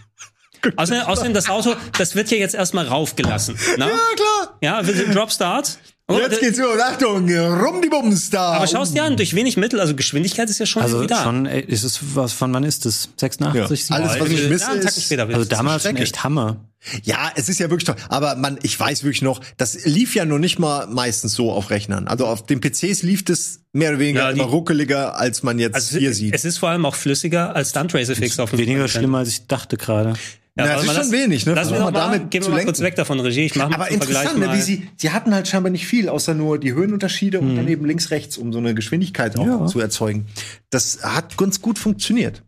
Außerdem, 0.75 1.03
außerdem, 1.03 1.33
das 1.33 1.49
Auto, 1.49 1.75
das 1.97 2.15
wird 2.15 2.31
ja 2.31 2.37
jetzt 2.37 2.55
erstmal 2.55 2.87
raufgelassen. 2.87 3.55
Na? 3.77 3.87
Ja, 3.87 3.93
klar. 4.15 4.57
Ja, 4.61 4.85
wir 4.87 4.93
sind 4.93 5.13
Drop 5.15 5.31
Start. 5.31 5.77
Oh, 6.11 6.17
Jetzt 6.17 6.39
geht's 6.39 6.57
los. 6.57 6.79
Achtung, 6.81 7.29
rum 7.31 7.83
die 7.83 7.87
Bums 7.89 8.31
da. 8.31 8.53
aber 8.53 8.65
schau 8.65 8.81
es 8.81 8.93
dir 8.93 9.03
an, 9.03 9.15
durch 9.15 9.35
wenig 9.35 9.57
Mittel, 9.57 9.79
also 9.79 9.93
Geschwindigkeit 9.95 10.49
ist 10.49 10.57
ja 10.57 10.65
schon 10.65 10.81
Also 10.81 11.05
da. 11.05 11.21
schon, 11.23 11.45
ey, 11.45 11.61
ist 11.61 11.83
es 11.83 11.99
was 12.15 12.33
von 12.33 12.51
wann 12.51 12.63
ist 12.63 12.87
es? 12.87 13.09
86, 13.17 13.89
Ja. 13.89 13.95
Alles, 13.95 14.09
was 14.19 14.27
87? 14.27 14.43
ich 14.43 14.49
misse, 14.49 14.65
ja, 14.65 14.73
ist- 14.73 15.03
später 15.03 15.27
Also 15.27 15.45
damals 15.45 15.83
schon 15.83 15.95
echt 15.97 16.23
Hammer. 16.23 16.65
Ja, 17.03 17.31
es 17.35 17.47
ist 17.47 17.59
ja 17.59 17.69
wirklich 17.69 17.83
toll. 17.85 17.95
Aber 18.07 18.35
man, 18.37 18.57
ich 18.63 18.79
weiß 18.79 19.03
wirklich 19.03 19.21
noch, 19.21 19.39
das 19.57 19.85
lief 19.85 20.15
ja 20.15 20.25
nur 20.25 20.39
nicht 20.39 20.57
mal 20.57 20.87
meistens 20.87 21.33
so 21.33 21.51
auf 21.51 21.69
Rechnern. 21.69 22.07
Also 22.07 22.25
auf 22.25 22.43
den 22.43 22.59
PCs 22.59 23.03
lief 23.03 23.23
das 23.23 23.59
mehr 23.73 23.91
oder 23.91 23.99
weniger 23.99 24.21
Ja, 24.21 24.33
die- 24.33 24.39
immer 24.39 24.49
ruckeliger, 24.49 25.15
als 25.15 25.43
man 25.43 25.59
jetzt 25.59 25.75
Also 25.75 25.99
hier 25.99 26.09
es, 26.09 26.17
sieht. 26.17 26.33
es 26.33 26.43
ist 26.43 26.57
vor 26.57 26.69
allem 26.69 26.87
auch 26.87 26.95
flüssiger 26.95 27.55
als 27.55 27.69
Stunt 27.69 27.93
Racer 27.93 28.15
Fix 28.15 28.39
auf 28.39 28.49
dem 28.49 28.57
Weniger 28.57 28.87
schlimm, 28.87 29.13
als 29.13 29.29
ich 29.29 29.45
dachte 29.45 29.77
gerade. 29.77 30.13
Ja, 30.59 30.65
Na, 30.65 30.73
mal, 30.75 30.79
ist 30.81 30.85
schon 30.87 30.95
lass- 30.95 31.11
wenig, 31.11 31.45
ne? 31.45 31.53
Lass 31.53 31.69
noch 31.71 31.79
mal 31.79 31.91
damit 31.91 32.31
gehen 32.31 32.41
wir 32.41 32.45
zu 32.45 32.49
mal 32.51 32.57
lenken. 32.57 32.67
kurz 32.71 32.79
weg 32.81 32.95
davon, 32.95 33.19
Regie. 33.19 33.45
Ich 33.45 33.55
mache 33.55 33.73
Aber 33.73 33.89
interessant, 33.89 34.37
ne, 34.39 34.53
wie 34.53 34.61
sie, 34.61 34.87
sie 34.97 35.11
hatten 35.11 35.33
halt 35.33 35.47
scheinbar 35.47 35.71
nicht 35.71 35.87
viel, 35.87 36.09
außer 36.09 36.33
nur 36.33 36.59
die 36.59 36.73
Höhenunterschiede 36.73 37.39
und 37.39 37.55
dann 37.55 37.67
eben 37.67 37.85
links, 37.85 38.11
rechts, 38.11 38.37
um 38.37 38.51
so 38.53 38.59
eine 38.59 38.73
Geschwindigkeit 38.75 39.37
auch 39.37 39.45
Ja. 39.45 39.65
zu 39.65 39.79
erzeugen. 39.79 40.27
Das 40.69 40.99
hat 41.03 41.37
ganz 41.37 41.61
gut 41.61 41.79
funktioniert. 41.79 42.43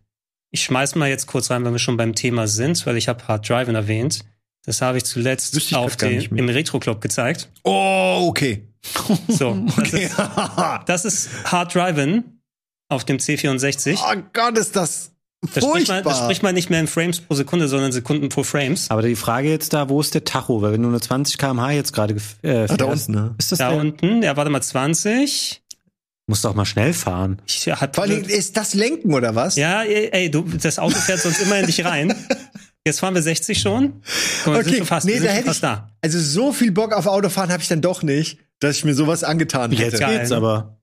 Ich 0.50 0.62
schmeiß 0.64 0.94
mal 0.96 1.08
jetzt 1.08 1.26
kurz 1.26 1.50
rein, 1.50 1.64
wenn 1.64 1.72
wir 1.72 1.78
schon 1.78 1.96
beim 1.96 2.14
Thema 2.14 2.46
sind, 2.46 2.84
weil 2.86 2.96
ich 2.98 3.08
habe 3.08 3.26
Hard 3.26 3.48
Driving 3.48 3.74
erwähnt. 3.74 4.24
Das 4.64 4.82
habe 4.82 4.98
ich 4.98 5.04
zuletzt 5.04 5.56
ich 5.56 5.74
auf 5.74 5.96
den, 5.96 6.20
im 6.36 6.48
Retro 6.48 6.78
Club 6.78 7.00
gezeigt. 7.00 7.48
Oh, 7.64 8.26
okay. 8.28 8.68
So, 9.28 9.54
das, 9.76 9.78
Okay. 9.78 10.04
ist, 10.04 10.16
das 10.86 11.04
ist 11.04 11.28
Hard 11.50 11.74
Driving 11.74 12.22
auf 12.90 13.04
dem 13.04 13.16
C64. 13.16 13.98
oh 13.98 14.22
Gott, 14.34 14.58
ist 14.58 14.76
das 14.76 15.11
Da 15.42 15.60
spricht, 15.60 15.88
man, 15.88 15.96
da 15.98 16.02
furchtbar. 16.04 16.24
spricht 16.24 16.42
man 16.44 16.54
nicht 16.54 16.70
mehr 16.70 16.78
in 16.80 16.86
Frames 16.86 17.20
pro 17.20 17.34
Sekunde, 17.34 17.66
sondern 17.66 17.90
Sekunden 17.90 18.28
pro 18.28 18.44
Frames. 18.44 18.90
Aber 18.90 19.02
die 19.02 19.16
Frage 19.16 19.50
jetzt 19.50 19.72
da, 19.72 19.88
wo 19.88 20.00
ist 20.00 20.14
der 20.14 20.22
Tacho? 20.24 20.62
Weil 20.62 20.72
wenn 20.72 20.82
du 20.82 20.88
nur 20.88 21.00
20 21.02 21.36
km/h 21.36 21.72
jetzt 21.72 21.92
gerade 21.92 22.14
äh, 22.42 22.66
Ah, 22.68 22.76
da 22.76 22.86
fährst, 22.86 23.08
unten, 23.08 23.20
ne? 23.20 23.34
ist 23.38 23.50
das 23.52 23.58
Da 23.58 23.70
der? 23.70 23.80
unten, 23.80 24.22
ja, 24.22 24.36
warte 24.36 24.50
mal, 24.50 24.62
20. 24.62 25.60
Musst 26.28 26.44
du 26.44 26.48
auch 26.48 26.54
mal 26.54 26.64
schnell 26.64 26.92
fahren. 26.92 27.42
Ich 27.46 27.66
hab, 27.68 27.94
Vor 27.96 28.04
allem, 28.04 28.22
ist 28.22 28.56
das 28.56 28.74
Lenken 28.74 29.12
oder 29.12 29.34
was? 29.34 29.56
ja, 29.56 29.82
ey, 29.82 30.10
ey, 30.12 30.30
du, 30.30 30.42
das 30.42 30.78
Auto 30.78 30.96
fährt 30.96 31.20
sonst 31.20 31.40
immer 31.42 31.58
in 31.58 31.66
dich 31.66 31.84
rein. 31.84 32.14
Jetzt 32.86 33.00
fahren 33.00 33.14
wir 33.14 33.22
60 33.22 33.60
schon. 33.60 34.00
Guck 34.44 34.54
mal, 34.54 34.58
wir 34.58 34.64
sind 34.64 34.76
schon 34.78 34.86
fast, 34.86 35.06
wir 35.06 35.14
sind 35.14 35.26
da 35.26 35.32
hätte 35.32 35.46
fast 35.46 35.56
ich, 35.58 35.60
da. 35.62 35.88
Also 36.00 36.20
so 36.20 36.52
viel 36.52 36.70
Bock 36.72 36.92
auf 36.92 37.06
Autofahren 37.06 37.50
habe 37.52 37.62
ich 37.62 37.68
dann 37.68 37.80
doch 37.80 38.02
nicht, 38.04 38.38
dass 38.60 38.76
ich 38.76 38.84
mir 38.84 38.94
sowas 38.94 39.22
angetan 39.24 39.70
hätte. 39.72 39.96
Jetzt 39.98 40.06
geht's 40.06 40.32
aber. 40.32 40.78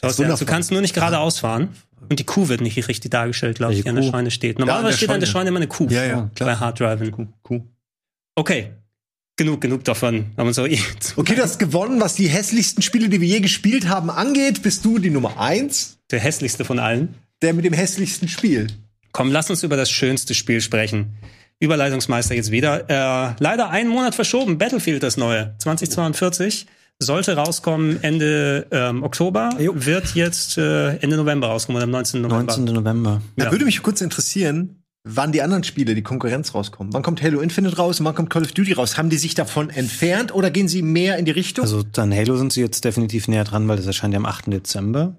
Schau 0.00 0.08
ist 0.08 0.18
dir 0.18 0.30
an, 0.30 0.38
du 0.38 0.44
kannst 0.44 0.70
nur 0.70 0.80
nicht 0.80 0.94
geradeaus 0.94 1.38
fahren. 1.40 1.68
Und 2.08 2.18
die 2.18 2.24
Kuh 2.24 2.48
wird 2.48 2.60
nicht 2.60 2.76
richtig 2.88 3.10
dargestellt, 3.10 3.56
glaube 3.56 3.74
ich, 3.74 3.82
die 3.82 3.88
an 3.88 3.96
der 3.96 4.04
Kuh? 4.04 4.10
Scheune 4.10 4.30
steht. 4.30 4.58
Ja, 4.58 4.64
Normalerweise 4.64 4.90
der 4.92 4.96
steht 4.96 5.10
an 5.10 5.20
der 5.20 5.26
Scheune. 5.26 5.32
Scheune 5.40 5.48
immer 5.48 5.56
eine 5.58 5.66
Kuh. 5.66 5.86
Ja, 5.90 6.04
ja, 6.04 6.30
klar. 6.34 6.50
Bei 6.50 6.56
Hard 6.56 6.80
Driving. 6.80 7.14
Cool, 7.16 7.28
cool. 7.50 7.62
Okay. 8.36 8.70
Genug, 9.36 9.60
genug 9.60 9.84
davon. 9.84 10.26
Haben 10.36 10.46
uns 10.48 10.56
so 10.56 10.66
eh 10.66 10.78
Okay, 11.16 11.34
du 11.34 11.42
hast 11.42 11.58
gewonnen, 11.58 12.00
was 12.00 12.14
die 12.14 12.28
hässlichsten 12.28 12.82
Spiele, 12.82 13.08
die 13.08 13.20
wir 13.20 13.28
je 13.28 13.40
gespielt 13.40 13.88
haben, 13.88 14.10
angeht. 14.10 14.62
Bist 14.62 14.84
du 14.84 14.98
die 14.98 15.10
Nummer 15.10 15.38
eins, 15.40 15.98
der 16.10 16.20
hässlichste 16.20 16.64
von 16.64 16.78
allen. 16.78 17.14
der 17.42 17.52
mit 17.54 17.64
dem 17.64 17.72
hässlichsten 17.72 18.28
Spiel. 18.28 18.68
Komm, 19.12 19.30
lass 19.32 19.50
uns 19.50 19.62
über 19.62 19.76
das 19.76 19.90
schönste 19.90 20.34
Spiel 20.34 20.60
sprechen. 20.60 21.14
Überleitungsmeister 21.60 22.34
jetzt 22.34 22.50
wieder. 22.52 22.88
Äh, 22.88 23.34
leider 23.40 23.70
einen 23.70 23.90
Monat 23.90 24.14
verschoben. 24.14 24.58
Battlefield 24.58 25.02
das 25.02 25.16
neue. 25.16 25.54
2042. 25.58 26.66
Sollte 27.00 27.36
rauskommen 27.36 28.02
Ende 28.02 28.66
ähm, 28.72 29.04
Oktober. 29.04 29.50
Wird 29.56 30.14
jetzt 30.16 30.58
äh, 30.58 30.96
Ende 30.96 31.16
November 31.16 31.46
rauskommen, 31.46 31.76
oder 31.76 31.84
am 31.84 31.90
19. 31.92 32.22
November. 32.22 32.56
19. 32.56 32.64
November. 32.74 33.22
Da 33.36 33.44
Ja. 33.46 33.50
würde 33.52 33.64
mich 33.64 33.82
kurz 33.82 34.00
interessieren, 34.00 34.82
wann 35.04 35.30
die 35.30 35.40
anderen 35.42 35.62
Spiele, 35.62 35.94
die 35.94 36.02
Konkurrenz 36.02 36.54
rauskommen. 36.54 36.92
Wann 36.92 37.02
kommt 37.04 37.22
Halo 37.22 37.40
Infinite 37.40 37.76
raus 37.76 38.00
und 38.00 38.06
wann 38.06 38.16
kommt 38.16 38.30
Call 38.30 38.42
of 38.42 38.50
Duty 38.52 38.72
raus? 38.72 38.98
Haben 38.98 39.10
die 39.10 39.16
sich 39.16 39.36
davon 39.36 39.70
entfernt 39.70 40.34
oder 40.34 40.50
gehen 40.50 40.66
sie 40.66 40.82
mehr 40.82 41.18
in 41.18 41.24
die 41.24 41.30
Richtung? 41.30 41.62
Also 41.64 41.84
dann 41.84 42.12
Halo 42.12 42.36
sind 42.36 42.52
sie 42.52 42.62
jetzt 42.62 42.84
definitiv 42.84 43.28
näher 43.28 43.44
dran, 43.44 43.68
weil 43.68 43.76
das 43.76 43.86
erscheint 43.86 44.12
ja 44.12 44.18
am 44.18 44.26
8. 44.26 44.52
Dezember. 44.52 45.16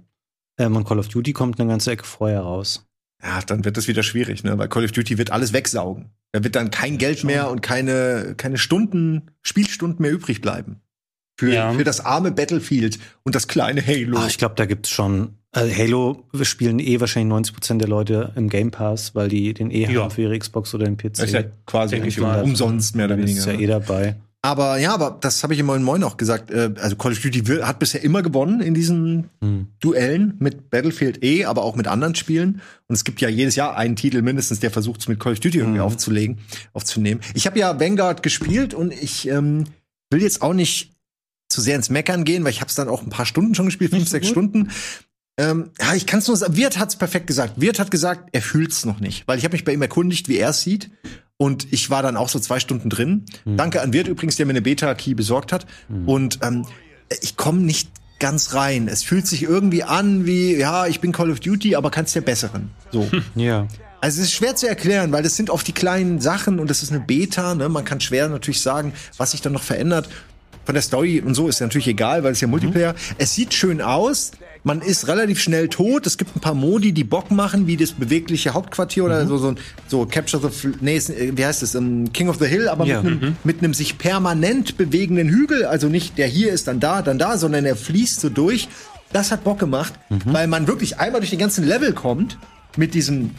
Ähm, 0.60 0.76
und 0.76 0.86
Call 0.86 1.00
of 1.00 1.08
Duty 1.08 1.32
kommt 1.32 1.62
eine 1.62 1.70
ganze 1.70 1.92
Ecke 1.92 2.04
vorher 2.04 2.42
raus. 2.42 2.86
ja, 3.24 3.40
dann 3.48 3.64
wird 3.64 3.78
das 3.78 3.88
wieder 3.88 4.04
schwierig, 4.04 4.44
ne? 4.44 4.58
Weil 4.58 4.68
Call 4.68 4.84
of 4.84 4.92
Duty 4.92 5.18
wird 5.18 5.32
alles 5.32 5.54
wegsaugen. 5.54 6.10
Da 6.34 6.44
wird 6.44 6.56
dann 6.56 6.72
kein 6.72 6.98
Geld 6.98 7.24
mehr 7.24 7.50
und 7.50 7.62
keine, 7.62 8.34
keine 8.36 8.58
Stunden, 8.58 9.32
Spielstunden 9.42 10.02
mehr 10.02 10.12
übrig 10.12 10.42
bleiben. 10.42 10.82
Für, 11.40 11.54
Ja. 11.54 11.72
für 11.74 11.86
das 11.86 12.06
arme 12.06 12.32
Battlefield 12.32 13.00
und 13.24 13.34
das 13.34 13.48
kleine 13.48 13.86
Halo. 13.86 14.18
Ah, 14.18 14.28
ich 14.28 14.38
glaube, 14.38 14.56
da 14.58 14.66
gibt's 14.66 14.90
schon 14.90 15.36
Also 15.54 15.74
Halo 15.74 16.26
spielen 16.42 16.80
eh 16.80 17.00
wahrscheinlich 17.00 17.30
90 17.30 17.54
Prozent 17.56 17.82
der 17.82 17.88
Leute 17.88 18.34
im 18.36 18.50
Game 18.50 18.72
Pass, 18.72 19.16
weil 19.16 19.30
die 19.30 19.54
den 19.54 19.72
eh 19.72 19.90
Ja. 19.90 20.02
haben 20.04 20.12
für 20.12 20.24
ihre 20.24 20.38
Xbox 20.38 20.74
oder 20.76 20.84
den 20.86 20.98
PC. 20.98 21.14
Das 21.18 21.26
ist 21.28 21.34
ja 21.34 21.44
quasi 21.66 21.96
eigentlich 21.96 22.20
mal. 22.20 22.44
umsonst 22.44 22.94
mehr 22.96 23.06
oder 23.06 23.16
ist 23.18 23.22
weniger. 23.24 23.40
es 23.40 23.46
ja 23.46 23.54
eh 23.54 23.66
dabei. 23.68 24.16
Aber 24.42 24.78
ja, 24.80 24.94
aber 24.94 25.18
das 25.20 25.42
habe 25.44 25.54
ich 25.54 25.60
im 25.60 25.66
Moin 25.66 25.82
Moin 25.84 26.04
auch 26.04 26.18
gesagt. 26.18 26.52
Äh, 26.52 26.72
also 26.80 26.96
Call 26.98 27.14
of 27.14 27.20
Duty 27.22 27.48
will- 27.48 27.66
hat 27.66 27.80
bisher 27.80 28.04
immer 28.04 28.22
gewonnen 28.22 28.62
in 28.62 28.74
diesen 28.74 29.30
Hm. 29.42 29.68
Duellen 29.80 30.36
mit 30.40 30.70
Battlefield 30.70 31.24
E, 31.24 31.46
aber 31.46 31.64
auch 31.64 31.76
mit 31.76 31.88
anderen 31.88 32.16
Spielen. 32.16 32.62
Und 32.88 32.96
es 32.96 33.04
gibt 33.04 33.20
ja 33.22 33.28
jedes 33.30 33.56
Jahr 33.56 33.76
einen 33.78 33.96
Titel 33.96 34.22
mindestens, 34.22 34.60
der 34.60 34.72
versucht, 34.72 35.02
es 35.02 35.08
mit 35.08 35.20
Call 35.20 35.34
of 35.34 35.40
Duty 35.40 35.58
irgendwie 35.58 35.80
aufzulegen, 35.82 36.38
aufzunehmen. 36.74 37.22
Ich 37.34 37.48
habe 37.48 37.58
ja 37.60 37.80
Vanguard 37.80 38.24
gespielt 38.24 38.74
und 38.74 38.94
ich 38.94 39.28
ähm, 39.28 39.64
will 40.12 40.22
jetzt 40.22 40.42
auch 40.42 40.54
nicht 40.54 40.92
zu 41.50 41.62
sehr 41.62 41.76
ins 41.76 41.90
Meckern 41.90 42.24
gehen, 42.24 42.44
weil 42.44 42.52
ich 42.52 42.62
habe 42.62 42.70
es 42.70 42.76
dann 42.76 42.88
auch 42.88 43.02
ein 43.02 43.10
paar 43.10 43.26
Stunden 43.26 43.56
schon 43.56 43.66
gespielt, 43.66 43.92
fünf, 43.92 44.08
sechs? 44.08 44.28
Stunden. 44.28 44.72
Ähm, 45.38 45.72
ja, 45.80 45.96
ich 45.96 46.06
kann 46.06 46.20
es 46.20 46.28
nur 46.28 46.38
sagen. 46.38 46.56
Wirt 46.56 46.78
hat's 46.78 46.96
perfekt 46.96 47.28
gesagt. 47.28 47.60
Wirt 47.60 47.80
hat 47.80 47.92
gesagt, 47.92 48.30
er 48.34 48.42
fühlt's 48.42 48.86
noch 48.86 49.00
nicht, 49.00 49.28
weil 49.28 49.38
ich 49.38 49.44
habe 49.46 49.54
mich 49.54 49.66
bei 49.66 49.74
ihm 49.74 49.82
erkundigt, 49.82 50.28
wie 50.28 50.38
er 50.38 50.50
es 50.50 50.62
sieht. 50.62 50.92
Und 51.38 51.72
ich 51.72 51.90
war 51.90 52.04
dann 52.04 52.18
auch 52.18 52.28
so 52.28 52.38
zwei 52.38 52.60
Stunden 52.60 52.90
drin. 52.90 53.24
Danke 53.46 53.82
an 53.82 53.94
Wirt 53.94 54.10
übrigens, 54.10 54.36
der 54.36 54.46
mir 54.46 54.52
eine 54.52 54.62
Beta-Key 54.62 55.14
besorgt 55.14 55.54
hat. 55.54 55.66
Und 56.06 56.40
ähm, 56.44 56.66
ich 57.22 57.38
komme 57.38 57.62
nicht 57.62 57.90
ganz 58.20 58.54
rein. 58.54 58.90
Es 58.90 59.04
fühlt 59.04 59.26
sich 59.26 59.44
irgendwie 59.44 59.84
an 59.84 60.26
wie, 60.26 60.56
ja, 60.58 60.86
ich 60.88 61.00
bin 61.00 61.14
Call 61.14 61.32
of 61.32 61.40
Duty, 61.40 61.76
aber 61.76 61.90
kannst 61.90 62.14
der 62.16 62.22
Besseren. 62.22 62.70
So. 62.92 63.10
Ja. 63.36 63.68
Also 64.02 64.22
es 64.22 64.28
ist 64.28 64.34
schwer 64.34 64.56
zu 64.56 64.68
erklären, 64.68 65.12
weil 65.12 65.24
das 65.24 65.36
sind 65.36 65.50
oft 65.50 65.68
die 65.68 65.74
kleinen 65.74 66.22
Sachen 66.22 66.60
und 66.60 66.70
das 66.70 66.84
ist 66.84 66.92
eine 66.92 67.02
Beta. 67.02 67.54
Ne? 67.56 67.68
Man 67.68 67.84
kann 67.84 68.00
schwer 68.00 68.30
natürlich 68.30 68.62
sagen, 68.62 68.94
was 69.18 69.32
sich 69.32 69.42
dann 69.42 69.52
noch 69.52 69.64
verändert. 69.64 70.08
Von 70.70 70.76
der 70.76 70.84
Story 70.84 71.20
und 71.26 71.34
so 71.34 71.48
ist 71.48 71.60
ja 71.62 71.66
natürlich 71.66 71.88
egal, 71.88 72.24
weil 72.24 72.34
es 72.34 72.42
ja 72.42 72.48
Multiplayer. 72.48 72.94
Es 73.18 73.34
sieht 73.34 73.56
schön 73.56 73.82
aus. 73.82 74.30
Man 74.64 74.82
ist 74.84 75.08
relativ 75.08 75.42
schnell 75.42 75.68
tot. 75.68 76.06
Es 76.06 76.16
gibt 76.20 76.36
ein 76.36 76.42
paar 76.42 76.54
Modi, 76.54 76.92
die 76.92 77.04
Bock 77.04 77.32
machen, 77.32 77.66
wie 77.66 77.76
das 77.76 77.94
bewegliche 77.94 78.54
Hauptquartier 78.54 79.04
oder 79.04 79.26
so, 79.26 79.40
so, 79.40 79.56
so 79.88 80.06
Capture 80.06 80.44
the, 80.44 80.50
Fl- 80.68 80.76
nee, 80.80 80.98
äh, 80.98 81.32
wie 81.36 81.44
heißt 81.44 81.64
es, 81.64 81.74
ähm, 81.74 82.14
King 82.14 82.30
of 82.30 82.38
the 82.38 82.46
Hill, 82.46 82.68
aber 82.70 82.86
Ja. 82.86 83.02
mit 83.02 83.12
einem 83.24 83.36
mit 83.44 83.64
einem 83.64 83.74
sich 83.74 83.98
permanent 83.98 84.78
bewegenden 84.78 85.28
Hügel. 85.30 85.66
Also 85.66 85.88
nicht 85.88 86.20
der 86.20 86.28
hier 86.28 86.54
ist 86.54 86.68
dann 86.68 86.80
da, 86.80 87.02
dann 87.02 87.18
da, 87.18 87.40
sondern 87.40 87.66
er 87.66 87.76
fließt 87.76 88.22
so 88.22 88.30
durch. 88.30 88.68
Das 89.12 89.32
hat 89.32 89.44
Bock 89.44 89.58
gemacht, 89.58 89.94
weil 90.26 90.46
man 90.46 90.68
wirklich 90.68 91.00
einmal 91.00 91.20
durch 91.20 91.32
den 91.32 91.40
ganzen 91.40 91.66
Level 91.68 91.94
kommt 91.94 92.38
mit 92.78 92.94
diesem 92.94 93.32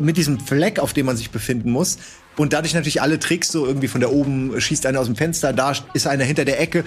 mit 0.00 0.16
diesem 0.16 0.38
Fleck, 0.38 0.78
auf 0.78 0.92
dem 0.92 1.06
man 1.06 1.16
sich 1.16 1.30
befinden 1.30 1.72
muss. 1.72 1.98
Und 2.36 2.52
dadurch 2.52 2.74
natürlich 2.74 3.02
alle 3.02 3.18
Tricks, 3.18 3.52
so 3.52 3.66
irgendwie 3.66 3.88
von 3.88 4.00
da 4.00 4.08
oben 4.08 4.58
schießt 4.58 4.86
einer 4.86 5.00
aus 5.00 5.06
dem 5.06 5.16
Fenster, 5.16 5.52
da 5.52 5.72
ist 5.92 6.06
einer 6.06 6.24
hinter 6.24 6.44
der 6.44 6.60
Ecke. 6.60 6.84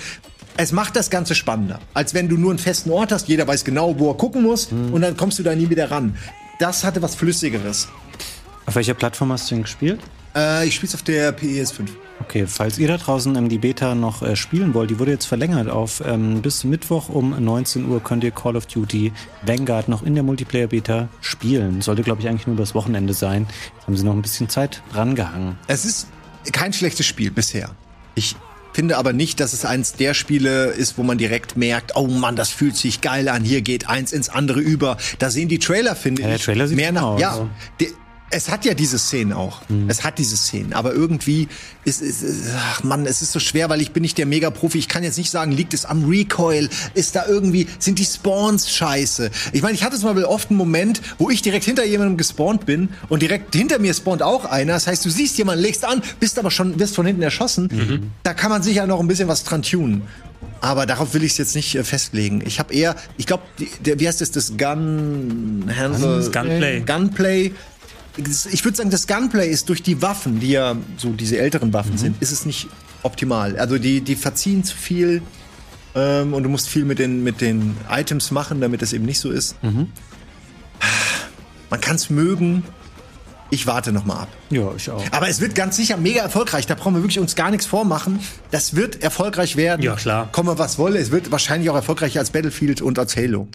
Es 0.58 0.71
macht 0.71 0.95
das 0.95 1.10
Ganze 1.10 1.36
spannender, 1.36 1.79
als 1.93 2.13
wenn 2.13 2.29
du 2.29 2.38
nur 2.38 2.51
einen 2.51 2.60
festen 2.60 2.89
Ort 2.89 3.12
hast, 3.12 3.27
jeder 3.27 3.45
weiß 3.47 3.65
genau, 3.65 3.99
wo 3.99 4.10
er 4.10 4.17
gucken 4.17 4.41
muss 4.41 4.69
und 4.71 5.01
dann 5.01 5.17
kommst 5.17 5.38
du 5.38 5.43
da 5.43 5.53
nie 5.53 5.69
wieder 5.69 5.91
ran. 5.91 6.17
Das 6.60 6.84
hatte 6.86 7.01
was 7.01 7.15
Flüssigeres. 7.15 7.89
Auf 8.65 8.75
welcher 8.75 8.93
Plattform 8.93 9.31
hast 9.34 9.51
du 9.51 9.55
denn 9.55 9.63
gespielt? 9.63 9.99
Äh, 10.34 10.65
ich 10.67 10.75
spiel's 10.75 10.95
auf 10.95 11.03
der 11.03 11.38
PS5. 11.38 11.89
Okay, 12.21 12.47
falls 12.47 12.78
ihr 12.80 12.88
da 12.88 12.97
draußen 12.97 13.36
ähm, 13.36 13.49
die 13.49 13.58
Beta 13.58 13.93
noch 13.93 14.21
äh, 14.21 14.36
spielen 14.36 14.73
wollt, 14.73 14.89
die 14.89 14.99
wurde 14.99 15.12
jetzt 15.12 15.25
verlängert 15.25 15.69
auf 15.69 16.01
ähm, 16.06 16.41
bis 16.41 16.63
Mittwoch 16.63 17.10
um 17.10 17.36
19 17.43 17.86
Uhr 17.89 18.01
könnt 18.01 18.23
ihr 18.23 18.32
Call 18.32 18.56
of 18.56 18.65
Duty 18.67 19.12
Vanguard 19.45 19.89
noch 19.89 20.01
in 20.04 20.15
der 20.15 20.23
Multiplayer-Beta 20.23 21.10
spielen. 21.21 21.82
Sollte, 21.82 22.04
glaube 22.04 22.21
ich, 22.21 22.30
eigentlich 22.30 22.47
nur 22.47 22.56
übers 22.56 22.73
Wochenende 22.73 23.13
sein. 23.13 23.47
Jetzt 23.75 23.88
haben 23.88 23.97
sie 23.97 24.06
noch 24.06 24.13
ein 24.13 24.21
bisschen 24.21 24.47
Zeit 24.49 24.82
drangehangen. 24.93 25.58
Es 25.67 25.84
ist 25.84 26.08
kein 26.51 26.71
schlechtes 26.73 27.06
Spiel 27.06 27.32
bisher. 27.32 27.71
Ich 28.15 28.36
finde 28.71 28.97
aber 28.97 29.13
nicht, 29.13 29.39
dass 29.39 29.54
es 29.54 29.65
eins 29.65 29.93
der 29.93 30.13
Spiele 30.13 30.67
ist, 30.67 30.97
wo 30.97 31.04
man 31.04 31.17
direkt 31.17 31.58
merkt, 31.58 31.95
oh 31.95 32.08
Mann, 32.08 32.36
das 32.36 32.49
fühlt 32.49 32.75
sich 32.78 33.01
geil 33.01 33.28
an, 33.30 33.43
hier 33.43 33.62
geht 33.62 33.89
eins 33.89 34.12
ins 34.13 34.30
andere 34.30 34.60
über. 34.62 34.97
Da 35.19 35.30
sehen 35.30 35.47
die 35.49 35.60
Trailer, 35.60 35.95
finde 35.95 36.21
Ja, 36.23 36.28
der 36.30 36.38
ich, 36.38 36.43
Trailer 36.43 36.67
sieht 36.67 36.78
mehr 36.78 36.91
nach. 36.91 37.04
aus, 37.04 37.21
ja, 37.21 37.49
die, 37.80 37.89
es 38.36 38.50
hat 38.50 38.65
ja 38.65 38.74
diese 38.74 39.00
Szenen 39.00 39.34
auch. 39.34 39.62
Es 39.88 40.04
hat 40.04 40.17
diese 40.19 40.36
Szenen, 40.38 40.74
aber 40.74 40.93
irgendwie 40.93 41.48
ist 41.86 42.02
es, 42.02 42.21
ist- 42.21 42.50
ach 42.56 42.84
Mann, 42.84 43.06
es 43.06 43.21
ist 43.21 43.32
so 43.32 43.39
schwer, 43.39 43.69
weil 43.69 43.82
ich 43.82 43.91
bin 43.91 44.02
nicht 44.02 44.17
der 44.17 44.26
Mega-Profi. 44.26 44.78
Ich 44.78 44.88
kann 44.88 45.04
jetzt 45.04 45.17
nicht 45.17 45.32
sagen, 45.32 45.52
liegt 45.52 45.74
es 45.74 45.86
am 45.86 46.06
Recoil? 46.10 46.69
Ist 46.93 47.15
da 47.15 47.26
irgendwie, 47.28 47.67
sind 47.80 47.98
die 48.00 48.06
Spawns 48.06 48.69
scheiße? 48.69 49.32
Ich 49.54 49.62
meine, 49.62 49.74
ich 49.76 49.84
hatte 49.84 49.95
es 49.95 50.04
mal 50.04 50.21
oft 50.26 50.50
einen 50.50 50.58
Moment, 50.58 51.02
wo 51.17 51.30
ich 51.30 51.41
direkt 51.41 51.65
hinter 51.65 51.86
jemandem 51.86 52.17
gespawnt 52.17 52.65
bin 52.65 52.89
und 53.10 53.21
direkt 53.21 53.56
hinter 53.56 53.80
mir 53.80 53.93
spawnt 53.93 54.21
auch 54.21 54.45
einer. 54.45 54.74
Das 54.74 54.88
heißt, 54.88 55.06
du 55.06 55.10
siehst 55.10 55.38
jemanden, 55.38 55.62
legst 55.63 55.86
an, 55.86 56.02
bist 56.19 56.38
aber 56.38 56.52
schon, 56.52 56.80
wirst 56.80 56.95
von 56.95 57.06
hinten 57.06 57.21
erschossen. 57.21 58.12
Da 58.24 58.34
kann 58.34 58.50
man 58.52 58.62
sicher 58.63 58.86
noch 58.88 59.00
ein 59.00 59.08
bisschen 59.08 59.28
was 59.28 59.43
dran 59.43 59.62
tunen. 59.62 60.02
Aber 60.62 60.86
darauf 60.86 61.13
will 61.13 61.24
ich 61.24 61.34
es 61.34 61.38
jetzt 61.38 61.56
nicht 61.56 61.76
äh, 61.76 61.84
festlegen. 61.84 62.41
Ich 62.45 62.60
habe 62.60 62.74
eher, 62.74 62.95
ich 63.17 63.28
glaube, 63.28 63.43
wie 63.84 64.08
heißt 64.08 64.21
das, 64.21 64.32
das 64.32 64.58
Gun 64.58 65.65
Handle, 65.76 66.24
Gunplay. 66.32 66.80
Gunplay. 66.82 67.52
Ich 68.17 68.63
würde 68.63 68.78
sagen, 68.78 68.89
das 68.89 69.08
Gunplay 69.08 69.49
ist 69.49 69.69
durch 69.69 69.84
die 69.84 70.01
Waffen, 70.01 70.39
die 70.39 70.49
ja 70.51 70.75
so 70.97 71.10
diese 71.12 71.38
älteren 71.38 71.73
Waffen 71.73 71.97
sind, 71.97 72.21
ist 72.21 72.32
es 72.32 72.45
nicht 72.45 72.67
optimal. 73.04 73.58
Also 73.58 73.78
die, 73.78 74.01
die 74.01 74.15
verziehen 74.15 74.63
zu 74.63 74.75
viel 74.75 75.21
ähm, 75.95 76.34
und 76.34 76.43
du 76.43 76.49
musst 76.49 76.69
viel 76.69 76.86
mit 76.86 76.99
den, 76.99 77.23
mit 77.23 77.41
den 77.41 77.78
Items 77.89 78.32
machen, 78.32 78.62
damit 78.62 78.82
es 78.82 78.93
eben 78.93 79.06
nicht 79.06 79.19
so 79.19 79.32
ist. 79.32 79.56
Man 81.69 81.82
kann 81.82 81.95
es 81.95 82.10
mögen. 82.10 82.63
Ich 83.51 83.67
warte 83.67 83.91
noch 83.91 84.06
mal 84.06 84.21
ab. 84.21 84.28
Ja, 84.49 84.73
ich 84.75 84.89
auch. 84.89 85.04
Aber 85.12 85.30
es 85.30 85.39
wird 85.39 85.56
ganz 85.56 85.75
sicher 85.75 85.97
mega 85.97 86.21
erfolgreich. 86.21 86.65
Da 86.65 86.75
brauchen 86.75 86.95
wir 86.95 87.01
wirklich 87.01 87.19
uns 87.19 87.36
gar 87.36 87.51
nichts 87.51 87.65
vormachen. 87.65 88.19
Das 88.51 88.75
wird 88.75 89.04
erfolgreich 89.04 89.56
werden. 89.56 89.82
Ja, 89.84 89.95
klar. 89.95 90.30
Komme 90.32 90.58
was 90.58 90.78
wolle. 90.78 90.99
Es 90.99 91.12
wird 91.12 91.32
wahrscheinlich 91.32 91.69
auch 91.69 91.75
erfolgreicher 91.75 92.19
als 92.19 92.32
Battlefield 92.32 92.82
und 92.82 92.97
als 92.97 93.15
Halo. 93.15 93.47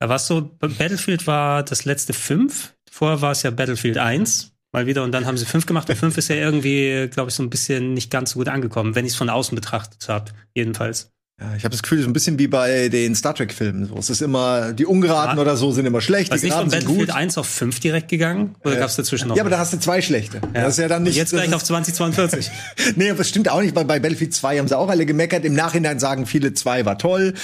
Da 0.00 0.08
war's 0.08 0.26
so, 0.26 0.50
Battlefield 0.60 1.26
war 1.26 1.62
das 1.62 1.84
letzte 1.84 2.12
fünf. 2.12 2.74
Vorher 2.98 3.22
war 3.22 3.30
es 3.30 3.44
ja 3.44 3.52
Battlefield 3.52 3.96
1. 3.96 4.50
Mal 4.72 4.86
wieder 4.86 5.04
und 5.04 5.12
dann 5.12 5.24
haben 5.24 5.38
sie 5.38 5.44
fünf 5.46 5.66
gemacht. 5.66 5.88
Und 5.88 5.94
fünf 5.94 6.18
ist 6.18 6.28
ja 6.30 6.34
irgendwie, 6.34 7.08
glaube 7.12 7.30
ich, 7.30 7.36
so 7.36 7.44
ein 7.44 7.48
bisschen 7.48 7.94
nicht 7.94 8.10
ganz 8.10 8.32
so 8.32 8.40
gut 8.40 8.48
angekommen, 8.48 8.96
wenn 8.96 9.04
ich 9.06 9.12
es 9.12 9.16
von 9.16 9.30
außen 9.30 9.54
betrachtet 9.54 10.08
habe. 10.08 10.32
Jedenfalls. 10.52 11.12
Ja, 11.40 11.54
ich 11.56 11.62
habe 11.62 11.70
das 11.70 11.82
Gefühl, 11.84 12.02
so 12.02 12.08
ein 12.08 12.12
bisschen 12.12 12.40
wie 12.40 12.48
bei 12.48 12.88
den 12.88 13.14
Star 13.14 13.36
Trek-Filmen. 13.36 13.86
So, 13.86 13.94
es 13.98 14.10
ist 14.10 14.20
immer, 14.20 14.72
die 14.72 14.84
Ungeraden 14.84 15.36
Ja. 15.36 15.40
oder 15.42 15.56
so 15.56 15.70
sind 15.70 15.86
immer 15.86 16.00
schlecht, 16.00 16.32
Was 16.32 16.40
die 16.40 16.46
nicht 16.46 16.56
von 16.56 16.68
Battlefield 16.68 16.98
gut. 16.98 17.10
1 17.16 17.38
auf 17.38 17.46
5 17.46 17.78
direkt 17.78 18.08
gegangen? 18.08 18.56
Oder 18.64 18.74
gab's 18.74 18.96
dazwischen 18.96 19.28
noch? 19.28 19.36
Ja, 19.36 19.44
aber 19.44 19.50
da 19.50 19.58
hast 19.58 19.72
du 19.72 19.78
zwei 19.78 20.02
schlechte. 20.02 20.40
Das 20.52 20.70
ist 20.70 20.78
ja 20.80 20.88
dann 20.88 21.04
nicht. 21.04 21.12
und 21.12 21.18
jetzt 21.18 21.30
gleich 21.30 21.54
auf 21.54 21.62
2042. 21.62 22.50
Nee, 22.96 23.10
aber 23.10 23.18
das 23.18 23.28
stimmt 23.28 23.48
auch 23.48 23.60
nicht, 23.62 23.76
weil 23.76 23.84
bei 23.84 24.00
Battlefield 24.00 24.34
2 24.34 24.58
haben 24.58 24.66
sie 24.66 24.76
auch 24.76 24.88
alle 24.88 25.06
gemeckert. 25.06 25.44
Im 25.44 25.54
Nachhinein 25.54 26.00
sagen 26.00 26.26
viele, 26.26 26.52
2 26.54 26.84
war 26.84 26.98
toll. 26.98 27.34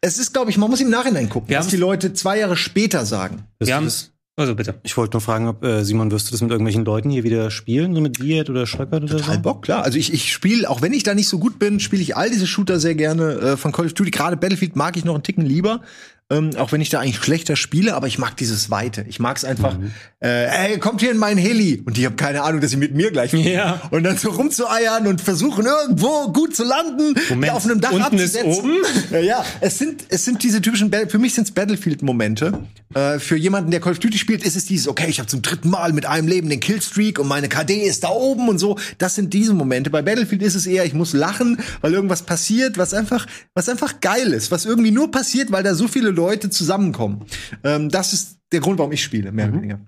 Es 0.00 0.18
ist, 0.18 0.32
glaube 0.32 0.50
ich, 0.50 0.58
man 0.58 0.68
muss 0.68 0.80
im 0.80 0.90
Nachhinein 0.90 1.28
gucken, 1.28 1.48
Wir 1.50 1.60
was 1.60 1.68
die 1.68 1.76
Leute 1.76 2.12
zwei 2.12 2.40
Jahre 2.40 2.56
später 2.56 3.06
sagen. 3.06 3.44
Wir 3.60 3.76
haben's. 3.76 4.10
Also 4.36 4.56
bitte. 4.56 4.74
Ich 4.82 4.96
wollte 4.96 5.14
nur 5.14 5.20
fragen, 5.20 5.46
ob 5.46 5.64
äh, 5.64 5.84
Simon, 5.84 6.10
wirst 6.10 6.26
du 6.26 6.32
das 6.32 6.40
mit 6.40 6.50
irgendwelchen 6.50 6.84
Leuten 6.84 7.08
hier 7.08 7.22
wieder 7.22 7.52
spielen, 7.52 7.94
so 7.94 8.00
mit 8.00 8.20
Wirt 8.20 8.50
oder 8.50 8.66
Scholpert 8.66 9.04
oder 9.04 9.18
Total 9.18 9.36
so? 9.36 9.40
Bock, 9.42 9.62
klar. 9.62 9.84
Also 9.84 9.96
ich, 9.96 10.12
ich 10.12 10.32
spiele, 10.32 10.68
auch 10.68 10.82
wenn 10.82 10.92
ich 10.92 11.04
da 11.04 11.14
nicht 11.14 11.28
so 11.28 11.38
gut 11.38 11.60
bin, 11.60 11.78
spiele 11.78 12.02
ich 12.02 12.16
all 12.16 12.28
diese 12.30 12.48
Shooter 12.48 12.80
sehr 12.80 12.96
gerne 12.96 13.34
äh, 13.34 13.56
von 13.56 13.70
Call 13.70 13.86
of 13.86 13.92
Duty. 13.92 14.10
Gerade 14.10 14.36
Battlefield 14.36 14.74
mag 14.74 14.96
ich 14.96 15.04
noch 15.04 15.14
einen 15.14 15.22
Ticken 15.22 15.46
lieber. 15.46 15.82
Ähm, 16.30 16.56
auch 16.56 16.72
wenn 16.72 16.80
ich 16.80 16.88
da 16.88 17.00
eigentlich 17.00 17.16
schlechter 17.22 17.54
spiele, 17.54 17.94
aber 17.94 18.06
ich 18.06 18.18
mag 18.18 18.34
dieses 18.38 18.70
Weite. 18.70 19.04
Ich 19.08 19.20
mag 19.20 19.36
es 19.36 19.44
einfach, 19.44 19.76
Mhm. 19.78 19.90
äh, 20.22 20.72
ey, 20.72 20.78
kommt 20.78 21.02
hier 21.02 21.10
in 21.10 21.18
meinen 21.18 21.36
Heli. 21.36 21.82
Und 21.84 21.98
die 21.98 22.06
haben 22.06 22.16
keine 22.16 22.42
Ahnung, 22.42 22.62
dass 22.62 22.70
sie 22.70 22.78
mit 22.78 22.94
mir 22.94 23.10
gleich. 23.10 23.34
Ja. 23.34 23.82
Und 23.90 24.04
dann 24.04 24.16
so 24.16 24.30
rumzueiern 24.30 25.06
und 25.06 25.20
versuchen, 25.20 25.66
irgendwo 25.66 26.32
gut 26.32 26.56
zu 26.56 26.64
landen, 26.64 27.14
Moment, 27.28 27.52
auf 27.52 27.64
einem 27.66 27.78
Dach 27.82 27.92
unten 27.92 28.16
ist 28.18 28.36
abzusetzen. 28.38 28.64
oben? 28.64 28.72
Ja, 29.12 29.18
ja, 29.20 29.44
es 29.60 29.76
sind, 29.78 30.04
es 30.08 30.24
sind 30.24 30.42
diese 30.42 30.62
typischen, 30.62 30.88
Ba- 30.90 31.06
für 31.08 31.18
mich 31.18 31.34
sind 31.34 31.44
es 31.44 31.50
Battlefield-Momente. 31.52 32.58
Äh, 32.94 33.18
für 33.18 33.36
jemanden, 33.36 33.70
der 33.70 33.80
Call 33.80 33.92
of 33.92 33.98
Duty 33.98 34.16
spielt, 34.16 34.44
ist 34.44 34.56
es 34.56 34.64
dieses, 34.64 34.88
okay, 34.88 35.06
ich 35.08 35.18
habe 35.18 35.26
zum 35.28 35.42
dritten 35.42 35.68
Mal 35.68 35.92
mit 35.92 36.06
einem 36.06 36.28
Leben 36.28 36.48
den 36.48 36.60
Killstreak 36.60 37.18
und 37.18 37.28
meine 37.28 37.48
KD 37.50 37.82
ist 37.82 38.04
da 38.04 38.08
oben 38.08 38.48
und 38.48 38.58
so. 38.58 38.78
Das 38.98 39.14
sind 39.14 39.34
diese 39.34 39.52
Momente. 39.52 39.90
Bei 39.90 40.00
Battlefield 40.00 40.42
ist 40.42 40.54
es 40.54 40.66
eher, 40.66 40.84
ich 40.86 40.94
muss 40.94 41.12
lachen, 41.12 41.58
weil 41.82 41.92
irgendwas 41.92 42.22
passiert, 42.22 42.78
was 42.78 42.94
einfach, 42.94 43.26
was 43.54 43.68
einfach 43.68 44.00
geil 44.00 44.32
ist, 44.32 44.50
was 44.50 44.64
irgendwie 44.64 44.90
nur 44.92 45.10
passiert, 45.10 45.52
weil 45.52 45.62
da 45.62 45.74
so 45.74 45.86
viele 45.88 46.13
Leute 46.14 46.48
zusammenkommen. 46.50 47.26
Ähm, 47.62 47.90
das 47.90 48.12
ist 48.12 48.38
der 48.52 48.60
Grund, 48.60 48.78
warum 48.78 48.92
ich 48.92 49.02
spiele, 49.02 49.30
mehr 49.32 49.48
oder 49.48 49.56
weniger. 49.56 49.80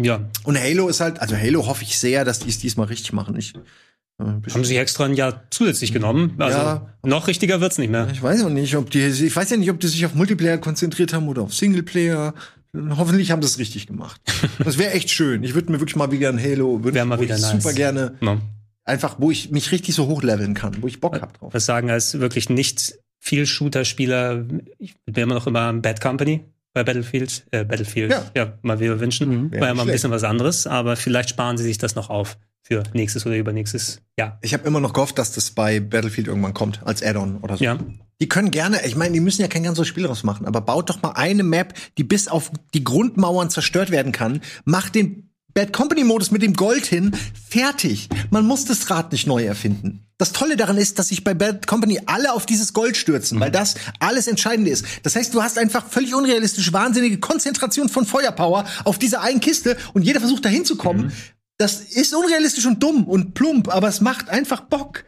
Ja. 0.00 0.30
Und 0.44 0.58
Halo 0.58 0.88
ist 0.88 1.00
halt, 1.00 1.20
also 1.20 1.36
Halo 1.36 1.66
hoffe 1.66 1.82
ich 1.82 1.98
sehr, 1.98 2.24
dass 2.24 2.38
die 2.38 2.48
es 2.48 2.58
diesmal 2.58 2.86
richtig 2.86 3.12
machen. 3.12 3.36
Ich, 3.36 3.54
äh, 4.18 4.24
Haben 4.24 4.64
sie 4.64 4.76
extra 4.76 5.04
ein 5.04 5.14
Jahr 5.14 5.42
zusätzlich 5.50 5.92
genommen. 5.92 6.34
Also 6.38 6.58
Ja. 6.58 6.94
noch 7.04 7.26
richtiger 7.28 7.60
wird's 7.60 7.78
nicht 7.78 7.90
mehr. 7.90 8.08
Ich 8.12 8.22
weiß 8.22 8.42
auch 8.44 8.48
nicht, 8.48 8.74
ob 8.76 8.90
die, 8.90 9.00
ich 9.04 9.36
weiß 9.36 9.50
ja 9.50 9.56
nicht, 9.58 9.70
ob 9.70 9.80
die 9.80 9.88
sich 9.88 10.06
auf 10.06 10.14
Multiplayer 10.14 10.58
konzentriert 10.58 11.12
haben 11.12 11.28
oder 11.28 11.42
auf 11.42 11.54
Singleplayer. 11.54 12.32
Hoffentlich 12.96 13.30
haben 13.30 13.42
sie 13.42 13.48
es 13.48 13.58
richtig 13.58 13.86
gemacht. 13.86 14.20
Das 14.64 14.78
wäre 14.78 14.92
echt 14.92 15.10
schön. 15.10 15.42
Ich 15.44 15.54
würde 15.54 15.70
mir 15.72 15.78
wirklich 15.80 15.96
mal 15.96 16.10
wieder 16.10 16.28
ein 16.30 16.40
Halo, 16.42 16.80
Wär 16.82 17.04
mal 17.04 17.20
wieder 17.20 17.36
ich 17.36 17.42
nice. 17.42 17.50
super 17.62 17.74
gerne, 17.74 18.14
No. 18.20 18.38
einfach, 18.84 19.16
wo 19.18 19.30
ich 19.30 19.50
mich 19.50 19.72
richtig 19.72 19.94
so 19.94 20.06
hochleveln 20.06 20.54
kann, 20.54 20.76
wo 20.82 20.86
ich 20.86 21.00
Bock 21.00 21.20
hab 21.20 21.38
drauf. 21.38 21.52
Was 21.52 21.66
sagen 21.66 21.90
als 21.90 22.18
wirklich 22.18 22.48
nicht 22.48 22.94
viel 23.24 23.46
Shooter-Spieler, 23.46 24.44
ich 24.78 24.96
bin 25.06 25.22
immer 25.22 25.34
noch 25.34 25.46
immer 25.46 25.72
Bad 25.74 26.00
Company 26.00 26.40
bei 26.74 26.82
Battlefield, 26.82 27.44
äh, 27.52 27.64
Battlefield, 27.64 28.10
Ja. 28.10 28.24
ja, 28.34 28.58
mal 28.62 28.80
wieder 28.80 28.98
wünschen. 28.98 29.44
Mhm. 29.44 29.52
War 29.60 29.68
ja 29.68 29.74
mal 29.74 29.82
ein 29.82 29.92
bisschen 29.92 30.10
was 30.10 30.24
anderes, 30.24 30.66
aber 30.66 30.96
vielleicht 30.96 31.30
sparen 31.30 31.56
sie 31.56 31.64
sich 31.64 31.78
das 31.78 31.94
noch 31.94 32.10
auf. 32.10 32.36
für 32.64 32.84
nächstes 32.92 33.26
oder 33.26 33.36
übernächstes 33.36 34.00
Jahr. 34.16 34.38
Ich 34.40 34.54
habe 34.54 34.64
immer 34.68 34.78
noch 34.78 34.92
gehofft, 34.92 35.18
dass 35.18 35.32
das 35.32 35.50
bei 35.50 35.80
Battlefield 35.80 36.28
irgendwann 36.28 36.54
kommt, 36.54 36.80
als 36.86 37.02
Add-on 37.02 37.38
oder 37.38 37.56
so. 37.56 37.64
Ja. 37.64 37.76
Die 38.20 38.28
können 38.28 38.52
gerne, 38.52 38.86
ich 38.86 38.94
meine, 38.94 39.12
die 39.14 39.18
müssen 39.20 39.42
ja 39.42 39.48
kein 39.48 39.64
ganzes 39.64 39.88
Spiel 39.88 40.04
draus 40.04 40.22
machen, 40.22 40.46
aber 40.46 40.60
baut 40.60 40.88
doch 40.88 41.02
mal 41.02 41.10
eine 41.10 41.42
Map, 41.42 41.74
die 41.98 42.04
bis 42.04 42.28
auf 42.28 42.52
die 42.72 42.84
Grundmauern 42.84 43.50
zerstört 43.50 43.90
werden 43.90 44.12
kann. 44.12 44.40
Macht 44.64 44.94
den 44.94 45.31
Bad 45.54 45.72
Company 45.72 46.04
Modus 46.04 46.30
mit 46.30 46.42
dem 46.42 46.54
Gold 46.54 46.86
hin, 46.86 47.16
fertig. 47.48 48.08
Man 48.30 48.46
muss 48.46 48.64
das 48.64 48.88
Rad 48.90 49.12
nicht 49.12 49.26
neu 49.26 49.44
erfinden. 49.44 50.06
Das 50.18 50.32
Tolle 50.32 50.56
daran 50.56 50.76
ist, 50.76 50.98
dass 50.98 51.08
sich 51.08 51.24
bei 51.24 51.34
Bad 51.34 51.66
Company 51.66 52.00
alle 52.06 52.32
auf 52.32 52.46
dieses 52.46 52.72
Gold 52.72 52.96
stürzen, 52.96 53.40
weil 53.40 53.50
das 53.50 53.74
alles 53.98 54.28
Entscheidende 54.28 54.70
ist. 54.70 54.84
Das 55.02 55.16
heißt, 55.16 55.34
du 55.34 55.42
hast 55.42 55.58
einfach 55.58 55.86
völlig 55.88 56.14
unrealistisch 56.14 56.72
wahnsinnige 56.72 57.18
Konzentration 57.18 57.88
von 57.88 58.06
Feuerpower 58.06 58.64
auf 58.84 58.98
dieser 58.98 59.20
einen 59.22 59.40
Kiste 59.40 59.76
und 59.94 60.02
jeder 60.02 60.20
versucht 60.20 60.44
da 60.44 60.48
hinzukommen. 60.48 61.12
Das 61.58 61.80
ist 61.80 62.14
unrealistisch 62.14 62.66
und 62.66 62.82
dumm 62.82 63.04
und 63.04 63.34
plump, 63.34 63.68
aber 63.68 63.88
es 63.88 64.00
macht 64.00 64.28
einfach 64.28 64.60
Bock. 64.62 65.04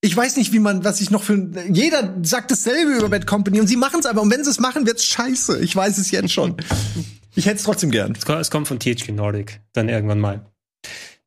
Ich 0.00 0.16
weiß 0.16 0.36
nicht, 0.36 0.52
wie 0.52 0.58
man, 0.60 0.84
was 0.84 1.00
ich 1.00 1.10
noch 1.10 1.22
für. 1.22 1.50
Jeder 1.70 2.14
sagt 2.22 2.50
dasselbe 2.50 2.92
über 2.92 3.08
Bad 3.08 3.26
Company 3.26 3.60
und 3.60 3.66
sie 3.66 3.76
machen 3.76 4.00
es 4.00 4.06
aber. 4.06 4.22
Und 4.22 4.30
wenn 4.30 4.44
sie 4.44 4.50
es 4.50 4.60
machen, 4.60 4.86
wird's 4.86 5.04
scheiße. 5.04 5.58
Ich 5.58 5.74
weiß 5.74 5.98
es 5.98 6.10
jetzt 6.12 6.32
schon. 6.32 6.56
Ich 7.34 7.46
hätte 7.46 7.56
es 7.56 7.62
trotzdem 7.62 7.90
gern. 7.90 8.12
Es 8.12 8.50
kommt- 8.50 8.68
von 8.68 8.78
THQ 8.80 9.10
Nordic, 9.12 9.60
dann 9.72 9.88
irgendwann 9.88 10.20
mal. 10.20 10.46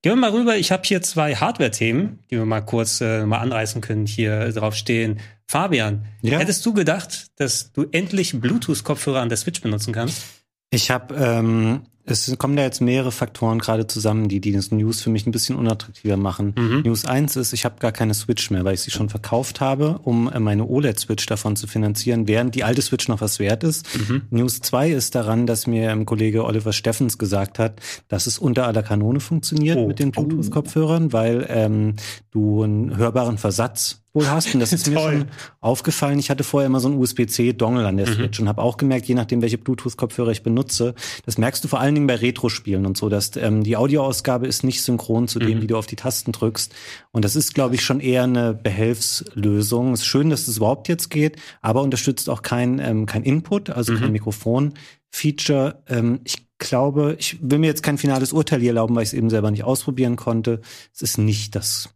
Gehen 0.03 0.13
wir 0.13 0.15
mal 0.15 0.31
rüber. 0.31 0.57
Ich 0.57 0.71
habe 0.71 0.81
hier 0.85 1.01
zwei 1.03 1.35
Hardware-Themen, 1.35 2.19
die 2.31 2.37
wir 2.37 2.45
mal 2.45 2.61
kurz 2.61 3.01
äh, 3.01 3.25
mal 3.25 3.37
anreißen 3.37 3.81
können, 3.81 4.07
hier 4.07 4.51
drauf 4.51 4.75
stehen. 4.75 5.19
Fabian, 5.47 6.05
Ja? 6.21 6.39
hättest 6.39 6.65
du 6.65 6.73
gedacht, 6.73 7.27
dass 7.35 7.71
du 7.71 7.85
endlich 7.91 8.39
Bluetooth-Kopfhörer 8.39 9.19
an 9.21 9.29
der 9.29 9.37
Switch 9.37 9.61
benutzen 9.61 9.93
kannst? 9.93 10.23
Ich 10.71 10.89
habe, 10.89 11.13
ähm, 11.15 11.81
es 12.05 12.35
kommen 12.37 12.55
da 12.55 12.63
jetzt 12.63 12.81
mehrere 12.81 13.11
Faktoren 13.11 13.59
gerade 13.59 13.87
zusammen, 13.87 14.27
die 14.27 14.39
die 14.41 14.51
das 14.51 14.71
News 14.71 15.01
für 15.01 15.09
mich 15.09 15.25
ein 15.27 15.31
bisschen 15.31 15.55
unattraktiver 15.55 16.17
machen. 16.17 16.53
Mhm. 16.57 16.81
News 16.83 17.05
1 17.05 17.35
ist, 17.35 17.53
ich 17.53 17.63
habe 17.65 17.75
gar 17.79 17.91
keine 17.91 18.13
Switch 18.13 18.49
mehr, 18.51 18.63
weil 18.65 18.73
ich 18.73 18.81
sie 18.81 18.91
schon 18.91 19.09
verkauft 19.09 19.61
habe, 19.61 19.99
um 20.03 20.29
äh, 20.31 20.39
meine 20.39 20.65
OLED-Switch 20.67 21.25
davon 21.27 21.55
zu 21.55 21.67
finanzieren, 21.67 22.27
während 22.27 22.55
die 22.55 22.63
alte 22.63 22.81
Switch 22.81 23.07
noch 23.07 23.21
was 23.21 23.39
wert 23.39 23.63
ist. 23.63 23.87
Mhm. 24.09 24.23
News 24.31 24.61
2 24.61 24.91
ist 24.91 25.15
daran, 25.15 25.45
dass 25.47 25.67
mir 25.67 25.89
ähm, 25.91 26.05
Kollege 26.05 26.43
Oliver 26.45 26.73
Steffens 26.73 27.17
gesagt 27.17 27.59
hat, 27.59 27.79
dass 28.07 28.27
es 28.27 28.39
unter 28.39 28.65
aller 28.67 28.83
Kanone 28.83 29.19
funktioniert 29.19 29.77
Oh. 29.77 29.87
mit 29.87 29.99
den 29.99 30.11
Bluetooth-Kopfhörern, 30.11 31.13
weil 31.13 31.45
ähm, 31.49 31.95
du 32.31 32.63
einen 32.63 32.97
hörbaren 32.97 33.37
Versatz 33.37 34.00
wohl 34.13 34.27
hast. 34.29 34.53
Und 34.53 34.59
das 34.59 34.73
ist 34.73 34.87
mir 34.91 34.99
schon 34.99 35.25
aufgefallen. 35.59 36.19
Ich 36.19 36.29
hatte 36.29 36.43
vorher 36.43 36.67
immer 36.67 36.79
so 36.79 36.87
einen 36.89 36.97
USB-C-Dongle 36.97 37.87
an 37.87 37.97
der 37.97 38.07
Mhm. 38.09 38.13
Switch 38.13 38.39
und 38.39 38.47
habe 38.49 38.61
auch 38.61 38.77
gemerkt, 38.77 39.05
je 39.07 39.15
nachdem, 39.15 39.41
welche 39.41 39.57
Bluetooth-Kopfhörer 39.57 40.31
ich 40.31 40.43
benutze, 40.43 40.95
das 41.25 41.37
merkst 41.37 41.63
du 41.63 41.67
vor 41.67 41.79
allen 41.79 41.95
Dingen 41.95 42.07
bei 42.07 42.15
Retro-Spielen 42.15 42.85
und 42.85 42.97
so, 42.97 43.09
dass 43.09 43.35
ähm, 43.37 43.63
die 43.63 43.77
Audioausgabe 43.77 44.47
ist 44.47 44.63
nicht 44.63 44.81
synchron 44.83 45.27
zu 45.27 45.39
dem, 45.39 45.57
Mhm. 45.57 45.61
wie 45.61 45.67
du 45.67 45.77
auf 45.77 45.87
die 45.87 45.95
Tasten 45.95 46.31
drückst. 46.31 46.73
Und 47.11 47.23
das 47.25 47.35
ist, 47.35 47.53
glaube 47.53 47.75
ich, 47.75 47.81
schon 47.83 47.99
eher 47.99 48.23
eine 48.23 48.53
Behelfslösung. 48.53 49.93
Es 49.93 50.01
ist 50.01 50.05
schön, 50.07 50.29
dass 50.29 50.47
es 50.47 50.57
überhaupt 50.57 50.87
jetzt 50.87 51.09
geht, 51.09 51.37
aber 51.61 51.81
unterstützt 51.81 52.29
auch 52.29 52.41
kein, 52.41 52.79
ähm, 52.79 53.05
kein 53.05 53.23
Input, 53.23 53.69
also 53.69 53.93
kein 53.93 54.07
Mhm. 54.07 54.11
Mikrofon-Feature. 54.11 55.83
Ähm, 55.87 56.19
ich 56.23 56.47
glaube, 56.57 57.15
ich 57.19 57.37
will 57.41 57.59
mir 57.59 57.67
jetzt 57.67 57.83
kein 57.83 57.97
finales 57.97 58.33
Urteil 58.33 58.59
hier 58.59 58.69
erlauben, 58.69 58.95
weil 58.95 59.03
ich 59.03 59.09
es 59.09 59.13
eben 59.13 59.29
selber 59.29 59.49
nicht 59.51 59.63
ausprobieren 59.63 60.15
konnte. 60.15 60.61
Es 60.93 61.01
ist 61.01 61.17
nicht 61.17 61.55
das 61.55 61.89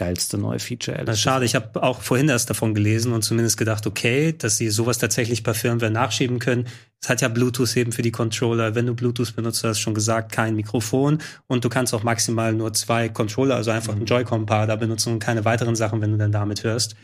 geilste 0.00 0.38
neue 0.38 0.58
Feature. 0.58 0.96
ehrlich 0.96 1.06
Das 1.06 1.16
ist 1.18 1.22
schade. 1.22 1.44
Ich 1.44 1.54
habe 1.54 1.82
auch 1.82 2.00
vorhin 2.00 2.28
erst 2.28 2.48
davon 2.50 2.74
gelesen 2.74 3.12
und 3.12 3.22
zumindest 3.22 3.56
gedacht, 3.58 3.86
okay, 3.86 4.32
dass 4.36 4.56
sie 4.56 4.70
sowas 4.70 4.98
tatsächlich 4.98 5.42
bei 5.42 5.52
Firmware 5.54 5.90
nachschieben 5.90 6.38
können. 6.38 6.66
Es 7.02 7.08
hat 7.08 7.20
ja 7.20 7.28
Bluetooth 7.28 7.76
eben 7.76 7.92
für 7.92 8.02
die 8.02 8.10
Controller. 8.10 8.74
Wenn 8.74 8.86
du 8.86 8.94
Bluetooth 8.94 9.36
benutzt, 9.36 9.62
hast 9.64 9.78
schon 9.78 9.94
gesagt, 9.94 10.32
kein 10.32 10.56
Mikrofon 10.56 11.18
und 11.46 11.64
du 11.64 11.68
kannst 11.68 11.94
auch 11.94 12.02
maximal 12.02 12.52
nur 12.54 12.72
zwei 12.72 13.08
Controller, 13.08 13.56
also 13.56 13.70
einfach 13.70 13.94
ein 13.94 14.04
Joy-Con-Paar 14.06 14.66
da 14.66 14.76
benutzen 14.76 15.12
und 15.12 15.18
keine 15.18 15.44
weiteren 15.44 15.76
Sachen, 15.76 16.00
wenn 16.00 16.12
du 16.12 16.18
dann 16.18 16.32
damit 16.32 16.64
hörst. 16.64 16.96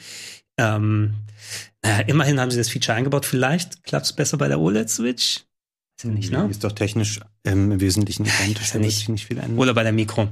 Ähm, 0.59 1.15
naja, 1.85 2.01
immerhin 2.07 2.41
haben 2.41 2.51
sie 2.51 2.57
das 2.59 2.69
Feature 2.71 2.97
eingebaut. 2.97 3.27
Vielleicht 3.27 3.85
klappt 3.85 4.07
es 4.07 4.13
besser 4.15 4.39
bei 4.39 4.49
der 4.49 4.59
OLED-Switch. 4.59 5.45
Weiß 5.99 6.05
ich 6.05 6.11
nicht, 6.11 6.33
ne? 6.33 6.47
Ist 6.51 6.65
doch 6.65 6.73
technisch 6.73 7.21
ähm, 7.45 7.73
im 7.73 7.81
Wesentlichen 7.81 8.25
identisch. 8.45 8.63
ist 8.65 8.75
ja 8.75 8.81
nicht- 8.81 9.09
nicht 9.09 9.27
viel 9.27 9.39
ändern. 9.39 9.59
Oder 9.59 9.75
bei 9.75 9.83
der 9.83 9.93
Mikro. 9.93 10.29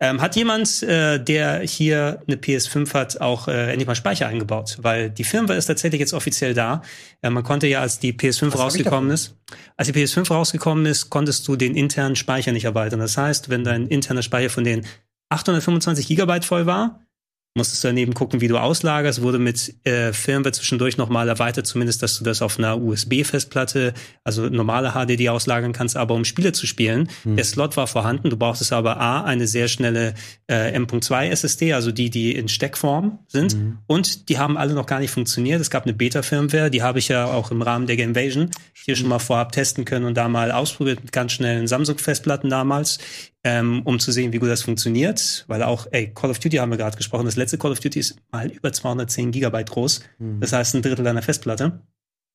Ähm, 0.00 0.20
hat 0.20 0.36
jemand, 0.36 0.82
äh, 0.82 1.18
der 1.22 1.60
hier 1.60 2.22
eine 2.26 2.36
PS5 2.36 2.92
hat, 2.94 3.20
auch 3.20 3.48
äh, 3.48 3.70
endlich 3.70 3.86
mal 3.86 3.94
Speicher 3.94 4.26
eingebaut? 4.26 4.78
Weil 4.82 5.10
die 5.10 5.24
Firmware 5.24 5.58
ist 5.58 5.66
tatsächlich 5.66 6.00
jetzt 6.00 6.12
offiziell 6.12 6.54
da. 6.54 6.82
Äh, 7.22 7.30
man 7.30 7.42
konnte 7.42 7.66
ja, 7.66 7.80
als 7.80 7.98
die 7.98 8.12
PS5 8.12 8.52
Was 8.52 8.60
rausgekommen 8.60 9.10
ist, 9.10 9.36
als 9.76 9.90
die 9.90 9.94
PS5 9.94 10.28
rausgekommen 10.28 10.86
ist, 10.86 11.10
konntest 11.10 11.46
du 11.48 11.56
den 11.56 11.74
internen 11.74 12.16
Speicher 12.16 12.52
nicht 12.52 12.64
erweitern. 12.64 13.00
Das 13.00 13.16
heißt, 13.16 13.48
wenn 13.48 13.64
dein 13.64 13.86
interner 13.88 14.22
Speicher 14.22 14.50
von 14.50 14.64
den 14.64 14.86
825 15.30 16.06
Gigabyte 16.06 16.44
voll 16.44 16.66
war, 16.66 17.00
musstest 17.56 17.84
du 17.84 17.88
daneben 17.88 18.14
gucken, 18.14 18.40
wie 18.40 18.48
du 18.48 18.58
auslagerst, 18.58 19.22
wurde 19.22 19.38
mit 19.38 19.74
äh, 19.84 20.12
Firmware 20.12 20.52
zwischendurch 20.52 20.96
nochmal 20.96 21.28
erweitert, 21.28 21.66
zumindest, 21.66 22.02
dass 22.02 22.18
du 22.18 22.24
das 22.24 22.42
auf 22.42 22.58
einer 22.58 22.82
USB-Festplatte, 22.82 23.94
also 24.24 24.48
normale 24.48 24.92
HDD 24.92 25.28
auslagern 25.28 25.72
kannst, 25.72 25.96
aber 25.96 26.14
um 26.14 26.24
Spiele 26.24 26.52
zu 26.52 26.66
spielen. 26.66 27.08
Der 27.36 27.44
Slot 27.44 27.76
war 27.76 27.86
vorhanden, 27.86 28.28
du 28.28 28.36
brauchtest 28.36 28.72
aber 28.72 29.00
A, 29.00 29.22
eine 29.22 29.46
sehr 29.46 29.68
schnelle 29.68 30.14
äh, 30.48 30.72
M.2 30.72 31.28
SSD, 31.28 31.72
also 31.74 31.92
die, 31.92 32.10
die 32.10 32.34
in 32.34 32.48
Steckform 32.48 33.20
sind, 33.28 33.56
und 33.86 34.28
die 34.28 34.38
haben 34.38 34.56
alle 34.56 34.74
noch 34.74 34.86
gar 34.86 34.98
nicht 34.98 35.12
funktioniert. 35.12 35.60
Es 35.60 35.70
gab 35.70 35.84
eine 35.84 35.94
Beta-Firmware, 35.94 36.70
die 36.70 36.82
habe 36.82 36.98
ich 36.98 37.08
ja 37.08 37.26
auch 37.26 37.52
im 37.52 37.62
Rahmen 37.62 37.86
der 37.86 37.96
Gamevasion 37.96 38.50
hier 38.72 38.96
schon 38.96 39.08
mal 39.08 39.20
vorab 39.20 39.52
testen 39.52 39.84
können 39.84 40.06
und 40.06 40.14
da 40.14 40.28
mal 40.28 40.50
ausprobiert 40.50 41.02
mit 41.02 41.12
ganz 41.12 41.32
schnellen 41.32 41.68
Samsung-Festplatten 41.68 42.50
damals 42.50 42.98
ähm, 43.44 43.82
um 43.84 44.00
zu 44.00 44.10
sehen, 44.10 44.32
wie 44.32 44.38
gut 44.38 44.48
das 44.48 44.62
funktioniert. 44.62 45.44
Weil 45.46 45.62
auch, 45.62 45.86
ey, 45.90 46.12
Call 46.12 46.30
of 46.30 46.38
Duty 46.38 46.56
haben 46.56 46.70
wir 46.70 46.78
gerade 46.78 46.96
gesprochen. 46.96 47.26
Das 47.26 47.36
letzte 47.36 47.58
Call 47.58 47.72
of 47.72 47.80
Duty 47.80 48.00
ist 48.00 48.16
mal 48.32 48.50
über 48.50 48.72
210 48.72 49.30
Gigabyte 49.30 49.70
groß. 49.70 50.00
Das 50.40 50.52
heißt 50.52 50.74
ein 50.74 50.82
Drittel 50.82 51.04
deiner 51.04 51.22
Festplatte. 51.22 51.80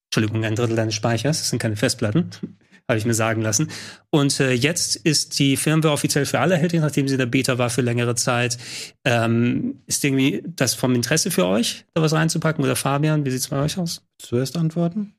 Entschuldigung, 0.09 0.45
ein 0.45 0.55
Drittel 0.55 0.75
deines 0.75 0.95
Speichers. 0.95 1.39
Das 1.39 1.49
sind 1.49 1.59
keine 1.59 1.75
Festplatten. 1.75 2.29
Habe 2.87 2.97
ich 2.97 3.05
mir 3.05 3.13
sagen 3.13 3.43
lassen. 3.43 3.69
Und 4.09 4.39
äh, 4.39 4.53
jetzt 4.53 4.95
ist 4.95 5.37
die 5.37 5.57
Firmware 5.57 5.93
offiziell 5.93 6.25
für 6.25 6.39
alle 6.39 6.55
erhältlich, 6.55 6.81
nachdem 6.81 7.07
sie 7.07 7.13
in 7.13 7.19
der 7.19 7.27
Beta 7.27 7.59
war 7.59 7.69
für 7.69 7.81
längere 7.81 8.15
Zeit. 8.15 8.57
Ähm, 9.05 9.81
ist 9.85 10.03
irgendwie 10.03 10.41
das 10.55 10.73
vom 10.73 10.95
Interesse 10.95 11.29
für 11.29 11.45
euch, 11.45 11.85
da 11.93 12.01
was 12.01 12.13
reinzupacken? 12.13 12.63
Oder 12.63 12.75
Fabian, 12.75 13.25
wie 13.25 13.31
sieht's 13.31 13.49
bei 13.49 13.61
euch 13.61 13.77
aus? 13.77 14.01
Zuerst 14.17 14.57
antworten? 14.57 15.13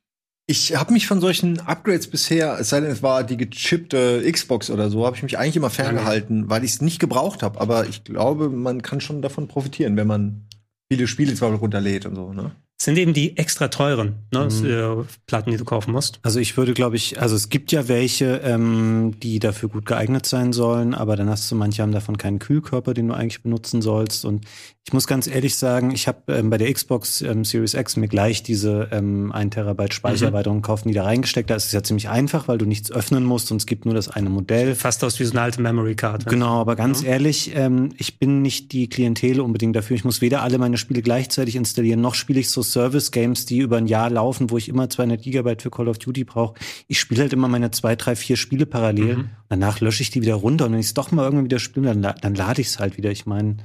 Ich 0.51 0.75
habe 0.75 0.93
mich 0.93 1.07
von 1.07 1.21
solchen 1.21 1.61
Upgrades 1.61 2.09
bisher, 2.09 2.59
es 2.59 2.71
sei 2.71 2.81
denn, 2.81 2.91
es 2.91 3.05
war 3.05 3.23
die 3.23 3.37
gechippte 3.37 4.29
Xbox 4.29 4.69
oder 4.69 4.91
so, 4.91 5.07
habe 5.07 5.15
ich 5.15 5.23
mich 5.23 5.39
eigentlich 5.39 5.55
immer 5.55 5.71
ferngehalten, 5.71 6.51
weil 6.51 6.65
ich 6.65 6.73
es 6.73 6.81
nicht 6.81 6.99
gebraucht 6.99 7.45
habe. 7.45 7.61
Aber 7.61 7.87
ich 7.87 8.03
glaube, 8.03 8.51
man 8.51 8.83
kann 8.83 9.01
schon 9.01 9.23
davon 9.23 9.47
profitieren, 9.47 9.97
wenn 9.97 10.09
man 10.09 10.49
viele 10.91 11.07
Spiele 11.07 11.37
zwar 11.37 11.53
runterlädt 11.53 12.05
und 12.05 12.17
so. 12.17 12.33
Ne? 12.33 12.51
Sind 12.83 12.97
eben 12.97 13.13
die 13.13 13.37
extra 13.37 13.69
teuren 13.69 14.15
ne, 14.33 14.47
äh, 14.47 15.05
Platten, 15.27 15.51
die 15.51 15.59
du 15.59 15.67
kaufen 15.67 15.93
musst. 15.93 16.19
Also 16.23 16.41
ich 16.41 16.57
würde, 16.57 16.73
glaube 16.73 16.97
ich, 16.97 17.21
also 17.21 17.37
es 17.37 17.51
gibt 17.51 17.73
ja 17.73 17.89
welche, 17.89 18.41
ähm, 18.43 19.17
die 19.23 19.39
dafür 19.39 19.69
gut 19.69 19.85
geeignet 19.85 20.25
sein 20.25 20.55
sollen, 20.55 20.95
aber 20.95 21.15
dann 21.15 21.29
hast 21.29 21.51
du 21.51 21.57
manche 21.57 21.83
haben 21.83 21.93
davon 21.93 22.17
keinen 22.17 22.39
Kühlkörper, 22.39 22.95
den 22.95 23.09
du 23.09 23.15
eigentlich 23.15 23.43
benutzen 23.43 23.83
sollst. 23.83 24.25
Und 24.25 24.47
ich 24.87 24.95
muss 24.95 25.07
ganz 25.07 25.27
ehrlich 25.27 25.57
sagen, 25.57 25.91
ich 25.91 26.09
habe 26.09 26.33
ähm, 26.33 26.49
bei 26.49 26.57
der 26.57 26.73
Xbox 26.73 27.21
ähm, 27.21 27.45
Series 27.45 27.75
X 27.75 27.97
mir 27.97 28.09
gleich 28.09 28.43
diese 28.43 28.89
ähm, 28.93 29.31
1 29.31 29.55
Terabyte 29.55 29.93
Speichererweiterung 29.93 30.63
gekauft 30.63 30.87
und 30.87 30.89
die 30.89 30.95
da 30.95 31.05
reingesteckt. 31.05 31.51
Da 31.51 31.57
ist 31.57 31.67
es 31.67 31.73
ja 31.73 31.83
ziemlich 31.83 32.09
einfach, 32.09 32.49
weil 32.49 32.57
du 32.57 32.65
nichts 32.65 32.91
öffnen 32.91 33.25
musst 33.25 33.53
und 33.53 33.59
es 33.59 33.67
gibt 33.67 33.85
nur 33.85 33.93
das 33.93 34.09
eine 34.09 34.31
Modell. 34.31 34.75
Fast 34.75 35.05
aus 35.05 35.21
wie 35.21 35.25
so 35.27 35.33
eine 35.33 35.43
alte 35.43 35.61
Memory 35.61 35.97
Card. 35.97 36.25
Genau, 36.25 36.63
aber 36.63 36.77
ganz 36.77 37.03
ehrlich, 37.05 37.55
ähm, 37.55 37.91
ich 37.99 38.19
bin 38.19 38.41
nicht 38.41 38.73
die 38.73 38.89
Klientel 38.89 39.43
unbedingt 39.43 39.77
dafür. 39.77 39.97
Ich 39.97 40.05
muss 40.05 40.23
weder 40.23 40.43
alle 40.43 40.57
meine 40.57 40.79
Spiele 40.79 41.03
gleichzeitig 41.03 41.57
installieren, 41.57 42.01
noch 42.01 42.15
spiele 42.15 42.41
ich 42.41 42.49
so 42.49 42.63
Service-Games, 42.73 43.47
die 43.47 43.59
über 43.59 43.77
ein 43.77 43.87
Jahr 43.87 44.11
laufen, 44.11 44.51
wo 44.51 44.57
ich 44.57 44.69
immer 44.69 44.89
200 44.89 45.23
Gigabyte 45.23 45.63
für 45.63 45.71
Call 45.71 45.89
of 45.89 45.99
Duty 45.99 46.25
brauche. 46.25 46.55
Ich 46.89 46.99
spiele 47.01 47.23
halt 47.23 47.33
immer 47.33 47.49
meine 47.49 47.71
zwei, 47.71 47.97
drei, 47.97 48.17
vier 48.17 48.37
Spiele 48.37 48.67
parallel. 48.67 49.27
Danach 49.49 49.81
lösche 49.81 50.03
ich 50.03 50.11
die 50.11 50.23
wieder 50.23 50.35
runter 50.35 50.67
und 50.67 50.73
wenn 50.73 50.81
ich 50.81 50.87
es 50.87 50.95
doch 50.95 51.13
mal 51.13 51.25
irgendwann 51.25 51.45
wieder 51.45 51.59
spiele, 51.59 51.95
dann, 51.95 52.15
dann 52.21 52.35
lade 52.35 52.61
ich 52.61 52.69
es 52.69 52.79
halt 52.79 52.97
wieder. 52.97 53.11
Ich 53.11 53.27
meine, 53.27 53.59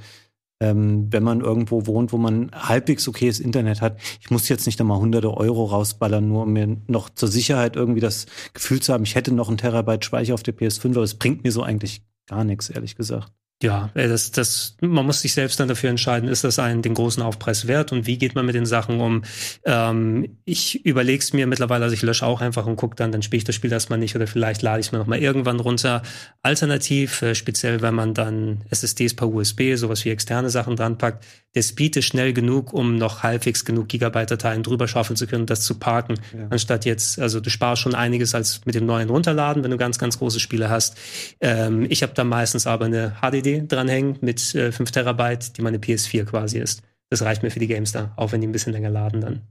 ähm, 0.60 1.08
wenn 1.10 1.22
man 1.22 1.40
irgendwo 1.40 1.86
wohnt, 1.86 2.12
wo 2.12 2.18
man 2.18 2.50
halbwegs 2.52 3.06
okayes 3.06 3.40
Internet 3.40 3.80
hat, 3.82 4.00
ich 4.20 4.30
muss 4.30 4.48
jetzt 4.48 4.66
nicht 4.66 4.80
einmal 4.80 4.98
hunderte 4.98 5.36
Euro 5.36 5.64
rausballern, 5.64 6.26
nur 6.26 6.44
um 6.44 6.52
mir 6.52 6.76
noch 6.86 7.10
zur 7.10 7.28
Sicherheit 7.28 7.76
irgendwie 7.76 8.00
das 8.00 8.26
Gefühl 8.54 8.80
zu 8.80 8.92
haben, 8.92 9.04
ich 9.04 9.14
hätte 9.14 9.32
noch 9.32 9.48
einen 9.48 9.58
Terabyte 9.58 10.04
Speicher 10.04 10.34
auf 10.34 10.42
der 10.42 10.56
PS5, 10.56 10.90
aber 10.92 11.02
es 11.02 11.14
bringt 11.14 11.44
mir 11.44 11.52
so 11.52 11.62
eigentlich 11.62 12.02
gar 12.26 12.44
nichts, 12.44 12.70
ehrlich 12.70 12.96
gesagt. 12.96 13.32
Ja, 13.62 13.90
äh, 13.94 14.06
das, 14.06 14.32
das, 14.32 14.76
man 14.82 15.06
muss 15.06 15.22
sich 15.22 15.32
selbst 15.32 15.58
dann 15.58 15.68
dafür 15.68 15.88
entscheiden, 15.88 16.28
ist 16.28 16.44
das 16.44 16.58
einen 16.58 16.82
den 16.82 16.92
großen 16.92 17.22
Aufpreis 17.22 17.66
wert 17.66 17.90
und 17.90 18.06
wie 18.06 18.18
geht 18.18 18.34
man 18.34 18.44
mit 18.44 18.54
den 18.54 18.66
Sachen 18.66 19.00
um? 19.00 19.22
Ähm, 19.64 20.36
ich 20.44 20.84
überlege 20.84 21.22
es 21.22 21.32
mir 21.32 21.46
mittlerweile, 21.46 21.84
also 21.84 21.94
ich 21.94 22.02
lösche 22.02 22.26
auch 22.26 22.42
einfach 22.42 22.66
und 22.66 22.76
gucke 22.76 22.96
dann, 22.96 23.12
dann 23.12 23.22
spiele 23.22 23.38
ich 23.38 23.44
das 23.44 23.54
Spiel 23.54 23.72
erstmal 23.72 23.98
nicht 23.98 24.14
oder 24.14 24.26
vielleicht 24.26 24.60
lade 24.60 24.80
ich 24.80 24.86
es 24.86 24.92
mir 24.92 24.98
nochmal 24.98 25.20
irgendwann 25.20 25.58
runter. 25.58 26.02
Alternativ, 26.42 27.22
äh, 27.22 27.34
speziell 27.34 27.80
wenn 27.80 27.94
man 27.94 28.12
dann 28.12 28.62
SSDs 28.68 29.14
per 29.16 29.28
USB, 29.28 29.74
sowas 29.76 30.04
wie 30.04 30.10
externe 30.10 30.50
Sachen 30.50 30.76
dran 30.76 30.98
packt, 30.98 31.24
der 31.54 31.62
Speed 31.62 31.96
ist 31.96 32.04
schnell 32.04 32.34
genug, 32.34 32.74
um 32.74 32.96
noch 32.96 33.22
halbwegs 33.22 33.64
genug 33.64 33.88
Gigabyte-Dateien 33.88 34.62
drüber 34.62 34.86
schaufeln 34.86 35.16
zu 35.16 35.26
können 35.26 35.46
das 35.46 35.62
zu 35.62 35.78
parken. 35.78 36.16
Ja. 36.36 36.48
Anstatt 36.50 36.84
jetzt, 36.84 37.18
also 37.18 37.40
du 37.40 37.48
sparst 37.48 37.80
schon 37.80 37.94
einiges 37.94 38.34
als 38.34 38.60
mit 38.66 38.74
dem 38.74 38.84
neuen 38.84 39.08
Runterladen, 39.08 39.64
wenn 39.64 39.70
du 39.70 39.78
ganz, 39.78 39.98
ganz 39.98 40.18
große 40.18 40.40
Spiele 40.40 40.68
hast. 40.68 40.98
Ähm, 41.40 41.86
ich 41.88 42.02
habe 42.02 42.12
da 42.14 42.24
meistens 42.24 42.66
aber 42.66 42.84
eine 42.84 43.16
HDD 43.22 43.45
dranhängen 43.66 44.18
mit 44.20 44.54
äh, 44.54 44.72
5 44.72 44.90
Terabyte, 44.90 45.56
die 45.56 45.62
meine 45.62 45.78
PS4 45.78 46.24
quasi 46.24 46.58
ist. 46.58 46.82
Das 47.10 47.22
reicht 47.22 47.42
mir 47.42 47.50
für 47.50 47.60
die 47.60 47.68
Games 47.68 47.92
da, 47.92 48.12
auch 48.16 48.32
wenn 48.32 48.40
die 48.40 48.46
ein 48.46 48.52
bisschen 48.52 48.72
länger 48.72 48.90
laden 48.90 49.20
dann. 49.20 49.42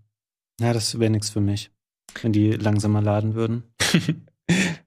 Ja, 0.59 0.73
das 0.73 0.99
wäre 0.99 1.11
nichts 1.11 1.29
für 1.29 1.41
mich, 1.41 1.71
wenn 2.21 2.31
die 2.31 2.51
langsamer 2.51 3.01
laden 3.01 3.35
würden. 3.35 3.63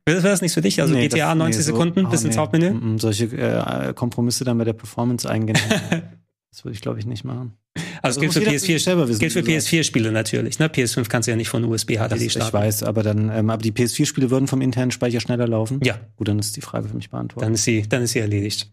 Wäre 0.07 0.23
das 0.23 0.41
nichts 0.41 0.55
für 0.55 0.63
dich? 0.63 0.81
Also 0.81 0.95
nee, 0.95 1.09
GTA 1.09 1.29
das, 1.29 1.39
90 1.39 1.59
nee, 1.59 1.63
Sekunden 1.65 2.05
so, 2.05 2.11
bis 2.11 2.23
oh, 2.23 2.27
ins 2.27 2.37
nee. 2.37 2.41
Hauptmenü? 2.41 2.99
Solche 2.99 3.25
äh, 3.27 3.93
Kompromisse 3.93 4.45
dann 4.45 4.57
bei 4.57 4.65
der 4.65 4.73
Performance 4.73 5.29
eingehen. 5.29 5.59
Das 6.51 6.65
würde 6.65 6.75
ich, 6.75 6.81
glaube 6.81 6.99
ich, 6.99 7.05
nicht 7.05 7.25
machen. 7.25 7.53
Also, 8.01 8.21
also 8.21 8.21
gilt 8.21 8.33
für 8.33 8.41
PS4 8.41 8.79
selber 8.83 9.07
wissen, 9.07 9.21
gilt 9.21 9.33
für 9.35 9.41
PS4-Spiele 9.41 10.11
natürlich. 10.11 10.59
Ne? 10.59 10.69
PS5 10.69 11.07
kannst 11.09 11.27
du 11.27 11.31
ja 11.31 11.37
nicht 11.37 11.51
von 11.51 11.63
USB 11.63 11.99
HDD 11.99 12.31
starten. 12.31 12.49
Ich 12.49 12.53
weiß, 12.53 12.83
aber 12.85 13.03
dann, 13.03 13.31
ähm, 13.31 13.51
aber 13.51 13.61
die 13.61 13.71
PS4-Spiele 13.71 14.31
würden 14.31 14.49
vom 14.49 14.63
internen 14.63 14.91
Speicher 14.91 15.21
schneller 15.21 15.47
laufen. 15.47 15.79
Ja. 15.85 16.01
Gut, 16.17 16.27
dann 16.27 16.39
ist 16.39 16.57
die 16.57 16.63
Frage 16.63 16.89
für 16.89 16.97
mich 16.97 17.11
beantwortet. 17.11 17.47
Dann 17.47 17.53
ist 17.53 17.65
sie, 17.65 17.87
dann 17.87 18.03
ist 18.03 18.13
sie 18.13 18.21
erledigt 18.21 18.73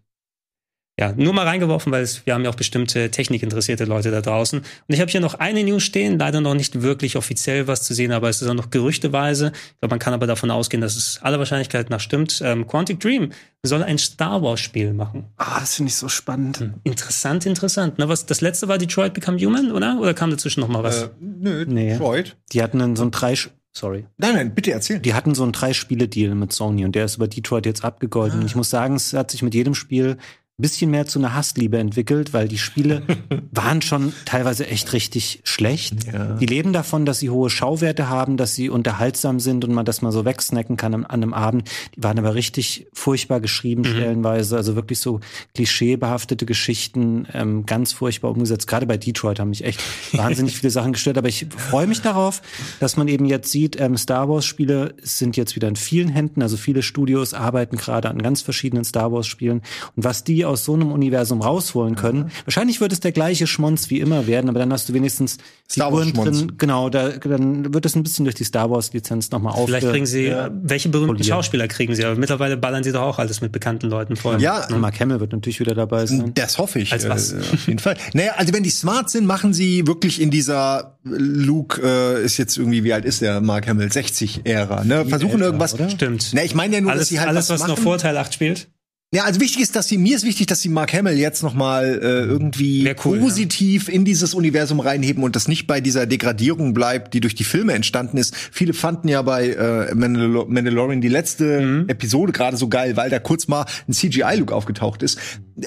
ja, 0.98 1.12
nur 1.18 1.34
mal 1.34 1.46
reingeworfen, 1.46 1.92
weil 1.92 2.04
es, 2.04 2.26
wir 2.26 2.34
haben 2.34 2.46
ja 2.46 2.50
auch 2.50 2.56
bestimmte 2.56 3.12
technikinteressierte 3.12 3.84
Leute 3.84 4.12
da 4.12 4.22
draußen. 4.22 4.60
Und 4.60 4.66
ich 4.88 5.02
habe 5.02 5.12
hier 5.12 5.20
noch 5.20 5.34
eine 5.34 5.62
News 5.62 5.84
stehen, 5.84 6.18
leider 6.18 6.40
noch 6.40 6.54
nicht 6.54 6.82
wirklich 6.82 7.18
offiziell 7.18 7.68
was 7.68 7.84
zu 7.84 7.94
sehen, 7.94 8.14
aber 8.14 8.30
es 8.30 8.42
ist 8.42 8.48
auch 8.48 8.54
noch 8.54 8.70
gerüchteweise. 8.70 9.52
Ich 9.54 9.80
glaube, 9.82 9.92
man 9.92 10.00
kann 10.00 10.14
aber 10.14 10.26
davon 10.26 10.52
ausgehen, 10.52 10.80
dass 10.80 10.96
es 10.96 11.20
aller 11.22 11.38
Wahrscheinlichkeit 11.38 11.90
nach 11.90 12.00
stimmt. 12.00 12.42
Ähm, 12.42 12.66
Quantic 12.66 13.02
Dream 13.02 13.34
soll 13.64 13.84
ein 13.84 13.98
Star 13.98 14.42
Wars 14.42 14.62
Spiel 14.62 14.94
machen. 14.94 15.26
Ah, 15.36 15.60
das 15.60 15.76
finde 15.76 15.90
ich 15.90 15.98
so 15.98 16.08
spannend. 16.08 16.60
Hm. 16.60 16.76
Interessant, 16.84 17.46
interessant. 17.46 17.96
Na, 17.98 18.08
was, 18.08 18.26
das 18.26 18.40
letzte 18.40 18.70
war 18.70 18.78
Detroit 18.78 19.14
Become 19.14 19.38
Human, 19.40 19.74
oder? 19.74 20.00
Oder 20.00 20.14
kam 20.14 20.32
dazwischen 20.32 20.62
noch 20.62 20.70
mal 20.70 20.84
was? 20.84 21.04
Äh, 21.04 21.10
nö, 21.20 21.66
nee. 21.68 21.90
Detroit. 21.90 22.38
Die 22.54 22.64
hatten 22.64 22.80
dann 22.80 22.96
so 22.96 23.04
ein 23.04 23.12
drei, 23.12 23.36
Sorry. 23.78 24.06
Nein, 24.18 24.36
nein, 24.36 24.56
bitte 24.56 24.72
erzähl. 24.72 25.00
Die 25.00 25.14
hatten 25.14 25.36
so 25.36 25.44
einen 25.44 25.52
Drei-Spiele-Deal 25.52 26.34
mit 26.34 26.54
Sony 26.54 26.86
und 26.86 26.96
der 26.96 27.04
ist 27.04 27.18
über 27.18 27.28
Detroit 27.28 27.66
jetzt 27.66 27.84
abgegolten. 27.84 28.40
Ah. 28.44 28.46
Ich 28.46 28.56
muss 28.56 28.70
sagen, 28.70 28.96
es 28.96 29.12
hat 29.12 29.32
sich 29.32 29.42
mit 29.42 29.54
jedem 29.54 29.76
Spiel 29.76 30.16
bisschen 30.58 30.90
mehr 30.90 31.06
zu 31.06 31.20
einer 31.20 31.34
Hassliebe 31.34 31.78
entwickelt, 31.78 32.32
weil 32.34 32.48
die 32.48 32.58
Spiele 32.58 33.04
waren 33.52 33.82
schon 33.82 34.14
teilweise 34.24 34.66
echt 34.68 34.94
richtig 34.94 35.42
schlecht. 35.44 36.06
Ja. 36.12 36.36
Die 36.36 36.46
leben 36.46 36.72
davon, 36.72 37.06
dass 37.06 37.20
sie 37.20 37.30
hohe 37.30 37.50
Schauwerte 37.50 38.08
haben, 38.08 38.38
dass 38.38 38.56
sie 38.56 38.70
unterhaltsam 38.70 39.42
sind 39.42 39.66
und 39.66 39.74
man 39.74 39.84
das 39.86 40.02
mal 40.02 40.14
so 40.14 40.24
wegsnacken 40.24 40.78
kann 40.78 40.94
an, 40.94 41.06
einem 41.06 41.34
Abend. 41.34 41.70
Die 41.98 42.04
waren 42.04 42.18
aber 42.18 42.36
richtig 42.36 42.88
furchtbar 42.94 43.42
geschrieben 43.42 43.82
mhm. 43.82 43.88
stellenweise, 43.88 44.56
also 44.56 44.78
wirklich 44.78 45.00
so 45.00 45.20
klischeebehaftete 45.56 46.46
Geschichten, 46.46 47.28
ähm, 47.34 47.66
ganz 47.66 47.92
furchtbar 47.92 48.32
umgesetzt. 48.32 48.68
Gerade 48.68 48.86
bei 48.86 48.96
Detroit 48.96 49.42
haben 49.42 49.50
mich 49.50 49.66
echt 49.66 49.82
wahnsinnig 50.14 50.58
viele 50.58 50.72
Sachen 50.72 50.94
gestört, 50.94 51.18
aber 51.18 51.28
ich 51.28 51.48
freue 51.58 51.88
mich 51.88 52.02
darauf, 52.02 52.42
dass 52.80 52.96
man 52.96 53.10
eben 53.10 53.26
jetzt 53.26 53.52
sieht, 53.52 53.78
ähm, 53.82 53.98
Star 53.98 54.30
Wars 54.30 54.46
Spiele 54.46 54.94
sind 55.02 55.36
jetzt 55.36 55.58
wieder 55.58 55.68
in 55.68 55.76
vielen 55.76 56.08
Händen, 56.08 56.42
also 56.42 56.56
viele 56.56 56.82
Studios 56.82 57.34
arbeiten 57.34 57.76
gerade 57.76 58.10
an 58.10 58.20
ganz 58.20 58.42
verschiedenen 58.42 58.86
Star 58.86 59.12
Wars 59.12 59.28
Spielen 59.28 59.62
und 59.98 60.06
was 60.06 60.24
die 60.24 60.45
aus 60.46 60.66
so 60.66 60.74
einem 60.74 60.92
Universum 60.92 61.42
rausholen 61.42 61.96
können. 61.96 62.20
Mhm. 62.20 62.32
Wahrscheinlich 62.46 62.82
wird 62.82 62.92
es 62.92 63.00
der 63.00 63.12
gleiche 63.12 63.48
Schmonz 63.48 63.90
wie 63.90 64.00
immer 64.00 64.28
werden, 64.28 64.50
aber 64.50 64.60
dann 64.60 64.72
hast 64.72 64.90
du 64.90 64.94
wenigstens 64.94 65.38
Star 65.70 65.92
Wars 65.92 66.14
drin. 66.14 66.54
Genau, 66.58 66.90
da, 66.90 67.10
dann 67.10 67.74
wird 67.74 67.86
es 67.86 67.96
ein 67.96 68.04
bisschen 68.04 68.26
durch 68.26 68.36
die 68.36 68.44
Star 68.44 68.70
Wars 68.70 68.94
Lizenz 68.94 69.32
nochmal 69.32 69.54
auf. 69.54 69.66
Vielleicht 69.66 69.88
kriegen 69.88 70.06
sie, 70.06 70.26
ja. 70.26 70.50
welche 70.54 70.90
berühmten 70.90 71.16
poliert. 71.16 71.28
Schauspieler 71.28 71.68
kriegen 71.68 71.96
sie? 71.96 72.06
Aber 72.06 72.16
mittlerweile 72.16 72.58
ballern 72.58 72.84
sie 72.84 72.92
doch 72.92 73.02
auch 73.02 73.20
alles 73.20 73.42
mit 73.42 73.52
bekannten 73.52 73.88
Leuten 73.90 74.16
voll. 74.16 74.42
Ja, 74.42 74.68
mhm. 74.70 74.80
Mark 74.80 75.00
Hamill 75.00 75.20
wird 75.20 75.32
natürlich 75.32 75.60
wieder 75.60 75.76
dabei 75.76 76.06
sein. 76.06 76.32
Das 76.36 76.58
hoffe 76.58 76.80
ich. 76.80 76.92
Als 76.92 77.10
was? 77.10 77.34
Äh, 77.34 77.40
auf 77.40 77.68
jeden 77.68 77.80
Fall. 77.80 77.98
Naja, 78.14 78.34
also 78.38 78.54
wenn 78.54 78.64
die 78.64 78.70
smart 78.70 79.10
sind, 79.10 79.26
machen 79.26 79.54
sie 79.54 79.88
wirklich 79.88 80.22
in 80.22 80.30
dieser 80.32 80.98
Luke 81.04 81.82
äh, 81.84 82.24
ist 82.24 82.38
jetzt 82.38 82.58
irgendwie, 82.58 82.84
wie 82.84 82.94
alt 82.94 83.06
ist 83.06 83.22
der 83.22 83.42
Mark 83.42 83.68
Hamill? 83.68 83.88
60-Ära, 83.88 84.84
ne? 84.84 85.06
Versuchen 85.06 85.34
älter, 85.34 85.46
irgendwas. 85.46 85.74
Oder? 85.74 85.90
Stimmt. 85.90 86.32
Na, 86.34 86.44
ich 86.44 86.56
meine 86.56 86.76
ja 86.76 86.82
nur, 86.82 86.92
alles, 86.92 87.02
dass 87.04 87.10
sie 87.10 87.20
halt 87.20 87.30
alles, 87.30 87.50
was, 87.50 87.62
was 87.62 87.68
noch 87.68 87.78
Vorteil 87.78 88.18
8 88.18 88.34
spielt. 88.34 88.68
Ja, 89.16 89.24
also 89.24 89.40
wichtig 89.40 89.62
ist, 89.62 89.78
dass 89.78 89.88
sie 89.88 89.98
mir 89.98 90.18
ist 90.18 90.26
wichtig, 90.26 90.48
dass 90.48 90.60
sie 90.62 90.68
Mark 90.68 90.92
Hamill 90.92 91.18
jetzt 91.18 91.42
noch 91.42 91.54
mal 91.54 91.86
äh, 92.04 92.26
irgendwie 92.26 92.94
cool, 93.06 93.18
positiv 93.20 93.88
ja. 93.88 93.94
in 93.94 94.04
dieses 94.04 94.34
Universum 94.34 94.82
reinheben 94.82 95.24
und 95.24 95.38
das 95.38 95.48
nicht 95.48 95.68
bei 95.68 95.80
dieser 95.80 96.06
Degradierung 96.06 96.74
bleibt, 96.74 97.14
die 97.14 97.22
durch 97.22 97.34
die 97.34 97.46
Filme 97.46 97.72
entstanden 97.72 98.18
ist. 98.18 98.36
Viele 98.36 98.74
fanden 98.74 99.08
ja 99.08 99.22
bei 99.22 99.52
äh, 99.52 99.96
Mandal 99.96 100.46
Mandalorian 100.50 101.00
die 101.00 101.08
letzte 101.08 101.62
mhm. 101.62 101.88
Episode 101.88 102.34
gerade 102.34 102.58
so 102.58 102.68
geil, 102.68 102.98
weil 102.98 103.10
da 103.10 103.20
kurz 103.20 103.48
mal 103.48 103.66
ein 103.88 103.94
CGI-Look 103.94 104.52
aufgetaucht 104.52 105.02
ist. 105.02 105.18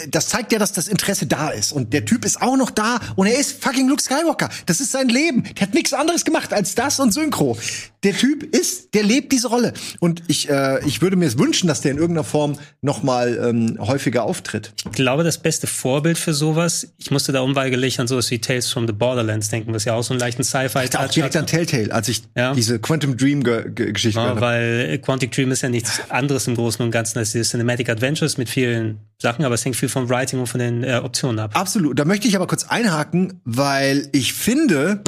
Das 0.08 0.28
zeigt 0.28 0.52
ja, 0.52 0.58
dass 0.58 0.72
das 0.72 0.88
Interesse 0.88 1.26
da 1.26 1.50
ist 1.50 1.72
und 1.72 1.92
der 1.92 2.04
Typ 2.04 2.24
ist 2.24 2.40
auch 2.42 2.56
noch 2.56 2.70
da 2.70 3.00
und 3.16 3.26
er 3.26 3.38
ist 3.38 3.62
fucking 3.62 3.88
Luke 3.88 4.02
Skywalker. 4.02 4.50
Das 4.66 4.80
ist 4.80 4.92
sein 4.92 5.08
Leben. 5.08 5.44
Der 5.54 5.66
hat 5.66 5.74
nichts 5.74 5.92
anderes 5.92 6.24
gemacht 6.24 6.52
als 6.52 6.74
das 6.74 7.00
und 7.00 7.12
Synchro. 7.12 7.56
Der 8.04 8.16
Typ 8.16 8.54
ist, 8.54 8.94
der 8.94 9.02
lebt 9.02 9.32
diese 9.32 9.48
Rolle 9.48 9.72
und 9.98 10.22
ich 10.28 10.48
äh, 10.48 10.86
ich 10.86 11.02
würde 11.02 11.16
mir 11.16 11.26
es 11.26 11.36
wünschen, 11.36 11.66
dass 11.66 11.80
der 11.80 11.90
in 11.92 11.98
irgendeiner 11.98 12.24
Form 12.24 12.58
noch 12.80 13.02
mal 13.02 13.38
ähm, 13.42 13.76
häufiger 13.80 14.22
auftritt. 14.22 14.72
Ich 14.84 14.92
glaube, 14.92 15.24
das 15.24 15.38
beste 15.38 15.66
Vorbild 15.66 16.16
für 16.16 16.32
sowas, 16.32 16.92
ich 16.98 17.10
musste 17.10 17.32
da 17.32 17.40
unweigerlich 17.40 17.98
an 17.98 18.06
sowas 18.06 18.30
wie 18.30 18.38
Tales 18.38 18.70
from 18.70 18.86
the 18.86 18.92
Borderlands 18.92 19.48
denken, 19.48 19.74
was 19.74 19.84
ja 19.84 19.94
auch 19.94 20.04
so 20.04 20.14
einen 20.14 20.20
leichten 20.20 20.44
Sci-Fi 20.44 20.84
Ich 20.84 20.96
auch 20.96 21.08
direkt 21.08 21.36
an 21.36 21.46
Telltale, 21.46 21.92
als 21.92 22.08
ich 22.08 22.22
ja? 22.36 22.54
diese 22.54 22.78
Quantum 22.78 23.16
Dream 23.16 23.42
Geschichte 23.42 24.20
ja, 24.20 24.40
Weil 24.40 24.98
Quantic 24.98 25.32
Dream 25.32 25.50
ist 25.50 25.62
ja 25.62 25.68
nichts 25.68 26.00
anderes 26.08 26.46
im 26.46 26.54
Großen 26.54 26.84
und 26.84 26.90
Ganzen 26.90 27.18
als 27.18 27.32
diese 27.32 27.44
Cinematic 27.44 27.88
Adventures 27.88 28.38
mit 28.38 28.48
vielen 28.48 28.98
Sachen, 29.20 29.44
aber 29.44 29.54
es 29.54 29.64
hängt 29.64 29.76
viel 29.78 29.88
vom 29.88 30.08
Writing 30.08 30.40
und 30.40 30.46
von 30.46 30.60
den 30.60 30.84
äh, 30.84 31.00
Optionen 31.02 31.38
ab. 31.38 31.52
Absolut. 31.54 31.98
Da 31.98 32.04
möchte 32.04 32.28
ich 32.28 32.36
aber 32.36 32.46
kurz 32.46 32.64
einhaken, 32.64 33.40
weil 33.44 34.08
ich 34.12 34.34
finde, 34.34 35.02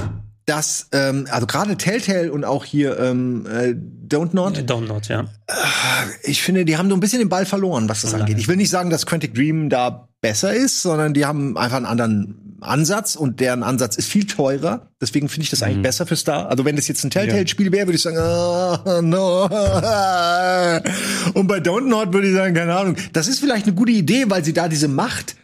dass 0.46 0.88
ähm, 0.92 1.26
also 1.30 1.46
gerade 1.46 1.76
Telltale 1.76 2.32
und 2.32 2.44
auch 2.44 2.64
hier 2.64 2.98
ähm, 2.98 3.46
äh, 3.46 3.74
Don't 4.08 4.30
Not. 4.32 4.58
Don't 4.58 4.86
Not, 4.86 5.08
ja. 5.08 5.20
Äh, 5.46 5.54
ich 6.24 6.42
finde, 6.42 6.64
die 6.64 6.76
haben 6.76 6.88
so 6.88 6.96
ein 6.96 7.00
bisschen 7.00 7.20
den 7.20 7.28
Ball 7.28 7.46
verloren, 7.46 7.88
was 7.88 8.02
das 8.02 8.14
angeht. 8.14 8.38
Ich 8.38 8.48
will 8.48 8.56
nicht 8.56 8.70
sagen, 8.70 8.90
dass 8.90 9.06
Quantic 9.06 9.34
Dream 9.34 9.70
da 9.70 10.08
besser 10.20 10.52
ist, 10.52 10.82
sondern 10.82 11.14
die 11.14 11.24
haben 11.24 11.56
einfach 11.56 11.76
einen 11.76 11.86
anderen 11.86 12.49
Ansatz 12.62 13.16
und 13.16 13.40
deren 13.40 13.62
Ansatz 13.62 13.96
ist 13.96 14.08
viel 14.08 14.26
teurer. 14.26 14.88
Deswegen 15.00 15.28
finde 15.28 15.44
ich 15.44 15.50
das 15.50 15.62
eigentlich 15.62 15.78
mhm. 15.78 15.82
besser 15.82 16.06
für 16.06 16.16
Star. 16.16 16.48
Also 16.48 16.64
wenn 16.64 16.76
das 16.76 16.88
jetzt 16.88 17.04
ein 17.04 17.10
Telltale-Spiel 17.10 17.72
wäre, 17.72 17.86
würde 17.86 17.96
ich 17.96 18.02
sagen, 18.02 18.18
oh, 18.18 19.00
no. 19.02 19.44
Und 21.34 21.46
bei 21.46 21.58
Don't 21.58 21.88
Not 21.88 22.12
würde 22.12 22.28
ich 22.28 22.34
sagen, 22.34 22.54
keine 22.54 22.74
Ahnung. 22.74 22.96
Das 23.12 23.28
ist 23.28 23.40
vielleicht 23.40 23.66
eine 23.66 23.74
gute 23.74 23.92
Idee, 23.92 24.24
weil 24.28 24.44
sie 24.44 24.52
da 24.52 24.68
diese 24.68 24.88
Macht 24.88 25.36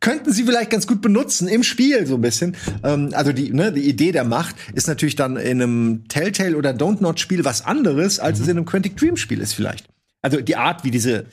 könnten 0.00 0.32
sie 0.32 0.44
vielleicht 0.44 0.70
ganz 0.70 0.86
gut 0.86 1.00
benutzen 1.00 1.48
im 1.48 1.62
Spiel 1.62 2.06
so 2.06 2.14
ein 2.16 2.20
bisschen. 2.20 2.56
Ähm, 2.84 3.10
also 3.12 3.32
die, 3.32 3.52
ne, 3.52 3.72
die 3.72 3.88
Idee 3.88 4.12
der 4.12 4.24
Macht 4.24 4.54
ist 4.74 4.86
natürlich 4.86 5.16
dann 5.16 5.36
in 5.36 5.62
einem 5.62 6.08
Telltale 6.08 6.56
oder 6.56 6.70
Don't 6.70 7.00
Not 7.00 7.20
Spiel 7.20 7.44
was 7.44 7.64
anderes, 7.64 8.20
als 8.20 8.38
mhm. 8.38 8.44
es 8.44 8.48
in 8.50 8.56
einem 8.58 8.66
Quantic 8.66 8.96
Dream 8.96 9.16
Spiel 9.16 9.40
ist 9.40 9.54
vielleicht. 9.54 9.88
Also 10.22 10.40
die 10.40 10.56
Art, 10.56 10.84
wie 10.84 10.90
diese, 10.90 11.26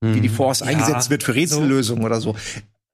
mhm. 0.00 0.14
wie 0.14 0.20
die 0.20 0.28
mhm. 0.28 0.34
Force 0.34 0.60
ja, 0.60 0.66
eingesetzt 0.66 1.10
wird 1.10 1.22
für 1.22 1.34
Rätsellösungen 1.34 2.02
so. 2.02 2.06
oder 2.06 2.20
so. 2.20 2.36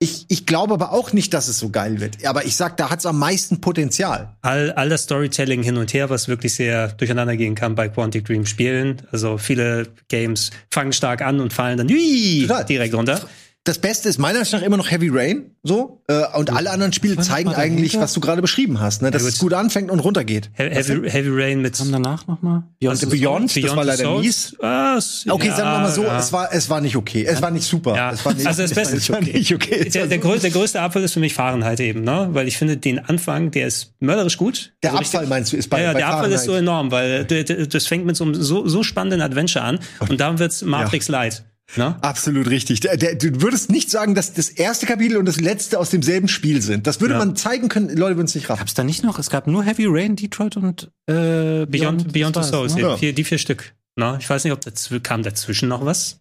Ich, 0.01 0.26
ich 0.28 0.46
glaube 0.46 0.74
aber 0.74 0.92
auch 0.92 1.12
nicht, 1.12 1.34
dass 1.34 1.49
es 1.49 1.59
so 1.59 1.70
geil 1.70 2.01
wird. 2.01 2.24
Aber 2.24 2.44
ich 2.44 2.55
sag, 2.55 2.76
da 2.76 2.88
hat 2.88 3.01
es 3.01 3.07
am 3.07 3.18
meisten 3.18 3.61
Potenzial. 3.61 4.36
All, 4.42 4.70
all 4.72 4.88
das 4.88 5.03
Storytelling 5.03 5.64
hin 5.64 5.76
und 5.76 5.92
her, 5.92 6.09
was 6.09 6.28
wirklich 6.28 6.55
sehr 6.55 6.88
durcheinander 6.88 7.36
gehen 7.36 7.57
kann 7.57 7.74
bei 7.74 7.88
Quantic 7.88 8.24
Dream 8.24 8.46
Spielen. 8.46 9.03
Also 9.11 9.38
viele 9.38 9.88
Games 10.07 10.53
fangen 10.70 10.92
stark 10.92 11.20
an 11.20 11.40
und 11.40 11.53
fallen 11.53 11.78
dann 11.78 11.88
direkt 11.88 12.94
runter 12.94 13.20
das 13.69 13.79
Beste 13.79 14.09
ist 14.09 14.19
meiner 14.19 14.39
Meinung 14.39 14.53
nach 14.53 14.62
immer 14.62 14.77
noch 14.79 14.91
Heavy 14.91 15.11
Rain, 15.12 15.51
so. 15.62 16.03
Äh, 16.09 16.23
und 16.39 16.51
alle 16.51 16.71
anderen 16.71 16.95
Spiele 16.95 17.19
zeigen 17.19 17.51
eigentlich, 17.55 17.99
was 17.99 18.14
du 18.14 18.21
gerade 18.21 18.41
beschrieben 18.41 18.81
hast, 18.81 19.03
ne? 19.03 19.11
Dass 19.11 19.23
ja, 19.23 19.29
es 19.29 19.39
gut 19.39 19.53
anfängt 19.53 19.91
und 19.91 20.01
runtergeht. 20.01 20.51
He 20.55 20.62
Heavy, 20.62 21.11
Heavy 21.11 21.29
Rain 21.31 21.61
mit. 21.61 21.77
Kam 21.77 21.93
danach 21.93 22.27
noch 22.27 22.41
mal? 22.41 22.64
Beyond, 22.81 22.91
also 22.91 23.07
Beyond, 23.09 23.53
Beyond 23.53 23.64
das 23.69 23.77
war 23.77 23.85
leider 23.85 24.05
Souls? 24.05 24.25
mies. 24.25 24.57
Was? 24.59 25.25
Okay, 25.29 25.49
ja, 25.49 25.57
sagen 25.57 25.71
wir 25.71 25.79
mal 25.81 25.93
so, 25.93 26.03
ja. 26.03 26.19
es 26.19 26.33
war, 26.33 26.49
es 26.51 26.71
war 26.71 26.81
nicht 26.81 26.97
okay. 26.97 27.27
Es 27.27 27.43
war 27.43 27.51
nicht 27.51 27.66
super. 27.66 27.95
Ja. 27.95 28.11
Es 28.11 28.25
war 28.25 28.33
nicht, 28.33 28.47
also 28.47 28.62
das 28.62 28.73
Beste 28.73 28.97
ist 28.97 29.11
okay. 29.11 29.33
Nicht 29.35 29.55
okay. 29.55 29.91
Der, 29.91 30.07
der, 30.07 30.19
größte, 30.19 30.43
der 30.43 30.51
größte 30.51 30.81
Abfall 30.81 31.03
ist 31.03 31.12
für 31.12 31.21
mich 31.21 31.35
Fahrenheit 31.35 31.79
eben, 31.81 32.03
ne? 32.03 32.29
Weil 32.33 32.49
ich 32.49 32.57
finde, 32.57 32.79
den 32.79 32.99
Anfang, 32.99 33.51
der 33.51 33.66
ist 33.66 33.93
mörderisch 34.01 34.39
gut. 34.39 34.73
Der 34.83 34.93
also 34.93 35.03
Abfall 35.03 35.27
meinst 35.27 35.53
du, 35.53 35.59
ist 35.59 35.69
bei, 35.69 35.83
ja, 35.83 35.93
bei 35.93 35.99
der 35.99 36.09
Abfall 36.09 36.33
ist 36.33 36.45
so 36.45 36.55
enorm, 36.55 36.91
weil 36.91 37.25
das 37.27 37.87
fängt 37.87 38.07
mit 38.07 38.16
so 38.16 38.25
einem 38.25 38.35
so, 38.35 38.66
so 38.66 38.83
spannenden 38.83 39.21
Adventure 39.21 39.62
an 39.62 39.79
und 40.09 40.19
dann 40.19 40.39
wird's 40.39 40.62
Matrix 40.62 41.09
Light. 41.09 41.45
Na? 41.77 41.99
Absolut 42.01 42.49
richtig. 42.49 42.81
Der, 42.81 42.97
der, 42.97 43.14
du 43.14 43.43
würdest 43.43 43.71
nicht 43.71 43.91
sagen, 43.91 44.14
dass 44.14 44.33
das 44.33 44.49
erste 44.49 44.87
Kapitel 44.87 45.19
und 45.19 45.27
das 45.27 45.41
letzte 45.41 45.79
aus 45.79 45.91
demselben 45.91 46.29
Spiel 46.29 46.62
sind. 46.62 46.87
Das 46.87 47.01
würde 47.01 47.14
ja. 47.14 47.19
man 47.19 47.37
zeigen 47.37 47.69
können, 47.69 47.95
Leute 47.95 48.16
würden 48.16 48.27
es 48.27 48.35
nicht 48.35 48.49
raffen. 48.49 48.61
Gab's 48.61 48.75
da 48.75 48.85
nicht 48.85 49.05
noch? 49.05 49.19
Es 49.19 49.29
gab 49.29 49.47
nur 49.47 49.62
Heavy 49.62 49.85
Rain, 49.87 50.16
Detroit 50.16 50.57
und 50.57 50.91
äh, 51.07 51.12
Beyond, 51.12 51.71
Beyond, 51.71 52.12
Beyond 52.12 52.37
the 52.37 52.43
Souls. 52.43 52.75
Ne? 52.75 52.81
Ja. 52.81 52.97
Die, 52.97 53.25
vier, 53.25 53.39
Stück. 53.39 53.75
Na, 53.97 54.16
ich 54.19 54.29
weiß 54.29 54.45
nicht, 54.45 54.53
ob 54.53 54.61
dazu, 54.61 54.99
kam 55.01 55.23
dazwischen 55.23 55.69
noch 55.69 55.85
was. 55.85 56.21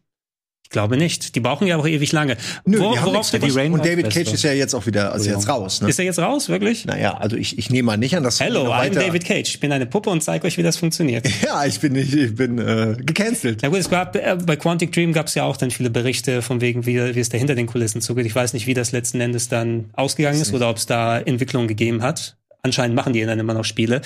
Ich 0.68 0.72
glaube 0.72 0.98
nicht. 0.98 1.34
Die 1.36 1.40
brauchen 1.40 1.66
ja 1.66 1.78
auch 1.78 1.88
ewig 1.88 2.12
lange. 2.12 2.36
Nö, 2.66 2.78
Wor- 2.80 2.92
die 2.92 3.00
haben 3.00 3.06
worauf 3.14 3.32
davon. 3.32 3.52
Rain 3.52 3.72
Und 3.72 3.86
David 3.86 4.10
Cage 4.10 4.34
ist 4.34 4.44
ja 4.44 4.52
jetzt 4.52 4.74
auch 4.76 4.86
wieder 4.86 5.14
also 5.14 5.30
jetzt 5.30 5.48
raus. 5.48 5.80
Ne? 5.80 5.88
Ist 5.88 5.98
er 5.98 6.04
jetzt 6.04 6.20
raus, 6.20 6.50
wirklich? 6.50 6.84
Naja, 6.84 7.14
also 7.18 7.38
ich, 7.38 7.58
ich 7.58 7.70
nehme 7.70 7.86
mal 7.86 7.98
nicht 7.98 8.18
an, 8.18 8.24
dass 8.24 8.42
Hello, 8.42 8.66
noch 8.66 8.74
I'm 8.74 8.90
David 8.90 9.24
Cage. 9.24 9.48
Ich 9.48 9.60
bin 9.62 9.72
eine 9.72 9.86
Puppe 9.86 10.10
und 10.10 10.22
zeige 10.22 10.46
euch, 10.46 10.58
wie 10.58 10.64
das 10.64 10.76
funktioniert. 10.76 11.26
Ja, 11.46 11.66
ich 11.66 11.80
bin 11.80 11.94
nicht, 11.94 12.14
ich 12.14 12.36
bin 12.36 12.58
äh, 12.58 12.98
gecancelt. 13.02 13.60
Na 13.62 13.70
gut, 13.70 13.78
es 13.80 13.90
gab, 13.90 14.18
äh, 14.18 14.36
bei 14.46 14.58
Quantic 14.58 14.92
Dream 14.92 15.14
gab 15.14 15.28
es 15.28 15.36
ja 15.36 15.44
auch 15.46 15.56
dann 15.56 15.72
viele 15.72 15.90
Berichte 15.90 16.42
von 16.42 16.60
wegen, 16.60 16.86
wie, 16.86 17.16
wie 17.16 17.20
es 17.22 17.30
da 17.30 17.38
hinter 17.38 17.56
den 17.56 17.68
Kulissen 17.68 18.02
zugeht. 18.02 18.26
Ich 18.26 18.36
weiß 18.36 18.52
nicht, 18.52 18.68
wie 18.68 18.74
das 18.74 18.92
letzten 18.92 19.22
Endes 19.22 19.48
dann 19.48 19.90
ausgegangen 19.94 20.42
ist 20.42 20.54
oder 20.54 20.70
ob 20.70 20.76
es 20.76 20.86
da 20.86 21.18
Entwicklungen 21.20 21.70
gegeben 21.70 22.02
hat. 22.04 22.36
Anscheinend 22.62 22.98
machen 22.98 23.14
die 23.14 23.24
dann 23.24 23.40
immer 23.40 23.54
noch 23.54 23.64
Spiele. 23.64 24.02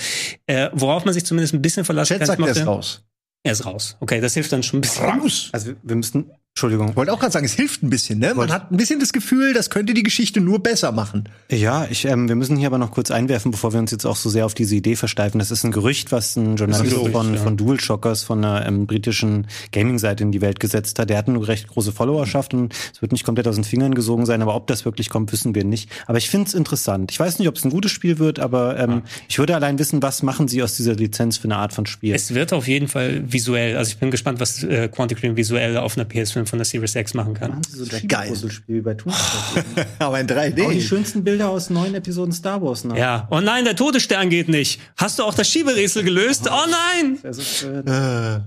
Äh, 0.46 0.68
worauf 0.72 1.04
man 1.04 1.12
sich 1.12 1.24
zumindest 1.24 1.54
ein 1.54 1.62
bisschen 1.62 1.84
verlassen 1.84 2.10
Chat 2.10 2.18
kann. 2.20 2.26
sagt, 2.28 2.40
er 2.40 2.48
ist 2.50 2.66
raus. 2.66 3.02
Er 3.42 3.52
ist 3.52 3.66
raus. 3.66 3.96
Okay, 3.98 4.20
das 4.20 4.34
hilft 4.34 4.52
dann 4.52 4.62
schon 4.62 4.78
ein 4.78 4.82
bisschen. 4.82 5.04
Raus! 5.04 5.48
Also 5.50 5.68
wir- 5.68 5.76
wir 5.82 5.96
müssen, 5.96 6.30
Entschuldigung. 6.54 6.90
Ich 6.90 6.96
wollte 6.96 7.14
auch 7.14 7.18
gerade 7.18 7.32
sagen, 7.32 7.46
es 7.46 7.54
hilft 7.54 7.82
ein 7.82 7.88
bisschen, 7.88 8.18
ne? 8.18 8.34
Man 8.34 8.52
hat 8.52 8.70
ein 8.70 8.76
bisschen 8.76 9.00
das 9.00 9.14
Gefühl, 9.14 9.54
das 9.54 9.70
könnte 9.70 9.94
die 9.94 10.02
Geschichte 10.02 10.38
nur 10.42 10.62
besser 10.62 10.92
machen. 10.92 11.26
Ja, 11.50 11.86
ich, 11.90 12.04
ähm, 12.04 12.28
wir 12.28 12.36
müssen 12.36 12.58
hier 12.58 12.66
aber 12.66 12.76
noch 12.76 12.90
kurz 12.90 13.10
einwerfen, 13.10 13.50
bevor 13.50 13.72
wir 13.72 13.80
uns 13.80 13.90
jetzt 13.90 14.04
auch 14.04 14.16
so 14.16 14.28
sehr 14.28 14.44
auf 14.44 14.52
diese 14.52 14.76
Idee 14.76 14.94
versteifen. 14.94 15.38
Das 15.38 15.50
ist 15.50 15.64
ein 15.64 15.72
Gerücht, 15.72 16.12
was 16.12 16.36
ein 16.36 16.56
Journalist 16.56 16.94
Gerücht, 16.94 17.12
von, 17.12 17.34
ja. 17.34 17.40
von 17.40 17.56
DualShockers, 17.56 18.24
von 18.24 18.44
einer 18.44 18.66
ähm, 18.66 18.86
britischen 18.86 19.46
Gaming-Seite 19.72 20.24
in 20.24 20.30
die 20.30 20.42
Welt 20.42 20.60
gesetzt 20.60 20.98
hat. 20.98 21.08
Der 21.08 21.16
hat 21.16 21.26
eine 21.26 21.48
recht 21.48 21.68
große 21.68 21.90
Followerschaft 21.90 22.52
und 22.52 22.74
es 22.94 23.00
wird 23.00 23.12
nicht 23.12 23.24
komplett 23.24 23.48
aus 23.48 23.54
den 23.54 23.64
Fingern 23.64 23.94
gesogen 23.94 24.26
sein, 24.26 24.42
aber 24.42 24.54
ob 24.54 24.66
das 24.66 24.84
wirklich 24.84 25.08
kommt, 25.08 25.32
wissen 25.32 25.54
wir 25.54 25.64
nicht. 25.64 25.88
Aber 26.06 26.18
ich 26.18 26.28
finde 26.28 26.48
es 26.48 26.54
interessant. 26.54 27.10
Ich 27.12 27.18
weiß 27.18 27.38
nicht, 27.38 27.48
ob 27.48 27.56
es 27.56 27.64
ein 27.64 27.70
gutes 27.70 27.92
Spiel 27.92 28.18
wird, 28.18 28.40
aber 28.40 28.78
ähm, 28.78 29.02
ich 29.26 29.38
würde 29.38 29.54
allein 29.54 29.78
wissen, 29.78 30.02
was 30.02 30.22
machen 30.22 30.48
sie 30.48 30.62
aus 30.62 30.76
dieser 30.76 30.96
Lizenz 30.96 31.38
für 31.38 31.44
eine 31.44 31.56
Art 31.56 31.72
von 31.72 31.86
Spiel. 31.86 32.14
Es 32.14 32.34
wird 32.34 32.52
auf 32.52 32.68
jeden 32.68 32.88
Fall 32.88 33.22
visuell, 33.26 33.78
also 33.78 33.88
ich 33.88 33.96
bin 33.96 34.10
gespannt, 34.10 34.38
was 34.38 34.62
äh, 34.62 34.88
Quantic 34.88 35.18
Dream 35.18 35.36
visuell 35.36 35.78
auf 35.78 35.96
einer 35.96 36.06
PS5 36.06 36.41
von 36.46 36.58
der 36.58 36.64
Series 36.66 36.94
X 36.94 37.14
machen 37.14 37.34
kann. 37.34 37.60
so 37.68 37.84
ein 37.96 38.08
geil. 38.08 38.34
Spiel 38.50 38.76
wie 38.76 38.80
bei 38.80 38.94
Toonstruck. 38.94 39.64
Aber 39.98 40.20
in 40.20 40.26
Auch 40.30 40.34
die 40.34 40.62
3D. 40.62 40.80
schönsten 40.80 41.24
Bilder 41.24 41.48
aus 41.50 41.70
neun 41.70 41.94
Episoden 41.94 42.32
Star 42.32 42.62
Wars 42.62 42.84
nach. 42.84 42.96
Ja. 42.96 43.28
Oh 43.30 43.40
nein, 43.40 43.64
der 43.64 43.76
Todesstern 43.76 44.30
geht 44.30 44.48
nicht. 44.48 44.80
Hast 44.96 45.18
du 45.18 45.22
auch 45.24 45.34
das 45.34 45.48
Schieberätsel 45.48 46.02
gelöst? 46.04 46.48
Oh 46.50 46.66
nein! 46.70 47.18
Das 47.22 47.38
ist, 47.38 47.62
äh, 47.64 48.36
Äh, 48.36 48.40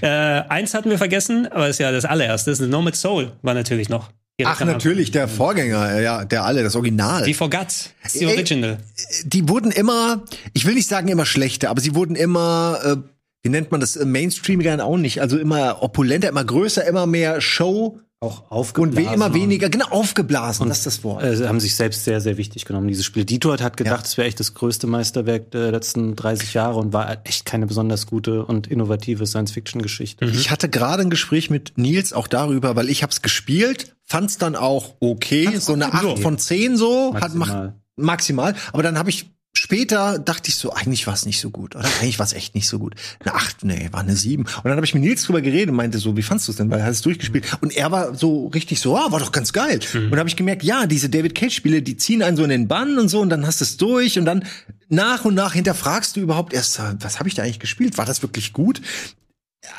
Äh, 0.00 0.42
eins 0.48 0.74
hatten 0.74 0.88
wir 0.90 0.98
vergessen, 0.98 1.46
aber 1.50 1.68
ist 1.68 1.78
ja 1.78 1.90
das 1.92 2.04
allererste. 2.04 2.50
Das 2.50 2.60
ist 2.60 2.68
Nomad 2.68 2.96
Soul 2.96 3.32
war 3.42 3.54
natürlich 3.54 3.88
noch. 3.88 4.10
Ach, 4.44 4.60
natürlich, 4.60 5.10
der 5.10 5.26
Vorgänger, 5.26 5.96
äh, 5.96 6.04
ja, 6.04 6.24
der 6.24 6.44
alle, 6.44 6.62
das 6.62 6.76
Original. 6.76 7.24
Die 7.24 7.34
Forgot. 7.34 7.66
Die 8.14 8.20
Ey. 8.20 8.26
Original. 8.26 8.78
die 9.24 9.48
wurden 9.48 9.72
immer, 9.72 10.22
ich 10.54 10.64
will 10.64 10.74
nicht 10.74 10.88
sagen 10.88 11.08
immer 11.08 11.26
schlechter, 11.26 11.70
aber 11.70 11.80
sie 11.80 11.96
wurden 11.96 12.14
immer, 12.14 12.78
äh, 12.84 12.96
wie 13.42 13.48
nennt 13.50 13.70
man 13.70 13.80
das, 13.80 13.96
äh, 13.96 14.04
Mainstreamiger 14.04 14.84
auch 14.84 14.96
nicht, 14.96 15.20
also 15.20 15.38
immer 15.38 15.82
opulenter, 15.82 16.28
immer 16.28 16.44
größer, 16.44 16.86
immer 16.86 17.06
mehr 17.06 17.40
Show 17.40 18.00
auch 18.20 18.40
und 18.42 18.50
aufgeblasen. 18.50 19.10
we 19.10 19.14
immer 19.14 19.32
weniger, 19.32 19.68
genau, 19.70 19.86
aufgeblasen, 19.90 20.68
das 20.68 20.78
ist 20.78 20.86
das 20.86 21.04
Wort. 21.04 21.22
Äh, 21.22 21.36
sie 21.36 21.46
haben 21.48 21.60
sich 21.60 21.76
selbst 21.76 22.02
sehr, 22.02 22.20
sehr 22.20 22.36
wichtig 22.36 22.64
genommen, 22.64 22.88
dieses 22.88 23.04
Spiel. 23.04 23.24
Dito 23.24 23.52
hat 23.52 23.76
gedacht, 23.76 24.00
Ja. 24.00 24.04
es 24.04 24.16
wäre 24.16 24.26
echt 24.26 24.40
das 24.40 24.54
größte 24.54 24.88
Meisterwerk 24.88 25.52
der 25.52 25.70
letzten 25.70 26.16
30 26.16 26.52
Jahre 26.54 26.80
und 26.80 26.92
war 26.92 27.16
echt 27.24 27.44
keine 27.44 27.66
besonders 27.68 28.06
gute 28.08 28.44
und 28.44 28.66
innovative 28.66 29.24
Science-Fiction-Geschichte. 29.24 30.24
Ich 30.24 30.50
hatte 30.50 30.68
gerade 30.68 31.02
ein 31.02 31.10
Gespräch 31.10 31.48
mit 31.48 31.74
Nils 31.78 32.12
auch 32.12 32.26
darüber, 32.26 32.74
weil 32.74 32.88
ich 32.88 33.04
hab's 33.04 33.22
gespielt, 33.22 33.94
fand's 34.04 34.36
dann 34.36 34.56
auch 34.56 34.96
okay, 34.98 35.56
so 35.60 35.74
eine 35.74 35.92
8 35.94 36.18
von 36.18 36.38
10 36.38 36.76
so, 36.76 37.14
hat 37.14 37.34
Maximal. 37.34 37.48
macht 37.66 37.74
maximal, 37.96 38.54
aber 38.72 38.82
dann 38.82 38.98
habe 38.98 39.10
ich 39.10 39.30
später 39.68 40.18
dachte 40.18 40.48
ich 40.48 40.56
so, 40.56 40.72
eigentlich 40.72 41.06
war 41.06 41.12
es 41.12 41.26
nicht 41.26 41.40
so 41.40 41.50
gut, 41.50 41.76
oder? 41.76 41.84
Eigentlich 42.00 42.18
war 42.18 42.24
es 42.24 42.32
echt 42.32 42.54
nicht 42.54 42.66
so 42.66 42.78
gut. 42.78 42.94
Eine 43.20 43.34
8, 43.34 43.64
nee, 43.64 43.88
war 43.92 44.00
eine 44.00 44.16
7. 44.16 44.44
Und 44.44 44.64
dann 44.64 44.72
habe 44.76 44.86
ich 44.86 44.94
mit 44.94 45.02
Nils 45.02 45.24
drüber 45.24 45.42
geredet 45.42 45.68
und 45.68 45.76
meinte 45.76 45.98
so, 45.98 46.16
wie 46.16 46.22
fandst 46.22 46.48
du 46.48 46.52
es 46.52 46.56
denn? 46.56 46.70
Weil 46.70 46.78
er 46.80 46.86
hat 46.86 46.92
es 46.92 47.02
durchgespielt. 47.02 47.44
Und 47.60 47.76
er 47.76 47.90
war 47.92 48.14
so 48.14 48.46
richtig 48.46 48.80
so, 48.80 48.96
ah, 48.96 49.12
war 49.12 49.20
doch 49.20 49.30
ganz 49.30 49.52
geil. 49.52 49.78
Und 49.92 50.10
dann 50.10 50.18
habe 50.20 50.28
ich 50.30 50.36
gemerkt, 50.36 50.62
ja, 50.62 50.86
diese 50.86 51.10
David 51.10 51.34
Cage-Spiele, 51.34 51.82
die 51.82 51.98
ziehen 51.98 52.22
einen 52.22 52.38
so 52.38 52.44
in 52.44 52.48
den 52.48 52.66
Bann 52.66 52.98
und 52.98 53.10
so 53.10 53.20
und 53.20 53.28
dann 53.28 53.46
hast 53.46 53.60
du 53.60 53.64
es 53.66 53.76
durch 53.76 54.18
und 54.18 54.24
dann 54.24 54.46
nach 54.88 55.26
und 55.26 55.34
nach 55.34 55.52
hinterfragst 55.52 56.16
du 56.16 56.20
überhaupt 56.20 56.54
erst, 56.54 56.78
äh, 56.78 56.94
was 57.00 57.18
habe 57.18 57.28
ich 57.28 57.34
da 57.34 57.42
eigentlich 57.42 57.60
gespielt? 57.60 57.98
War 57.98 58.06
das 58.06 58.22
wirklich 58.22 58.54
gut? 58.54 58.80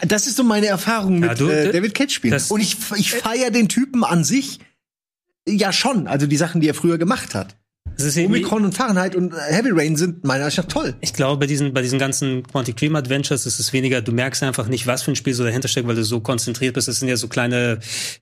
Das 0.06 0.28
ist 0.28 0.36
so 0.36 0.44
meine 0.44 0.68
Erfahrung 0.68 1.18
mit 1.20 1.30
Ja, 1.30 1.36
du, 1.36 1.50
äh, 1.50 1.66
d- 1.66 1.72
David 1.72 1.96
Cage 1.96 2.14
Spielen. 2.14 2.34
das- 2.34 2.52
Und 2.52 2.62
ich, 2.62 2.78
ich 2.98 3.12
feiere 3.12 3.50
den 3.50 3.70
Typen 3.70 4.04
an 4.04 4.24
sich 4.24 4.60
ja 5.48 5.74
schon. 5.74 6.06
Also 6.08 6.28
die 6.28 6.38
Sachen, 6.38 6.62
die 6.62 6.68
er 6.68 6.76
früher 6.76 7.00
gemacht 7.00 7.34
hat. 7.34 7.56
Das 8.00 8.18
Omikron 8.18 8.66
und 8.66 8.74
Fahrenheit 8.74 9.16
und 9.16 9.34
äh, 9.34 9.38
Heavy 9.50 9.70
Rain 9.72 9.96
sind 9.96 10.24
meiner 10.24 10.46
Ansicht 10.46 10.58
nach 10.60 10.68
toll. 10.74 10.96
ich 11.02 11.14
glaube, 11.14 11.40
bei 11.40 11.48
diesen, 11.48 11.74
bei 11.74 11.82
diesen 11.82 12.00
ganzen 12.00 12.44
Quantic 12.44 12.78
Dream 12.78 12.96
Adventures 12.96 13.46
ist 13.46 13.60
es 13.60 13.74
weniger, 13.74 14.02
du 14.02 14.12
merkst 14.12 14.42
einfach 14.44 14.68
nicht, 14.68 14.88
was 14.88 15.04
für 15.04 15.12
ein 15.12 15.16
Spiel 15.16 15.34
so 15.34 15.44
dahinter 15.44 15.68
steckt, 15.68 15.88
weil 15.88 15.96
du 15.96 16.04
so 16.04 16.20
konzentriert 16.22 16.76
bist. 16.76 16.88
Das 16.88 17.00
sind 17.00 17.08
ja 17.10 17.18
so 17.18 17.28
kleine, 17.28 17.80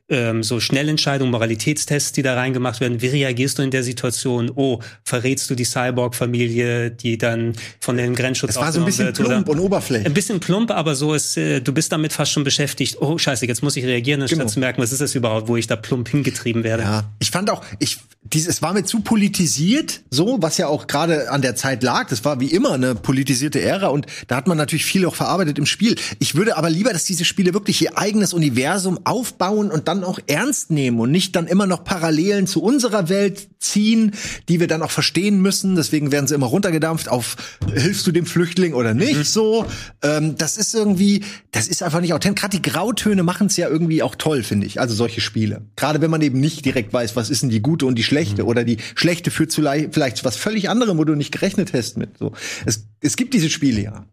ähm, 0.10 0.42
so 0.44 0.60
Schnellentscheidungen, 0.60 1.32
Moralitätstests, 1.32 2.12
die 2.12 2.24
da 2.24 2.34
reingemacht 2.36 2.80
werden. 2.80 3.02
Wie 3.02 3.08
reagierst 3.08 3.60
du 3.60 3.62
in 3.62 3.72
der 3.72 3.84
Situation? 3.84 4.52
Oh, 4.56 4.80
verrätst 5.04 5.50
du 5.50 5.56
die 5.56 5.66
Cyborg-Familie, 5.66 6.92
die 6.92 7.18
dann 7.18 7.54
von 7.80 7.98
den 7.98 8.16
Grenzschutz 8.16 8.52
Es 8.52 8.58
war 8.58 8.72
so 8.72 8.80
ein 8.80 8.86
bisschen 8.86 9.06
wird, 9.06 9.18
plump 9.18 9.50
und 9.50 9.60
oberflächlich. 9.60 10.08
Ein 10.08 10.14
bisschen 10.14 10.40
plump, 10.40 10.72
aber 10.72 10.96
so 10.96 11.14
ist, 11.14 11.38
äh, 11.38 11.60
du 11.62 11.72
bist 11.74 11.92
damit 11.92 12.14
fast 12.14 12.32
schon 12.32 12.44
beschäftigt. 12.44 12.98
Oh, 13.00 13.18
scheiße, 13.18 13.46
jetzt 13.46 13.62
muss 13.62 13.76
ich 13.76 13.86
reagieren, 13.86 14.22
anstatt 14.22 14.40
Genau. 14.40 14.50
zu 14.50 14.60
merken, 14.60 14.82
was 14.82 14.92
ist 14.92 15.02
das 15.02 15.14
überhaupt, 15.16 15.48
wo 15.48 15.58
ich 15.58 15.68
da 15.68 15.76
plump 15.76 16.10
hingetrieben 16.10 16.64
werde. 16.64 16.84
Ja, 16.84 17.04
ich 17.20 17.32
fand 17.32 17.50
auch, 17.52 17.64
ich, 17.80 17.98
dies, 18.24 18.48
es 18.48 18.62
war 18.62 18.74
mir 18.74 18.84
zu 18.84 19.02
politisiert, 19.02 19.66
so, 20.09 20.38
was 20.41 20.57
ja 20.57 20.68
auch 20.68 20.88
gerade 20.88 21.32
an 21.32 21.41
der 21.41 21.55
Zeit 21.55 21.84
lag. 21.84 22.07
Das 22.09 22.24
war 22.26 22.39
wie 22.39 22.47
immer 22.47 22.74
eine 22.74 22.95
politisierte 22.95 23.61
Ära 23.61 23.88
und 23.88 24.05
da 24.28 24.38
hat 24.38 24.47
man 24.47 24.57
natürlich 24.57 24.86
viel 24.86 25.05
auch 25.05 25.15
verarbeitet 25.15 25.57
im 25.57 25.65
Spiel. 25.65 25.95
Ich 26.20 26.36
würde 26.36 26.57
aber 26.57 26.70
lieber, 26.70 26.93
dass 26.93 27.03
diese 27.03 27.26
Spiele 27.26 27.53
wirklich 27.53 27.82
ihr 27.82 27.97
eigenes 27.97 28.34
Universum 28.34 28.99
aufbauen 29.03 29.72
und 29.72 29.88
dann 29.88 30.03
auch 30.03 30.20
ernst 30.28 30.72
nehmen 30.72 30.99
und 30.99 31.11
nicht 31.11 31.36
dann 31.36 31.47
immer 31.47 31.65
noch 31.65 31.84
Parallelen 31.84 32.47
zu 32.47 32.61
unserer 32.61 33.09
Welt 33.09 33.47
ziehen, 33.59 34.11
die 34.47 34.59
wir 34.59 34.68
dann 34.68 34.82
auch 34.82 34.91
verstehen 34.91 35.41
müssen. 35.41 35.76
Deswegen 35.76 36.11
werden 36.11 36.28
sie 36.28 36.36
immer 36.36 36.47
runtergedampft 36.47 37.09
auf, 37.09 37.36
hilfst 37.74 38.05
du 38.07 38.11
dem 38.11 38.26
Flüchtling 38.26 38.74
oder 38.74 38.93
nicht, 38.93 39.26
so. 39.26 39.65
Ähm, 40.01 40.36
das 40.38 40.57
ist 40.57 40.74
irgendwie, 40.74 41.24
das 41.51 41.68
ist 41.68 41.84
einfach 41.84 42.01
nicht 42.01 42.13
authentisch. 42.13 42.41
Gerade 42.41 42.57
die 42.57 42.70
Grautöne 42.70 43.24
machen 43.24 43.47
es 43.47 43.57
ja 43.57 43.68
irgendwie 43.68 44.03
auch 44.03 44.15
toll, 44.15 44.43
finde 44.43 44.68
ich. 44.68 44.80
Also 44.80 44.95
solche 44.95 45.22
Spiele. 45.22 45.61
Gerade 45.76 46.01
wenn 46.01 46.11
man 46.11 46.22
eben 46.22 46.39
nicht 46.39 46.65
direkt 46.65 46.93
weiß, 46.93 47.15
was 47.15 47.30
ist 47.30 47.41
denn 47.41 47.49
die 47.49 47.61
gute 47.61 47.86
und 47.86 47.95
die 47.95 48.03
schlechte 48.03 48.45
oder 48.45 48.63
die 48.63 48.78
schlechte 48.95 49.32
führt 49.32 49.51
vielleicht 49.64 50.18
zu 50.18 50.26
was 50.26 50.38
völlig 50.38 50.70
anderem, 50.70 50.97
wo 50.97 51.03
du 51.03 51.16
nicht 51.16 51.32
gerechnet 51.32 51.74
hast 51.74 51.97
mit. 51.97 52.18
So. 52.18 52.34
Es, 52.66 52.88
es 53.01 53.16
gibt 53.16 53.34
diese 53.34 53.49
Spiele 53.49 53.82
ja. 53.82 54.05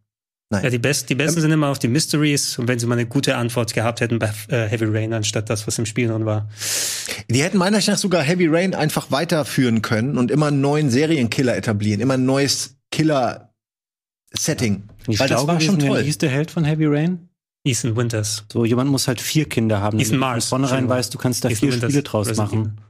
Ja, 0.62 0.70
die, 0.70 0.78
best, 0.78 1.10
die 1.10 1.14
besten 1.14 1.40
sind 1.40 1.50
immer 1.50 1.68
auf 1.68 1.78
die 1.78 1.88
Mysteries 1.88 2.58
und 2.58 2.68
wenn 2.68 2.78
sie 2.78 2.86
mal 2.86 2.94
eine 2.94 3.06
gute 3.06 3.36
Antwort 3.36 3.74
gehabt 3.74 4.00
hätten 4.00 4.18
bei 4.18 4.30
äh, 4.48 4.68
Heavy 4.68 4.84
Rain, 4.84 5.12
anstatt 5.12 5.50
das, 5.50 5.66
was 5.66 5.78
im 5.78 5.86
Spiel 5.86 6.06
drin 6.08 6.26
war. 6.26 6.48
Die 7.28 7.42
hätten 7.42 7.58
meiner 7.58 7.78
Meinung 7.78 7.90
nach 7.90 7.98
sogar 7.98 8.22
Heavy 8.22 8.46
Rain 8.46 8.74
einfach 8.74 9.10
weiterführen 9.10 9.82
können 9.82 10.16
und 10.16 10.30
immer 10.30 10.46
einen 10.48 10.60
neuen 10.60 10.90
Serienkiller 10.90 11.56
etablieren, 11.56 12.00
immer 12.00 12.14
ein 12.14 12.26
neues 12.26 12.76
Killer-Setting. 12.92 14.84
Ich 15.08 15.18
Weil 15.18 15.28
das 15.28 15.38
glaube, 15.38 15.54
war 15.54 15.60
schon 15.60 15.80
Wie 15.80 15.86
toll. 15.86 16.02
hieß 16.02 16.18
der 16.18 16.30
Held 16.30 16.50
von 16.50 16.64
Heavy 16.64 16.86
Rain? 16.86 17.28
Ethan 17.64 17.96
Winters. 17.96 18.44
So, 18.52 18.64
jemand 18.64 18.90
muss 18.90 19.08
halt 19.08 19.20
vier 19.20 19.48
Kinder 19.48 19.80
haben. 19.80 19.98
Ethan 19.98 20.12
damit 20.12 20.14
du 20.14 20.20
Mars, 20.20 20.48
Von 20.48 20.60
vornherein 20.60 20.88
weißt, 20.88 21.12
du 21.14 21.18
kannst 21.18 21.44
da 21.44 21.48
Ethan 21.48 21.58
vier 21.58 21.72
Winters, 21.72 21.90
Spiele 21.90 22.02
draus 22.02 22.28
Resident 22.28 22.52
machen. 22.52 22.80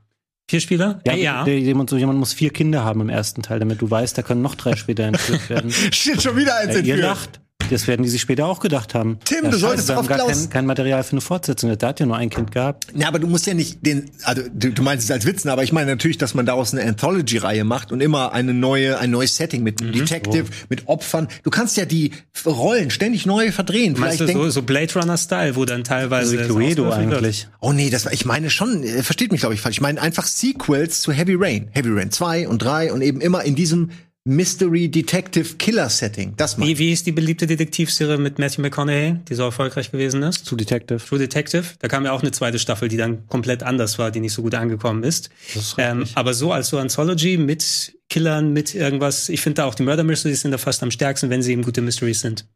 Vier 0.51 0.61
Spieler? 0.61 1.01
Ja, 1.07 1.14
ja. 1.14 1.45
Der, 1.45 1.59
jemand, 1.59 1.88
so 1.90 1.97
jemand 1.97 2.18
muss 2.18 2.34
vier 2.34 2.51
Kinder 2.51 2.84
haben 2.84 3.01
im 3.01 3.09
ersten 3.09 3.42
Teil, 3.42 3.59
damit 3.61 3.80
du 3.80 3.90
weißt, 3.90 4.16
da 4.18 4.22
können 4.22 4.42
noch 4.42 4.55
drei 4.55 4.76
später 4.76 5.05
entführt 5.05 5.49
werden. 5.49 5.70
Shit, 5.92 6.22
schon 6.22 6.36
wieder 6.36 6.57
eins 6.59 6.74
Ja, 6.74 6.80
ihr 6.82 6.95
entführt. 6.95 6.99
lacht. 7.01 7.40
Das 7.70 7.86
werden 7.86 8.02
die 8.02 8.08
sich 8.08 8.20
später 8.20 8.46
auch 8.46 8.60
gedacht 8.60 8.94
haben. 8.94 9.18
Tim, 9.24 9.44
ja, 9.44 9.50
du 9.50 9.56
solltest 9.56 9.90
auf 9.90 10.06
gar 10.06 10.18
kein, 10.18 10.50
kein 10.50 10.66
Material 10.66 11.02
für 11.02 11.12
eine 11.12 11.20
Fortsetzung. 11.20 11.76
Da 11.76 11.88
hat 11.88 11.98
ja 11.98 12.06
nur 12.06 12.16
ein 12.16 12.30
Kind 12.30 12.52
gehabt. 12.52 12.86
Ja, 12.94 13.08
aber 13.08 13.18
du 13.18 13.26
musst 13.26 13.46
ja 13.46 13.54
nicht 13.54 13.84
den, 13.84 14.10
also 14.22 14.42
du, 14.52 14.70
du 14.72 14.82
meinst 14.82 15.04
es 15.04 15.10
als 15.10 15.24
Witzen, 15.24 15.48
aber 15.48 15.62
ich 15.64 15.72
meine 15.72 15.90
natürlich, 15.90 16.18
dass 16.18 16.34
man 16.34 16.46
daraus 16.46 16.72
eine 16.74 16.86
Anthology-Reihe 16.86 17.64
macht 17.64 17.90
und 17.90 18.00
immer 18.00 18.32
eine 18.32 18.52
neue, 18.54 18.98
ein 18.98 19.10
neues 19.10 19.36
Setting 19.36 19.62
mit 19.62 19.80
Mhm. 19.80 19.88
einem 19.88 19.98
Detective, 20.00 20.44
mit 20.68 20.88
Opfern. 20.88 21.28
Du 21.42 21.50
kannst 21.50 21.76
ja 21.76 21.84
die 21.84 22.12
Rollen 22.46 22.90
ständig 22.90 23.26
neu 23.26 23.50
verdrehen. 23.50 23.94
Meinst 23.98 24.20
du 24.20 24.24
Vielleicht 24.26 24.36
so, 24.36 24.40
denk, 24.42 24.52
so 24.52 24.62
Blade 24.62 24.92
Runner-Style, 24.94 25.56
wo 25.56 25.64
dann 25.64 25.84
teilweise. 25.84 26.38
Also 26.38 26.46
Cluedo 26.52 26.86
ausgewürfelt 26.88 27.10
wird? 27.10 27.18
eigentlich. 27.24 27.48
oh 27.60 27.72
nee, 27.72 27.90
das 27.90 28.04
war, 28.04 28.12
ich 28.12 28.24
meine 28.24 28.50
schon, 28.50 28.82
äh, 28.82 29.02
versteht 29.02 29.32
mich 29.32 29.40
glaube 29.40 29.54
ich 29.54 29.60
falsch. 29.60 29.76
Ich 29.76 29.80
meine 29.80 30.00
einfach 30.00 30.26
Sequels 30.26 31.00
zu 31.00 31.12
Heavy 31.12 31.34
Rain. 31.36 31.68
Heavy 31.72 31.88
Rain 31.90 32.10
2 32.10 32.46
und 32.48 32.58
3 32.62 32.92
und 32.92 33.00
eben 33.02 33.20
immer 33.20 33.42
in 33.44 33.54
diesem 33.54 33.90
Mystery 34.27 34.89
Detective 34.89 35.57
Killer 35.59 35.91
Setting. 35.91 36.33
Das. 36.39 36.59
Wie, 36.59 36.79
wie 36.79 36.93
ist 36.93 37.07
die 37.07 37.12
beliebte 37.12 37.47
Detektivserie 37.47 38.16
mit 38.16 38.39
Matthew 38.39 38.62
McConaughey, 38.62 39.16
die 39.29 39.35
so 39.35 39.43
erfolgreich 39.43 39.93
gewesen 39.93 40.22
ist? 40.22 40.47
Zu 40.47 40.57
Detective. 40.57 40.99
True 40.99 41.18
Detective. 41.18 41.64
Da 41.81 41.89
kam 41.89 42.07
ja 42.07 42.12
auch 42.12 42.22
eine 42.22 42.31
zweite 42.31 42.59
Staffel, 42.59 42.89
die 42.89 42.97
dann 42.97 43.29
komplett 43.29 43.62
anders 43.62 43.99
war, 43.99 44.11
die 44.11 44.20
nicht 44.20 44.33
so 44.33 44.41
gut 44.41 44.55
angekommen 44.55 45.03
ist. 45.03 45.29
ist 45.55 45.75
ähm, 45.77 46.07
aber 46.14 46.33
so 46.33 46.53
als 46.53 46.68
so 46.68 46.79
Anthology 46.79 47.37
mit 47.37 47.99
Killern, 48.09 48.55
mit 48.55 48.75
irgendwas. 48.75 49.29
Ich 49.29 49.43
finde 49.43 49.57
da 49.57 49.66
auch 49.66 49.75
die 49.75 49.83
Murder 49.83 50.05
Mysteries 50.05 50.41
sind 50.41 50.53
da 50.53 50.59
fast 50.59 50.83
am 50.83 50.91
stärksten, 50.91 51.29
wenn 51.29 51.43
sie 51.43 51.53
eben 51.53 51.62
gute 51.62 51.83
Mysteries 51.83 52.20
sind. 52.20 52.47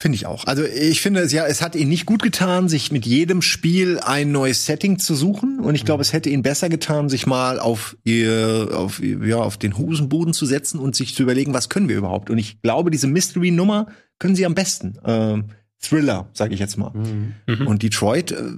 Finde 0.00 0.16
ich 0.16 0.26
auch. 0.26 0.44
Also 0.46 0.64
ich 0.64 1.00
finde 1.00 1.20
es 1.20 1.32
ja, 1.32 1.46
es 1.46 1.62
hat 1.62 1.76
ihn 1.76 1.88
nicht 1.88 2.04
gut 2.04 2.22
getan, 2.22 2.68
sich 2.68 2.90
mit 2.90 3.06
jedem 3.06 3.42
Spiel 3.42 3.98
ein 4.00 4.32
neues 4.32 4.66
Setting 4.66 4.98
zu 4.98 5.14
suchen. 5.14 5.60
Und 5.60 5.76
ich 5.76 5.84
glaube, 5.84 6.02
es 6.02 6.12
hätte 6.12 6.28
ihn 6.30 6.42
besser 6.42 6.68
getan, 6.68 7.08
sich 7.08 7.26
mal 7.26 7.58
auf 7.58 7.96
ihr, 8.04 8.70
auf 8.72 9.00
ja, 9.00 9.36
auf 9.36 9.56
den 9.56 9.78
Hosenboden 9.78 10.34
zu 10.34 10.46
setzen 10.46 10.78
und 10.78 10.96
sich 10.96 11.14
zu 11.14 11.22
überlegen, 11.22 11.54
was 11.54 11.68
können 11.68 11.88
wir 11.88 11.96
überhaupt. 11.96 12.28
Und 12.28 12.38
ich 12.38 12.60
glaube, 12.60 12.90
diese 12.90 13.06
Mystery-Nummer 13.06 13.86
können 14.18 14.34
sie 14.36 14.44
am 14.44 14.54
besten. 14.54 14.98
Ähm, 15.04 15.44
Thriller, 15.80 16.28
sage 16.32 16.54
ich 16.54 16.60
jetzt 16.60 16.76
mal. 16.76 16.90
Mhm. 16.90 17.66
Und 17.66 17.82
Detroit, 17.82 18.32
äh, 18.32 18.52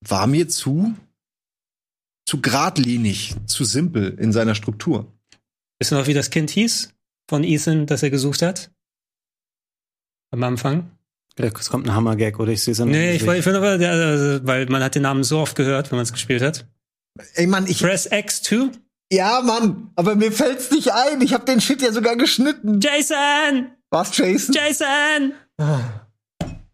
war 0.00 0.26
mir 0.26 0.48
zu, 0.48 0.94
zu 2.26 2.40
geradlinig, 2.40 3.34
zu 3.46 3.64
simpel 3.64 4.16
in 4.18 4.32
seiner 4.32 4.54
Struktur. 4.54 5.12
Wissen 5.78 5.94
du 5.94 6.00
noch, 6.00 6.06
wie 6.06 6.14
das 6.14 6.30
Kind 6.30 6.50
hieß 6.50 6.94
von 7.28 7.44
Ethan, 7.44 7.86
das 7.86 8.02
er 8.02 8.10
gesucht 8.10 8.42
hat? 8.42 8.70
Am 10.30 10.42
Anfang? 10.42 10.90
Es 11.38 11.68
kommt 11.68 11.86
ein 11.86 11.94
Hammergag, 11.94 12.40
oder 12.40 12.52
ich 12.52 12.62
sehe 12.62 12.72
es 12.72 12.80
am 12.80 12.88
Nee, 12.88 13.16
ich, 13.16 13.26
ich 13.26 13.44
finde 13.44 13.58
aber, 13.58 13.76
der, 13.76 13.92
also, 13.92 14.46
weil 14.46 14.66
man 14.66 14.82
hat 14.82 14.94
den 14.94 15.02
Namen 15.02 15.22
so 15.22 15.38
oft 15.38 15.54
gehört, 15.54 15.90
wenn 15.90 15.96
man 15.96 16.04
es 16.04 16.12
gespielt 16.12 16.42
hat. 16.42 16.66
Ey, 17.34 17.46
Mann, 17.46 17.66
ich. 17.66 17.80
Press 17.80 18.10
X2? 18.10 18.70
Ja, 19.12 19.42
Mann, 19.42 19.90
aber 19.96 20.14
mir 20.14 20.32
fällt's 20.32 20.70
nicht 20.70 20.92
ein. 20.92 21.20
Ich 21.20 21.34
habe 21.34 21.44
den 21.44 21.60
Shit 21.60 21.82
ja 21.82 21.92
sogar 21.92 22.16
geschnitten. 22.16 22.80
Jason! 22.80 23.68
Was, 23.90 24.16
Jason? 24.16 24.54
Jason! 24.54 25.32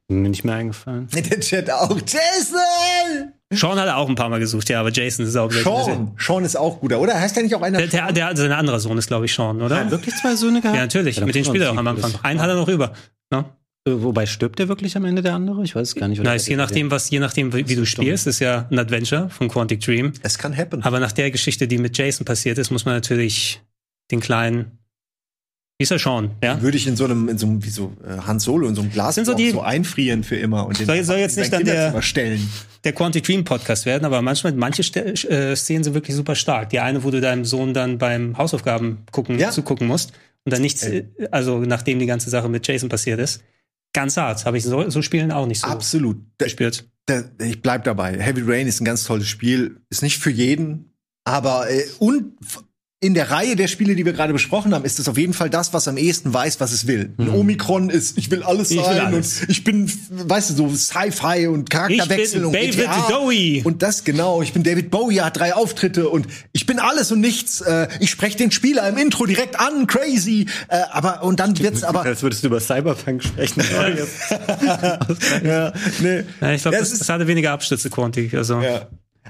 Mir 0.08 0.28
nicht 0.28 0.44
mehr 0.44 0.56
eingefallen. 0.56 1.08
Der 1.12 1.40
Chat 1.40 1.70
auch. 1.70 1.98
Jason! 1.98 3.32
Sean 3.52 3.78
hat 3.78 3.86
er 3.86 3.98
auch 3.98 4.08
ein 4.08 4.14
paar 4.14 4.28
Mal 4.30 4.40
gesucht, 4.40 4.68
ja, 4.70 4.80
aber 4.80 4.90
Jason 4.90 5.26
ist 5.26 5.36
auch 5.36 5.50
Sean. 5.50 6.14
Sean 6.18 6.44
ist 6.44 6.56
auch 6.56 6.80
guter, 6.80 7.00
oder? 7.00 7.18
Heißt 7.18 7.36
der 7.36 7.42
nicht 7.42 7.54
auch 7.54 7.62
einer? 7.62 7.78
Der, 7.78 7.88
der, 7.88 8.12
der, 8.12 8.36
sein 8.36 8.52
anderer 8.52 8.80
Sohn 8.80 8.96
ist, 8.96 9.08
glaube 9.08 9.26
ich, 9.26 9.34
Sean, 9.34 9.60
oder? 9.60 9.76
Hat 9.76 9.84
er 9.86 9.90
wirklich 9.90 10.14
zwei 10.16 10.34
Söhne 10.36 10.60
gehabt? 10.60 10.76
Ja, 10.76 10.82
natürlich. 10.82 11.16
dann 11.16 11.26
Mit 11.26 11.34
denen 11.34 11.44
kann 11.44 11.54
spielt 11.54 11.64
er 11.64 11.74
man 11.74 11.86
auch 11.86 11.92
am 11.92 12.02
Anfang. 12.02 12.24
Einen 12.24 12.40
hat 12.40 12.48
er 12.48 12.56
noch 12.56 12.68
über. 12.68 12.94
Ne? 13.32 13.44
Äh, 13.88 13.90
Wobei 14.02 14.26
stirbt 14.26 14.60
der 14.60 14.68
wirklich 14.68 14.96
am 14.96 15.04
Ende 15.04 15.22
der 15.22 15.34
andere? 15.34 15.64
Ich 15.64 15.74
weiß 15.74 15.88
es 15.88 15.94
gar 15.96 16.06
nicht. 16.06 16.20
oder? 16.20 16.30
Na, 16.30 16.36
ist 16.36 16.46
je 16.46 16.54
nachdem, 16.56 16.90
was, 16.92 17.10
je 17.10 17.18
nachdem, 17.18 17.52
wie 17.52 17.68
wie 17.68 17.74
du 17.74 17.84
spielst, 17.84 18.28
ist 18.28 18.38
ja 18.38 18.68
ein 18.70 18.78
Adventure 18.78 19.28
von 19.30 19.48
Quantic 19.48 19.80
Dream. 19.80 20.12
es 20.22 20.38
kann 20.38 20.56
happen. 20.56 20.82
Aber 20.84 21.00
nach 21.00 21.10
der 21.12 21.30
Geschichte, 21.32 21.66
die 21.66 21.78
mit 21.78 21.98
Jason 21.98 22.24
passiert 22.24 22.58
ist, 22.58 22.70
muss 22.70 22.84
man 22.84 22.94
natürlich 22.94 23.60
den 24.12 24.20
kleinen, 24.20 24.78
ist 25.82 25.90
er 25.90 25.98
Sean, 25.98 26.30
ja? 26.42 26.60
Würde 26.62 26.76
ich 26.76 26.86
in 26.86 26.96
so 26.96 27.04
einem, 27.04 27.28
in 27.28 27.38
so 27.38 27.46
einem, 27.46 27.64
wie 27.64 27.70
so 27.70 27.92
äh, 28.04 28.18
Han 28.26 28.38
Solo 28.40 28.66
in 28.68 28.74
so 28.74 28.82
einem 28.82 28.90
Glas 28.90 29.14
so 29.16 29.34
die- 29.34 29.50
so 29.50 29.60
einfrieren 29.60 30.24
für 30.24 30.36
immer 30.36 30.66
und 30.66 30.78
den 30.78 30.86
Soll- 30.86 31.04
soll 31.04 31.18
jetzt 31.18 31.36
nicht 31.36 31.52
dann 31.52 31.64
der- 31.64 32.00
stellen. 32.02 32.48
der 32.84 32.92
Quantic 32.92 33.24
Dream 33.24 33.44
Podcast 33.44 33.86
werden, 33.86 34.04
aber 34.04 34.22
manchmal, 34.22 34.52
manche 34.54 34.82
Ste 34.82 35.04
äh, 35.28 35.54
Szenen 35.56 35.84
sind 35.84 35.94
wirklich 35.94 36.16
super 36.16 36.34
stark. 36.34 36.70
Die 36.70 36.80
eine, 36.80 37.04
wo 37.04 37.10
du 37.10 37.20
deinem 37.20 37.44
Sohn 37.44 37.74
dann 37.74 37.98
beim 37.98 38.36
Hausaufgaben 38.38 38.98
gucken, 39.12 39.38
Ja. 39.38 39.50
zugucken 39.50 39.86
musst 39.86 40.12
und 40.44 40.52
dann 40.52 40.62
nichts, 40.62 40.82
äh, 40.84 41.04
also 41.30 41.60
nachdem 41.60 41.98
die 41.98 42.06
ganze 42.06 42.30
Sache 42.30 42.48
mit 42.48 42.66
Jason 42.66 42.88
passiert 42.88 43.20
ist. 43.20 43.42
Ganz 43.94 44.16
hart. 44.16 44.44
Habe 44.46 44.56
ich 44.56 44.64
so, 44.64 44.88
so 44.88 45.02
Spielen 45.02 45.30
auch 45.30 45.46
nicht 45.46 45.60
so 45.60 45.66
Absolut. 45.68 46.16
Gespielt. 46.38 46.88
da, 47.06 47.22
ich 47.44 47.60
bleib 47.60 47.84
dabei. 47.84 48.18
Heavy 48.18 48.40
Rain 48.44 48.66
ist 48.66 48.80
ein 48.80 48.84
ganz 48.86 49.04
tolles 49.04 49.28
Spiel. 49.28 49.80
Ist 49.90 50.02
nicht 50.02 50.18
für 50.18 50.30
jeden, 50.30 50.94
aber 51.24 51.70
äh, 51.70 51.84
und 51.98 52.32
in 53.02 53.14
der 53.14 53.32
Reihe 53.32 53.56
der 53.56 53.66
Spiele, 53.66 53.96
die 53.96 54.04
wir 54.06 54.12
gerade 54.12 54.32
besprochen 54.32 54.72
haben, 54.72 54.84
ist 54.84 55.00
es 55.00 55.08
auf 55.08 55.18
jeden 55.18 55.34
Fall 55.34 55.50
das, 55.50 55.72
was 55.74 55.88
am 55.88 55.96
ehesten 55.96 56.32
weiß, 56.32 56.60
was 56.60 56.70
es 56.70 56.86
will. 56.86 57.12
Ein 57.18 57.30
Omikron 57.30 57.90
ist, 57.90 58.16
ich 58.16 58.30
will 58.30 58.44
alles 58.44 58.70
Ich 58.70 58.76
will 58.78 58.84
sein 58.84 59.06
alles. 59.06 59.40
und 59.40 59.50
ich 59.50 59.64
bin, 59.64 59.90
weißt 60.10 60.50
du, 60.50 60.54
so 60.54 60.68
Sci-Fi 60.72 61.48
und 61.48 61.68
Charakterwechsel 61.68 62.24
Ich 62.24 62.32
bin 62.34 62.44
und 62.44 62.52
David 62.54 62.76
GTA. 62.76 63.08
Bowie. 63.08 63.62
Und 63.64 63.82
das 63.82 64.04
genau, 64.04 64.40
ich 64.40 64.52
bin 64.52 64.62
David 64.62 64.92
Bowie, 64.92 65.20
hat 65.20 65.36
drei 65.36 65.52
Auftritte 65.52 66.08
und 66.08 66.28
ich 66.52 66.64
bin 66.64 66.78
alles 66.78 67.10
und 67.10 67.18
nichts. 67.18 67.60
Äh, 67.60 67.88
ich 67.98 68.08
spreche 68.08 68.38
den 68.38 68.52
Spieler 68.52 68.88
im 68.88 68.96
Intro 68.96 69.26
direkt 69.26 69.58
an, 69.58 69.88
crazy. 69.88 70.46
Äh, 70.68 70.82
aber 70.92 71.24
und 71.24 71.40
dann 71.40 71.58
wird's 71.58 71.82
aber 71.82 72.02
Als 72.02 72.22
würdest 72.22 72.44
du 72.44 72.46
über 72.46 72.60
Cyberpunk 72.60 73.24
sprechen. 73.24 73.64
ja, 75.44 75.72
nee. 76.00 76.22
Ja, 76.40 76.52
ich 76.52 76.62
glaube, 76.62 76.76
das, 76.78 76.96
das 76.96 77.08
hatte 77.08 77.26
weniger 77.26 77.50
Abstürze, 77.50 77.90
Quantic. 77.90 78.34
Also. 78.34 78.60
Ja. 78.60 78.86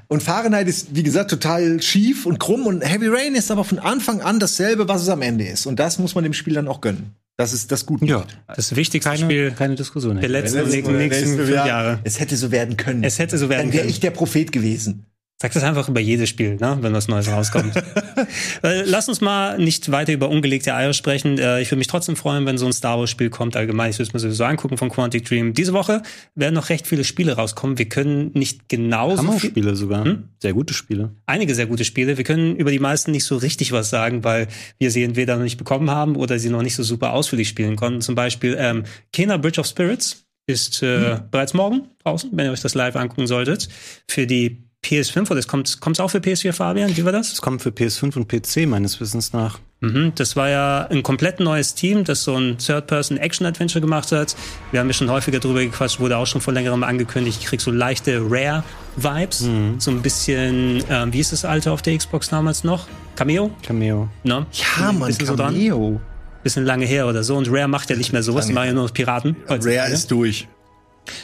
Und 0.08 0.22
Fahrenheit 0.22 0.68
ist, 0.68 0.94
wie 0.94 1.02
gesagt, 1.02 1.30
total 1.30 1.80
schief 1.82 2.26
und 2.26 2.38
krumm. 2.38 2.66
Und 2.66 2.82
Heavy 2.82 3.08
Rain 3.08 3.34
ist 3.34 3.50
aber 3.50 3.64
von 3.64 3.78
Anfang 3.78 4.20
an 4.20 4.40
dasselbe, 4.40 4.88
was 4.88 5.02
es 5.02 5.08
am 5.08 5.22
Ende 5.22 5.44
ist. 5.46 5.66
Und 5.66 5.78
das 5.78 5.98
muss 5.98 6.14
man 6.14 6.24
dem 6.24 6.32
Spiel 6.32 6.54
dann 6.54 6.68
auch 6.68 6.80
gönnen. 6.80 7.14
Das 7.36 7.52
ist 7.52 7.72
das 7.72 7.86
Gute. 7.86 8.04
ja, 8.04 8.24
Das 8.54 8.76
wichtigste 8.76 9.08
keine, 9.10 9.24
Spiel 9.24 9.50
keine 9.52 9.74
Diskussion. 9.74 10.20
der 10.20 10.28
letzten, 10.28 10.68
nächsten, 10.68 10.96
nächsten 10.96 11.36
fünf 11.36 11.48
Jahre. 11.50 11.98
Es 12.04 12.20
hätte 12.20 12.36
so 12.36 12.50
werden 12.50 12.76
können. 12.76 13.02
Es 13.04 13.18
hätte 13.18 13.38
so 13.38 13.48
werden 13.48 13.66
dann 13.66 13.72
wäre 13.72 13.82
können. 13.82 13.90
ich 13.90 14.00
der 14.00 14.10
Prophet 14.10 14.52
gewesen. 14.52 15.06
Sag 15.42 15.52
das 15.54 15.64
einfach 15.64 15.88
über 15.88 15.98
jedes 15.98 16.28
Spiel, 16.28 16.54
ne? 16.54 16.78
wenn 16.82 16.92
was 16.92 17.08
Neues 17.08 17.28
rauskommt. 17.28 17.74
äh, 18.62 18.82
lass 18.84 19.08
uns 19.08 19.20
mal 19.20 19.58
nicht 19.58 19.90
weiter 19.90 20.12
über 20.12 20.28
ungelegte 20.28 20.72
Eier 20.72 20.92
sprechen. 20.92 21.36
Äh, 21.36 21.60
ich 21.60 21.68
würde 21.68 21.78
mich 21.78 21.88
trotzdem 21.88 22.14
freuen, 22.14 22.46
wenn 22.46 22.58
so 22.58 22.66
ein 22.66 22.72
Star 22.72 22.96
Wars-Spiel 23.00 23.28
kommt. 23.28 23.56
Allgemein, 23.56 23.90
ich 23.90 23.98
würde 23.98 24.06
es 24.06 24.12
mir 24.12 24.20
sowieso 24.20 24.44
angucken 24.44 24.76
von 24.76 24.88
Quantic 24.88 25.24
Dream. 25.24 25.52
Diese 25.52 25.72
Woche 25.72 26.02
werden 26.36 26.54
noch 26.54 26.68
recht 26.68 26.86
viele 26.86 27.02
Spiele 27.02 27.32
rauskommen. 27.32 27.76
Wir 27.76 27.88
können 27.88 28.30
nicht 28.34 28.68
genauso 28.68 29.16
viel, 29.16 29.26
Hammerspiele 29.26 29.74
sogar. 29.74 30.04
Hm? 30.04 30.28
Sehr 30.38 30.52
gute 30.52 30.74
Spiele. 30.74 31.10
einige 31.26 31.56
sehr 31.56 31.66
gute 31.66 31.84
Spiele. 31.84 32.16
Wir 32.16 32.24
können 32.24 32.54
über 32.54 32.70
die 32.70 32.78
meisten 32.78 33.10
nicht 33.10 33.24
so 33.24 33.36
richtig 33.36 33.72
was 33.72 33.90
sagen, 33.90 34.22
weil 34.22 34.46
wir 34.78 34.92
sie 34.92 35.02
entweder 35.02 35.34
noch 35.34 35.42
nicht 35.42 35.58
bekommen 35.58 35.90
haben 35.90 36.14
oder 36.14 36.38
sie 36.38 36.50
noch 36.50 36.62
nicht 36.62 36.76
so 36.76 36.84
super 36.84 37.14
ausführlich 37.14 37.48
spielen 37.48 37.74
konnten. 37.74 38.00
Zum 38.00 38.14
Beispiel 38.14 38.54
ähm, 38.60 38.84
Kena 39.12 39.38
Bridge 39.38 39.58
of 39.58 39.66
Spirits 39.66 40.24
ist 40.46 40.84
äh, 40.84 41.18
bereits 41.32 41.52
morgen 41.52 41.88
draußen, 42.04 42.30
wenn 42.32 42.46
ihr 42.46 42.52
euch 42.52 42.60
das 42.60 42.76
live 42.76 42.94
angucken 42.94 43.26
solltet. 43.26 43.68
Für 44.06 44.28
die 44.28 44.68
PS5 44.84 45.30
oder 45.30 45.38
es 45.38 45.46
kommt 45.46 45.80
kommt's 45.80 46.00
auch 46.00 46.08
für 46.10 46.18
PS4, 46.18 46.52
Fabian? 46.52 46.96
Wie 46.96 47.04
war 47.04 47.12
das? 47.12 47.32
Es 47.32 47.40
kommt 47.40 47.62
für 47.62 47.70
PS5 47.70 48.16
und 48.16 48.28
PC 48.28 48.66
meines 48.68 49.00
Wissens 49.00 49.32
nach. 49.32 49.60
Mhm, 49.80 50.12
das 50.14 50.36
war 50.36 50.48
ja 50.48 50.86
ein 50.90 51.02
komplett 51.02 51.40
neues 51.40 51.74
Team, 51.74 52.04
das 52.04 52.24
so 52.24 52.36
ein 52.36 52.58
Third-Person-Action-Adventure 52.58 53.80
gemacht 53.80 54.12
hat. 54.12 54.36
Wir 54.70 54.80
haben 54.80 54.88
ja 54.88 54.92
schon 54.92 55.10
häufiger 55.10 55.38
drüber 55.40 55.60
gequatscht, 55.60 56.00
wurde 56.00 56.16
auch 56.16 56.26
schon 56.26 56.40
vor 56.40 56.52
längerem 56.52 56.82
angekündigt. 56.82 57.38
Ich 57.40 57.46
krieg 57.46 57.60
so 57.60 57.70
leichte 57.70 58.20
Rare-Vibes. 58.28 59.48
So 59.78 59.90
ein 59.90 60.02
bisschen, 60.02 60.82
ähm, 60.90 61.12
wie 61.12 61.20
ist 61.20 61.32
das 61.32 61.44
alte 61.44 61.70
auf 61.72 61.82
der 61.82 61.96
Xbox 61.96 62.28
damals 62.28 62.64
noch? 62.64 62.86
Cameo? 63.16 63.50
Cameo. 63.64 64.08
Ne? 64.24 64.46
Ja, 64.52 64.88
Ein 64.88 64.98
Mann, 64.98 65.08
bisschen 65.08 65.26
so 65.26 65.36
dran. 65.36 65.54
Cameo. 65.54 66.00
Bisschen 66.42 66.64
lange 66.64 66.86
her 66.86 67.06
oder 67.06 67.22
so. 67.22 67.36
Und 67.36 67.48
Rare 67.50 67.68
macht 67.68 67.88
ja 67.90 67.96
nicht 67.96 68.12
mehr 68.12 68.22
sowas, 68.24 68.46
die 68.46 68.52
machen 68.52 68.66
ja 68.66 68.72
nur 68.72 68.84
noch 68.84 68.94
Piraten. 68.94 69.36
Rare 69.48 69.92
ist 69.92 70.10
durch. 70.10 70.48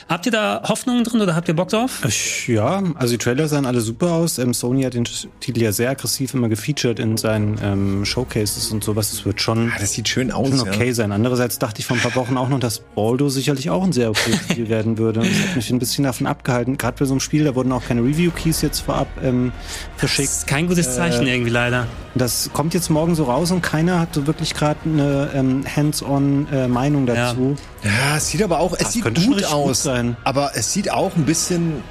Habt 0.09 0.27
ihr 0.27 0.33
da 0.33 0.63
Hoffnungen 0.69 1.05
drin 1.05 1.21
oder 1.21 1.37
habt 1.37 1.47
ihr 1.49 1.55
Bock 1.55 1.69
drauf? 1.69 2.01
Ja, 2.49 2.83
also 2.97 3.13
die 3.13 3.19
Trailer 3.19 3.47
sahen 3.47 3.65
alle 3.65 3.81
super 3.81 4.13
aus. 4.13 4.39
Ähm, 4.39 4.53
Sony 4.53 4.83
hat 4.83 4.95
den 4.95 5.05
Titel 5.41 5.63
ja 5.63 5.71
sehr 5.71 5.91
aggressiv 5.91 6.35
immer 6.35 6.49
gefeatured 6.49 6.99
in 6.99 7.17
seinen 7.17 7.59
ähm, 7.63 8.05
Showcases 8.05 8.73
und 8.73 8.83
sowas. 8.83 9.13
Es 9.13 9.25
wird 9.25 9.41
schon, 9.41 9.69
Ja, 9.69 9.75
das 9.79 9.93
sieht 9.93 10.09
schön 10.09 10.33
aus. 10.33 10.49
schon 10.49 10.61
okay 10.61 10.93
sein. 10.93 11.13
Andererseits 11.13 11.59
dachte 11.61 11.81
ich 11.81 11.87
vor 11.87 11.97
ein 11.97 12.03
paar 12.03 12.17
Wochen 12.17 12.37
auch 12.37 12.49
noch, 12.49 12.59
dass 12.59 12.81
Baldo 12.81 13.29
sicherlich 13.29 13.71
auch 13.71 13.85
ein 13.85 13.93
sehr 13.93 14.11
okay 14.11 14.33
Spiel 14.51 14.69
werden 14.69 14.99
würde. 14.99 15.21
Und 15.21 15.31
das 15.31 15.49
hat 15.49 15.57
mich 15.57 15.71
ein 15.71 15.79
bisschen 15.79 16.05
davon 16.05 16.27
abgehalten. 16.27 16.77
Gerade 16.77 16.97
bei 16.99 17.05
so 17.05 17.13
einem 17.13 17.21
Spiel, 17.21 17.45
da 17.45 17.55
wurden 17.55 17.71
auch 17.71 17.85
keine 17.85 18.03
Review-Keys 18.03 18.63
jetzt 18.63 18.81
vorab 18.81 19.07
ähm, 19.23 19.53
Das 19.93 20.01
verschickt. 20.01 20.29
ist 20.29 20.47
kein 20.49 20.67
gutes 20.67 20.95
Zeichen 20.97 21.27
Äh, 21.27 21.35
irgendwie 21.35 21.51
leider. 21.51 21.87
Das 22.17 22.51
kommt 22.53 22.75
jetzt 22.75 22.91
morgen 22.91 23.15
so 23.15 23.25
raus 23.25 23.53
und 23.53 23.63
keiner 23.63 24.01
hat 24.01 24.15
so 24.15 24.27
wirklich 24.27 24.55
gerade 24.55 24.81
eine 24.85 25.31
ähm, 25.35 25.63
Hands-on-Meinung 25.77 27.07
dazu. 27.07 27.57
Ja. 27.85 27.91
ja, 27.91 28.17
es 28.17 28.29
sieht 28.29 28.43
aber 28.43 28.59
auch, 28.59 28.73
es 28.73 28.79
Das 28.81 28.93
sieht 28.93 29.05
gut 29.05 29.15
gut 29.25 29.45
aus. 29.71 29.83
sein. 29.83 30.17
Aber 30.25 30.53
es 30.55 30.73
sieht 30.73 30.91
auch 30.91 31.17
ein 31.17 31.25
bisschen, 31.25 31.83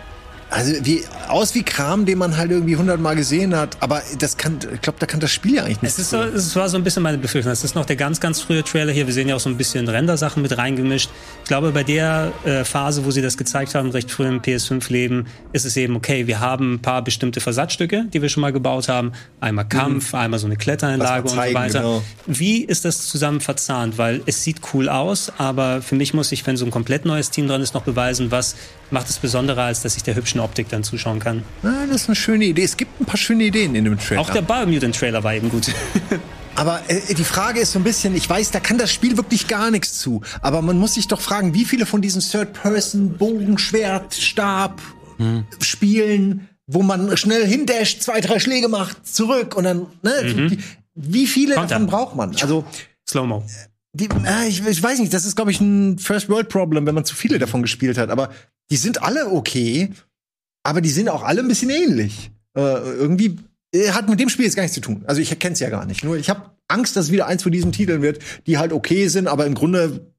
also 0.49 0.73
wie, 0.83 1.03
aus 1.27 1.55
wie 1.55 1.63
Kram, 1.63 2.05
den 2.05 2.17
man 2.17 2.37
halt 2.37 2.51
irgendwie 2.51 2.77
hundertmal 2.77 3.15
gesehen 3.15 3.55
hat. 3.55 3.77
Aber 3.81 4.01
das 4.19 4.37
kann, 4.37 4.59
ich 4.73 4.81
glaube, 4.81 4.97
da 4.99 5.05
kann 5.05 5.19
das 5.19 5.31
Spiel 5.31 5.55
ja 5.55 5.63
eigentlich 5.63 5.81
nicht. 5.81 5.93
Es, 5.93 5.99
ist 5.99 6.09
so, 6.11 6.21
es 6.21 6.55
war 6.55 6.69
so 6.69 6.77
ein 6.77 6.83
bisschen 6.83 7.03
meine 7.03 7.17
Befürchtung. 7.17 7.51
Das 7.51 7.63
ist 7.63 7.75
noch 7.75 7.85
der 7.85 7.97
ganz, 7.97 8.21
ganz 8.21 8.39
frühe 8.39 8.63
Trailer 8.63 8.93
hier. 8.93 9.07
Wir 9.07 9.13
sehen 9.13 9.27
ja 9.27 9.35
auch 9.35 9.41
so 9.41 9.49
ein 9.49 9.57
bisschen 9.57 9.87
Render-Sachen 9.87 10.41
mit 10.41 10.57
reingemischt. 10.57 11.09
Ich 11.43 11.47
glaube, 11.47 11.71
bei 11.71 11.83
der 11.83 12.31
äh, 12.45 12.63
Phase, 12.63 13.03
wo 13.03 13.11
sie 13.11 13.21
das 13.21 13.37
gezeigt 13.37 13.75
haben, 13.75 13.89
recht 13.91 14.09
früh 14.09 14.25
im 14.25 14.41
PS5-Leben, 14.41 15.27
ist 15.51 15.65
es 15.65 15.75
eben 15.75 15.97
okay. 15.97 16.27
Wir 16.27 16.39
haben 16.39 16.75
ein 16.75 16.81
paar 16.81 17.01
bestimmte 17.01 17.41
Versatzstücke, 17.41 18.05
die 18.13 18.21
wir 18.21 18.29
schon 18.29 18.41
mal 18.41 18.53
gebaut 18.53 18.87
haben. 18.87 19.11
Einmal 19.41 19.67
Kampf, 19.67 20.13
einmal 20.13 20.39
so 20.39 20.47
eine 20.47 20.55
Kletteranlage 20.55 21.27
zeigen, 21.27 21.39
und 21.39 21.53
so 21.53 21.59
weiter. 21.59 21.79
genau. 21.79 22.03
Wie 22.25 22.63
ist 22.63 22.85
das 22.85 23.07
zusammen 23.07 23.41
verzahnt? 23.41 23.97
Weil 23.97 24.21
es 24.25 24.43
sieht 24.43 24.61
cool 24.73 24.87
aus, 24.87 25.31
aber 25.37 25.81
für 25.81 25.95
mich 25.95 26.13
muss 26.13 26.31
ich, 26.31 26.47
wenn 26.47 26.55
so 26.55 26.63
ein 26.63 26.71
komplett 26.71 27.05
neues 27.05 27.31
Team 27.31 27.47
dran 27.47 27.61
ist, 27.61 27.73
noch 27.73 27.83
beweisen, 27.83 28.31
was 28.31 28.55
macht 28.91 29.09
es 29.09 29.19
besonderer, 29.19 29.63
als 29.63 29.81
dass 29.81 29.97
ich 29.97 30.03
der 30.03 30.15
hübschen 30.15 30.39
Optik 30.39 30.69
dann 30.69 30.83
zuschauen 30.83 31.19
kann. 31.19 31.43
Ah, 31.63 31.85
das 31.87 32.03
ist 32.03 32.09
eine 32.09 32.15
schöne 32.15 32.45
Idee. 32.45 32.63
Es 32.63 32.77
gibt 32.77 32.99
ein 33.01 33.05
paar 33.05 33.17
schöne 33.17 33.45
Ideen 33.45 33.75
in 33.75 33.85
dem 33.85 33.99
Trailer. 33.99 34.21
Auch 34.21 34.29
der 34.29 34.41
Biomutant-Trailer 34.41 35.23
war 35.23 35.33
eben 35.33 35.49
gut. 35.49 35.73
Aber 36.55 36.81
äh, 36.87 37.13
die 37.13 37.23
Frage 37.23 37.59
ist 37.59 37.73
so 37.73 37.79
ein 37.79 37.83
bisschen, 37.83 38.15
ich 38.15 38.27
weiß, 38.27 38.51
da 38.51 38.59
kann 38.59 38.77
das 38.77 38.91
Spiel 38.91 39.15
wirklich 39.15 39.47
gar 39.47 39.69
nichts 39.69 39.99
zu. 39.99 40.21
Aber 40.41 40.61
man 40.61 40.77
muss 40.77 40.95
sich 40.95 41.07
doch 41.07 41.21
fragen, 41.21 41.53
wie 41.53 41.65
viele 41.65 41.85
von 41.85 42.01
diesen 42.01 42.21
Third-Person, 42.21 43.17
Bogen, 43.17 43.57
Schwert, 43.57 44.15
Stab 44.15 44.81
Spielen, 45.61 46.47
wo 46.67 46.83
man 46.83 47.15
schnell 47.17 47.45
hindasht, 47.45 48.01
zwei, 48.01 48.21
drei 48.21 48.39
Schläge 48.39 48.67
macht, 48.67 49.07
zurück 49.07 49.55
und 49.55 49.63
dann, 49.63 49.87
ne, 50.03 50.11
wie, 50.23 50.59
wie 50.95 51.27
viele 51.27 51.55
Konter. 51.55 51.69
davon 51.69 51.87
braucht 51.87 52.15
man? 52.15 52.35
Also, 52.41 52.65
Slow-Mo. 53.07 53.43
die, 53.93 54.05
äh, 54.05 54.47
ich, 54.47 54.65
ich 54.65 54.83
weiß 54.83 54.99
nicht, 54.99 55.13
das 55.13 55.25
ist, 55.25 55.35
glaube 55.35 55.51
ich, 55.51 55.59
ein 55.59 55.97
First-World-Problem, 55.97 56.85
wenn 56.85 56.95
man 56.95 57.05
zu 57.05 57.15
viele 57.15 57.39
davon 57.39 57.61
gespielt 57.61 57.97
hat. 57.97 58.09
Aber 58.09 58.29
die 58.69 58.77
sind 58.77 59.01
alle 59.01 59.31
okay, 59.31 59.91
aber 60.63 60.81
die 60.81 60.89
sind 60.89 61.09
auch 61.09 61.23
alle 61.23 61.41
ein 61.41 61.47
bisschen 61.47 61.69
ähnlich. 61.69 62.31
Äh, 62.55 62.61
irgendwie 62.61 63.37
äh, 63.73 63.91
hat 63.91 64.09
mit 64.09 64.19
dem 64.19 64.29
Spiel 64.29 64.45
jetzt 64.45 64.55
gar 64.55 64.63
nichts 64.63 64.75
zu 64.75 64.81
tun. 64.81 65.03
Also 65.07 65.21
ich 65.21 65.37
kenne 65.39 65.53
es 65.53 65.59
ja 65.59 65.69
gar 65.69 65.85
nicht. 65.85 66.03
Nur 66.03 66.17
ich 66.17 66.29
habe 66.29 66.51
Angst, 66.67 66.95
dass 66.95 67.05
es 67.05 67.11
wieder 67.11 67.27
eins 67.27 67.43
von 67.43 67.51
diesen 67.51 67.71
Titeln 67.71 68.01
wird, 68.01 68.19
die 68.45 68.57
halt 68.57 68.73
okay 68.73 69.07
sind, 69.07 69.27
aber 69.27 69.45
im 69.45 69.55
Grunde 69.55 70.13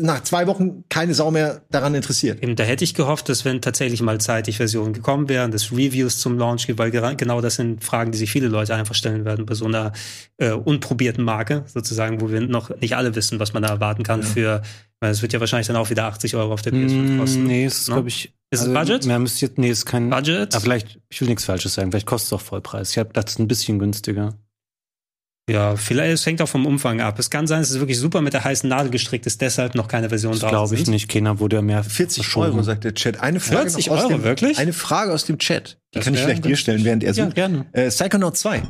nach 0.00 0.22
zwei 0.22 0.46
Wochen 0.46 0.84
keine 0.88 1.12
Sau 1.12 1.30
mehr 1.30 1.60
daran 1.70 1.94
interessiert. 1.94 2.42
Eben, 2.42 2.56
da 2.56 2.64
hätte 2.64 2.84
ich 2.84 2.94
gehofft, 2.94 3.28
dass 3.28 3.44
wenn 3.44 3.60
tatsächlich 3.60 4.00
mal 4.00 4.18
zeitig 4.18 4.56
Versionen 4.56 4.94
gekommen 4.94 5.28
wären, 5.28 5.50
dass 5.50 5.72
Reviews 5.72 6.18
zum 6.18 6.38
Launch 6.38 6.66
gibt, 6.66 6.78
weil 6.78 6.90
genau 6.90 7.40
das 7.42 7.56
sind 7.56 7.84
Fragen, 7.84 8.10
die 8.10 8.18
sich 8.18 8.30
viele 8.30 8.48
Leute 8.48 8.74
einfach 8.74 8.94
stellen 8.94 9.26
werden 9.26 9.44
bei 9.44 9.54
so 9.54 9.66
einer 9.66 9.92
äh, 10.38 10.52
unprobierten 10.52 11.22
Marke, 11.22 11.64
sozusagen, 11.66 12.22
wo 12.22 12.30
wir 12.30 12.40
noch 12.40 12.70
nicht 12.80 12.96
alle 12.96 13.14
wissen, 13.14 13.40
was 13.40 13.52
man 13.52 13.62
da 13.62 13.68
erwarten 13.68 14.04
kann 14.04 14.22
für, 14.22 14.62
weil 15.00 15.10
es 15.10 15.20
wird 15.20 15.34
ja 15.34 15.40
wahrscheinlich 15.40 15.66
dann 15.66 15.76
auch 15.76 15.90
wieder 15.90 16.06
80 16.06 16.34
Euro 16.36 16.54
auf 16.54 16.62
der 16.62 16.72
PS5 16.72 17.18
kosten. 17.18 17.44
Mm, 17.44 17.46
nee, 17.46 17.64
es 17.66 17.80
ist, 17.80 17.88
ne? 17.88 17.94
glaube 17.94 18.08
ich. 18.08 18.32
Ist 18.50 18.62
es 18.62 18.72
Budget? 18.72 19.04
Ja, 19.04 19.18
müsste 19.18 19.44
jetzt, 19.44 19.58
nee, 19.58 19.68
ist 19.68 19.84
kein. 19.84 20.08
Budget? 20.08 20.54
Aber 20.54 20.62
vielleicht, 20.62 20.98
ich 21.10 21.20
will 21.20 21.28
nichts 21.28 21.44
Falsches 21.44 21.74
sagen, 21.74 21.90
vielleicht 21.90 22.06
kostet 22.06 22.28
es 22.28 22.32
auch 22.32 22.40
Vollpreis. 22.40 22.92
Ich 22.92 22.98
habe 22.98 23.10
das 23.12 23.38
ein 23.38 23.46
bisschen 23.46 23.78
günstiger. 23.78 24.34
Ja, 25.48 25.76
vielleicht, 25.76 26.12
es 26.12 26.26
hängt 26.26 26.42
auch 26.42 26.48
vom 26.48 26.66
Umfang 26.66 27.00
ab. 27.00 27.18
Es 27.18 27.30
kann 27.30 27.46
sein, 27.46 27.60
es 27.62 27.70
ist 27.70 27.80
wirklich 27.80 27.98
super 27.98 28.20
mit 28.20 28.34
der 28.34 28.44
heißen 28.44 28.68
Nadel 28.68 28.90
gestrickt 28.90 29.26
ist, 29.26 29.40
deshalb 29.40 29.74
noch 29.74 29.88
keine 29.88 30.08
Version 30.10 30.32
Das 30.32 30.40
glaube 30.48 30.74
ich 30.74 30.84
sind. 30.84 30.92
nicht. 30.92 31.08
Keiner 31.08 31.40
wurde 31.40 31.56
ja 31.56 31.62
mehr 31.62 31.82
40 31.82 32.22
verschoben. 32.24 32.46
Euro, 32.46 32.62
sagt 32.62 32.84
der 32.84 32.94
Chat. 32.94 33.20
Eine 33.20 33.40
Frage 33.40 33.62
40 33.70 33.86
noch 33.86 33.94
aus 33.96 34.00
Euro, 34.02 34.08
dem, 34.12 34.22
wirklich? 34.24 34.58
Eine 34.58 34.72
Frage 34.72 35.12
aus 35.12 35.24
dem 35.24 35.38
Chat. 35.38 35.78
Die 35.94 35.98
Das 35.98 36.04
kann 36.04 36.14
ich 36.14 36.20
vielleicht 36.20 36.44
dir 36.44 36.56
stellen, 36.56 36.84
während 36.84 37.02
er 37.02 37.14
Ja, 37.14 37.24
sucht. 37.24 37.34
gerne. 37.34 37.64
Äh, 37.72 37.88
Psychonaut 37.88 38.36
2. 38.36 38.62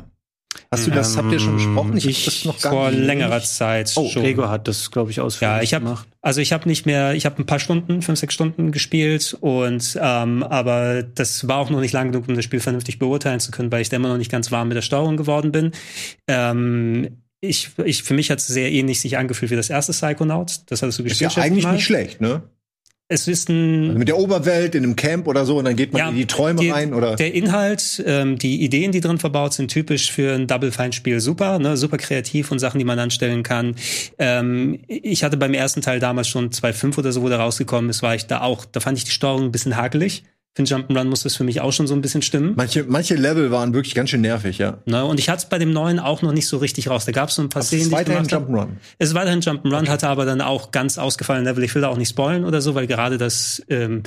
Hast 0.71 0.87
du 0.87 0.91
das, 0.91 1.15
habt 1.17 1.31
ihr 1.31 1.39
schon 1.39 1.55
besprochen? 1.55 1.95
Ich, 1.97 2.03
hab 2.05 2.09
ich 2.11 2.25
das 2.25 2.45
noch 2.45 2.59
gar 2.61 2.71
Vor 2.71 2.91
nicht. 2.91 2.99
längerer 3.01 3.41
Zeit 3.41 3.91
Oh, 3.95 4.09
schon. 4.09 4.23
Gregor 4.23 4.49
hat 4.49 4.67
das, 4.67 4.89
glaube 4.91 5.11
ich, 5.11 5.19
ausführlich 5.19 5.57
Ja, 5.57 5.61
ich 5.63 5.73
habe 5.73 5.85
gemacht. 5.85 6.07
also 6.21 6.41
ich 6.41 6.51
habe 6.53 6.67
nicht 6.67 6.85
mehr, 6.85 7.13
ich 7.13 7.25
habe 7.25 7.41
ein 7.41 7.45
paar 7.45 7.59
Stunden, 7.59 8.01
fünf, 8.01 8.19
sechs 8.19 8.33
Stunden 8.33 8.71
gespielt 8.71 9.37
und 9.41 9.97
ähm, 10.01 10.43
aber 10.43 11.03
das 11.03 11.47
war 11.47 11.57
auch 11.57 11.69
noch 11.69 11.79
nicht 11.81 11.93
lang 11.93 12.11
genug, 12.11 12.27
um 12.27 12.35
das 12.35 12.45
Spiel 12.45 12.59
vernünftig 12.59 12.99
beurteilen 12.99 13.39
zu 13.39 13.51
können, 13.51 13.71
weil 13.71 13.81
ich 13.81 13.89
da 13.89 13.97
immer 13.97 14.09
noch 14.09 14.17
nicht 14.17 14.31
ganz 14.31 14.51
warm 14.51 14.67
mit 14.69 14.77
der 14.77 14.81
Steuerung 14.81 15.17
geworden 15.17 15.51
bin. 15.51 15.71
Ähm, 16.27 17.17
ich, 17.41 17.69
ich, 17.85 18.03
für 18.03 18.13
mich 18.13 18.31
hat 18.31 18.39
es 18.39 18.47
sehr 18.47 18.71
ähnlich 18.71 18.99
sich 19.01 19.17
angefühlt 19.17 19.51
wie 19.51 19.55
das 19.55 19.69
erste 19.69 19.93
Psychonaut. 19.93 20.59
Das 20.67 20.81
hattest 20.81 20.99
du 20.99 21.03
Ist 21.03 21.09
gespielt. 21.09 21.21
ja 21.21 21.29
schätze 21.29 21.39
ich 21.39 21.51
eigentlich 21.51 21.63
mal. 21.63 21.73
nicht 21.73 21.85
schlecht, 21.85 22.21
ne? 22.21 22.41
Es 23.11 23.27
ist 23.27 23.49
ein 23.49 23.87
Also 23.87 23.99
mit 23.99 24.07
der 24.07 24.19
Oberwelt 24.19 24.75
in 24.75 24.83
einem 24.83 24.95
Camp 24.95 25.27
oder 25.27 25.43
so 25.43 25.57
und 25.57 25.65
dann 25.65 25.75
geht 25.75 25.93
man 25.93 25.99
Ja, 25.99 26.09
in 26.09 26.15
die 26.15 26.27
Träume 26.27 26.61
die, 26.61 26.69
rein 26.69 26.93
oder. 26.93 27.15
Der 27.15 27.33
Inhalt, 27.33 28.03
ähm, 28.05 28.37
die 28.37 28.61
Ideen, 28.63 28.91
die 28.91 29.01
drin 29.01 29.17
verbaut 29.17 29.55
sind, 29.55 29.71
typisch 29.71 30.11
für 30.11 30.35
ein 30.35 30.45
Double 30.45 30.71
Fine 30.71 30.93
Spiel 30.93 31.19
super, 31.19 31.57
ne, 31.57 31.75
super 31.75 31.97
kreativ 31.97 32.51
und 32.51 32.59
Sachen, 32.59 32.77
die 32.77 32.85
man 32.85 32.99
anstellen 32.99 33.41
kann. 33.41 33.75
Ähm, 34.19 34.81
ich 34.87 35.23
hatte 35.23 35.37
beim 35.37 35.55
ersten 35.55 35.81
Teil 35.81 35.99
damals 35.99 36.27
schon 36.27 36.51
2.5 36.51 36.99
oder 36.99 37.11
so, 37.11 37.23
wo 37.23 37.29
der 37.29 37.39
rausgekommen 37.39 37.89
ist, 37.89 38.03
war 38.03 38.13
ich 38.13 38.27
da 38.27 38.41
auch, 38.41 38.63
da 38.65 38.79
fand 38.79 38.99
ich 38.99 39.05
die 39.05 39.11
Steuerung 39.11 39.45
ein 39.45 39.51
bisschen 39.51 39.75
hakelig. 39.75 40.23
Für 40.55 40.63
den 40.63 40.65
Jump'n'Run 40.65 41.05
muss 41.05 41.23
das 41.23 41.35
für 41.35 41.43
mich 41.43 41.61
auch 41.61 41.71
schon 41.71 41.85
so 41.85 41.93
ein 41.93 42.01
bisschen 42.01 42.21
stimmen. 42.23 42.53
Manche, 42.55 42.83
manche 42.83 43.15
Level 43.15 43.51
waren 43.51 43.73
wirklich 43.73 43.93
ganz 43.93 44.09
schön 44.09 44.21
nervig, 44.21 44.57
ja. 44.57 44.79
Ne? 44.85 45.05
Und 45.05 45.19
ich 45.19 45.29
hatte 45.29 45.43
es 45.43 45.49
bei 45.49 45.59
dem 45.59 45.71
neuen 45.71 45.99
auch 45.99 46.21
noch 46.23 46.31
nicht 46.31 46.47
so 46.47 46.57
richtig 46.57 46.89
raus. 46.89 47.05
Da 47.05 47.11
gab 47.11 47.29
es 47.29 47.35
so 47.35 47.43
ein 47.43 47.49
paar 47.49 47.61
Es 47.61 47.67
Szenen, 47.67 47.83
ist 47.83 47.89
die 47.91 47.93
ich 47.93 47.99
weiterhin. 47.99 48.25
Jump'n'Run. 48.25 48.67
Es 48.97 49.09
ist 49.09 49.15
weiterhin 49.15 49.41
Jump'n'Run, 49.41 49.87
hatte 49.87 50.09
aber 50.09 50.25
dann 50.25 50.41
auch 50.41 50.71
ganz 50.71 50.97
ausgefallene 50.97 51.47
Level. 51.47 51.63
Ich 51.63 51.73
will 51.75 51.83
da 51.83 51.89
auch 51.89 51.97
nicht 51.97 52.09
spoilen 52.09 52.45
oder 52.45 52.61
so, 52.61 52.73
weil 52.73 52.87
gerade 52.87 53.19
das 53.19 53.61
ähm, 53.69 54.01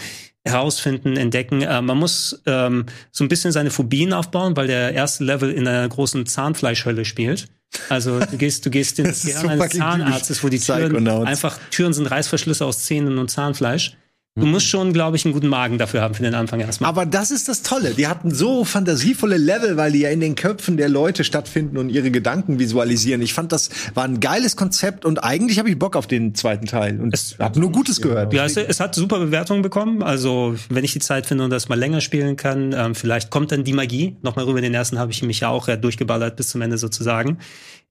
herausfinden, 0.45 1.16
entdecken, 1.16 1.62
äh, 1.62 1.80
man 1.80 1.97
muss 1.97 2.43
ähm, 2.47 2.86
so 3.12 3.24
ein 3.24 3.28
bisschen 3.28 3.53
seine 3.53 3.70
Phobien 3.70 4.12
aufbauen, 4.12 4.57
weil 4.57 4.66
der 4.66 4.93
erste 4.93 5.22
Level 5.22 5.51
in 5.53 5.68
einer 5.68 5.88
großen 5.88 6.26
Zahnfleischhölle 6.26 7.05
spielt. 7.05 7.47
Also 7.88 8.18
du 8.18 8.36
gehst, 8.36 8.66
du 8.66 8.70
gehst 8.70 8.99
ins 8.99 9.22
Das 9.22 9.24
ist 9.24 9.40
Gehirn 9.40 9.51
eines 9.61 9.72
Zahnarztes, 9.72 10.45
wo 10.45 10.49
die 10.49 10.59
Türen 10.59 11.09
einfach 11.09 11.59
Türen 11.70 11.93
sind 11.93 12.07
Reißverschlüsse 12.07 12.66
aus 12.66 12.84
Zähnen 12.84 13.18
und 13.18 13.30
Zahnfleisch. 13.30 13.97
Du 14.35 14.47
musst 14.47 14.66
schon, 14.66 14.95
glaube 14.95 15.18
ich, 15.18 15.26
einen 15.26 15.35
guten 15.35 15.49
Magen 15.49 15.76
dafür 15.76 16.01
haben 16.01 16.14
für 16.14 16.22
den 16.22 16.35
Anfang 16.35 16.61
erstmal. 16.61 16.89
Aber 16.89 17.05
das 17.05 17.30
ist 17.30 17.51
das 17.51 17.62
Tolle. 17.62 17.91
Die 17.91 18.07
hatten 18.07 18.30
so 18.30 18.64
fantasievolle 18.64 19.37
Level, 19.37 19.76
weil 19.76 19.93
die 19.93 19.99
ja 19.99 20.09
in 20.09 20.20
den 20.20 20.37
Köpfen 20.37 20.78
der 20.78 20.89
Leute 20.89 21.22
stattfinden 21.22 21.76
und 21.76 21.91
ihre 21.91 22.11
Gedanken 22.11 22.59
visualisieren. 22.59 23.20
Ich 23.20 23.35
fand, 23.35 23.53
das 23.53 23.68
war 23.93 24.05
ein 24.05 24.20
geiles 24.20 24.57
Konzept 24.57 25.05
und 25.05 25.22
eigentlich 25.22 25.59
habe 25.59 25.68
ich 25.68 25.78
Bock 25.78 25.97
auf 25.97 26.07
den 26.07 26.35
zweiten 26.35 26.64
Teil 26.64 26.99
und 26.99 27.14
habe 27.39 27.61
nur 27.61 27.72
Gutes 27.72 28.01
gehört. 28.01 28.33
Ja, 28.33 28.47
es, 28.47 28.57
es 28.57 28.80
hat 28.80 28.95
super 28.95 29.18
Bewertungen 29.18 29.61
bekommen. 29.61 30.03
Also, 30.03 30.57
wenn 30.70 30.83
ich 30.83 30.95
die 30.95 31.01
Zeit 31.01 31.26
finde 31.26 31.45
und 31.45 31.51
das 31.51 31.68
mal 31.68 31.78
länger 31.78 32.01
spielen 32.01 32.37
kann, 32.37 32.72
ähm, 32.72 32.95
vielleicht 32.95 33.28
kommt 33.28 33.53
dann 33.53 33.64
die 33.64 33.74
Magie. 33.74 34.16
Nochmal 34.22 34.47
rüber, 34.47 34.62
den 34.62 34.72
ersten 34.72 34.99
habe 34.99 35.12
ich 35.12 35.22
mich 35.22 35.41
ja 35.41 35.51
auch 35.51 35.68
äh, 35.68 35.76
durchgeballert 35.76 36.37
bis 36.37 36.49
zum 36.49 36.62
Ende 36.62 36.78
sozusagen. 36.78 37.37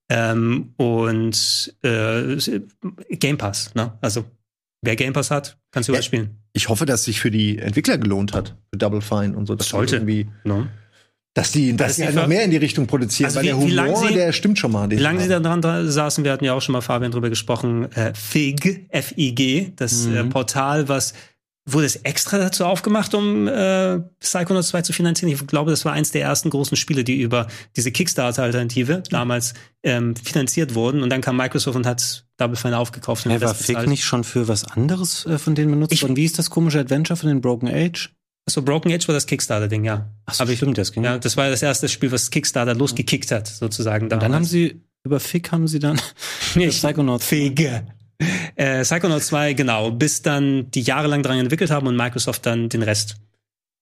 Ähm, 0.08 0.74
und 0.76 1.72
äh, 1.82 2.36
Game 3.10 3.38
Pass, 3.38 3.72
ne? 3.76 3.92
Also, 4.00 4.24
wer 4.82 4.96
Game 4.96 5.12
Pass 5.12 5.30
hat, 5.30 5.56
kannst 5.70 5.88
du 5.88 5.92
Ja. 5.92 5.98
überspielen. 5.98 6.38
Ich 6.52 6.68
hoffe, 6.68 6.84
dass 6.86 7.04
sich 7.04 7.20
für 7.20 7.30
die 7.30 7.58
Entwickler 7.58 7.96
gelohnt 7.98 8.34
hat, 8.34 8.56
für 8.70 8.78
Double 8.78 9.00
Fine 9.00 9.36
und 9.36 9.46
so. 9.46 9.54
Dass 9.54 9.68
Sollte. 9.68 9.96
Irgendwie, 9.96 10.28
Ne? 10.44 10.68
dass 11.34 11.50
die, 11.52 11.74
dass 11.74 11.88
Das 11.88 11.96
die 11.96 12.04
halt 12.04 12.14
noch 12.14 12.26
mehr 12.26 12.44
in 12.44 12.50
die 12.50 12.58
Richtung 12.58 12.86
produzieren, 12.86 13.24
Also 13.26 13.36
weil 13.38 13.44
wie- 13.44 13.74
der 13.74 13.86
Humor, 13.86 14.06
sie- 14.08 14.12
der 14.14 14.32
stimmt 14.32 14.58
schon 14.58 14.70
mal. 14.72 14.90
Wie 14.90 14.96
lange 14.96 15.20
sie 15.22 15.28
da 15.28 15.40
dran 15.40 15.62
saßen, 15.90 16.24
wir 16.24 16.30
hatten 16.32 16.44
ja 16.44 16.52
auch 16.52 16.60
schon 16.60 16.74
mal 16.74 16.82
Fabian 16.82 17.10
drüber 17.10 17.30
gesprochen, 17.30 17.90
äh, 17.92 18.12
FIG, 18.14 18.84
F-I-G, 18.90 19.72
das 19.76 20.04
äh, 20.06 20.24
Portal, 20.24 20.88
was 20.90 21.14
wurde 21.64 21.86
es 21.86 21.96
extra 21.96 22.38
dazu 22.38 22.64
aufgemacht, 22.66 23.14
um 23.14 23.46
äh, 23.46 24.00
Psychonauts 24.20 24.68
2 24.68 24.82
zu 24.82 24.92
finanzieren. 24.92 25.30
Ich 25.32 25.46
glaube, 25.46 25.70
das 25.70 25.84
war 25.84 25.92
eins 25.92 26.10
der 26.10 26.22
ersten 26.22 26.50
großen 26.50 26.76
Spiele, 26.76 27.04
die 27.04 27.20
über 27.22 27.46
diese 27.76 27.92
Kickstarter-Alternative 27.92 29.02
damals 29.10 29.54
ähm, 29.84 30.16
finanziert 30.16 30.74
wurden. 30.74 31.02
Und 31.02 31.10
dann 31.10 31.20
kam 31.20 31.36
Microsoft 31.36 31.76
und 31.76 31.86
hat 31.86 32.24
Double 32.36 32.56
Fine 32.56 32.78
aufgekauft. 32.78 33.24
den 33.26 33.40
war 33.40 33.54
bezahlt. 33.54 33.88
nicht 33.88 34.04
schon 34.04 34.24
für 34.24 34.48
was 34.48 34.64
anderes 34.64 35.24
äh, 35.26 35.38
von 35.38 35.54
denen 35.54 35.70
benutzt 35.70 35.92
Ich- 35.92 36.02
worden? 36.02 36.16
Wie 36.16 36.24
ist 36.24 36.38
das 36.38 36.50
komische 36.50 36.80
Adventure 36.80 37.16
von 37.16 37.28
den 37.28 37.40
Broken 37.40 37.68
Age? 37.68 38.10
So 38.50 38.62
Broken 38.62 38.90
Age 38.92 39.06
war 39.06 39.14
das 39.14 39.26
Kickstarter-Ding, 39.26 39.84
ja. 39.84 40.10
Ach 40.26 40.34
so, 40.34 40.42
Aber 40.42 40.50
ich- 40.52 40.58
stimmt, 40.58 40.76
das 40.78 40.90
ging. 40.90 41.04
Ja, 41.04 41.16
das 41.18 41.36
war 41.36 41.48
das 41.48 41.62
erste 41.62 41.88
Spiel, 41.88 42.10
was 42.10 42.30
Kickstarter 42.30 42.74
losgekickt 42.74 43.30
hat, 43.30 43.46
sozusagen. 43.46 44.06
Und 44.06 44.08
dann 44.10 44.20
haben 44.22 44.32
damals. 44.32 44.50
sie, 44.50 44.82
über 45.04 45.20
Fig 45.20 45.52
haben 45.52 45.68
sie 45.68 45.78
dann 45.78 46.00
Nee, 46.56 46.68
Psychonauts. 46.68 47.24
Fege. 47.24 47.86
Äh, 48.56 48.82
Psychonauts 48.82 49.26
2, 49.28 49.52
genau, 49.54 49.90
bis 49.90 50.22
dann 50.22 50.70
die 50.70 50.82
jahrelang 50.82 51.22
dran 51.22 51.38
entwickelt 51.38 51.70
haben 51.70 51.86
und 51.86 51.96
Microsoft 51.96 52.46
dann 52.46 52.68
den 52.68 52.82
Rest 52.82 53.16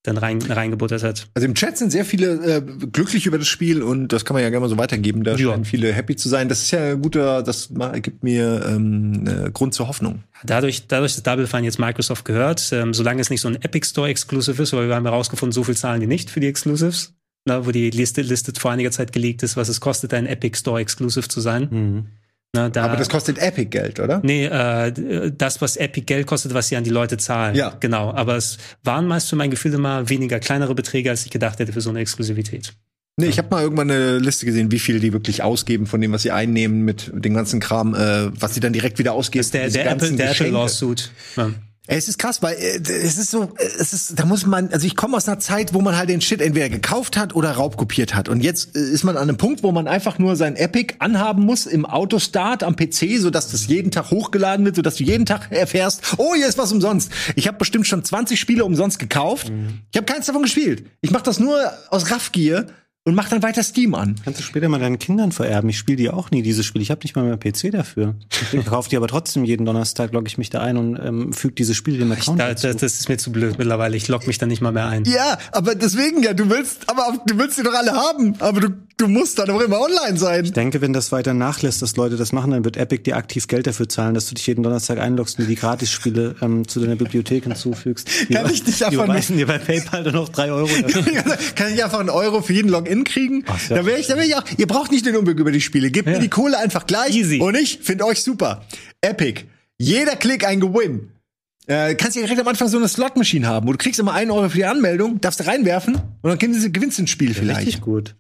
dann 0.03 0.17
rein, 0.17 0.41
reingebuttert 0.41 1.03
hat. 1.03 1.29
Also 1.35 1.47
im 1.47 1.55
Chat 1.55 1.77
sind 1.77 1.91
sehr 1.91 2.07
viele 2.07 2.57
äh, 2.57 2.63
glücklich 2.91 3.27
über 3.27 3.37
das 3.37 3.49
Spiel 3.49 3.83
und 3.83 4.09
das 4.09 4.25
kann 4.25 4.33
man 4.35 4.43
ja 4.43 4.49
gerne 4.49 4.61
mal 4.65 4.69
so 4.71 4.79
weitergeben. 4.79 5.25
Da 5.25 5.33
Ja. 5.37 5.51
scheinen 5.51 5.67
viele 5.67 5.93
happy 5.93 6.17
zu 6.17 6.31
sein. 6.31 6.49
Das 6.49 6.63
ist 6.63 6.71
ja 6.71 6.93
ein 6.93 7.03
guter, 7.03 7.43
das 7.43 7.69
gibt 8.01 8.23
mir 8.25 8.65
ähm, 8.67 9.27
äh, 9.27 9.51
Grund 9.51 9.75
zur 9.75 9.89
Hoffnung. 9.89 10.25
Dadurch, 10.43 10.87
dadurch, 10.89 11.15
dass 11.17 11.23
Double 11.23 11.47
Fine 11.47 11.65
jetzt 11.65 11.79
Microsoft 11.79 12.25
gehört, 12.25 12.71
ähm, 12.73 12.95
solange 12.95 13.21
es 13.21 13.29
nicht 13.29 13.43
so 13.43 13.49
ein 13.49 13.57
Epic 13.57 13.87
Store 13.89 14.09
Exclusive 14.09 14.63
ist, 14.63 14.73
weil 14.73 14.89
wir 14.89 14.95
haben 14.95 15.05
herausgefunden, 15.05 15.53
so 15.53 15.65
viel 15.65 15.77
zahlen 15.77 16.01
die 16.01 16.07
nicht 16.07 16.31
für 16.31 16.41
die 16.41 16.47
Exclusives, 16.47 17.13
na, 17.45 17.67
wo 17.67 17.71
die 17.71 17.91
Liste 17.91 18.23
Liste 18.23 18.55
vor 18.59 18.71
einiger 18.71 18.93
Zeit 18.93 19.13
gelegt 19.13 19.43
ist, 19.43 19.59
was 19.59 19.69
es 19.69 19.81
kostet, 19.81 20.15
ein 20.15 20.25
Epic 20.27 20.57
Store 20.59 20.81
Exclusive 20.81 21.29
zu 21.29 21.43
sein. 21.43 21.69
Mhm. 21.71 22.07
Na, 22.53 22.69
da, 22.69 22.85
Aber 22.85 22.97
das 22.97 23.09
kostet 23.09 23.39
Epic 23.39 23.67
Geld, 23.67 24.01
oder? 24.01 24.21
Nee, 24.25 24.47
äh, 24.47 25.31
das, 25.37 25.61
was 25.61 25.77
Epic 25.77 26.05
Geld 26.07 26.27
kostet, 26.27 26.53
was 26.53 26.69
sie 26.69 26.77
an 26.77 26.83
die 26.83 26.91
Leute 26.91 27.17
zahlen. 27.17 27.55
Ja. 27.55 27.77
Genau. 27.79 28.13
Aber 28.13 28.37
es 28.37 28.59
waren 28.83 29.07
meist 29.07 29.29
für 29.29 29.37
mein 29.37 29.51
Gefühl 29.51 29.73
immer 29.73 30.09
weniger 30.09 30.41
kleinere 30.41 30.75
Beträge, 30.75 31.11
als 31.11 31.25
ich 31.25 31.31
gedacht 31.31 31.61
hätte 31.61 31.73
für 31.73 31.81
so 31.81 31.91
eine 31.91 32.01
Exklusivität. 32.01 32.73
Nee, 33.17 33.27
ich 33.27 33.39
habe 33.39 33.49
mal 33.51 33.63
irgendwann 33.63 33.91
eine 33.91 34.19
Liste 34.19 34.47
gesehen, 34.47 34.73
wie 34.73 34.79
viel 34.79 34.99
die 34.99 35.13
wirklich 35.13 35.43
ausgeben 35.43 35.87
von 35.87 36.01
dem, 36.01 36.11
was 36.13 36.23
sie 36.23 36.31
einnehmen 36.31 36.85
mit 36.85 37.13
dem 37.15 37.35
ganzen 37.35 37.61
Kram, 37.61 37.95
äh, 37.95 38.31
was 38.41 38.55
sie 38.55 38.61
dann 38.61 38.73
direkt 38.73 38.99
wieder 38.99 39.13
ausgeben. 39.13 39.41
Das 39.41 39.47
ist 39.47 39.55
der, 39.55 39.69
der 39.69 39.93
Apple, 39.93 40.13
der 40.13 40.31
Apple. 40.31 40.49
Lawsuit. 40.49 41.11
Ja. 41.37 41.51
Es 41.93 42.07
ist 42.07 42.19
krass, 42.19 42.41
weil 42.41 42.55
äh, 42.55 42.79
es 42.79 43.19
ist 43.19 43.33
so, 43.33 43.43
äh, 43.43 43.65
es 43.79 43.93
ist, 43.93 44.19
da 44.19 44.25
muss 44.25 44.47
man, 44.47 44.73
also 44.73 44.87
ich 44.87 44.95
komme 44.95 45.17
aus 45.17 45.27
einer 45.27 45.41
Zeit, 45.41 45.75
wo 45.75 45.81
man 45.81 45.97
halt 45.97 46.09
den 46.09 46.21
Shit 46.21 46.41
entweder 46.41 46.69
gekauft 46.69 47.17
hat 47.17 47.35
oder 47.35 47.51
raubkopiert 47.51 48.15
hat. 48.15 48.29
Und 48.29 48.45
jetzt 48.45 48.77
äh, 48.77 48.79
ist 48.79 49.03
man 49.03 49.17
an 49.17 49.25
einem 49.25 49.37
Punkt, 49.37 49.65
wo 49.65 49.73
man 49.73 49.89
einfach 49.89 50.19
nur 50.19 50.37
sein 50.37 50.55
Epic 50.55 50.95
anhaben 51.01 51.45
muss 51.45 51.67
im 51.67 51.85
Autostart 51.85 52.63
am 52.63 52.77
PC, 52.77 53.19
sodass 53.19 53.51
das 53.51 53.67
jeden 53.67 53.91
Tag 53.91 54.13
hochgeladen 54.13 54.65
wird, 54.65 54.77
sodass 54.77 54.97
du 54.97 55.05
jeden 55.05 55.27
Tag 55.27 55.51
erfährst, 55.51 56.15
oh, 56.17 56.35
hier 56.37 56.47
ist 56.47 56.59
was 56.59 56.71
umsonst. 56.71 57.11
Ich 57.35 57.49
habe 57.49 57.59
bestimmt 57.59 57.89
schon 57.89 58.05
20 58.05 58.39
Spiele 58.39 58.65
umsonst 58.65 59.01
gekauft. 59.01 59.51
Ich 59.91 59.97
habe 59.97 60.07
keins 60.07 60.27
davon 60.27 60.43
gespielt. 60.43 60.85
Ich 61.01 61.11
mache 61.11 61.25
das 61.25 61.41
nur 61.41 61.59
aus 61.91 62.13
Raffgier 62.13 62.67
und 63.11 63.17
mach 63.17 63.29
dann 63.29 63.43
weiter 63.43 63.63
Steam 63.63 63.95
an. 63.95 64.17
Kannst 64.25 64.41
du 64.41 64.45
später 64.45 64.69
mal 64.69 64.81
deinen 64.81 64.99
Kindern 64.99 65.33
vererben. 65.33 65.69
Ich 65.71 65.79
spiele 65.79 65.97
die 65.97 66.11
auch 66.11 66.31
nie, 66.31 66.43
diese 66.43 66.63
Spiele. 66.65 66.83
Ich 66.83 66.91
habe 66.91 67.03
nicht 67.03 67.15
mal 67.17 67.25
mehr 67.25 67.37
PC 67.37 67.71
dafür. 67.73 68.15
Ich 68.53 68.65
kaufe 68.65 68.89
die 68.89 68.97
aber 68.97 69.09
trotzdem 69.09 69.45
jeden 69.45 69.67
Donnerstag, 69.67 70.13
logge 70.13 70.29
ich 70.29 70.39
mich 70.39 70.51
da 70.51 70.61
ein 70.61 70.77
und 70.77 70.97
ähm, 71.05 71.33
füge 71.33 71.55
diese 71.55 71.75
Spiele 71.75 71.99
dem 71.99 72.11
Account 72.13 72.41
Da, 72.41 72.49
dazu. 72.49 72.69
da, 72.69 72.73
das 72.75 72.83
ist 73.01 73.09
mir 73.09 73.19
zu 73.19 73.31
blöd 73.33 73.59
mittlerweile. 73.59 73.97
Ich 73.97 74.09
logge 74.09 74.27
mich 74.27 74.39
da 74.39 74.47
nicht 74.47 74.63
mal 74.63 74.73
mehr 74.73 74.87
ein. 74.87 75.05
Ja, 75.05 75.39
aber 75.53 75.75
deswegen 75.75 76.23
ja, 76.23 76.33
du 76.33 76.49
willst, 76.49 76.89
aber 76.89 77.19
du 77.27 77.37
willst 77.39 77.59
die 77.59 77.63
doch 77.63 77.75
alle 77.75 77.93
haben, 77.93 78.35
aber 78.39 78.61
du, 78.61 78.69
du 78.97 79.09
musst 79.09 79.39
dann 79.39 79.51
auch 79.51 79.61
immer 79.61 79.81
online 79.81 80.17
sein. 80.19 80.45
Ich 80.45 80.53
denke, 80.53 80.81
wenn 80.81 80.93
das 80.93 81.11
weiter 81.13 81.35
nachlässt, 81.35 81.83
dass 81.83 81.97
Leute 81.97 82.17
das 82.17 82.33
machen, 82.33 82.53
dann 82.53 82.65
wird 82.65 82.77
Epic 82.77 83.03
dir 83.03 83.17
aktiv 83.17 83.47
Geld 83.49 83.67
dafür 83.67 83.89
zahlen, 83.89 84.15
dass 84.15 84.27
du 84.29 84.35
dich 84.35 84.47
jeden 84.47 84.63
Donnerstag 84.63 84.99
einloggst 84.99 85.39
und 85.39 85.49
die 85.49 85.55
Gratisspiele 85.57 86.37
ähm, 86.43 86.69
zu 86.69 86.81
deiner 86.81 86.97
Bibliothek 86.97 87.45
hinzufügst. 87.45 88.09
Die, 88.29 88.35
Kann 88.35 88.47
ich 88.53 88.65
nicht 88.67 88.79
die 88.81 88.85
einfach 88.85 88.97
nur- 88.99 89.05
überweisen 89.07 89.37
dir 89.37 89.47
bei 89.47 89.59
PayPal 89.59 90.05
dann 90.05 90.15
noch 90.15 90.29
drei 90.29 90.53
Euro. 90.53 90.69
dafür. 90.83 91.03
Kann 91.57 91.73
ich 91.73 91.83
einfach 91.83 92.01
einen 92.01 92.11
Euro 92.11 92.43
für 92.43 92.53
jeden 92.53 92.69
Login 92.71 93.00
kriegen? 93.05 93.45
Ach, 93.47 93.69
ja. 93.69 93.77
da 93.77 93.87
wäre 93.87 93.99
ich, 93.99 94.07
da 94.07 94.17
wäre 94.17 94.27
ich 94.27 94.35
auch. 94.37 94.45
Ihr 94.57 94.67
braucht 94.67 94.91
nicht 94.91 95.07
den 95.07 95.17
Umweg 95.17 95.39
über 95.39 95.53
die 95.53 95.61
Spiele. 95.61 95.91
Gebt 95.91 96.09
mir 96.09 96.19
die 96.19 96.29
Kohle 96.29 96.59
einfach 96.59 96.87
gleich. 96.87 97.15
Easy. 97.15 97.41
Und 97.41 97.57
ich 97.57 97.79
finde 97.83 98.07
euch 98.07 98.23
super. 98.23 98.65
Epic. 99.01 99.45
Jeder 99.79 100.17
Klick 100.17 100.47
ein 100.47 100.61
Gewinn. 100.61 101.11
Äh, 101.67 101.95
kannst 101.95 102.17
ja 102.17 102.23
direkt 102.23 102.41
am 102.41 102.49
Anfang 102.49 102.69
so 102.69 102.79
eine 102.79 102.89
Slot-Maschine 102.89 103.47
haben, 103.47 103.69
wo 103.69 103.73
du 103.73 103.79
kriegst 103.79 104.01
immer 104.01 104.13
einen 104.13 104.31
Euro 104.31 104.49
für 104.49 104.57
die 104.57 104.65
Anmeldung, 104.65 105.21
darfst 105.21 105.41
du 105.41 105.47
reinwerfen 105.47 105.95
und 105.95 106.29
dann 106.29 106.39
gewinnst 106.39 106.67
du 106.67 106.71
gewinnst 106.73 106.99
du 106.99 107.05
ein 107.05 107.07
Spiel 107.07 107.33
vielleicht. 107.33 107.61
Richtig 107.67 107.81
gut. 107.81 108.17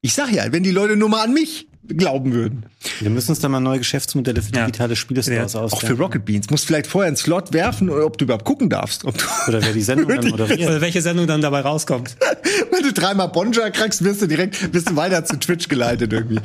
Ich 0.00 0.12
sag 0.12 0.32
ja, 0.32 0.50
wenn 0.52 0.64
die 0.64 0.72
Leute 0.72 0.96
nur 0.96 1.08
mal 1.08 1.22
an 1.22 1.32
mich 1.32 1.68
glauben 1.96 2.32
würden. 2.32 2.66
Wir 3.00 3.10
müssen 3.10 3.30
uns 3.30 3.40
da 3.40 3.48
mal 3.48 3.60
neue 3.60 3.78
Geschäftsmodelle 3.78 4.42
für 4.42 4.52
Ja. 4.54 4.66
digitale 4.66 4.96
Spielestores 4.96 5.52
Ja. 5.52 5.60
Auch 5.60 5.68
für 5.70 5.74
ausdenken. 5.76 6.02
Rocket 6.02 6.24
Beans. 6.24 6.50
Musst 6.50 6.66
vielleicht 6.66 6.86
vorher 6.86 7.08
einen 7.08 7.16
Slot 7.16 7.52
werfen, 7.52 7.90
ob 7.90 8.18
du 8.18 8.24
überhaupt 8.24 8.44
gucken 8.44 8.68
darfst. 8.70 9.04
Ob 9.04 9.16
du, 9.18 9.24
Oder 9.48 9.62
wer 9.62 9.72
die 9.72 9.82
Sendung 9.82 10.08
dann 10.16 10.28
moderiert. 10.28 10.60
Oder 10.68 10.80
welche 10.80 11.02
Sendung 11.02 11.26
dann 11.26 11.40
dabei 11.40 11.60
rauskommt. 11.60 12.16
wenn 12.72 12.82
du 12.82 12.92
dreimal 12.92 13.28
Bonja 13.28 13.70
kriegst, 13.70 14.02
wirst 14.04 14.22
du 14.22 14.26
direkt, 14.26 14.72
bist 14.72 14.90
du 14.90 14.96
weiter 14.96 15.24
zu 15.24 15.36
Twitch 15.38 15.68
geleitet 15.68 16.12
irgendwie. 16.12 16.40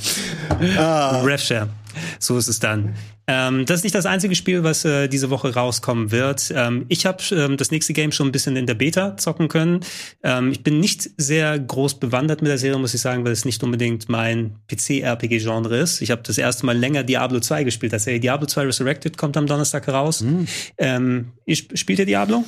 RevShare. 0.59 1.69
So 2.19 2.37
ist 2.37 2.47
es 2.47 2.59
dann. 2.59 2.93
Ähm, 3.27 3.65
das 3.65 3.77
ist 3.79 3.83
nicht 3.83 3.95
das 3.95 4.05
einzige 4.05 4.35
Spiel, 4.35 4.63
was 4.63 4.85
äh, 4.85 5.07
diese 5.07 5.31
Woche 5.31 5.53
rauskommen 5.55 6.11
wird. 6.11 6.53
Ähm, 6.55 6.85
ich 6.89 7.05
habe 7.07 7.23
ähm, 7.31 7.57
das 7.57 7.71
nächste 7.71 7.93
Game 7.93 8.11
schon 8.11 8.27
ein 8.27 8.31
bisschen 8.31 8.55
in 8.55 8.67
der 8.67 8.75
Beta 8.75 9.17
zocken 9.17 9.47
können. 9.47 9.79
Ähm, 10.21 10.51
ich 10.51 10.61
bin 10.63 10.79
nicht 10.79 11.09
sehr 11.17 11.57
groß 11.57 11.99
bewandert 11.99 12.41
mit 12.43 12.49
der 12.49 12.57
Serie, 12.59 12.77
muss 12.77 12.93
ich 12.93 13.01
sagen, 13.01 13.25
weil 13.25 13.31
es 13.31 13.43
nicht 13.45 13.63
unbedingt 13.63 14.09
mein 14.09 14.55
PC-RPG-Genre 14.67 15.77
ist. 15.77 16.01
Ich 16.01 16.11
habe 16.11 16.21
das 16.23 16.37
erste 16.37 16.65
Mal 16.67 16.77
länger 16.77 17.03
Diablo 17.03 17.39
2 17.39 17.63
gespielt. 17.63 17.93
Das 17.93 18.03
Serie 18.03 18.19
Diablo 18.19 18.45
2 18.47 18.61
Resurrected 18.65 19.17
kommt 19.17 19.37
am 19.37 19.47
Donnerstag 19.47 19.87
raus. 19.87 20.23
Ähm, 20.77 21.31
ihr 21.45 21.53
sp- 21.57 21.73
spielt 21.77 21.99
ihr 21.99 22.05
Diablo? 22.05 22.43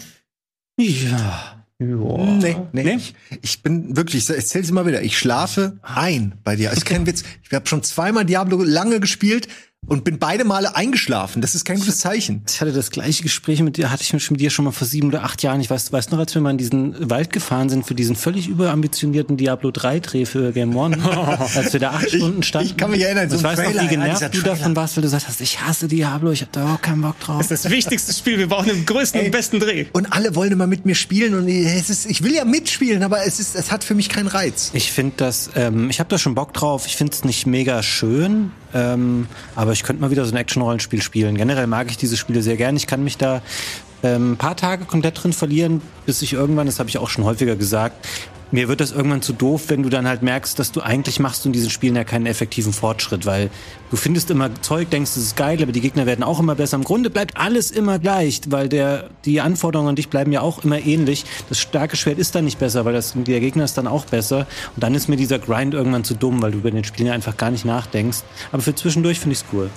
Ja. 0.79 1.63
Nee, 1.79 2.57
nee. 2.71 2.83
Nee? 2.83 2.95
Ich, 2.95 3.13
ich 3.41 3.61
bin 3.63 3.95
wirklich, 3.95 4.27
ich 4.29 4.35
erzähl's 4.35 4.69
immer 4.69 4.87
wieder, 4.87 5.03
ich 5.03 5.15
schlafe 5.17 5.77
ein 5.83 6.33
bei 6.43 6.55
dir. 6.55 6.71
Ist 6.71 6.85
kein 6.87 7.05
Witz. 7.05 7.23
Ich 7.43 7.53
habe 7.53 7.67
schon 7.67 7.83
zweimal 7.83 8.25
Diablo 8.25 8.63
lange 8.63 8.99
gespielt 8.99 9.47
und 9.85 10.03
bin 10.03 10.19
beide 10.19 10.43
Male 10.43 10.75
eingeschlafen. 10.75 11.41
Das 11.41 11.55
ist 11.55 11.63
kein 11.63 11.77
gutes 11.77 11.99
Zeichen. 11.99 12.43
Ich 12.49 12.59
hatte 12.59 12.73
das 12.73 12.91
gleiche 12.91 13.23
Gespräch 13.23 13.61
mit 13.61 13.77
dir, 13.77 13.91
hatte 13.91 14.03
ich 14.03 14.31
mit 14.31 14.39
dir 14.39 14.49
schon 14.49 14.65
mal 14.65 14.71
vor 14.71 14.87
sieben 14.87 15.07
oder 15.09 15.23
acht 15.23 15.43
Jahren. 15.43 15.61
Ich 15.61 15.69
weiß, 15.69 15.91
weißt 15.91 16.11
noch, 16.11 16.19
als 16.19 16.33
wir 16.33 16.41
mal 16.41 16.51
in 16.51 16.57
diesen 16.57 17.09
Wald 17.09 17.31
gefahren 17.31 17.69
sind 17.69 17.85
für 17.85 17.95
diesen 17.95 18.15
völlig 18.15 18.47
überambitionierten 18.47 19.37
Diablo 19.37 19.71
3 19.71 19.99
Dreh 19.99 20.25
für 20.25 20.51
Game 20.51 20.75
One, 20.75 20.97
als 21.55 21.73
wir 21.73 21.79
da 21.79 21.91
acht 21.91 22.09
Stunden 22.09 22.43
standen. 22.43 22.67
ich 22.69 22.77
kann 22.77 22.91
mich 22.91 23.01
erinnern, 23.01 23.29
so 23.29 23.37
ich 23.37 23.43
weiß 23.43 23.57
noch, 23.59 23.65
Trailer, 23.65 23.81
wie 23.81 23.85
ja, 23.85 23.91
genervt 23.91 24.35
du 24.35 24.41
davon 24.41 24.75
warst, 24.75 24.97
weil 24.97 25.03
du 25.03 25.07
gesagt 25.07 25.27
hast, 25.27 25.39
ich 25.41 25.61
hasse 25.61 25.87
Diablo, 25.87 26.31
ich 26.31 26.41
hab 26.41 26.51
da 26.51 26.75
auch 26.75 26.81
keinen 26.81 27.01
Bock 27.01 27.19
drauf. 27.19 27.37
Das 27.37 27.51
ist 27.51 27.65
das 27.65 27.71
wichtigste 27.71 28.13
Spiel. 28.13 28.37
Wir 28.37 28.47
brauchen 28.47 28.67
den 28.67 28.85
größten 28.85 29.21
und 29.21 29.31
besten 29.31 29.59
Dreh. 29.59 29.85
Und 29.93 30.11
alle 30.11 30.35
wollen 30.35 30.51
immer 30.51 30.67
mit 30.67 30.85
mir 30.85 30.95
spielen 30.95 31.33
und 31.33 31.47
es 31.47 31.89
ist, 31.89 32.09
ich 32.09 32.23
will 32.23 32.33
ja 32.33 32.43
mitspielen, 32.43 33.03
aber 33.03 33.25
es 33.25 33.39
ist, 33.39 33.55
es 33.55 33.71
hat 33.71 33.83
für 33.83 33.95
mich 33.95 34.09
keinen 34.09 34.27
Reiz. 34.27 34.71
Ich 34.73 34.91
finde 34.91 35.13
das, 35.17 35.51
ähm, 35.55 35.89
ich 35.89 35.99
habe 35.99 36.09
da 36.09 36.17
schon 36.17 36.35
Bock 36.35 36.53
drauf. 36.53 36.87
Ich 36.87 36.97
finde 36.97 37.13
es 37.13 37.23
nicht 37.23 37.45
mega 37.45 37.81
schön, 37.83 38.51
ähm, 38.73 39.27
aber 39.55 39.71
ich 39.71 39.83
könnte 39.83 40.01
mal 40.01 40.11
wieder 40.11 40.25
so 40.25 40.33
ein 40.33 40.37
Action-Rollenspiel 40.37 41.01
spielen. 41.01 41.35
Generell 41.37 41.67
mag 41.67 41.89
ich 41.89 41.97
diese 41.97 42.17
Spiele 42.17 42.41
sehr 42.41 42.57
gern. 42.57 42.75
Ich 42.75 42.87
kann 42.87 43.03
mich 43.03 43.17
da 43.17 43.41
ähm, 44.03 44.33
ein 44.33 44.37
paar 44.37 44.55
Tage 44.55 44.85
komplett 44.85 45.23
drin 45.23 45.33
verlieren, 45.33 45.81
bis 46.05 46.21
ich 46.21 46.33
irgendwann, 46.33 46.65
das 46.65 46.79
habe 46.79 46.89
ich 46.89 46.97
auch 46.97 47.09
schon 47.09 47.23
häufiger 47.23 47.55
gesagt, 47.55 48.05
mir 48.51 48.69
wird 48.69 48.79
das 48.79 48.91
irgendwann 48.91 49.21
zu 49.21 49.33
doof, 49.33 49.65
wenn 49.67 49.83
du 49.83 49.89
dann 49.89 50.07
halt 50.07 50.21
merkst, 50.21 50.57
dass 50.57 50.71
du 50.71 50.81
eigentlich 50.81 51.19
machst 51.19 51.45
in 51.45 51.51
diesen 51.51 51.69
Spielen 51.69 51.95
ja 51.95 52.03
keinen 52.03 52.25
effektiven 52.25 52.71
Fortschritt, 52.71 53.25
weil 53.25 53.49
du 53.91 53.97
findest 53.97 54.31
immer 54.31 54.49
Zeug, 54.61 54.89
denkst, 54.89 55.11
es 55.11 55.17
ist 55.17 55.35
geil, 55.35 55.61
aber 55.61 55.71
die 55.71 55.81
Gegner 55.81 56.05
werden 56.05 56.23
auch 56.23 56.39
immer 56.39 56.55
besser. 56.55 56.77
Im 56.77 56.83
Grunde 56.83 57.09
bleibt 57.09 57.35
alles 57.37 57.71
immer 57.71 57.99
gleich, 57.99 58.41
weil 58.47 58.69
der, 58.69 59.09
die 59.25 59.41
Anforderungen 59.41 59.89
an 59.89 59.95
dich 59.95 60.09
bleiben 60.09 60.31
ja 60.31 60.41
auch 60.41 60.63
immer 60.63 60.79
ähnlich. 60.79 61.25
Das 61.49 61.59
starke 61.59 61.97
Schwert 61.97 62.19
ist 62.19 62.35
dann 62.35 62.45
nicht 62.45 62.59
besser, 62.59 62.85
weil 62.85 62.93
das, 62.93 63.13
der 63.15 63.39
Gegner 63.41 63.65
ist 63.65 63.77
dann 63.77 63.87
auch 63.87 64.05
besser. 64.05 64.47
Und 64.75 64.83
dann 64.83 64.95
ist 64.95 65.09
mir 65.09 65.17
dieser 65.17 65.39
Grind 65.39 65.73
irgendwann 65.73 66.05
zu 66.05 66.13
dumm, 66.13 66.41
weil 66.41 66.51
du 66.51 66.59
über 66.59 66.71
den 66.71 66.83
Spielen 66.83 67.07
ja 67.07 67.13
einfach 67.13 67.35
gar 67.35 67.51
nicht 67.51 67.65
nachdenkst. 67.65 68.19
Aber 68.51 68.61
für 68.61 68.75
zwischendurch 68.75 69.19
finde 69.19 69.33
ich 69.33 69.39
es 69.39 69.45
cool. 69.51 69.69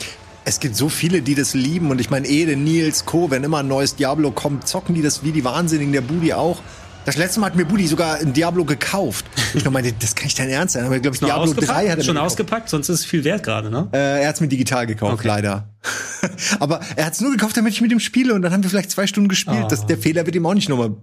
Es 0.44 0.58
gibt 0.58 0.74
so 0.74 0.88
viele, 0.88 1.22
die 1.22 1.34
das 1.34 1.54
lieben 1.54 1.90
und 1.90 2.00
ich 2.00 2.10
meine, 2.10 2.26
Ede, 2.26 2.56
Nils, 2.56 3.04
Co., 3.04 3.30
wenn 3.30 3.44
immer 3.44 3.58
ein 3.58 3.68
neues 3.68 3.96
Diablo 3.96 4.30
kommt, 4.30 4.66
zocken 4.66 4.94
die 4.94 5.02
das 5.02 5.22
wie 5.22 5.32
die 5.32 5.44
Wahnsinnigen, 5.44 5.92
der 5.92 6.00
Budi 6.00 6.32
auch. 6.32 6.62
Das 7.04 7.16
letzte 7.16 7.40
Mal 7.40 7.46
hat 7.46 7.56
mir 7.56 7.64
Budi 7.64 7.86
sogar 7.86 8.18
ein 8.18 8.32
Diablo 8.32 8.64
gekauft. 8.64 9.24
Ich 9.54 9.68
meinte, 9.68 9.92
das 9.98 10.14
kann 10.14 10.24
nicht 10.26 10.38
dein 10.38 10.50
Ernst 10.50 10.74
sein. 10.74 10.84
Aber 10.84 10.98
glaube 10.98 11.14
ich, 11.14 11.20
Diablo 11.20 11.52
3 11.52 11.88
hat 11.88 11.98
er 11.98 12.04
Schon 12.04 12.18
ausgepackt, 12.18 12.68
sonst 12.68 12.88
ist 12.88 13.00
es 13.00 13.04
viel 13.04 13.24
wert 13.24 13.42
gerade, 13.42 13.70
ne? 13.70 13.88
Äh, 13.92 14.22
er 14.22 14.28
hat's 14.28 14.40
mir 14.40 14.48
digital 14.48 14.86
gekauft, 14.86 15.24
leider. 15.24 15.70
aber 16.60 16.80
er 16.96 17.06
hat's 17.06 17.20
nur 17.20 17.32
gekauft, 17.32 17.56
damit 17.56 17.72
ich 17.72 17.80
mit 17.80 17.90
ihm 17.90 18.00
spiele 18.00 18.34
und 18.34 18.42
dann 18.42 18.52
haben 18.52 18.62
wir 18.62 18.70
vielleicht 18.70 18.90
zwei 18.90 19.06
Stunden 19.06 19.28
gespielt. 19.28 19.64
Ah. 19.64 19.68
Das, 19.68 19.86
der 19.86 19.98
Fehler 19.98 20.26
wird 20.26 20.36
ihm 20.36 20.46
auch 20.46 20.54
nicht 20.54 20.68
nochmal. 20.68 20.96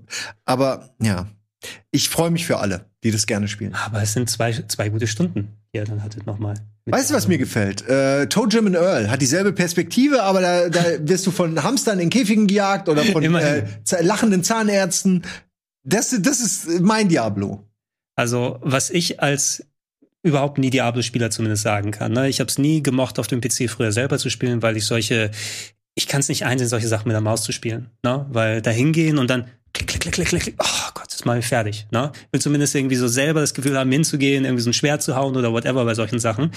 Aber 0.45 0.89
ja, 1.01 1.27
ich 1.91 2.09
freue 2.09 2.29
mich 2.29 2.45
für 2.45 2.59
alle, 2.59 2.85
die 3.03 3.11
das 3.11 3.25
gerne 3.25 3.47
spielen. 3.47 3.73
Aber 3.73 4.01
es 4.01 4.13
sind 4.13 4.29
zwei, 4.29 4.51
zwei 4.51 4.89
gute 4.89 5.07
Stunden, 5.07 5.56
er 5.71 5.85
dann 5.85 6.03
hattet 6.03 6.25
nochmal. 6.25 6.55
Weißt 6.85 7.09
du, 7.09 7.15
was 7.15 7.27
mir 7.27 7.37
gefällt? 7.37 7.87
Äh, 7.87 8.27
Toe 8.27 8.47
Jim 8.49 8.67
and 8.67 8.75
Earl 8.75 9.09
hat 9.09 9.21
dieselbe 9.21 9.51
Perspektive, 9.51 10.23
aber 10.23 10.41
da, 10.41 10.69
da 10.69 10.83
wirst 11.01 11.27
du 11.27 11.31
von 11.31 11.61
Hamstern 11.63 11.99
in 11.99 12.09
Käfigen 12.09 12.47
gejagt 12.47 12.87
oder 12.87 13.03
von 13.03 13.23
äh, 13.23 13.65
lachenden 14.01 14.43
Zahnärzten. 14.43 15.23
Das, 15.83 16.15
das 16.19 16.39
ist 16.39 16.81
mein 16.81 17.09
Diablo. 17.09 17.67
Also, 18.15 18.59
was 18.61 18.89
ich 18.89 19.21
als 19.21 19.65
überhaupt 20.23 20.57
nie 20.57 20.69
Diablo-Spieler 20.69 21.29
zumindest 21.29 21.63
sagen 21.63 21.91
kann. 21.91 22.11
Ne? 22.11 22.27
Ich 22.29 22.39
habe 22.39 22.49
es 22.49 22.57
nie 22.57 22.83
gemocht, 22.83 23.19
auf 23.19 23.27
dem 23.27 23.41
PC 23.41 23.69
früher 23.69 23.91
selber 23.91 24.17
zu 24.17 24.29
spielen, 24.29 24.61
weil 24.61 24.77
ich 24.77 24.85
solche, 24.85 25.31
ich 25.95 26.07
kann 26.07 26.19
es 26.19 26.29
nicht 26.29 26.45
einsehen, 26.45 26.67
solche 26.67 26.87
Sachen 26.87 27.07
mit 27.07 27.13
der 27.13 27.21
Maus 27.21 27.43
zu 27.43 27.51
spielen. 27.51 27.91
Ne? 28.03 28.25
Weil 28.29 28.61
da 28.61 28.71
hingehen 28.71 29.17
und 29.17 29.29
dann 29.29 29.45
klick, 29.73 29.87
klick, 29.87 30.01
klick, 30.01 30.13
klick, 30.13 30.27
klick, 30.27 30.41
klick, 30.41 30.55
oh 30.59 30.86
Ist 31.17 31.25
mal 31.25 31.41
fertig. 31.41 31.87
Ne? 31.89 32.11
Will 32.31 32.39
zumindest 32.39 32.75
irgendwie 32.75 32.95
so 32.95 33.07
selber 33.07 33.41
das 33.41 33.55
Gefühl 33.55 33.75
haben, 33.75 33.91
hinzugehen, 33.91 34.45
irgendwie 34.45 34.61
so 34.61 34.69
ein 34.69 34.73
Schwert 34.73 35.01
zu 35.01 35.15
hauen 35.15 35.35
oder 35.35 35.51
whatever 35.51 35.83
bei 35.83 35.95
solchen 35.95 36.19
Sachen. 36.19 36.51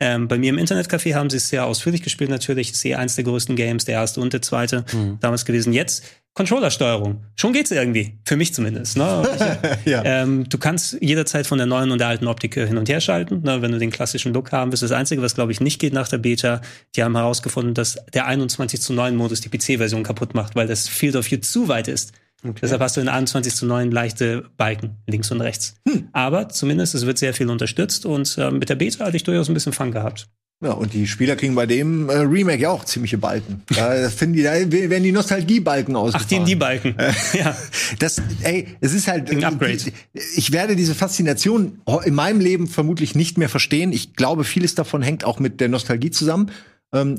Ähm, 0.00 0.26
bei 0.26 0.38
mir 0.38 0.48
im 0.48 0.56
Internetcafé 0.56 1.12
haben 1.14 1.28
sie 1.28 1.36
es 1.36 1.50
sehr 1.50 1.66
ausführlich 1.66 2.02
gespielt 2.02 2.30
natürlich. 2.30 2.70
Ist 2.70 2.82
eh 2.86 2.94
eins 2.94 3.16
der 3.16 3.24
größten 3.24 3.56
Games, 3.56 3.84
der 3.84 3.96
erste 3.96 4.22
und 4.22 4.32
der 4.32 4.40
zweite 4.40 4.86
damals 5.20 5.44
gewesen. 5.44 5.74
Jetzt 5.74 6.02
Controllersteuerung. 6.32 7.24
Schon 7.34 7.52
geht's 7.52 7.70
irgendwie. 7.70 8.14
Für 8.24 8.36
mich 8.36 8.54
zumindest. 8.54 8.96
Ne? 8.96 9.28
Ich, 9.84 9.92
Ja. 9.92 10.02
ähm, 10.04 10.48
du 10.48 10.56
kannst 10.56 10.96
jederzeit 11.02 11.46
von 11.46 11.58
der 11.58 11.66
neuen 11.66 11.90
und 11.90 11.98
der 11.98 12.08
alten 12.08 12.26
Optik 12.26 12.56
äh, 12.56 12.66
hin 12.66 12.78
und 12.78 12.88
her 12.88 13.00
schalten, 13.02 13.42
ne, 13.42 13.60
wenn 13.60 13.72
du 13.72 13.78
den 13.78 13.90
klassischen 13.90 14.32
Look 14.32 14.52
haben 14.52 14.70
willst. 14.72 14.82
Das 14.82 14.92
Einzige, 14.92 15.20
was 15.20 15.34
glaube 15.34 15.52
ich 15.52 15.60
nicht 15.60 15.78
geht 15.78 15.92
nach 15.92 16.08
der 16.08 16.18
Beta, 16.18 16.62
die 16.94 17.02
haben 17.02 17.16
herausgefunden, 17.16 17.74
dass 17.74 17.98
der 18.14 18.26
21 18.26 18.80
zu 18.80 18.94
9 18.94 19.14
Modus 19.14 19.42
die 19.42 19.50
PC-Version 19.50 20.02
kaputt 20.04 20.34
macht, 20.34 20.54
weil 20.56 20.66
das 20.66 20.88
Field 20.88 21.16
of 21.16 21.30
View 21.30 21.38
zu 21.40 21.68
weit 21.68 21.88
ist. 21.88 22.12
Deshalb 22.42 22.80
hast 22.80 22.96
du 22.96 23.00
in 23.00 23.08
21 23.08 23.54
zu 23.54 23.66
9 23.66 23.90
leichte 23.90 24.44
Balken, 24.56 24.96
links 25.06 25.30
und 25.30 25.40
rechts. 25.40 25.74
Aber 26.12 26.48
zumindest, 26.48 26.94
es 26.94 27.06
wird 27.06 27.18
sehr 27.18 27.34
viel 27.34 27.48
unterstützt 27.48 28.06
und 28.06 28.36
äh, 28.38 28.50
mit 28.50 28.68
der 28.68 28.76
Beta 28.76 29.06
hatte 29.06 29.16
ich 29.16 29.24
durchaus 29.24 29.48
ein 29.48 29.54
bisschen 29.54 29.72
Fun 29.72 29.90
gehabt. 29.90 30.28
Ja, 30.64 30.70
und 30.70 30.94
die 30.94 31.06
Spieler 31.06 31.36
kriegen 31.36 31.54
bei 31.54 31.66
dem 31.66 32.08
äh, 32.08 32.14
Remake 32.14 32.62
ja 32.62 32.70
auch 32.70 32.84
ziemliche 32.84 33.18
Balken. 33.18 33.62
Da 33.68 34.08
finden 34.16 34.36
die, 34.36 34.42
da 34.42 34.52
werden 34.52 35.02
die 35.02 35.12
Nostalgie-Balken 35.12 35.94
ausgefahren. 35.94 36.24
Ach, 36.24 36.28
die 36.28 36.36
in 36.36 36.44
die 36.46 36.56
Balken. 36.56 36.96
ja. 37.34 37.54
Das, 37.98 38.22
ey, 38.40 38.68
es 38.80 38.94
ist 38.94 39.06
halt. 39.06 39.30
Ein 39.30 39.44
Upgrade. 39.44 39.78
Ich 40.14 40.52
werde 40.52 40.74
diese 40.74 40.94
Faszination 40.94 41.82
in 42.04 42.14
meinem 42.14 42.40
Leben 42.40 42.68
vermutlich 42.68 43.14
nicht 43.14 43.36
mehr 43.36 43.50
verstehen. 43.50 43.92
Ich 43.92 44.14
glaube, 44.14 44.44
vieles 44.44 44.74
davon 44.74 45.02
hängt 45.02 45.24
auch 45.24 45.40
mit 45.40 45.60
der 45.60 45.68
Nostalgie 45.68 46.10
zusammen. 46.10 46.50
Ähm, 46.94 47.18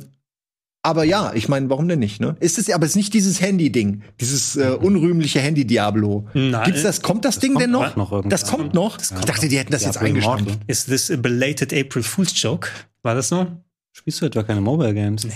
aber 0.88 1.04
ja, 1.04 1.34
ich 1.34 1.50
meine, 1.50 1.70
warum 1.70 1.90
denn 1.90 2.00
nicht? 2.00 2.22
Ne? 2.22 2.38
Ist 2.40 2.58
es, 2.58 2.70
aber 2.70 2.86
es 2.86 2.92
ist 2.92 2.96
nicht 2.96 3.14
dieses 3.14 3.42
Handy-Ding, 3.42 4.04
dieses 4.22 4.56
äh, 4.56 4.70
unrühmliche 4.70 5.42
Handy-Diablo. 5.42 6.30
Nein. 6.34 6.64
Gibt's 6.64 6.84
das? 6.84 7.02
Kommt 7.02 7.26
das 7.26 7.40
Ding 7.40 7.52
kommt 7.56 7.64
denn 7.64 7.72
noch? 7.72 7.98
noch 7.98 8.24
das 8.24 8.50
kommt 8.50 8.74
noch. 8.74 8.98
ich 8.98 9.26
dachte, 9.26 9.50
die 9.50 9.58
hätten 9.58 9.74
das 9.74 9.84
jetzt 9.84 9.96
Diablo 9.96 10.08
eingestampft. 10.08 10.46
Immortal. 10.46 10.64
Ist 10.68 10.88
this 10.88 11.12
a 11.12 11.18
belated 11.18 11.74
April 11.74 12.04
Fool's 12.04 12.42
Joke? 12.42 12.70
War 13.04 13.16
das 13.16 13.28
so? 13.28 13.48
Spielst 13.92 14.22
du 14.22 14.28
etwa 14.28 14.44
keine 14.44 14.62
Mobile 14.62 14.94
Games? 14.94 15.26
Nee. 15.26 15.34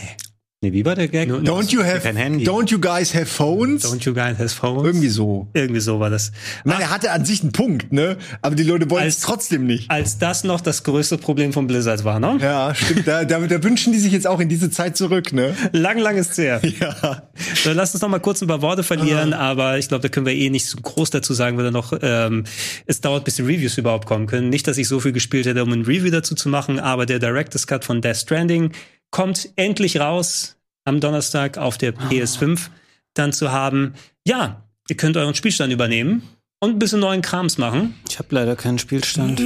Nee, 0.63 0.73
wie 0.73 0.85
war 0.85 0.93
der 0.93 1.07
Gag? 1.07 1.27
Don't 1.27 1.71
you 1.71 1.81
have, 1.83 2.01
Kein 2.01 2.15
Handy. 2.15 2.45
don't 2.45 2.69
you 2.69 2.79
guys 2.79 3.15
have 3.15 3.25
phones? 3.25 3.83
Don't 3.83 4.05
you 4.05 4.13
guys 4.13 4.37
have 4.37 4.49
phones? 4.49 4.85
Irgendwie 4.85 5.09
so. 5.09 5.47
Irgendwie 5.55 5.79
so 5.79 5.99
war 5.99 6.11
das. 6.11 6.31
Meine, 6.65 6.83
er 6.83 6.91
hatte 6.91 7.09
an 7.09 7.25
sich 7.25 7.41
einen 7.41 7.51
Punkt, 7.51 7.91
ne? 7.91 8.17
Aber 8.43 8.53
die 8.53 8.61
Leute 8.61 8.87
wollen 8.91 9.07
es 9.07 9.15
Als- 9.15 9.21
trotzdem 9.21 9.65
nicht. 9.65 9.89
Als 9.89 10.19
das 10.19 10.43
noch 10.43 10.61
das 10.61 10.83
größte 10.83 11.17
Problem 11.17 11.51
von 11.51 11.65
Blizzard 11.65 12.03
war, 12.03 12.19
ne? 12.19 12.37
Ja, 12.39 12.75
stimmt. 12.75 13.07
Da, 13.07 13.25
da, 13.25 13.39
da 13.39 13.63
wünschen 13.63 13.91
die 13.91 13.97
sich 13.97 14.11
jetzt 14.13 14.27
auch 14.27 14.39
in 14.39 14.49
diese 14.49 14.69
Zeit 14.69 14.95
zurück, 14.97 15.33
ne? 15.33 15.55
Lang, 15.71 15.97
lang 15.97 16.15
ist 16.17 16.37
her. 16.37 16.61
Ja. 16.79 17.23
So, 17.63 17.71
lass 17.73 17.95
uns 17.95 18.03
noch 18.03 18.09
mal 18.09 18.19
kurz 18.19 18.43
ein 18.43 18.47
paar 18.47 18.61
Worte 18.61 18.83
verlieren, 18.83 19.33
aber 19.33 19.79
ich 19.79 19.87
glaube, 19.87 20.03
da 20.03 20.09
können 20.09 20.27
wir 20.27 20.33
eh 20.35 20.51
nicht 20.51 20.67
so 20.67 20.77
groß 20.79 21.09
dazu 21.09 21.33
sagen, 21.33 21.57
weil 21.57 21.63
da 21.65 21.71
noch 21.71 21.91
ähm, 22.03 22.43
es 22.85 23.01
dauert, 23.01 23.25
bis 23.25 23.37
die 23.37 23.41
Reviews 23.41 23.79
überhaupt 23.79 24.05
kommen 24.05 24.27
können. 24.27 24.49
Nicht, 24.49 24.67
dass 24.67 24.77
ich 24.77 24.87
so 24.87 24.99
viel 24.99 25.11
gespielt 25.11 25.47
hätte, 25.47 25.63
um 25.63 25.71
ein 25.73 25.81
Review 25.81 26.11
dazu 26.11 26.35
zu 26.35 26.49
machen, 26.49 26.79
aber 26.79 27.07
der 27.07 27.17
Director's 27.17 27.65
Cut 27.65 27.83
von 27.83 28.01
Death 28.01 28.17
Stranding 28.17 28.71
kommt 29.11 29.49
endlich 29.55 29.99
raus 29.99 30.57
am 30.85 30.99
Donnerstag 30.99 31.57
auf 31.57 31.77
der 31.77 31.93
PS5 31.93 32.69
dann 33.13 33.33
zu 33.33 33.51
haben. 33.51 33.93
Ja, 34.25 34.63
ihr 34.89 34.97
könnt 34.97 35.17
euren 35.17 35.35
Spielstand 35.35 35.71
übernehmen 35.71 36.23
und 36.59 36.71
ein 36.71 36.79
bisschen 36.79 36.99
neuen 36.99 37.21
Krams 37.21 37.57
machen. 37.57 37.95
Ich 38.09 38.19
habe 38.19 38.29
leider 38.31 38.55
keinen 38.55 38.79
Spielstand. 38.79 39.39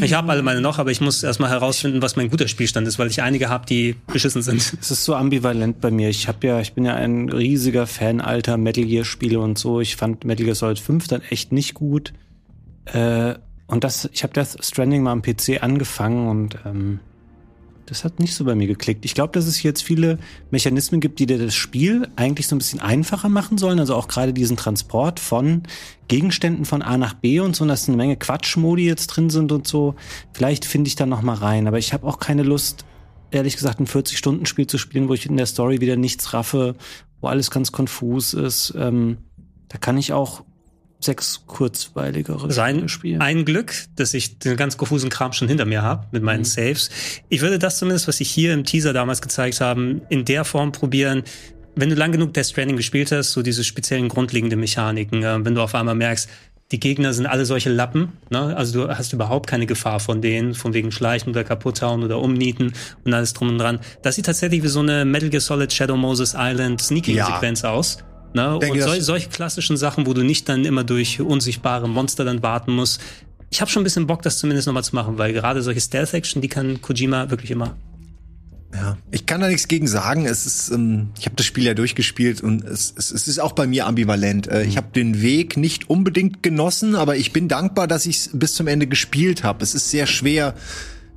Ich 0.00 0.12
habe 0.14 0.30
alle 0.30 0.42
meine 0.42 0.60
noch, 0.60 0.78
aber 0.78 0.90
ich 0.90 1.00
muss 1.00 1.22
erstmal 1.22 1.50
herausfinden, 1.50 2.02
was 2.02 2.16
mein 2.16 2.30
guter 2.30 2.48
Spielstand 2.48 2.86
ist, 2.86 2.98
weil 2.98 3.08
ich 3.08 3.22
einige 3.22 3.48
habe, 3.48 3.66
die 3.66 3.96
beschissen 4.06 4.42
sind. 4.42 4.74
Es 4.80 4.90
ist 4.90 5.04
so 5.04 5.14
ambivalent 5.14 5.80
bei 5.80 5.90
mir. 5.90 6.08
Ich 6.08 6.28
habe 6.28 6.46
ja, 6.46 6.60
ich 6.60 6.72
bin 6.72 6.84
ja 6.84 6.94
ein 6.94 7.28
riesiger 7.28 7.86
Fan 7.86 8.20
alter 8.20 8.56
Metal 8.56 8.84
Gear 8.84 9.04
Spiele 9.04 9.40
und 9.40 9.58
so. 9.58 9.80
Ich 9.80 9.96
fand 9.96 10.24
Metal 10.24 10.44
Gear 10.44 10.54
Solid 10.54 10.78
5 10.78 11.08
dann 11.08 11.22
echt 11.30 11.52
nicht 11.52 11.74
gut. 11.74 12.12
Äh, 12.86 13.34
und 13.66 13.84
das, 13.84 14.08
ich 14.12 14.22
habe 14.22 14.32
Death 14.32 14.64
Stranding 14.64 15.02
mal 15.02 15.12
am 15.12 15.22
PC 15.22 15.62
angefangen 15.62 16.28
und 16.28 16.58
ähm, 16.64 17.00
das 17.88 18.04
hat 18.04 18.20
nicht 18.20 18.34
so 18.34 18.44
bei 18.44 18.54
mir 18.54 18.66
geklickt. 18.66 19.04
Ich 19.06 19.14
glaube, 19.14 19.32
dass 19.32 19.46
es 19.46 19.62
jetzt 19.62 19.82
viele 19.82 20.18
Mechanismen 20.50 21.00
gibt, 21.00 21.18
die 21.18 21.26
dir 21.26 21.38
das 21.38 21.54
Spiel 21.54 22.06
eigentlich 22.16 22.46
so 22.46 22.54
ein 22.54 22.58
bisschen 22.58 22.80
einfacher 22.80 23.30
machen 23.30 23.56
sollen. 23.56 23.78
Also 23.78 23.94
auch 23.94 24.08
gerade 24.08 24.34
diesen 24.34 24.58
Transport 24.58 25.18
von 25.20 25.62
Gegenständen 26.06 26.66
von 26.66 26.82
A 26.82 26.98
nach 26.98 27.14
B 27.14 27.40
und 27.40 27.56
so, 27.56 27.62
und 27.62 27.68
dass 27.68 27.88
eine 27.88 27.96
Menge 27.96 28.16
Quatschmodi 28.16 28.84
jetzt 28.84 29.06
drin 29.08 29.30
sind 29.30 29.52
und 29.52 29.66
so. 29.66 29.94
Vielleicht 30.34 30.66
finde 30.66 30.88
ich 30.88 30.96
da 30.96 31.06
noch 31.06 31.22
mal 31.22 31.34
rein, 31.34 31.66
aber 31.66 31.78
ich 31.78 31.94
habe 31.94 32.06
auch 32.06 32.18
keine 32.18 32.42
Lust, 32.42 32.84
ehrlich 33.30 33.56
gesagt, 33.56 33.80
ein 33.80 33.86
40-Stunden-Spiel 33.86 34.66
zu 34.66 34.76
spielen, 34.76 35.08
wo 35.08 35.14
ich 35.14 35.24
in 35.24 35.36
der 35.36 35.46
Story 35.46 35.80
wieder 35.80 35.96
nichts 35.96 36.34
raffe, 36.34 36.76
wo 37.22 37.28
alles 37.28 37.50
ganz 37.50 37.72
konfus 37.72 38.34
ist. 38.34 38.74
Ähm, 38.76 39.16
da 39.68 39.78
kann 39.78 39.96
ich 39.96 40.12
auch 40.12 40.44
sechs 41.00 41.44
kurzweiligere 41.46 42.50
Sein 42.50 42.88
spielen. 42.88 43.20
Ein 43.20 43.44
Glück, 43.44 43.72
dass 43.96 44.14
ich 44.14 44.38
den 44.38 44.56
ganz 44.56 44.76
konfusen 44.76 45.10
Kram 45.10 45.32
schon 45.32 45.48
hinter 45.48 45.64
mir 45.64 45.82
habe 45.82 46.06
mit 46.10 46.22
meinen 46.22 46.40
mhm. 46.40 46.44
Saves. 46.44 46.90
Ich 47.28 47.40
würde 47.40 47.58
das 47.58 47.78
zumindest, 47.78 48.08
was 48.08 48.20
ich 48.20 48.30
hier 48.30 48.52
im 48.52 48.64
Teaser 48.64 48.92
damals 48.92 49.22
gezeigt 49.22 49.60
haben, 49.60 50.02
in 50.08 50.24
der 50.24 50.44
Form 50.44 50.72
probieren. 50.72 51.22
Wenn 51.76 51.90
du 51.90 51.94
lang 51.94 52.10
genug 52.10 52.34
Death 52.34 52.46
Stranding 52.46 52.76
gespielt 52.76 53.12
hast, 53.12 53.32
so 53.32 53.42
diese 53.42 53.62
speziellen 53.62 54.08
grundlegende 54.08 54.56
Mechaniken, 54.56 55.22
äh, 55.22 55.44
wenn 55.44 55.54
du 55.54 55.62
auf 55.62 55.74
einmal 55.74 55.94
merkst, 55.94 56.28
die 56.70 56.80
Gegner 56.80 57.14
sind 57.14 57.26
alle 57.26 57.46
solche 57.46 57.70
Lappen, 57.70 58.12
ne? 58.28 58.54
also 58.54 58.86
du 58.86 58.94
hast 58.94 59.14
überhaupt 59.14 59.46
keine 59.46 59.64
Gefahr 59.64 60.00
von 60.00 60.20
denen, 60.20 60.54
von 60.54 60.74
wegen 60.74 60.92
Schleichen 60.92 61.30
oder 61.30 61.42
kaputthauen 61.42 62.02
oder 62.02 62.18
umnieten 62.18 62.74
und 63.04 63.14
alles 63.14 63.32
drum 63.32 63.48
und 63.48 63.58
dran. 63.58 63.80
Das 64.02 64.16
sieht 64.16 64.26
tatsächlich 64.26 64.62
wie 64.62 64.68
so 64.68 64.80
eine 64.80 65.06
Metal 65.06 65.30
Gear 65.30 65.40
Solid 65.40 65.72
Shadow 65.72 65.96
Moses 65.96 66.34
Island 66.36 66.82
Sneaking-Sequenz 66.82 67.62
ja. 67.62 67.70
aus. 67.70 67.98
Ne? 68.34 68.58
Denke, 68.60 68.78
und 68.78 68.82
sol 68.82 69.00
solche 69.00 69.28
klassischen 69.28 69.76
Sachen, 69.76 70.06
wo 70.06 70.14
du 70.14 70.22
nicht 70.22 70.48
dann 70.48 70.64
immer 70.64 70.84
durch 70.84 71.20
unsichtbare 71.20 71.88
Monster 71.88 72.24
dann 72.24 72.42
warten 72.42 72.72
musst. 72.72 73.00
Ich 73.50 73.60
habe 73.60 73.70
schon 73.70 73.82
ein 73.82 73.84
bisschen 73.84 74.06
Bock, 74.06 74.22
das 74.22 74.38
zumindest 74.38 74.66
nochmal 74.66 74.84
zu 74.84 74.94
machen, 74.94 75.16
weil 75.18 75.32
gerade 75.32 75.62
solche 75.62 75.80
Stealth-Action, 75.80 76.42
die 76.42 76.48
kann 76.48 76.82
Kojima 76.82 77.30
wirklich 77.30 77.50
immer. 77.50 77.76
Ja, 78.74 78.98
ich 79.10 79.24
kann 79.24 79.40
da 79.40 79.48
nichts 79.48 79.66
gegen 79.66 79.86
sagen. 79.86 80.26
Es 80.26 80.44
ist, 80.44 80.70
ähm, 80.70 81.08
ich 81.18 81.24
habe 81.24 81.36
das 81.36 81.46
Spiel 81.46 81.64
ja 81.64 81.72
durchgespielt 81.72 82.42
und 82.42 82.64
es, 82.64 82.92
es, 82.96 83.10
es 83.10 83.26
ist 83.26 83.38
auch 83.38 83.52
bei 83.52 83.66
mir 83.66 83.86
ambivalent. 83.86 84.46
Äh, 84.48 84.64
mhm. 84.64 84.68
Ich 84.68 84.76
habe 84.76 84.88
den 84.94 85.22
Weg 85.22 85.56
nicht 85.56 85.88
unbedingt 85.88 86.42
genossen, 86.42 86.94
aber 86.94 87.16
ich 87.16 87.32
bin 87.32 87.48
dankbar, 87.48 87.86
dass 87.86 88.04
ich 88.04 88.16
es 88.16 88.30
bis 88.34 88.54
zum 88.54 88.66
Ende 88.66 88.86
gespielt 88.86 89.42
habe. 89.42 89.62
Es 89.62 89.74
ist 89.74 89.90
sehr 89.90 90.06
schwer 90.06 90.54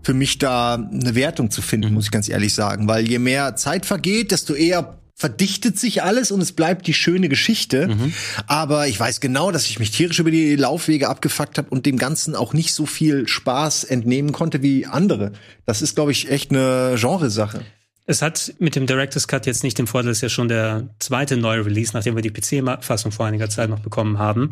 für 0.01 0.13
mich 0.13 0.39
da 0.39 0.75
eine 0.75 1.13
Wertung 1.13 1.51
zu 1.51 1.61
finden, 1.61 1.89
mhm. 1.89 1.95
muss 1.95 2.05
ich 2.05 2.11
ganz 2.11 2.29
ehrlich 2.29 2.53
sagen, 2.53 2.87
weil 2.87 3.07
je 3.07 3.19
mehr 3.19 3.55
Zeit 3.57 3.85
vergeht, 3.85 4.31
desto 4.31 4.53
eher 4.53 5.00
verdichtet 5.21 5.77
sich 5.77 6.01
alles 6.01 6.31
und 6.31 6.41
es 6.41 6.51
bleibt 6.51 6.87
die 6.87 6.95
schöne 6.95 7.29
Geschichte. 7.29 7.89
Mhm. 7.89 8.11
Aber 8.47 8.87
ich 8.87 8.99
weiß 8.99 9.21
genau, 9.21 9.51
dass 9.51 9.67
ich 9.67 9.77
mich 9.77 9.91
tierisch 9.91 10.17
über 10.17 10.31
die 10.31 10.55
Laufwege 10.55 11.07
abgefuckt 11.09 11.59
habe 11.59 11.69
und 11.69 11.85
dem 11.85 11.99
Ganzen 11.99 12.35
auch 12.35 12.53
nicht 12.53 12.73
so 12.73 12.87
viel 12.87 13.27
Spaß 13.27 13.83
entnehmen 13.83 14.31
konnte 14.31 14.63
wie 14.63 14.87
andere. 14.87 15.33
Das 15.67 15.83
ist, 15.83 15.93
glaube 15.93 16.11
ich, 16.11 16.31
echt 16.31 16.49
eine 16.49 16.95
Genresache. 16.99 17.63
Es 18.07 18.23
hat 18.23 18.55
mit 18.57 18.75
dem 18.75 18.87
Director's 18.87 19.27
Cut 19.27 19.45
jetzt 19.45 19.63
nicht 19.63 19.77
den 19.77 19.85
Vorteil, 19.85 20.09
es 20.09 20.17
ist 20.17 20.23
ja 20.23 20.29
schon 20.29 20.47
der 20.47 20.89
zweite 20.97 21.37
neue 21.37 21.67
Release, 21.67 21.91
nachdem 21.93 22.15
wir 22.15 22.23
die 22.23 22.31
PC-Fassung 22.31 23.11
vor 23.11 23.27
einiger 23.27 23.47
Zeit 23.47 23.69
noch 23.69 23.79
bekommen 23.79 24.17
haben. 24.17 24.49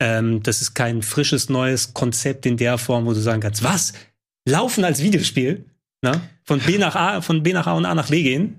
Ähm, 0.00 0.42
das 0.42 0.60
ist 0.60 0.74
kein 0.74 1.00
frisches 1.00 1.48
neues 1.48 1.94
Konzept 1.94 2.44
in 2.44 2.58
der 2.58 2.76
Form, 2.76 3.06
wo 3.06 3.14
du 3.14 3.20
sagen 3.20 3.40
kannst, 3.40 3.64
was? 3.64 3.94
Laufen 4.46 4.84
als 4.84 5.02
Videospiel? 5.02 5.64
Na? 6.02 6.20
Von 6.44 6.60
B 6.60 6.76
nach 6.76 6.94
A, 6.94 7.22
von 7.22 7.42
B 7.42 7.54
nach 7.54 7.66
A 7.66 7.72
und 7.72 7.86
A 7.86 7.94
nach 7.94 8.10
B 8.10 8.22
gehen? 8.22 8.58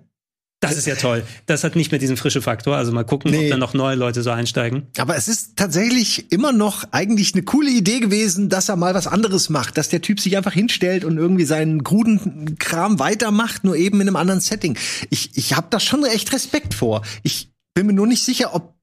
Das 0.61 0.77
ist 0.77 0.85
ja 0.85 0.95
toll. 0.95 1.23
Das 1.47 1.63
hat 1.63 1.75
nicht 1.75 1.91
mehr 1.91 1.97
diesen 1.97 2.17
frische 2.17 2.41
Faktor. 2.41 2.77
Also 2.77 2.91
mal 2.91 3.03
gucken, 3.03 3.31
nee. 3.31 3.45
ob 3.45 3.49
da 3.49 3.57
noch 3.57 3.73
neue 3.73 3.95
Leute 3.95 4.21
so 4.21 4.29
einsteigen. 4.29 4.83
Aber 4.99 5.15
es 5.15 5.27
ist 5.27 5.57
tatsächlich 5.57 6.31
immer 6.31 6.51
noch 6.51 6.83
eigentlich 6.91 7.33
eine 7.33 7.41
coole 7.41 7.71
Idee 7.71 7.99
gewesen, 7.99 8.47
dass 8.47 8.69
er 8.69 8.75
mal 8.75 8.93
was 8.93 9.07
anderes 9.07 9.49
macht, 9.49 9.77
dass 9.79 9.89
der 9.89 10.01
Typ 10.01 10.19
sich 10.19 10.37
einfach 10.37 10.53
hinstellt 10.53 11.03
und 11.03 11.17
irgendwie 11.17 11.45
seinen 11.45 11.83
kruden 11.83 12.59
Kram 12.59 12.99
weitermacht, 12.99 13.63
nur 13.63 13.75
eben 13.75 13.99
in 14.01 14.07
einem 14.07 14.15
anderen 14.15 14.39
Setting. 14.39 14.77
Ich, 15.09 15.31
ich 15.35 15.55
habe 15.57 15.67
da 15.71 15.79
schon 15.79 16.05
echt 16.05 16.31
Respekt 16.31 16.75
vor. 16.75 17.01
Ich 17.23 17.51
bin 17.73 17.87
mir 17.87 17.93
nur 17.93 18.07
nicht 18.07 18.23
sicher, 18.23 18.53
ob 18.53 18.75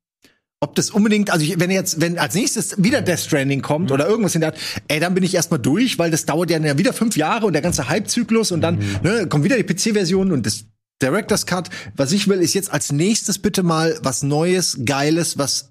ob 0.61 0.75
das 0.75 0.91
unbedingt, 0.91 1.31
also 1.31 1.45
ich, 1.45 1.61
wenn 1.61 1.71
jetzt, 1.71 2.01
wenn 2.01 2.19
als 2.19 2.35
nächstes 2.35 2.83
wieder 2.83 3.01
Death 3.01 3.21
Stranding 3.21 3.63
kommt 3.63 3.91
mhm. 3.91 3.93
oder 3.93 4.09
irgendwas 4.09 4.35
in 4.35 4.41
der 4.41 4.51
Art, 4.51 4.59
ey, 4.89 4.99
dann 4.99 5.15
bin 5.15 5.23
ich 5.23 5.33
erstmal 5.33 5.61
durch, 5.61 6.01
weil 6.01 6.11
das 6.11 6.27
dauert 6.27 6.51
ja 6.51 6.79
wieder 6.79 6.93
fünf 6.93 7.17
Jahre 7.17 7.47
und 7.47 7.53
der 7.53 7.63
ganze 7.63 7.89
Hype-Zyklus 7.89 8.51
und 8.51 8.61
dann 8.61 8.79
mhm. 8.79 8.99
ne, 9.05 9.27
kommt 9.29 9.45
wieder 9.45 9.57
die 9.57 9.63
PC-Version 9.63 10.33
und 10.33 10.45
das 10.47 10.65
Director's 11.03 11.47
Cut. 11.47 11.71
Was 11.97 12.13
ich 12.13 12.29
will, 12.29 12.41
ist 12.41 12.55
jetzt 12.55 12.73
als 12.73 12.93
nächstes 12.93 13.39
bitte 13.39 13.63
mal 13.63 13.99
was 14.03 14.23
Neues, 14.23 14.79
Geiles, 14.85 15.39
was 15.39 15.71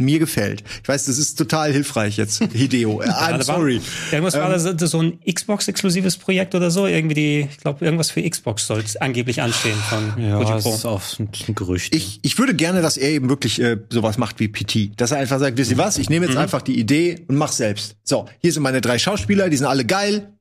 mir 0.00 0.18
gefällt. 0.18 0.64
Ich 0.82 0.88
weiß, 0.88 1.04
das 1.04 1.18
ist 1.18 1.36
total 1.36 1.72
hilfreich 1.72 2.16
jetzt, 2.16 2.42
Hideo. 2.52 3.02
I'm 3.02 3.42
sorry. 3.42 3.80
War, 3.80 4.12
irgendwas 4.12 4.34
ähm, 4.34 4.40
war 4.40 4.74
das 4.74 4.90
so 4.90 5.00
ein 5.00 5.20
Xbox-exklusives 5.20 6.16
Projekt 6.16 6.54
oder 6.54 6.70
so? 6.70 6.86
Irgendwie 6.86 7.14
die, 7.14 7.48
ich 7.50 7.58
glaube, 7.58 7.84
irgendwas 7.84 8.10
für 8.10 8.28
Xbox 8.28 8.66
soll 8.66 8.82
angeblich 9.00 9.42
anstehen 9.42 9.76
von 9.88 10.14
ja, 10.22 10.42
das 10.42 10.66
ist 10.66 10.86
auch 10.86 11.02
ein 11.18 11.54
Gerücht. 11.54 11.94
Ich, 11.94 12.20
ich 12.22 12.38
würde 12.38 12.54
gerne, 12.54 12.82
dass 12.82 12.96
er 12.96 13.10
eben 13.10 13.28
wirklich 13.28 13.60
äh, 13.60 13.76
sowas 13.90 14.18
macht 14.18 14.40
wie 14.40 14.48
PT. 14.48 14.98
Dass 14.98 15.12
er 15.12 15.18
einfach 15.18 15.38
sagt, 15.38 15.56
wisst 15.58 15.70
ihr 15.70 15.78
was, 15.78 15.98
ich 15.98 16.08
nehme 16.08 16.26
jetzt 16.26 16.34
mhm. 16.34 16.40
einfach 16.40 16.62
die 16.62 16.78
Idee 16.78 17.24
und 17.28 17.36
mach 17.36 17.52
selbst. 17.52 17.96
So, 18.02 18.26
hier 18.40 18.52
sind 18.52 18.62
meine 18.62 18.80
drei 18.80 18.98
Schauspieler, 18.98 19.50
die 19.50 19.56
sind 19.56 19.66
alle 19.66 19.84
geil. 19.84 20.32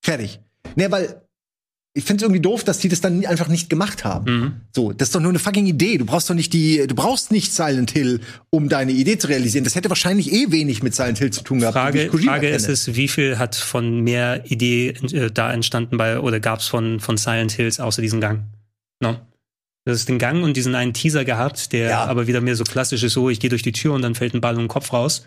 Fertig. 0.00 0.40
Ne, 0.76 0.90
weil 0.90 1.27
ich 1.94 2.04
finde 2.04 2.22
es 2.22 2.22
irgendwie 2.22 2.40
doof, 2.40 2.64
dass 2.64 2.78
die 2.78 2.88
das 2.88 3.00
dann 3.00 3.24
einfach 3.26 3.48
nicht 3.48 3.70
gemacht 3.70 4.04
haben. 4.04 4.32
Mhm. 4.32 4.52
So, 4.74 4.92
das 4.92 5.08
ist 5.08 5.14
doch 5.14 5.20
nur 5.20 5.30
eine 5.30 5.38
fucking 5.38 5.66
Idee. 5.66 5.98
Du 5.98 6.04
brauchst 6.04 6.30
doch 6.30 6.34
nicht 6.34 6.52
die, 6.52 6.86
du 6.86 6.94
brauchst 6.94 7.32
nicht 7.32 7.52
Silent 7.52 7.90
Hill, 7.90 8.20
um 8.50 8.68
deine 8.68 8.92
Idee 8.92 9.18
zu 9.18 9.26
realisieren. 9.26 9.64
Das 9.64 9.74
hätte 9.74 9.88
wahrscheinlich 9.88 10.32
eh 10.32 10.50
wenig 10.50 10.82
mit 10.82 10.94
Silent 10.94 11.18
Hill 11.18 11.30
zu 11.30 11.42
tun 11.42 11.60
gehabt. 11.60 11.74
Frage, 11.74 12.10
Frage 12.10 12.48
ist 12.48 12.68
es, 12.68 12.94
wie 12.94 13.08
viel 13.08 13.38
hat 13.38 13.56
von 13.56 14.00
mehr 14.00 14.44
Idee 14.50 14.90
äh, 14.90 15.30
da 15.32 15.52
entstanden 15.52 15.96
bei 15.96 16.20
oder 16.20 16.40
gab 16.40 16.60
es 16.60 16.68
von 16.68 17.00
von 17.00 17.16
Silent 17.16 17.52
Hills 17.52 17.80
außer 17.80 18.02
diesem 18.02 18.20
Gang? 18.20 18.44
No? 19.00 19.16
Das 19.84 19.98
ist 19.98 20.08
den 20.08 20.18
Gang 20.18 20.44
und 20.44 20.56
diesen 20.56 20.74
einen 20.74 20.92
Teaser 20.92 21.24
gehabt, 21.24 21.72
der 21.72 21.88
ja. 21.88 22.04
aber 22.04 22.26
wieder 22.26 22.42
mehr 22.42 22.56
so 22.56 22.64
klassisch 22.64 23.02
ist, 23.02 23.14
so 23.14 23.30
ich 23.30 23.40
gehe 23.40 23.50
durch 23.50 23.62
die 23.62 23.72
Tür 23.72 23.94
und 23.94 24.02
dann 24.02 24.14
fällt 24.14 24.34
ein 24.34 24.40
Ball 24.40 24.54
um 24.54 24.64
den 24.64 24.68
Kopf 24.68 24.92
raus. 24.92 25.26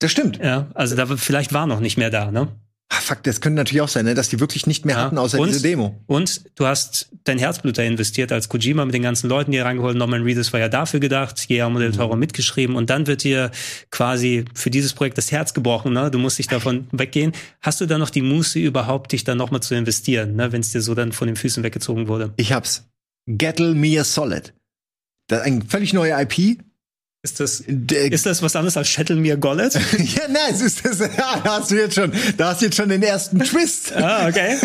Das 0.00 0.10
stimmt. 0.10 0.38
Ja, 0.42 0.66
also 0.74 0.96
da 0.96 1.06
vielleicht 1.06 1.52
war 1.52 1.66
noch 1.66 1.80
nicht 1.80 1.96
mehr 1.96 2.10
da, 2.10 2.30
ne? 2.30 2.48
Ah, 2.90 3.00
fuck, 3.00 3.22
das 3.22 3.40
könnte 3.40 3.56
natürlich 3.56 3.80
auch 3.80 3.88
sein, 3.88 4.04
ne? 4.04 4.14
dass 4.14 4.28
die 4.28 4.40
wirklich 4.40 4.66
nicht 4.66 4.84
mehr 4.84 4.96
ja. 4.96 5.02
hatten, 5.04 5.18
außer 5.18 5.38
und, 5.38 5.48
diese 5.48 5.62
Demo. 5.62 5.98
Und 6.06 6.42
du 6.54 6.66
hast 6.66 7.08
dein 7.24 7.38
Herzblut 7.38 7.78
da 7.78 7.82
investiert 7.82 8.30
als 8.30 8.48
Kojima 8.48 8.84
mit 8.84 8.94
den 8.94 9.02
ganzen 9.02 9.28
Leuten, 9.28 9.52
die 9.52 9.58
reingeholt. 9.58 9.96
Norman 9.96 10.22
Reedus 10.22 10.52
war 10.52 10.60
ja 10.60 10.68
dafür 10.68 11.00
gedacht, 11.00 11.48
Guillermo 11.48 11.78
del 11.78 11.92
Toro 11.92 12.14
mhm. 12.14 12.20
mitgeschrieben 12.20 12.76
und 12.76 12.90
dann 12.90 13.06
wird 13.06 13.24
dir 13.24 13.50
quasi 13.90 14.44
für 14.54 14.70
dieses 14.70 14.92
Projekt 14.92 15.16
das 15.16 15.32
Herz 15.32 15.54
gebrochen. 15.54 15.94
Ne? 15.94 16.10
Du 16.10 16.18
musst 16.18 16.38
dich 16.38 16.46
davon 16.46 16.86
weggehen. 16.92 17.32
Hast 17.62 17.80
du 17.80 17.86
da 17.86 17.96
noch 17.98 18.10
die 18.10 18.22
Muße 18.22 18.58
überhaupt, 18.58 19.12
dich 19.12 19.24
dann 19.24 19.38
nochmal 19.38 19.62
zu 19.62 19.74
investieren, 19.74 20.36
ne? 20.36 20.52
wenn 20.52 20.60
es 20.60 20.72
dir 20.72 20.82
so 20.82 20.94
dann 20.94 21.12
von 21.12 21.26
den 21.26 21.36
Füßen 21.36 21.62
weggezogen 21.64 22.06
wurde? 22.06 22.34
Ich 22.36 22.52
hab's. 22.52 22.84
Gettle 23.26 23.74
Me 23.74 23.98
a 23.98 24.04
Solid. 24.04 24.52
Das 25.28 25.40
ist 25.40 25.46
ein 25.46 25.62
völlig 25.62 25.94
neue 25.94 26.12
IP, 26.20 26.58
ist 27.24 27.40
das, 27.40 27.60
ist 27.60 28.26
das 28.26 28.42
was 28.42 28.54
anderes 28.54 28.76
als 28.76 28.86
Shuttle 28.86 29.16
Mir 29.16 29.38
Gollet? 29.38 29.72
ja, 29.98 30.28
nein, 30.28 30.52
es 30.52 30.60
ist 30.60 30.84
das, 30.84 30.98
ja, 31.16 31.40
da 31.42 31.58
hast 31.58 31.70
du 31.70 31.76
jetzt 31.76 31.94
schon, 31.94 32.12
da 32.36 32.50
hast 32.50 32.60
du 32.60 32.66
jetzt 32.66 32.76
schon 32.76 32.90
den 32.90 33.02
ersten 33.02 33.38
Twist. 33.40 33.92
ah, 33.96 34.28
okay. 34.28 34.58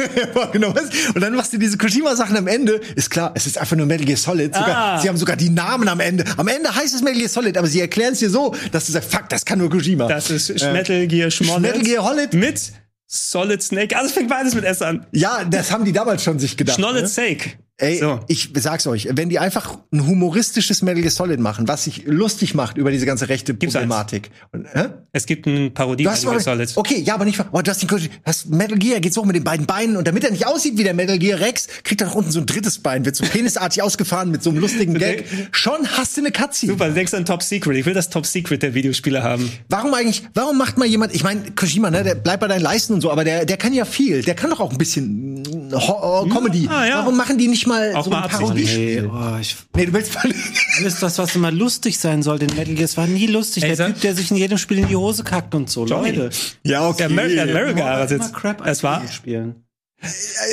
Und 0.44 1.22
dann 1.22 1.36
machst 1.36 1.54
du 1.54 1.58
diese 1.58 1.78
Kojima-Sachen 1.78 2.36
am 2.36 2.48
Ende. 2.48 2.82
Ist 2.96 3.12
klar, 3.12 3.32
es 3.34 3.48
ist 3.48 3.58
einfach 3.58 3.78
nur 3.78 3.86
Metal 3.86 4.06
Gear 4.06 4.18
Solid. 4.18 4.54
Sogar, 4.54 4.76
ah. 4.76 5.00
Sie 5.00 5.08
haben 5.08 5.16
sogar 5.16 5.38
die 5.38 5.50
Namen 5.50 5.88
am 5.88 6.02
Ende. 6.02 6.26
Am 6.36 6.50
Ende 6.50 6.76
heißt 6.76 6.94
es 6.94 7.02
Metal 7.02 7.20
Gear 7.20 7.30
Solid, 7.30 7.58
aber 7.58 7.68
sie 7.68 7.80
erklären 7.80 8.12
es 8.12 8.20
dir 8.20 8.30
so, 8.30 8.54
dass 8.74 8.88
du 8.88 8.92
sagst, 8.92 9.10
fuck, 9.10 9.30
das 9.30 9.46
kann 9.46 9.60
nur 9.60 9.70
Kojima. 9.70 10.10
Das 10.10 10.30
ist 10.30 10.50
äh, 10.50 10.74
Metal 10.74 11.08
Gear 11.08 11.32
Schmollet. 11.32 11.62
Metal 11.62 11.82
Gear 11.82 12.04
Hollet. 12.04 12.34
Mit 12.34 12.74
Solid 13.08 13.64
Snake. 13.64 13.98
Also 13.98 14.14
fängt 14.14 14.30
beides 14.30 14.54
mit 14.54 14.66
S 14.66 14.82
an. 14.82 15.06
Ja, 15.14 15.46
das 15.46 15.72
haben 15.72 15.86
die 15.86 15.94
damals 15.94 16.26
schon 16.26 16.40
sich 16.40 16.58
gedacht. 16.58 16.76
Schnollet 16.76 17.04
ne? 17.04 17.08
Snake. 17.08 17.52
Ey, 17.80 17.98
so. 17.98 18.20
ich 18.28 18.50
sag's 18.56 18.86
euch, 18.88 19.08
wenn 19.12 19.30
die 19.30 19.40
einfach 19.40 19.78
ein 19.92 20.06
humoristisches 20.06 20.82
Metal 20.82 21.02
Gear 21.02 21.12
Solid 21.12 21.40
machen, 21.40 21.68
was 21.68 21.86
sich 21.86 22.04
lustig 22.06 22.54
macht 22.54 22.78
über 22.78 22.92
diese 22.92 23.06
ganze 23.06 23.30
rechte 23.30 23.54
Problematik. 23.54 24.32
Und, 24.52 24.66
äh? 24.66 24.90
Es 25.14 25.26
gibt 25.26 25.48
eine 25.48 25.70
Parodie 25.70 26.04
von 26.04 26.14
Metal 26.14 26.32
Gear 26.32 26.42
Solid. 26.42 26.72
Okay, 26.76 27.02
ja, 27.02 27.14
aber 27.14 27.24
nicht, 27.24 27.40
oh, 27.52 27.62
du 27.62 27.72
hast 27.72 27.82
den, 27.82 28.10
hast 28.26 28.50
Metal 28.50 28.78
Gear, 28.78 29.00
geht's 29.00 29.16
hoch 29.16 29.24
mit 29.24 29.38
den 29.38 29.46
beiden 29.46 29.66
Beinen 29.66 29.96
und 29.96 30.06
damit 30.08 30.26
er 30.26 30.32
nicht 30.32 30.46
aussieht 30.46 30.78
wie 30.78 30.84
der 30.84 30.94
Metal 30.94 31.18
Gear 31.18 31.40
Rex, 31.40 31.68
kriegt 31.84 32.02
er 32.02 32.08
nach 32.08 32.16
unten 32.16 32.32
so 32.32 32.40
ein 32.42 32.46
drittes 32.46 32.80
Bein, 32.80 33.06
wird 33.06 33.16
so 33.16 33.24
penisartig 33.26 33.82
ausgefahren 33.82 34.30
mit 34.30 34.44
so 34.44 34.50
einem 34.50 34.60
lustigen 34.60 34.96
Gag. 34.96 35.26
Schon 35.52 35.88
hast 35.88 36.18
du 36.18 36.22
eine 36.22 36.32
Cutscene. 36.32 36.74
Super, 36.74 36.90
du 36.90 36.94
denkst 36.96 37.14
an 37.14 37.26
Top 37.26 37.44
Secret. 37.44 37.78
Ich 37.78 37.86
will 37.86 37.94
das 37.94 38.10
Top 38.10 38.26
Secret 38.26 38.62
der 38.62 38.74
Videospiele 38.74 39.24
haben. 39.24 39.50
Warum 39.70 39.94
eigentlich, 39.94 40.24
warum 40.34 40.58
macht 40.58 40.78
mal 40.78 40.86
jemand, 40.86 41.16
ich 41.16 41.24
meine, 41.24 41.44
Kojima, 41.56 41.90
ne, 41.92 42.04
der 42.04 42.16
bleibt 42.16 42.42
bei 42.42 42.48
deinen 42.50 42.62
Leisten 42.62 42.94
und 42.94 43.02
so, 43.02 43.10
aber 43.10 43.24
der, 43.24 43.46
der 43.46 43.56
kann 43.56 43.74
ja 43.74 43.86
viel. 43.86 44.22
Der 44.24 44.36
kann 44.36 44.50
doch 44.50 44.60
auch 44.60 44.72
ein 44.72 44.78
bisschen 44.78 45.44
Ho 45.74 46.28
Comedy. 46.30 46.66
Ja, 46.66 46.72
ah, 46.72 46.86
ja. 46.86 46.98
Warum 47.00 47.16
machen 47.16 47.38
die 47.38 47.48
nicht 47.48 47.69
mal 47.70 47.96
auch 47.96 48.04
so 48.04 48.12
ein 48.12 48.30
paar 48.30 48.54
Nee, 48.54 49.02
oh, 49.02 49.38
ich, 49.40 49.56
nee, 49.76 49.86
du 49.86 49.94
willst 49.94 50.18
alles 50.18 51.00
das, 51.00 51.18
was 51.18 51.36
immer 51.36 51.52
lustig 51.52 51.98
sein 51.98 52.22
sollte 52.22 52.46
in 52.46 52.56
Metal 52.56 52.74
Gear, 52.74 52.82
das 52.82 52.98
war 52.98 53.08
nie 53.08 53.28
lustig. 53.28 53.64
Ey, 53.64 53.76
der 53.76 53.88
Typ, 53.88 54.02
der 54.02 54.16
sich 54.16 54.30
in 54.32 54.38
jedem 54.38 54.58
Spiel 54.58 54.80
in 54.80 54.88
die 54.88 54.96
Hose 54.96 55.24
kackt 55.24 55.56
und 55.56 55.70
so, 55.70 55.86
Johnny. 55.86 56.12
Leute. 56.12 56.36
Ja, 56.64 56.88
okay. 56.88 56.98
Der 56.98 57.08
America, 57.08 57.44
America 57.44 58.06
ja. 58.06 58.30
Crap 58.34 58.66
es 58.66 58.84
war 58.84 59.08
spielen. 59.08 59.64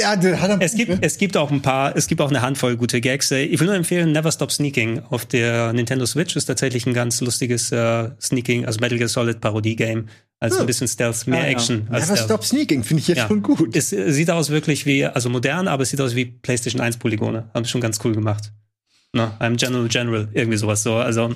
Ja, 0.01 0.15
es 0.59 0.75
gibt 0.75 0.99
es 1.05 1.19
gibt 1.19 1.37
auch 1.37 1.53
ein 1.53 1.63
paar, 1.63 1.95
es 1.97 2.09
gibt 2.09 2.21
auch 2.21 2.31
eine 2.31 2.43
Handvoll 2.43 2.77
gute 2.77 3.01
Gags. 3.01 3.31
Ich 3.31 3.59
will 3.61 3.67
nur 3.67 3.77
empfehlen, 3.77 4.11
Never 4.11 4.33
Stop 4.33 4.51
Sneaking 4.51 5.03
auf 5.11 5.25
der 5.25 5.73
Nintendo 5.73 6.05
Switch 6.05 6.35
ist 6.35 6.47
tatsächlich 6.47 6.85
ein 6.87 6.95
ganz 6.95 7.21
lustiges 7.21 7.71
äh, 7.71 8.11
Sneaking, 8.21 8.67
also 8.67 8.81
Metal 8.81 8.99
Gear 8.99 9.09
Solid 9.09 9.41
Parodie 9.41 9.77
Game. 9.77 10.09
Also 10.41 10.57
hm. 10.57 10.65
ein 10.65 10.67
bisschen 10.67 10.89
Stealth, 10.89 11.27
mehr 11.29 11.43
ah, 11.43 11.47
Action. 11.47 11.89
Ja. 11.91 12.01
Never 12.01 12.17
Stop 12.17 12.45
Sneaking 12.45 12.83
finde 12.83 13.03
ich 13.03 13.09
jetzt 13.09 13.19
ja. 13.19 13.29
schon 13.29 13.43
gut. 13.43 13.77
Es 13.77 13.91
sieht 13.91 14.31
aus 14.31 14.51
wirklich 14.51 14.85
wie, 14.85 15.05
also 15.05 15.31
modern, 15.31 15.69
aber 15.69 15.85
es 15.85 15.91
sieht 15.91 16.01
aus 16.01 16.15
wie 16.15 16.27
PlayStation 16.27 16.81
1 16.81 16.97
Polygone. 16.99 17.49
Haben 17.55 17.65
sie 17.65 17.71
schon 17.71 17.81
ganz 17.81 18.01
cool 18.05 18.15
gemacht. 18.15 18.53
Ne? 19.13 19.33
I'm 19.41 19.57
General 19.57 19.89
General, 19.89 20.29
irgendwie 20.35 20.59
sowas 20.59 20.83
so. 20.83 20.95
Also 20.95 21.35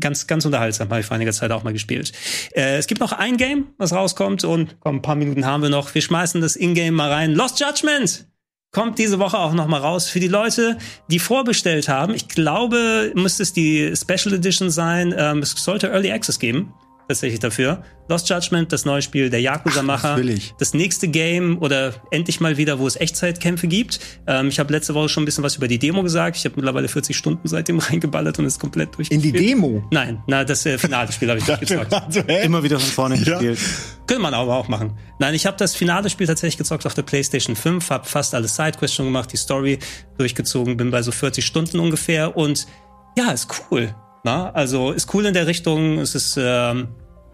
ganz, 0.00 0.26
ganz 0.26 0.44
unterhaltsam, 0.44 0.88
habe 0.90 1.00
ich 1.00 1.06
vor 1.06 1.16
einiger 1.16 1.32
Zeit 1.32 1.50
auch 1.50 1.64
mal 1.64 1.72
gespielt. 1.72 2.12
Äh, 2.52 2.76
es 2.78 2.86
gibt 2.86 3.00
noch 3.00 3.12
ein 3.12 3.36
Game, 3.36 3.68
was 3.78 3.92
rauskommt 3.92 4.44
und 4.44 4.76
komm, 4.80 4.96
ein 4.96 5.02
paar 5.02 5.16
Minuten 5.16 5.44
haben 5.44 5.62
wir 5.62 5.70
noch. 5.70 5.94
Wir 5.94 6.02
schmeißen 6.02 6.40
das 6.40 6.56
Ingame 6.56 6.92
mal 6.92 7.10
rein. 7.10 7.34
Lost 7.34 7.60
Judgment 7.60 8.26
kommt 8.70 8.98
diese 8.98 9.18
Woche 9.18 9.38
auch 9.38 9.54
noch 9.54 9.66
mal 9.66 9.80
raus 9.80 10.08
für 10.08 10.20
die 10.20 10.28
Leute, 10.28 10.78
die 11.10 11.18
vorbestellt 11.18 11.88
haben. 11.88 12.14
Ich 12.14 12.28
glaube, 12.28 13.12
müsste 13.14 13.42
es 13.42 13.52
die 13.52 13.94
Special 13.96 14.34
Edition 14.34 14.70
sein. 14.70 15.14
Ähm, 15.16 15.38
es 15.38 15.52
sollte 15.52 15.88
Early 15.88 16.12
Access 16.12 16.38
geben 16.38 16.72
tatsächlich 17.08 17.40
dafür. 17.40 17.82
Lost 18.08 18.28
Judgment, 18.28 18.72
das 18.72 18.84
neue 18.84 19.02
Spiel 19.02 19.30
der 19.30 19.40
Yakuza-Macher. 19.40 20.20
Das 20.58 20.74
nächste 20.74 21.08
Game 21.08 21.58
oder 21.60 21.94
endlich 22.10 22.40
mal 22.40 22.56
wieder, 22.56 22.78
wo 22.78 22.86
es 22.86 22.96
Echtzeitkämpfe 22.96 23.66
gibt. 23.66 23.98
Ähm, 24.26 24.48
ich 24.48 24.58
habe 24.58 24.72
letzte 24.72 24.94
Woche 24.94 25.08
schon 25.08 25.22
ein 25.22 25.26
bisschen 25.26 25.44
was 25.44 25.56
über 25.56 25.68
die 25.68 25.78
Demo 25.78 26.02
gesagt. 26.02 26.36
Ich 26.36 26.44
habe 26.44 26.54
mittlerweile 26.56 26.88
40 26.88 27.16
Stunden 27.16 27.48
seitdem 27.48 27.78
reingeballert 27.78 28.38
und 28.38 28.44
ist 28.44 28.60
komplett 28.60 28.96
durch. 28.96 29.10
In 29.10 29.22
die 29.22 29.32
Demo? 29.32 29.82
Nein, 29.90 30.22
na, 30.26 30.44
das 30.44 30.64
äh, 30.66 30.78
finale 30.78 31.10
Spiel 31.10 31.28
habe 31.30 31.40
ich 31.40 31.46
nicht 31.48 31.60
gezockt. 31.60 31.92
Also, 31.92 32.20
Immer 32.20 32.62
wieder 32.62 32.78
von 32.78 32.90
vorne 32.90 33.16
ja. 33.16 33.38
gespielt. 33.38 33.58
Könnte 34.06 34.22
man 34.22 34.34
aber 34.34 34.54
auch 34.54 34.68
machen. 34.68 34.92
Nein, 35.18 35.34
ich 35.34 35.46
habe 35.46 35.56
das 35.56 35.74
finale 35.74 36.10
Spiel 36.10 36.26
tatsächlich 36.26 36.58
gezockt 36.58 36.86
auf 36.86 36.94
der 36.94 37.02
PlayStation 37.02 37.56
5, 37.56 37.90
habe 37.90 38.06
fast 38.06 38.34
alle 38.34 38.48
Sidequests 38.48 38.96
schon 38.96 39.06
gemacht, 39.06 39.32
die 39.32 39.36
Story 39.36 39.78
durchgezogen, 40.18 40.76
bin 40.76 40.90
bei 40.90 41.02
so 41.02 41.12
40 41.12 41.44
Stunden 41.44 41.78
ungefähr 41.78 42.36
und 42.36 42.66
ja, 43.16 43.32
ist 43.32 43.48
cool. 43.70 43.94
Na, 44.28 44.50
also 44.50 44.92
ist 44.92 45.14
cool 45.14 45.24
in 45.24 45.32
der 45.32 45.46
Richtung, 45.46 45.96
es 46.00 46.14
ist 46.14 46.36
ähm, 46.38 46.88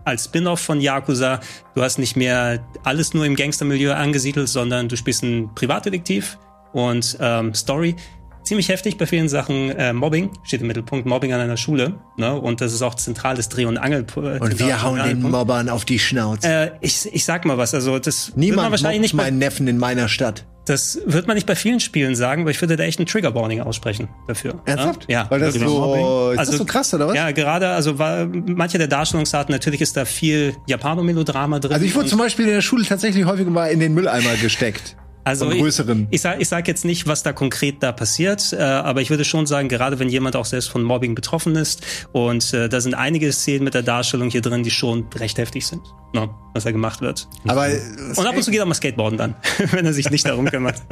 als 0.05 0.27
Spin-off 0.27 0.61
von 0.61 0.81
Yakuza. 0.81 1.41
Du 1.75 1.83
hast 1.83 1.99
nicht 1.99 2.15
mehr 2.15 2.65
alles 2.85 3.15
nur 3.15 3.27
im 3.27 3.35
Gangstermilieu 3.35 3.93
angesiedelt, 3.93 4.49
sondern 4.49 4.89
du 4.89 4.97
spielst 4.97 5.25
einen 5.25 5.53
Privatdetektiv 5.57 6.39
und 6.73 7.17
ähm, 7.19 7.53
Story. 7.53 7.97
Ziemlich 8.45 8.69
heftig 8.69 8.99
bei 8.99 9.07
vielen 9.07 9.29
Sachen. 9.29 9.71
Äh, 9.71 9.93
Mobbing 9.93 10.31
steht 10.43 10.61
im 10.61 10.67
Mittelpunkt, 10.67 11.07
Mobbing 11.07 11.33
an 11.33 11.41
einer 11.41 11.57
Schule. 11.57 11.95
Ne? 12.17 12.35
Und 12.35 12.61
das 12.61 12.73
ist 12.73 12.83
auch 12.83 12.95
zentrales 12.95 13.49
Dreh- 13.49 13.65
und 13.65 13.79
Angel. 13.79 14.05
Äh, 14.17 14.39
und 14.39 14.59
wir 14.59 14.83
hauen 14.83 15.03
den 15.03 15.23
Mobbern 15.23 15.69
auf 15.69 15.85
die 15.85 15.99
Schnauze. 15.99 16.47
Äh, 16.47 16.71
ich, 16.81 17.09
ich 17.13 17.25
sag 17.25 17.45
mal 17.47 17.59
was, 17.59 17.75
also 17.75 17.99
das 17.99 18.33
Niemand 18.37 18.71
wahrscheinlich 18.71 19.01
nicht 19.01 19.15
meinen 19.15 19.39
Neffen 19.39 19.67
in 19.67 19.79
meiner 19.79 20.09
Stadt. 20.09 20.45
Das 20.67 20.99
wird 21.05 21.27
man 21.27 21.35
nicht 21.35 21.47
bei 21.47 21.57
vielen 21.57 21.79
Spielen 21.81 22.15
sagen, 22.15 22.43
aber 22.43 22.51
ich 22.51 22.61
würde 22.61 22.77
da 22.77 22.85
echt 22.85 22.99
ein 22.99 23.07
Trigger 23.07 23.35
Warning 23.35 23.61
aussprechen 23.61 24.09
dafür. 24.27 24.63
Ernsthaft? 24.65 25.07
Ja. 25.09 25.27
Weil 25.29 25.41
das 25.41 25.55
so, 25.55 26.31
ist 26.33 26.39
also, 26.39 26.53
das 26.53 26.59
so 26.59 26.65
krass, 26.65 26.95
oder 26.95 27.09
was? 27.09 27.17
Ja, 27.17 27.31
gerade, 27.33 27.69
also 27.69 27.99
war, 27.99 28.27
manche 28.27 28.79
der 28.79 28.89
Darstellungsarten, 28.89 29.53
natürlich 29.53 29.83
ist 29.83 29.97
da 29.97 30.07
viel 30.07 30.57
Japanomelodrama 30.67 31.59
drin. 31.59 31.73
Also 31.73 31.85
ich 31.85 31.95
wurde 31.95 32.09
zum 32.09 32.19
Beispiel 32.19 32.47
in 32.47 32.53
der 32.53 32.63
Schule 32.63 32.85
tatsächlich 32.85 33.27
häufig 33.27 33.47
mal 33.47 33.67
in 33.67 33.81
den 33.81 33.93
Mülleimer 33.93 34.35
gesteckt. 34.41 34.97
Also 35.25 35.49
größeren. 35.49 36.09
Ich, 36.11 36.17
ich 36.17 36.21
sage 36.21 36.43
ich 36.43 36.49
sag 36.49 36.69
jetzt 36.69 36.85
nicht, 36.85 37.07
was 37.07 37.23
da 37.23 37.33
konkret 37.33 37.83
da 37.83 37.93
passiert, 37.93 38.53
äh, 38.53 38.63
aber 38.63 39.01
ich 39.01 39.09
würde 39.09 39.25
schon 39.25 39.47
sagen, 39.47 39.69
gerade 39.69 39.99
wenn 39.99 40.11
jemand 40.11 40.37
auch 40.37 40.45
selbst 40.45 40.69
von 40.69 40.83
Mobbing 40.83 41.15
betroffen 41.15 41.57
ist 41.57 41.83
und 42.13 42.53
äh, 42.53 42.69
da 42.69 42.81
sind 42.81 42.95
einige 42.95 43.33
Szenen 43.33 43.65
mit 43.65 43.73
der 43.73 43.83
Darstellung 43.83 44.29
hier 44.29 44.43
drin, 44.43 44.63
die 44.63 44.71
schon 44.71 45.07
recht 45.15 45.39
heftig 45.39 45.67
sind, 45.67 45.83
no, 46.13 46.27
ne, 46.27 46.31
was 46.53 46.65
da 46.65 46.73
gemacht 46.73 47.01
wird. 47.01 47.27
Aber 47.49 47.69
und 48.17 48.27
ab 48.27 48.37
und 48.37 48.43
zu 48.43 48.51
geht 48.51 48.61
auch 48.61 48.67
mal 48.67 48.75
Skateboarden 48.75 49.19
dann, 49.19 49.35
wenn 49.71 49.87
er 49.87 49.95
sich 49.95 50.11
nicht 50.11 50.27
darum 50.27 50.45
kümmert. 50.45 50.83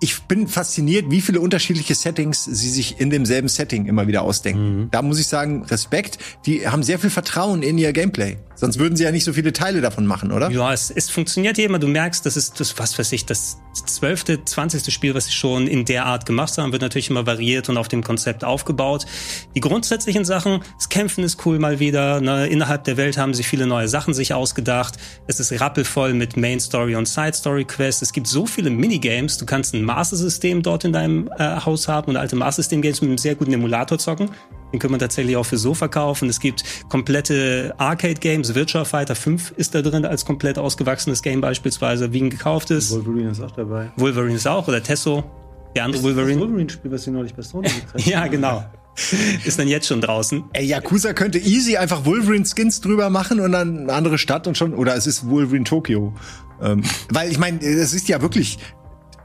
Ich 0.00 0.20
bin 0.22 0.46
fasziniert, 0.46 1.10
wie 1.10 1.20
viele 1.20 1.40
unterschiedliche 1.40 1.94
Settings 1.94 2.44
sie 2.44 2.68
sich 2.68 3.00
in 3.00 3.08
demselben 3.08 3.48
Setting 3.48 3.86
immer 3.86 4.06
wieder 4.08 4.22
ausdenken. 4.22 4.80
Mhm. 4.80 4.90
Da 4.90 5.00
muss 5.00 5.18
ich 5.18 5.26
sagen, 5.26 5.62
Respekt. 5.64 6.18
Die 6.44 6.68
haben 6.68 6.82
sehr 6.82 6.98
viel 6.98 7.08
Vertrauen 7.08 7.62
in 7.62 7.78
ihr 7.78 7.92
Gameplay. 7.92 8.36
Sonst 8.60 8.78
würden 8.78 8.94
sie 8.94 9.04
ja 9.04 9.10
nicht 9.10 9.24
so 9.24 9.32
viele 9.32 9.54
Teile 9.54 9.80
davon 9.80 10.04
machen, 10.04 10.32
oder? 10.32 10.50
Ja, 10.50 10.70
es, 10.70 10.90
es 10.90 11.08
funktioniert 11.08 11.56
ja 11.56 11.64
immer. 11.64 11.78
Du 11.78 11.88
merkst, 11.88 12.26
das 12.26 12.36
ist 12.36 12.60
das, 12.60 12.78
was 12.78 12.98
weiß 12.98 13.10
ich, 13.12 13.24
das 13.24 13.56
zwölfte, 13.86 14.44
zwanzigste 14.44 14.90
Spiel, 14.90 15.14
was 15.14 15.24
sie 15.24 15.32
schon 15.32 15.66
in 15.66 15.86
der 15.86 16.04
Art 16.04 16.26
gemacht 16.26 16.58
haben, 16.58 16.70
wird 16.70 16.82
natürlich 16.82 17.08
immer 17.08 17.26
variiert 17.26 17.70
und 17.70 17.78
auf 17.78 17.88
dem 17.88 18.04
Konzept 18.04 18.44
aufgebaut. 18.44 19.06
Die 19.54 19.60
grundsätzlichen 19.60 20.26
Sachen, 20.26 20.60
das 20.76 20.90
Kämpfen 20.90 21.24
ist 21.24 21.46
cool 21.46 21.58
mal 21.58 21.80
wieder. 21.80 22.20
Ne? 22.20 22.48
Innerhalb 22.48 22.84
der 22.84 22.98
Welt 22.98 23.16
haben 23.16 23.32
sie 23.32 23.44
viele 23.44 23.66
neue 23.66 23.88
Sachen 23.88 24.12
sich 24.12 24.34
ausgedacht. 24.34 24.96
Es 25.26 25.40
ist 25.40 25.58
rappelvoll 25.58 26.12
mit 26.12 26.36
Main 26.36 26.60
Story 26.60 26.96
und 26.96 27.08
Side 27.08 27.32
Story 27.32 27.64
Quests. 27.64 28.02
Es 28.02 28.12
gibt 28.12 28.26
so 28.26 28.44
viele 28.44 28.68
Minigames. 28.68 29.38
Du 29.38 29.46
kannst 29.46 29.72
ein 29.72 29.82
Master-System 29.82 30.62
dort 30.62 30.84
in 30.84 30.92
deinem 30.92 31.30
äh, 31.38 31.60
Haus 31.64 31.88
haben 31.88 32.10
und 32.10 32.16
alte 32.18 32.36
Master-System-Games 32.36 33.00
mit 33.00 33.08
einem 33.08 33.18
sehr 33.18 33.36
guten 33.36 33.54
Emulator 33.54 33.98
zocken. 33.98 34.30
Den 34.72 34.78
können 34.78 34.92
man 34.92 35.00
tatsächlich 35.00 35.36
auch 35.36 35.46
für 35.46 35.58
so 35.58 35.74
verkaufen. 35.74 36.28
Es 36.28 36.40
gibt 36.40 36.64
komplette 36.88 37.74
Arcade-Games. 37.78 38.54
Virtua 38.54 38.84
Fighter 38.84 39.14
5 39.14 39.54
ist 39.56 39.74
da 39.74 39.82
drin 39.82 40.04
als 40.04 40.24
komplett 40.24 40.58
ausgewachsenes 40.58 41.22
Game 41.22 41.40
beispielsweise, 41.40 42.12
wie 42.12 42.22
ein 42.22 42.30
gekauftes. 42.30 42.90
Wolverine 42.92 43.30
ist 43.30 43.40
auch 43.40 43.50
dabei. 43.50 43.90
Wolverine 43.96 44.34
ist 44.34 44.46
auch 44.46 44.68
oder 44.68 44.82
Tesso. 44.82 45.24
Der 45.74 45.84
andere 45.84 46.02
Wolverine. 46.02 46.34
Das 46.34 46.48
Wolverine-Spiel, 46.48 46.90
was 46.90 47.04
sie 47.04 47.10
neulich 47.10 47.34
bei 47.34 47.42
Sony 47.42 47.68
Ja, 47.96 48.26
genau. 48.26 48.64
ist 49.44 49.58
dann 49.58 49.68
jetzt 49.68 49.86
schon 49.86 50.00
draußen. 50.00 50.44
Ey, 50.52 50.66
Yakuza 50.66 51.12
könnte 51.14 51.38
easy 51.38 51.76
einfach 51.76 52.04
Wolverine-Skins 52.04 52.80
drüber 52.80 53.08
machen 53.10 53.40
und 53.40 53.52
dann 53.52 53.78
eine 53.80 53.92
andere 53.92 54.18
Stadt 54.18 54.46
und 54.46 54.58
schon, 54.58 54.74
oder 54.74 54.96
es 54.96 55.06
ist 55.06 55.28
Wolverine 55.28 55.64
Tokyo. 55.64 56.12
Ähm, 56.60 56.82
weil 57.10 57.30
ich 57.30 57.38
meine, 57.38 57.60
es 57.60 57.94
ist 57.94 58.08
ja 58.08 58.20
wirklich 58.20 58.58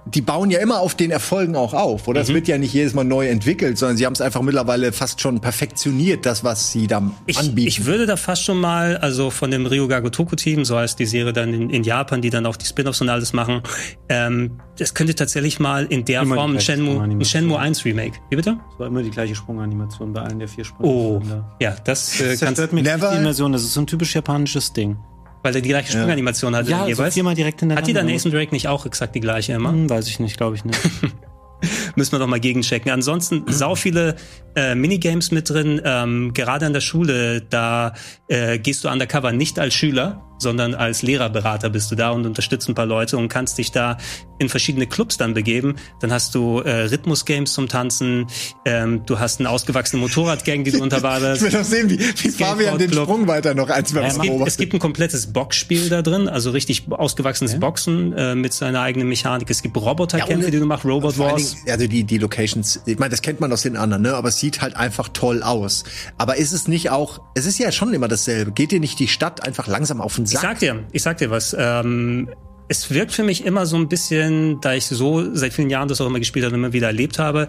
die 0.06 0.22
bauen 0.22 0.52
ja 0.52 0.60
immer 0.60 0.80
auf 0.80 0.94
den 0.94 1.10
Erfolgen 1.10 1.56
auch 1.56 1.74
auf, 1.74 2.08
oder? 2.08 2.20
Mhm. 2.20 2.24
Es 2.24 2.34
wird 2.34 2.48
ja 2.48 2.58
nicht 2.58 2.74
jedes 2.74 2.94
Mal 2.94 3.04
neu 3.04 3.28
entwickelt, 3.28 3.78
sondern 3.78 3.98
sie 3.98 4.06
haben 4.06 4.14
es 4.14 4.22
einfach 4.22 4.42
mittlerweile 4.42 4.92
fast 4.92 5.20
schon 5.20 5.42
perfektioniert, 5.42 6.26
das, 6.26 6.44
was 6.44 6.72
sie 6.72 6.88
da 6.88 7.12
ich, 7.26 7.38
anbieten. 7.38 7.68
Ich 7.68 7.86
würde 7.86 8.06
da 8.06 8.16
fast 8.16 8.44
schon 8.44 8.60
mal, 8.60 8.98
also 8.98 9.32
von 9.32 9.50
dem 9.50 9.66
Ryuga 9.66 10.00
Gotoku 10.00 10.36
Team, 10.36 10.64
so 10.64 10.78
heißt 10.78 11.00
die 11.00 11.08
Serie 11.08 11.34
dann 11.34 11.54
in, 11.54 11.70
in 11.72 11.84
Japan, 11.84 12.22
die 12.22 12.30
dann 12.30 12.46
auch 12.46 12.56
die 12.56 12.66
Spin-offs 12.66 13.02
und 13.02 13.10
alles 13.10 13.34
machen, 13.34 13.62
ähm, 14.10 14.60
das 14.78 14.94
könnte 14.94 15.16
tatsächlich 15.16 15.60
mal 15.60 15.86
in 15.86 16.06
der 16.06 16.22
immer 16.22 16.36
Form 16.36 16.54
ein 16.54 16.62
Shenmue, 16.62 17.02
ein 17.02 17.26
Shenmue 17.26 17.58
1 17.58 17.84
Remake. 17.86 18.20
Wie 18.30 18.36
bitte? 18.36 18.58
Es 18.74 18.80
war 18.80 18.88
immer 18.88 19.02
die 19.02 19.12
gleiche 19.12 19.34
Sprunganimation 19.34 20.14
bei 20.14 20.22
allen 20.22 20.38
der 20.38 20.48
vier 20.48 20.66
Sprünge. 20.66 20.88
Oh, 20.88 21.22
ja, 21.60 21.76
das, 21.84 22.20
äh, 22.20 22.32
das 22.32 22.42
kannst 22.42 22.74
Never 22.74 23.12
die 23.12 23.18
Immersion, 23.18 23.52
das 23.54 23.64
ist 23.64 23.74
so 23.74 23.82
ein 23.82 23.88
typisch 23.88 24.14
japanisches 24.14 24.72
Ding. 24.74 24.98
Weil 25.46 25.56
er 25.56 25.62
die 25.62 25.70
gleiche 25.70 25.92
Sprunganimation 25.92 26.56
hatte 26.56 26.72
ja, 26.72 26.88
jeweils. 26.88 27.14
So 27.14 27.20
viermal 27.20 27.36
direkt 27.36 27.60
hintereinander. 27.60 27.82
Hat 27.84 27.88
die 27.88 27.94
dann 27.94 28.08
Nathan 28.08 28.32
Drake 28.32 28.52
nicht 28.52 28.68
auch 28.68 28.88
exakt 28.88 29.14
die 29.14 29.20
gleiche 29.20 29.54
immer? 29.54 29.70
Hm, 29.70 29.88
weiß 29.88 30.08
ich 30.08 30.20
nicht, 30.20 30.38
glaube 30.38 30.56
ich 30.56 30.66
nicht. 30.66 30.80
Müssen 31.96 32.14
wir 32.14 32.18
doch 32.18 32.26
mal 32.26 32.40
gegenchecken. 32.40 32.92
Ansonsten 32.92 33.44
sau 33.52 33.76
viele 33.76 34.16
äh, 34.56 34.74
Minigames 34.74 35.30
mit 35.30 35.48
drin. 35.48 35.80
Ähm, 35.86 36.34
gerade 36.34 36.66
an 36.66 36.74
der 36.74 36.82
Schule, 36.82 37.42
da 37.42 37.94
äh, 38.28 38.58
gehst 38.58 38.84
du 38.84 38.90
undercover 38.90 39.34
nicht 39.34 39.60
als 39.60 39.76
Schüler, 39.76 40.24
sondern 40.38 40.74
als 40.76 41.02
Lehrerberater 41.02 41.70
bist 41.70 41.92
du 41.92 41.96
da 41.96 42.12
und 42.12 42.26
unterstützt 42.26 42.68
ein 42.70 42.76
paar 42.76 42.86
Leute 42.86 43.18
und 43.18 43.30
kannst 43.30 43.58
dich 43.58 43.72
da 43.72 43.98
in 44.38 44.50
verschiedene 44.50 44.88
Clubs 44.88 45.18
dann 45.18 45.34
begeben. 45.34 45.76
Dann 46.02 46.12
hast 46.12 46.36
du 46.36 46.60
äh, 46.60 46.86
Rhythmusgames 46.86 47.54
zum 47.54 47.68
Tanzen, 47.70 48.28
ähm, 48.66 49.06
du 49.06 49.20
hast 49.20 49.40
einen 49.40 49.48
ausgewachsenen 49.48 50.02
Motorradgang, 50.02 50.64
die 50.64 50.72
du 50.72 50.82
unterwanderst. 50.84 51.42
ich 51.42 51.52
will 51.52 51.60
doch 51.60 51.66
sehen, 51.66 51.90
wie, 51.90 52.00
wie 52.00 52.30
Fabian 52.30 52.78
den 52.78 52.92
Sprung 52.92 53.28
weiter 53.28 53.54
noch 53.54 53.70
eins 53.70 53.92
ja, 53.92 54.02
es, 54.02 54.20
gibt, 54.20 54.48
es 54.48 54.58
gibt 54.58 54.74
ein 54.74 54.80
komplettes 54.80 55.32
Boxspiel 55.32 55.90
da 55.90 56.02
drin, 56.02 56.28
also 56.28 56.52
richtig 56.52 56.92
ausgewachsenes 56.92 57.54
ja. 57.54 57.60
Boxen 57.60 58.14
äh, 58.14 58.36
mit 58.36 58.54
seiner 58.54 58.82
eigenen 58.82 59.08
Mechanik. 59.08 59.50
Es 59.50 59.62
gibt 59.62 59.78
Roboterkämpfe, 59.78 60.46
ja, 60.46 60.52
die 60.52 60.60
du 60.60 60.66
machst, 60.66 60.86
Robot 60.86 61.18
Wars. 61.18 61.56
Dingen, 61.56 61.70
also 61.70 61.88
die, 61.88 62.04
die 62.04 62.18
Locations, 62.18 62.82
ich 62.86 63.00
meine, 63.00 63.12
das 63.12 63.22
kennt 63.22 63.40
man 63.40 63.52
aus 63.54 63.62
den 63.62 63.78
anderen, 63.78 64.04
ne? 64.04 64.14
aber 64.16 64.30
es 64.30 64.40
sieht 64.40 64.62
halt 64.62 64.76
einfach 64.76 65.10
toll 65.10 65.44
aus. 65.44 65.84
Aber 66.18 66.36
ist 66.38 66.52
es 66.52 66.68
nicht 66.68 66.90
auch, 66.90 67.20
es 67.36 67.46
ist 67.46 67.58
ja 67.58 67.72
schon 67.72 67.94
immer 67.94 68.08
dasselbe. 68.08 68.52
Geht 68.52 68.72
dir 68.72 68.80
nicht 68.80 69.00
die 69.00 69.08
Stadt 69.08 69.46
einfach 69.46 69.68
langsam 69.68 70.02
auf 70.02 70.16
den 70.16 70.25
Sack? 70.26 70.42
Ich 70.42 70.42
sag 70.42 70.60
dir, 70.60 70.84
ich 70.92 71.02
sag 71.04 71.18
dir 71.18 71.30
was. 71.30 71.56
Ähm, 71.58 72.30
es 72.68 72.92
wirkt 72.92 73.12
für 73.12 73.24
mich 73.24 73.46
immer 73.46 73.66
so 73.66 73.76
ein 73.78 73.88
bisschen, 73.88 74.60
da 74.62 74.74
ich 74.74 74.86
so 74.86 75.34
seit 75.36 75.54
vielen 75.54 75.70
Jahren 75.70 75.88
das 75.88 76.02
auch 76.02 76.08
immer 76.08 76.20
gespielt 76.20 76.46
habe 76.46 76.56
und 76.56 76.62
immer 76.62 76.74
wieder 76.74 76.88
erlebt 76.88 77.20
habe, 77.20 77.48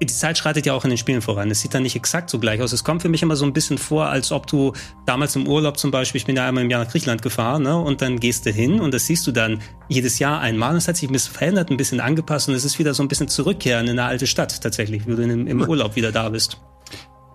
die 0.00 0.06
Zeit 0.06 0.38
schreitet 0.38 0.64
ja 0.66 0.74
auch 0.74 0.84
in 0.84 0.90
den 0.90 0.98
Spielen 0.98 1.22
voran. 1.22 1.50
Es 1.50 1.60
sieht 1.60 1.74
dann 1.74 1.82
nicht 1.82 1.96
exakt 1.96 2.30
so 2.30 2.38
gleich 2.38 2.60
aus. 2.60 2.72
Es 2.72 2.84
kommt 2.84 3.02
für 3.02 3.08
mich 3.08 3.22
immer 3.22 3.34
so 3.34 3.44
ein 3.44 3.52
bisschen 3.52 3.78
vor, 3.78 4.06
als 4.06 4.30
ob 4.30 4.46
du 4.46 4.72
damals 5.06 5.34
im 5.34 5.48
Urlaub 5.48 5.76
zum 5.76 5.90
Beispiel, 5.90 6.20
ich 6.20 6.26
bin 6.26 6.36
ja 6.36 6.46
einmal 6.46 6.62
im 6.64 6.70
Jahr 6.70 6.84
nach 6.84 6.90
Griechenland 6.90 7.22
gefahren, 7.22 7.64
ne, 7.64 7.76
und 7.76 8.00
dann 8.00 8.20
gehst 8.20 8.46
du 8.46 8.50
hin 8.50 8.80
und 8.80 8.94
das 8.94 9.06
siehst 9.06 9.26
du 9.26 9.32
dann 9.32 9.60
jedes 9.88 10.18
Jahr 10.18 10.40
einmal. 10.40 10.70
Und 10.70 10.76
es 10.76 10.88
hat 10.88 10.96
sich 10.96 11.08
ein 11.08 11.12
bisschen 11.12 11.34
verändert, 11.34 11.70
ein 11.70 11.76
bisschen 11.76 12.00
angepasst 12.00 12.48
und 12.48 12.54
es 12.54 12.64
ist 12.64 12.78
wieder 12.78 12.94
so 12.94 13.02
ein 13.02 13.08
bisschen 13.08 13.28
zurückkehren 13.28 13.86
in 13.86 13.98
eine 13.98 14.04
alte 14.04 14.26
Stadt 14.26 14.62
tatsächlich, 14.62 15.06
wie 15.06 15.16
du 15.16 15.22
im, 15.22 15.46
im 15.46 15.62
Urlaub 15.68 15.96
wieder 15.96 16.12
da 16.12 16.28
bist. 16.28 16.60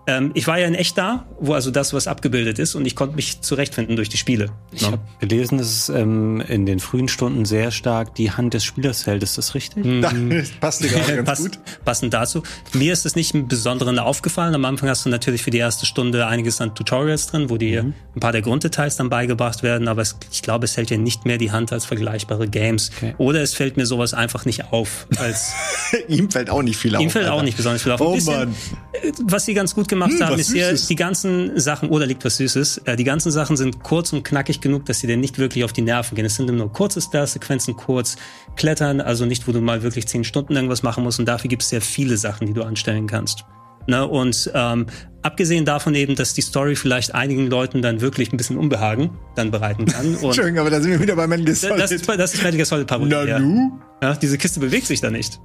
Ähm, 0.06 0.30
ich 0.34 0.46
war 0.46 0.58
ja 0.58 0.66
in 0.66 0.74
echt 0.74 0.98
da, 0.98 1.26
wo 1.40 1.54
also 1.54 1.70
das, 1.70 1.92
was 1.94 2.06
abgebildet 2.06 2.58
ist, 2.58 2.74
und 2.74 2.86
ich 2.86 2.94
konnte 2.96 3.16
mich 3.16 3.40
zurechtfinden 3.40 3.96
durch 3.96 4.08
die 4.08 4.16
Spiele. 4.16 4.50
Ich 4.72 4.82
ne? 4.82 4.88
habe 4.92 5.02
gelesen, 5.20 5.58
dass 5.58 5.66
es 5.68 5.88
ähm, 5.88 6.40
in 6.46 6.66
den 6.66 6.78
frühen 6.80 7.08
Stunden 7.08 7.44
sehr 7.44 7.70
stark 7.70 8.14
die 8.14 8.30
Hand 8.30 8.54
des 8.54 8.64
Spielers 8.64 9.06
hält. 9.06 9.22
Ist 9.22 9.38
das 9.38 9.54
richtig? 9.54 9.84
Mhm. 9.84 10.02
Das 10.02 10.48
passt 10.60 10.82
dir 10.84 10.88
gerade 10.88 11.16
ganz 11.16 11.28
Pass, 11.28 11.38
gut. 11.40 11.58
Passend 11.84 12.14
dazu. 12.14 12.42
Mir 12.72 12.92
ist 12.92 13.06
es 13.06 13.16
nicht 13.16 13.34
im 13.34 13.48
Besonderen 13.48 13.98
aufgefallen. 13.98 14.54
Am 14.54 14.64
Anfang 14.64 14.88
hast 14.88 15.04
du 15.06 15.08
natürlich 15.10 15.42
für 15.42 15.50
die 15.50 15.58
erste 15.58 15.86
Stunde 15.86 16.26
einiges 16.26 16.60
an 16.60 16.74
Tutorials 16.74 17.26
drin, 17.28 17.50
wo 17.50 17.56
dir 17.56 17.82
Mhm. 17.84 17.94
ein 18.16 18.20
paar 18.20 18.32
der 18.32 18.42
Grunddetails 18.42 18.96
dann 18.96 19.08
beigebracht 19.10 19.62
werden, 19.62 19.88
aber 19.88 20.02
es, 20.02 20.16
ich 20.30 20.42
glaube, 20.42 20.64
es 20.66 20.76
hält 20.76 20.90
dir 20.90 20.98
nicht 20.98 21.24
mehr 21.24 21.38
die 21.38 21.50
Hand 21.50 21.72
als 21.72 21.84
vergleichbare 21.86 22.46
Games. 22.48 22.90
Okay. 22.96 23.14
Oder 23.18 23.40
es 23.42 23.54
fällt 23.54 23.76
mir 23.76 23.86
sowas 23.86 24.14
einfach 24.14 24.44
nicht 24.44 24.72
auf. 24.72 25.06
Als 25.16 25.52
Ihm 26.08 26.30
fällt 26.30 26.50
auch 26.50 26.62
nicht 26.62 26.76
viel 26.76 26.94
auf. 26.94 27.02
ihm 27.02 27.10
fällt 27.10 27.28
auch 27.28 27.42
nicht 27.42 27.56
besonders 27.56 27.82
viel 27.82 27.92
auf. 27.92 28.00
Ein 28.00 28.06
Oh 28.06 28.14
bisschen, 28.14 28.34
Mann. 28.36 28.54
äh, 29.02 29.12
Was 29.24 29.44
sie 29.46 29.54
ganz 29.54 29.74
gut 29.74 29.88
gemacht 29.94 30.12
Hm, 30.12 30.20
haben, 30.26 30.38
ist 30.38 30.52
hier 30.52 30.72
die 30.74 30.96
ganzen 30.96 31.58
Sachen, 31.58 31.88
oder 31.88 32.06
liegt 32.06 32.24
was 32.24 32.36
Süßes, 32.36 32.78
äh, 32.84 32.96
die 32.96 33.04
ganzen 33.04 33.32
Sachen 33.32 33.56
sind 33.56 33.82
kurz 33.82 34.12
und 34.12 34.22
knackig 34.24 34.60
genug, 34.60 34.84
dass 34.86 35.00
sie 35.00 35.06
dir 35.06 35.16
nicht 35.16 35.38
wirklich 35.38 35.64
auf 35.64 35.72
die 35.72 35.82
Nerven 35.82 36.14
gehen. 36.14 36.24
Es 36.24 36.34
sind 36.36 36.46
nur 36.54 36.72
kurze 36.72 37.00
Stealth-Sequenzen, 37.00 37.76
kurz 37.76 38.16
klettern, 38.56 39.00
also 39.00 39.24
nicht, 39.26 39.48
wo 39.48 39.52
du 39.52 39.60
mal 39.60 39.82
wirklich 39.82 40.06
zehn 40.06 40.24
Stunden 40.24 40.54
irgendwas 40.54 40.82
machen 40.82 41.02
musst 41.04 41.18
und 41.18 41.26
dafür 41.26 41.48
gibt 41.48 41.62
es 41.62 41.68
sehr 41.70 41.80
viele 41.80 42.16
Sachen, 42.16 42.46
die 42.46 42.52
du 42.52 42.62
anstellen 42.62 43.06
kannst. 43.06 43.44
Ne? 43.86 44.06
Und 44.06 44.50
ähm, 44.54 44.86
abgesehen 45.22 45.66
davon 45.66 45.94
eben, 45.94 46.14
dass 46.14 46.32
die 46.32 46.40
Story 46.40 46.74
vielleicht 46.74 47.14
einigen 47.14 47.48
Leuten 47.48 47.82
dann 47.82 48.00
wirklich 48.00 48.32
ein 48.32 48.38
bisschen 48.38 48.56
Unbehagen 48.56 49.10
dann 49.34 49.50
bereiten 49.50 49.84
kann. 49.84 50.06
Und 50.16 50.24
Entschuldigung, 50.24 50.60
aber 50.60 50.70
da 50.70 50.80
sind 50.80 50.90
wir 50.90 51.00
wieder 51.00 51.16
bei 51.16 51.26
Metal 51.26 51.44
Gear 51.44 51.54
Solid. 51.56 51.78
das, 51.80 51.90
ist, 51.90 52.08
das 52.08 52.32
ist 52.34 52.38
Metal 52.42 52.56
Gear 52.56 52.66
Solid 52.66 52.86
Parodie. 52.86 53.10
ja. 53.12 53.38
Nanu? 53.38 53.78
Ja, 54.02 54.14
diese 54.16 54.38
Kiste 54.38 54.60
bewegt 54.60 54.86
sich 54.86 55.00
da 55.02 55.10
nicht. 55.10 55.38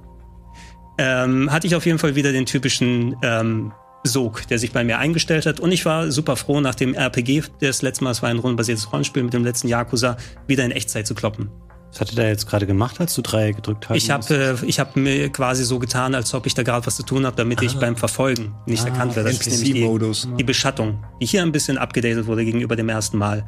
Ähm, 0.98 1.50
hatte 1.50 1.66
ich 1.66 1.74
auf 1.74 1.86
jeden 1.86 1.98
Fall 1.98 2.14
wieder 2.14 2.32
den 2.32 2.46
typischen 2.46 3.16
ähm, 3.22 3.72
Sog, 4.04 4.46
der 4.48 4.58
sich 4.58 4.72
bei 4.72 4.84
mir 4.84 4.98
eingestellt 4.98 5.46
hat. 5.46 5.60
Und 5.60 5.72
ich 5.72 5.84
war 5.84 6.10
super 6.10 6.36
froh, 6.36 6.60
nach 6.60 6.74
dem 6.74 6.94
RPG 6.94 7.44
des 7.60 7.82
letzten 7.82 8.04
Mal, 8.04 8.12
es 8.12 8.22
war 8.22 8.30
ein 8.30 8.38
rundenbasiertes 8.38 8.92
Rollenspiel 8.92 9.22
mit 9.22 9.34
dem 9.34 9.44
letzten 9.44 9.68
Yakuza, 9.68 10.16
wieder 10.46 10.64
in 10.64 10.70
Echtzeit 10.70 11.06
zu 11.06 11.14
kloppen. 11.14 11.50
Was 11.92 12.00
hat 12.00 12.10
er 12.10 12.16
da 12.16 12.28
jetzt 12.28 12.46
gerade 12.46 12.66
gemacht, 12.66 13.00
als 13.00 13.14
du 13.14 13.22
drei 13.22 13.50
gedrückt 13.50 13.88
hast? 13.88 13.96
Ich 13.96 14.10
habe 14.10 14.56
äh, 14.62 14.64
ich 14.64 14.78
hab 14.78 14.94
mir 14.94 15.28
quasi 15.30 15.64
so 15.64 15.80
getan, 15.80 16.14
als 16.14 16.32
ob 16.34 16.46
ich 16.46 16.54
da 16.54 16.62
gerade 16.62 16.86
was 16.86 16.96
zu 16.96 17.02
tun 17.02 17.26
habe, 17.26 17.36
damit 17.36 17.62
ich 17.62 17.76
beim 17.76 17.96
Verfolgen 17.96 18.54
nicht 18.66 18.84
erkannt 18.84 19.16
werde. 19.16 19.30
Das 19.30 19.44
ist 19.44 19.64
nämlich 19.64 19.72
die, 19.72 20.36
die 20.36 20.44
Beschattung, 20.44 21.04
die 21.20 21.26
hier 21.26 21.42
ein 21.42 21.50
bisschen 21.50 21.78
abgedatet 21.78 22.26
wurde 22.26 22.44
gegenüber 22.44 22.76
dem 22.76 22.88
ersten 22.88 23.18
Mal. 23.18 23.44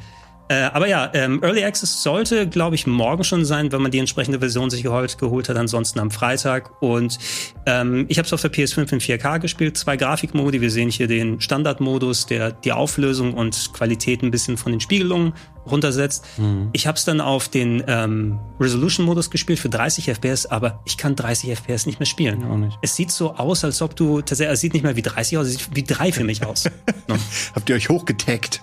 Äh, 0.52 0.64
aber 0.74 0.86
ja, 0.86 1.10
ähm, 1.14 1.42
Early 1.42 1.64
Access 1.64 2.02
sollte, 2.02 2.46
glaube 2.46 2.74
ich, 2.74 2.86
morgen 2.86 3.24
schon 3.24 3.46
sein, 3.46 3.72
wenn 3.72 3.80
man 3.80 3.90
die 3.90 3.98
entsprechende 3.98 4.38
Version 4.38 4.68
sich 4.68 4.82
geholt, 4.82 5.16
geholt 5.16 5.48
hat, 5.48 5.56
ansonsten 5.56 5.98
am 5.98 6.10
Freitag. 6.10 6.82
Und 6.82 7.18
ähm, 7.64 8.04
ich 8.08 8.18
habe 8.18 8.26
es 8.26 8.34
auf 8.34 8.42
der 8.42 8.52
PS5 8.52 8.92
in 8.92 9.00
4K 9.00 9.38
gespielt, 9.38 9.78
zwei 9.78 9.96
Grafikmodi. 9.96 10.60
Wir 10.60 10.70
sehen 10.70 10.90
hier 10.90 11.06
den 11.06 11.40
Standardmodus, 11.40 12.26
der 12.26 12.52
die 12.52 12.72
Auflösung 12.72 13.32
und 13.32 13.72
Qualität 13.72 14.22
ein 14.22 14.30
bisschen 14.30 14.58
von 14.58 14.72
den 14.72 14.80
Spiegelungen 14.80 15.32
runtersetzt. 15.64 16.26
Ich 16.72 16.86
habe 16.86 16.98
es 16.98 17.04
dann 17.04 17.20
auf 17.22 17.48
den 17.48 17.82
ähm, 17.86 18.38
Resolution-Modus 18.60 19.30
gespielt 19.30 19.58
für 19.58 19.70
30 19.70 20.10
FPS, 20.10 20.44
aber 20.44 20.82
ich 20.84 20.98
kann 20.98 21.16
30 21.16 21.52
FPS 21.52 21.86
nicht 21.86 21.98
mehr 21.98 22.06
spielen. 22.06 22.44
auch 22.44 22.56
nicht. 22.58 22.76
Es 22.82 22.96
sieht 22.96 23.10
so 23.10 23.36
aus, 23.36 23.64
als 23.64 23.80
ob 23.80 23.96
du 23.96 24.20
tatsächlich, 24.20 24.52
es 24.52 24.60
sieht 24.60 24.74
nicht 24.74 24.82
mehr 24.82 24.96
wie 24.96 25.02
30 25.02 25.38
aus, 25.38 25.46
es 25.46 25.52
sieht 25.52 25.68
wie 25.74 25.84
drei 25.84 26.12
für 26.12 26.24
mich 26.24 26.44
aus. 26.44 26.64
Ne? 27.08 27.18
Habt 27.54 27.68
ihr 27.68 27.74
euch 27.74 27.88
hochgetaggt? 27.88 28.62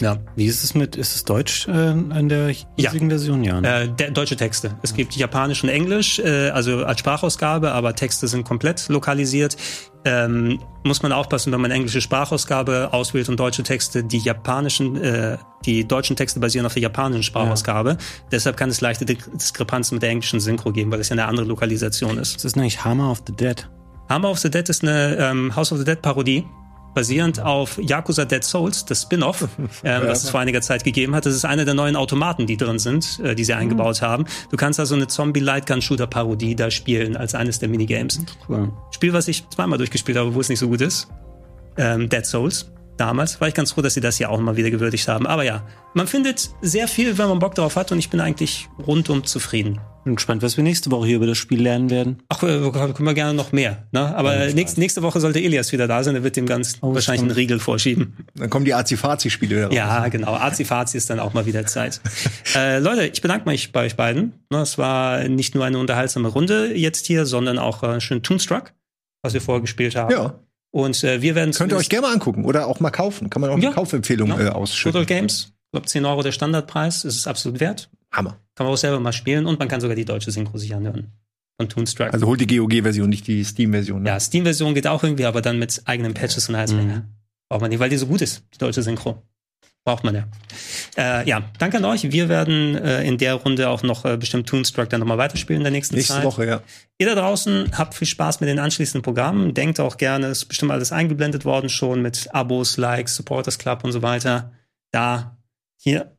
Ja. 0.00 0.18
Wie 0.36 0.46
ist 0.46 0.64
es 0.64 0.74
mit, 0.74 0.96
ist 0.96 1.14
es 1.14 1.24
Deutsch 1.24 1.68
äh, 1.68 1.90
in 1.90 2.28
der 2.28 2.54
hiesigen 2.76 3.08
Version? 3.08 3.44
Ja. 3.44 3.60
Ne? 3.60 3.82
Äh, 3.82 3.88
der, 3.88 4.10
deutsche 4.10 4.36
Texte. 4.36 4.76
Es 4.82 4.94
gibt 4.94 5.14
Japanisch 5.16 5.62
und 5.62 5.70
Englisch, 5.70 6.18
äh, 6.18 6.50
also 6.50 6.84
als 6.84 7.00
Sprachausgabe, 7.00 7.72
aber 7.72 7.94
Texte 7.94 8.28
sind 8.28 8.44
komplett 8.44 8.88
lokalisiert. 8.88 9.56
Ähm, 10.06 10.60
muss 10.84 11.02
man 11.02 11.12
aufpassen, 11.12 11.52
wenn 11.52 11.60
man 11.60 11.70
englische 11.70 12.00
Sprachausgabe 12.00 12.92
auswählt 12.92 13.28
und 13.28 13.40
deutsche 13.40 13.62
Texte. 13.62 14.04
Die 14.04 14.18
japanischen, 14.18 14.96
äh, 14.96 15.38
die 15.64 15.88
deutschen 15.88 16.14
Texte 16.14 16.40
basieren 16.40 16.66
auf 16.66 16.74
der 16.74 16.82
japanischen 16.82 17.22
Sprachausgabe. 17.22 17.96
Deshalb 18.30 18.56
kann 18.56 18.68
es 18.68 18.82
leichte 18.82 19.06
Di- 19.06 19.16
Diskrepanzen 19.34 19.96
mit 19.96 20.02
der 20.02 20.10
englischen 20.10 20.40
Synchro 20.40 20.72
geben, 20.72 20.90
weil 20.90 21.00
es 21.00 21.08
ja 21.08 21.14
eine 21.14 21.26
andere 21.26 21.46
Lokalisation 21.46 22.18
ist. 22.18 22.36
Was 22.36 22.44
ist 22.44 22.58
eigentlich 22.58 22.84
Hammer 22.84 23.10
of 23.10 23.22
the 23.26 23.34
Dead? 23.34 23.66
Hammer 24.10 24.30
of 24.30 24.38
the 24.38 24.50
Dead 24.50 24.68
ist 24.68 24.82
eine 24.82 25.16
ähm, 25.18 25.56
House 25.56 25.72
of 25.72 25.78
the 25.78 25.84
Dead 25.84 26.02
Parodie. 26.02 26.44
Basierend 26.94 27.40
auf 27.40 27.78
Yakuza 27.78 28.24
Dead 28.24 28.42
Souls, 28.44 28.84
das 28.84 29.02
Spin-off, 29.02 29.48
ähm, 29.84 30.02
was 30.06 30.24
es 30.24 30.30
vor 30.30 30.40
einiger 30.40 30.60
Zeit 30.60 30.84
gegeben 30.84 31.14
hat. 31.14 31.26
Das 31.26 31.34
ist 31.34 31.44
eine 31.44 31.64
der 31.64 31.74
neuen 31.74 31.96
Automaten, 31.96 32.46
die 32.46 32.56
drin 32.56 32.78
sind, 32.78 33.20
äh, 33.22 33.34
die 33.34 33.44
sie 33.44 33.54
eingebaut 33.54 34.02
haben. 34.02 34.24
Du 34.50 34.56
kannst 34.56 34.80
also 34.80 34.94
eine 34.94 35.06
Zombie-Lightgun-Shooter-Parodie 35.06 36.54
da 36.54 36.70
spielen 36.70 37.16
als 37.16 37.34
eines 37.34 37.58
der 37.58 37.68
Minigames. 37.68 38.20
Cool. 38.48 38.72
Spiel, 38.92 39.12
was 39.12 39.28
ich 39.28 39.48
zweimal 39.50 39.78
durchgespielt 39.78 40.16
habe, 40.16 40.34
wo 40.34 40.40
es 40.40 40.48
nicht 40.48 40.60
so 40.60 40.68
gut 40.68 40.80
ist. 40.80 41.08
Ähm, 41.76 42.08
Dead 42.08 42.24
Souls. 42.24 42.70
Damals 42.96 43.40
war 43.40 43.48
ich 43.48 43.54
ganz 43.54 43.72
froh, 43.72 43.82
dass 43.82 43.94
sie 43.94 44.00
das 44.00 44.18
hier 44.18 44.30
auch 44.30 44.38
mal 44.38 44.56
wieder 44.56 44.70
gewürdigt 44.70 45.08
haben. 45.08 45.26
Aber 45.26 45.42
ja, 45.42 45.66
man 45.94 46.06
findet 46.06 46.50
sehr 46.62 46.86
viel, 46.86 47.18
wenn 47.18 47.28
man 47.28 47.40
Bock 47.40 47.56
drauf 47.56 47.74
hat 47.76 47.90
und 47.90 47.98
ich 47.98 48.08
bin 48.08 48.20
eigentlich 48.20 48.68
rundum 48.86 49.24
zufrieden. 49.24 49.80
Bin 50.04 50.16
gespannt, 50.16 50.42
was 50.42 50.56
wir 50.58 50.64
nächste 50.64 50.90
Woche 50.90 51.06
hier 51.06 51.16
über 51.16 51.26
das 51.26 51.38
Spiel 51.38 51.62
lernen 51.62 51.88
werden. 51.88 52.22
Ach, 52.28 52.40
können 52.40 53.04
wir 53.06 53.14
gerne 53.14 53.32
noch 53.34 53.52
mehr. 53.52 53.86
Ne? 53.92 54.14
Aber 54.14 54.46
nächste, 54.52 54.78
nächste 54.80 55.02
Woche 55.02 55.18
sollte 55.20 55.40
Elias 55.40 55.72
wieder 55.72 55.88
da 55.88 56.04
sein. 56.04 56.14
Er 56.14 56.22
wird 56.22 56.36
dem 56.36 56.44
ganz 56.46 56.76
wahrscheinlich 56.82 57.22
einen 57.22 57.30
Riegel 57.30 57.58
vorschieben. 57.58 58.16
Dann 58.34 58.50
kommen 58.50 58.64
die 58.66 58.74
Azi-Fazi-Spiele 58.74 59.64
raus. 59.66 59.74
Ja, 59.74 60.06
genau. 60.08 60.34
Azi-Fazi 60.34 60.98
ist 60.98 61.08
dann 61.08 61.20
auch 61.20 61.32
mal 61.32 61.46
wieder 61.46 61.64
Zeit. 61.66 62.00
äh, 62.54 62.78
Leute, 62.80 63.06
ich 63.06 63.22
bedanke 63.22 63.48
mich 63.48 63.72
bei 63.72 63.86
euch 63.86 63.96
beiden. 63.96 64.34
Ne, 64.50 64.58
Es 64.60 64.76
war 64.78 65.26
nicht 65.28 65.54
nur 65.54 65.64
eine 65.64 65.78
unterhaltsame 65.78 66.28
Runde 66.28 66.74
jetzt 66.76 67.06
hier, 67.06 67.24
sondern 67.24 67.58
auch 67.58 67.82
äh, 67.82 68.00
schön 68.00 68.22
Toonstruck, 68.22 68.72
was 69.22 69.32
wir 69.32 69.40
vorher 69.40 69.62
gespielt 69.62 69.96
haben. 69.96 70.12
Ja. 70.12 70.34
Und 70.70 71.02
äh, 71.04 71.22
wir 71.22 71.34
werden 71.34 71.52
Könnt 71.54 71.72
ihr 71.72 71.78
euch 71.78 71.88
gerne 71.88 72.08
mal 72.08 72.12
angucken 72.12 72.44
oder 72.44 72.66
auch 72.66 72.80
mal 72.80 72.90
kaufen. 72.90 73.30
Kann 73.30 73.40
man 73.40 73.50
auch 73.50 73.58
Ja. 73.58 73.68
eine 73.68 73.74
Kaufempfehlung 73.74 74.28
Ja. 74.28 74.34
äh, 74.34 74.38
Total 74.38 74.52
ausschütten. 74.52 75.06
Games. 75.06 75.52
Ich 75.66 75.70
glaube, 75.72 75.86
10 75.86 76.04
Euro 76.04 76.22
der 76.22 76.32
Standardpreis. 76.32 77.04
ist 77.04 77.16
es 77.16 77.26
absolut 77.26 77.58
wert. 77.60 77.88
Hammer. 78.12 78.36
Kann 78.54 78.66
man 78.66 78.72
auch 78.72 78.78
selber 78.78 79.00
mal 79.00 79.12
spielen 79.12 79.46
und 79.46 79.58
man 79.58 79.68
kann 79.68 79.80
sogar 79.80 79.96
die 79.96 80.04
deutsche 80.04 80.30
Synchro 80.30 80.58
sich 80.58 80.74
anhören. 80.74 81.12
Von 81.56 81.68
Toonstruck. 81.68 82.12
Also 82.12 82.26
holt 82.26 82.40
die 82.40 82.46
GOG-Version, 82.46 83.08
nicht 83.08 83.26
die 83.26 83.44
Steam-Version. 83.44 84.02
Ne? 84.02 84.08
Ja, 84.08 84.20
Steam-Version 84.20 84.74
geht 84.74 84.86
auch 84.86 85.02
irgendwie, 85.04 85.24
aber 85.24 85.40
dann 85.40 85.58
mit 85.58 85.82
eigenen 85.84 86.14
Patches 86.14 86.48
und 86.48 86.56
alles. 86.56 86.72
Mhm. 86.72 87.04
Braucht 87.48 87.60
man 87.60 87.70
nicht, 87.70 87.78
weil 87.78 87.90
die 87.90 87.96
so 87.96 88.06
gut 88.06 88.22
ist, 88.22 88.42
die 88.52 88.58
deutsche 88.58 88.82
Synchro. 88.82 89.22
Braucht 89.84 90.02
man 90.02 90.14
ja. 90.14 90.24
Äh, 90.96 91.28
ja, 91.28 91.42
danke 91.58 91.76
an 91.76 91.84
euch. 91.84 92.10
Wir 92.10 92.30
werden 92.30 92.74
äh, 92.74 93.04
in 93.04 93.18
der 93.18 93.34
Runde 93.34 93.68
auch 93.68 93.82
noch 93.82 94.06
äh, 94.06 94.16
bestimmt 94.16 94.48
Toonstruck 94.48 94.88
dann 94.88 95.00
nochmal 95.00 95.18
weiterspielen 95.18 95.60
in 95.60 95.64
der 95.64 95.72
nächsten 95.72 95.94
Nächste 95.94 96.14
Zeit. 96.14 96.24
Woche, 96.24 96.46
ja. 96.46 96.62
Ihr 96.96 97.06
da 97.06 97.14
draußen 97.14 97.70
habt 97.76 97.94
viel 97.94 98.06
Spaß 98.06 98.40
mit 98.40 98.48
den 98.48 98.58
anschließenden 98.58 99.02
Programmen. 99.02 99.52
Denkt 99.52 99.80
auch 99.80 99.98
gerne, 99.98 100.28
ist 100.28 100.46
bestimmt 100.46 100.72
alles 100.72 100.90
eingeblendet 100.90 101.44
worden 101.44 101.68
schon 101.68 102.00
mit 102.00 102.34
Abos, 102.34 102.78
Likes, 102.78 103.16
Supporters 103.16 103.58
Club 103.58 103.84
und 103.84 103.92
so 103.92 104.00
weiter. 104.00 104.52
Da, 104.90 105.36
hier, 105.76 106.13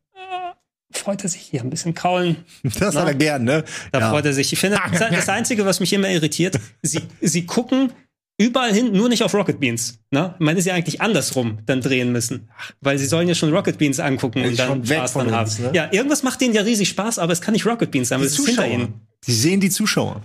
freut 0.98 1.24
er 1.24 1.30
sich 1.30 1.42
hier 1.42 1.62
ein 1.62 1.70
bisschen 1.70 1.94
kraulen. 1.94 2.38
Das 2.64 2.94
Na? 2.94 3.02
hat 3.02 3.08
er 3.08 3.16
gern, 3.16 3.44
ne? 3.44 3.64
Da 3.92 4.00
ja. 4.00 4.10
freut 4.10 4.26
er 4.26 4.34
sich. 4.34 4.52
Ich 4.54 4.60
finde, 4.60 4.80
das 5.12 5.30
Einzige, 5.30 5.66
was 5.66 5.80
mich 5.80 5.94
immer 5.94 6.10
irritiert, 6.10 6.60
sie, 6.82 7.02
sie 7.22 7.46
gucken 7.46 7.92
überall 8.38 8.74
hin, 8.74 8.92
nur 8.92 9.10
nicht 9.10 9.24
auf 9.24 9.34
Rocket 9.34 9.60
Beans. 9.60 10.00
Ne? 10.12 10.36
Man 10.40 10.58
ist 10.58 10.66
ja 10.66 10.74
eigentlich 10.74 11.02
andersrum 11.02 11.60
dann 11.66 11.82
drehen 11.82 12.12
müssen. 12.12 12.50
Weil 12.82 12.98
sie 12.98 13.06
sollen 13.06 13.28
ja 13.28 13.36
schon 13.36 13.54
Rocket 13.54 13.78
Beans 13.78 14.00
angucken 14.00 14.40
Ja, 14.40 14.48
und 14.50 14.60
dann 14.60 14.86
Spaß 14.86 15.14
dran 15.14 15.32
haben. 15.32 15.52
ne? 15.62 15.72
Ja, 15.74 15.92
irgendwas 15.92 16.24
macht 16.24 16.42
denen 16.42 16.54
ja 16.54 16.62
riesig 16.62 16.90
Spaß, 16.90 17.20
aber 17.20 17.34
es 17.34 17.42
kann 17.42 17.54
nicht 17.54 17.66
Rocket 17.66 17.92
Beans 17.92 18.10
sein, 18.10 18.20
weil 18.20 18.28
es 18.28 18.38
ist 18.38 18.46
hinter 18.46 18.68
ihnen. 18.68 19.02
Die 19.26 19.34
sehen 19.34 19.60
die 19.62 19.70
Zuschauer. 19.70 20.22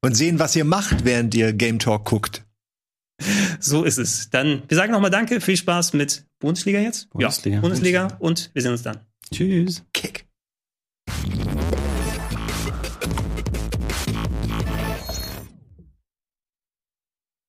Und 0.00 0.14
sehen, 0.16 0.38
was 0.38 0.54
ihr 0.56 0.64
macht, 0.64 1.04
während 1.04 1.34
ihr 1.34 1.52
Game 1.52 1.78
Talk 1.78 2.04
guckt. 2.04 2.44
So 3.58 3.82
ist 3.82 3.98
es. 3.98 4.30
Dann, 4.30 4.62
wir 4.68 4.76
sagen 4.76 4.92
nochmal 4.92 5.10
Danke, 5.10 5.40
viel 5.40 5.56
Spaß 5.56 5.92
mit 5.94 6.24
Bundesliga 6.38 6.78
jetzt. 6.78 7.10
Bundesliga. 7.10 7.56
Ja, 7.56 7.60
Bundesliga 7.60 8.08
und 8.20 8.50
wir 8.54 8.62
sehen 8.62 8.70
uns 8.70 8.82
dann. 8.82 9.00
Tschüss. 9.30 9.84
Kick. 9.92 10.27